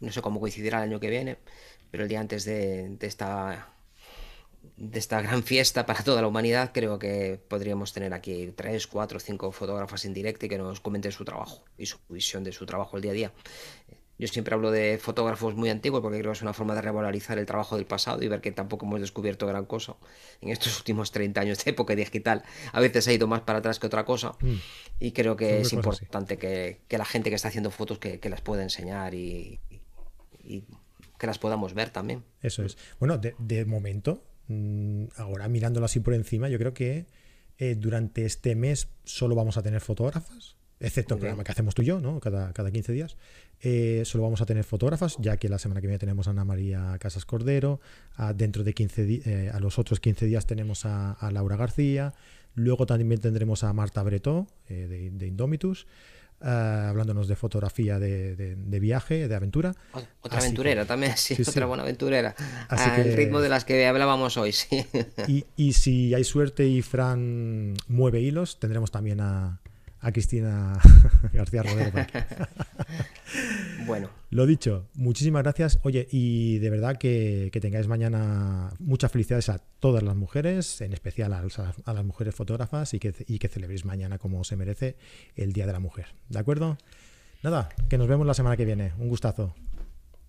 no 0.00 0.12
sé 0.12 0.20
cómo 0.20 0.38
coincidirá 0.40 0.78
el 0.82 0.90
año 0.90 1.00
que 1.00 1.08
viene, 1.08 1.38
pero 1.90 2.02
el 2.02 2.08
día 2.08 2.20
antes 2.20 2.44
de, 2.44 2.90
de 2.98 3.06
esta 3.06 3.70
de 4.78 4.98
esta 4.98 5.20
gran 5.20 5.42
fiesta 5.42 5.84
para 5.86 6.02
toda 6.04 6.22
la 6.22 6.28
humanidad, 6.28 6.70
creo 6.72 6.98
que 6.98 7.40
podríamos 7.48 7.92
tener 7.92 8.14
aquí 8.14 8.52
tres, 8.56 8.86
cuatro, 8.86 9.18
cinco 9.18 9.50
fotógrafas 9.52 10.04
en 10.04 10.14
directo 10.14 10.46
y 10.46 10.48
que 10.48 10.58
nos 10.58 10.80
comenten 10.80 11.12
su 11.12 11.24
trabajo 11.24 11.64
y 11.76 11.86
su 11.86 11.98
visión 12.08 12.44
de 12.44 12.52
su 12.52 12.64
trabajo 12.64 12.96
el 12.96 13.02
día 13.02 13.10
a 13.10 13.14
día. 13.14 13.32
Yo 14.20 14.26
siempre 14.26 14.52
hablo 14.54 14.72
de 14.72 14.98
fotógrafos 14.98 15.54
muy 15.54 15.70
antiguos 15.70 16.00
porque 16.00 16.18
creo 16.18 16.32
que 16.32 16.36
es 16.36 16.42
una 16.42 16.52
forma 16.52 16.74
de 16.74 16.82
revalorizar 16.82 17.38
el 17.38 17.46
trabajo 17.46 17.76
del 17.76 17.86
pasado 17.86 18.20
y 18.22 18.26
ver 18.28 18.40
que 18.40 18.50
tampoco 18.50 18.84
hemos 18.84 19.00
descubierto 19.00 19.46
gran 19.46 19.64
cosa 19.64 19.94
en 20.40 20.48
estos 20.50 20.76
últimos 20.78 21.12
30 21.12 21.40
años 21.40 21.64
de 21.64 21.70
época 21.70 21.94
digital. 21.94 22.42
A 22.72 22.80
veces 22.80 23.06
ha 23.06 23.12
ido 23.12 23.26
más 23.28 23.42
para 23.42 23.60
atrás 23.60 23.78
que 23.78 23.86
otra 23.86 24.04
cosa 24.04 24.32
Mm. 24.40 24.56
y 25.00 25.12
creo 25.12 25.36
que 25.36 25.60
es 25.60 25.72
importante 25.72 26.36
que, 26.36 26.80
que 26.88 26.98
la 26.98 27.04
gente 27.04 27.30
que 27.30 27.36
está 27.36 27.48
haciendo 27.48 27.70
fotos 27.70 27.98
que, 27.98 28.18
que 28.18 28.28
las 28.28 28.40
pueda 28.40 28.62
enseñar 28.62 29.14
y, 29.14 29.60
y 30.42 30.64
que 31.18 31.26
las 31.26 31.38
podamos 31.38 31.74
ver 31.74 31.90
también. 31.90 32.24
Eso 32.42 32.64
es. 32.64 32.76
Bueno, 32.98 33.18
de, 33.18 33.34
de 33.38 33.64
momento, 33.64 34.24
ahora 35.16 35.48
mirándolo 35.48 35.86
así 35.86 36.00
por 36.00 36.14
encima, 36.14 36.48
yo 36.48 36.58
creo 36.58 36.74
que 36.74 37.06
eh, 37.58 37.74
durante 37.74 38.24
este 38.24 38.54
mes 38.54 38.88
solo 39.04 39.34
vamos 39.34 39.56
a 39.56 39.62
tener 39.62 39.80
fotógrafas, 39.80 40.56
excepto 40.80 41.14
el 41.14 41.20
programa 41.20 41.44
que 41.44 41.52
hacemos 41.52 41.74
tú 41.74 41.82
y 41.82 41.86
yo, 41.86 42.00
¿no? 42.00 42.20
Cada, 42.20 42.52
cada 42.52 42.70
15 42.70 42.92
días. 42.92 43.16
Eh, 43.60 44.02
solo 44.04 44.22
vamos 44.24 44.40
a 44.40 44.46
tener 44.46 44.62
fotógrafas, 44.64 45.16
ya 45.18 45.36
que 45.36 45.48
la 45.48 45.58
semana 45.58 45.80
que 45.80 45.88
viene 45.88 45.98
tenemos 45.98 46.28
a 46.28 46.30
Ana 46.30 46.44
María 46.44 46.96
Casas 47.00 47.24
Cordero, 47.24 47.80
a, 48.14 48.32
dentro 48.32 48.62
de 48.62 48.72
15 48.74 49.04
di- 49.04 49.22
eh, 49.26 49.50
a 49.52 49.58
los 49.58 49.78
otros 49.80 49.98
15 49.98 50.26
días 50.26 50.46
tenemos 50.46 50.86
a, 50.86 51.12
a 51.12 51.30
Laura 51.32 51.56
García, 51.56 52.14
luego 52.54 52.86
también 52.86 53.20
tendremos 53.20 53.64
a 53.64 53.72
Marta 53.72 54.02
Bretó, 54.04 54.46
eh, 54.68 54.86
de, 54.88 55.10
de 55.10 55.26
Indomitus, 55.26 55.86
ah, 56.40 56.88
hablándonos 56.90 57.28
de 57.28 57.36
fotografía 57.36 57.98
de, 57.98 58.36
de- 58.36 58.56
de 58.56 58.80
viaje, 58.80 59.28
de 59.28 59.34
aventura. 59.34 59.74
Otra 60.20 60.38
Así 60.38 60.46
aventurera 60.48 60.82
que- 60.82 60.88
también, 60.88 61.16
sí, 61.16 61.34
sí, 61.34 61.44
sí. 61.44 61.50
otra 61.50 61.66
buena 61.66 61.82
aventurera. 61.82 62.34
Así 62.68 62.88
Al 62.90 62.96
que- 63.04 63.16
ritmo 63.16 63.40
de 63.40 63.48
las 63.48 63.64
que 63.64 63.86
hablábamos 63.86 64.36
hoy, 64.36 64.52
sí. 64.52 64.86
Y, 65.26 65.44
y 65.56 65.72
si 65.74 66.14
hay 66.14 66.24
suerte 66.24 66.66
y 66.66 66.82
Fran 66.82 67.74
mueve 67.88 68.20
hilos, 68.20 68.58
tendremos 68.60 68.90
también 68.90 69.20
a, 69.20 69.60
a 70.00 70.12
Cristina 70.12 70.78
García 71.32 71.62
Rodero. 71.62 71.92
Bueno, 73.86 74.10
Lo 74.30 74.46
dicho, 74.46 74.88
muchísimas 74.94 75.42
gracias. 75.42 75.78
Oye, 75.82 76.06
y 76.10 76.58
de 76.58 76.70
verdad 76.70 76.96
que, 76.98 77.48
que 77.52 77.60
tengáis 77.60 77.86
mañana 77.88 78.70
muchas 78.78 79.10
felicidades 79.12 79.48
a 79.48 79.58
todas 79.80 80.02
las 80.02 80.14
mujeres, 80.16 80.80
en 80.80 80.92
especial 80.92 81.32
a, 81.32 81.42
las- 81.42 81.58
a 81.58 81.92
las 81.94 82.04
mujeres 82.04 82.34
fotógrafas, 82.34 82.92
y 82.94 82.98
que, 82.98 83.14
y 83.26 83.38
que 83.38 83.48
celebréis 83.48 83.84
mañana 83.84 84.18
como 84.18 84.44
se 84.44 84.56
merece 84.56 84.96
el 85.36 85.52
Día 85.52 85.66
de 85.66 85.72
la 85.72 85.80
Mujer. 85.80 86.06
¿De 86.28 86.38
acuerdo? 86.38 86.76
Nada, 87.42 87.68
que 87.88 87.96
nos 87.98 88.08
vemos 88.08 88.26
la 88.26 88.34
semana 88.34 88.56
que 88.56 88.64
viene. 88.64 88.92
Un 88.98 89.08
gustazo. 89.08 89.54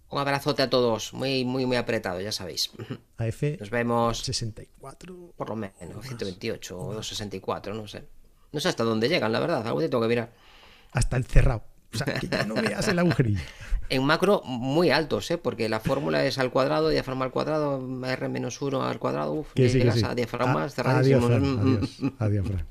un 0.10 0.20
abrazote 0.20 0.62
a 0.62 0.70
todos, 0.70 1.14
muy, 1.14 1.44
muy, 1.44 1.66
muy 1.66 1.76
apretado, 1.78 2.22
ya 2.22 2.32
sabéis. 2.32 2.72
AF 3.18 3.44
Nos 3.60 3.70
vemos 3.70 4.20
64. 4.20 5.34
por 5.36 5.50
lo 5.50 5.56
menos, 5.56 6.06
128 6.06 6.78
o 6.80 6.94
264, 6.94 7.74
no 7.74 7.88
sé. 7.88 8.04
No 8.52 8.60
sé 8.60 8.70
hasta 8.70 8.84
dónde 8.84 9.10
llegan, 9.10 9.32
la 9.32 9.40
verdad, 9.40 9.66
algo 9.66 9.80
te 9.80 9.90
tengo 9.90 10.02
que 10.04 10.10
mirar. 10.10 10.32
Hasta 10.92 11.18
el 11.18 11.26
cerrado. 11.26 11.64
O 11.94 11.98
sea, 11.98 12.06
que 12.16 12.28
ya 12.28 12.46
no 12.46 12.56
veas 12.56 12.88
el 12.88 13.00
agujerillo. 13.00 13.42
En 13.92 14.04
macro, 14.04 14.44
muy 14.46 14.92
altos, 14.92 15.32
¿eh? 15.32 15.40
Porque 15.40 15.68
la 15.68 15.80
fórmula 15.80 16.24
es 16.24 16.38
al 16.38 16.52
cuadrado, 16.52 16.90
diafragma 16.90 17.26
al 17.26 17.32
cuadrado, 17.32 17.82
R 18.06 18.30
menos 18.30 18.62
1 18.62 18.84
al 18.84 19.00
cuadrado, 19.00 19.34
uf, 19.34 19.52
Que 19.56 19.68
sí, 19.68 19.82
que 19.82 19.92
sí. 19.92 20.04
a 20.06 20.14
diafragmas 20.14 20.56
adiós, 20.58 20.76
cerradísimos. 20.76 21.26
Fran, 21.26 21.60
adiós, 21.60 22.14
adiós, 22.20 22.48
Fran. 22.48 22.66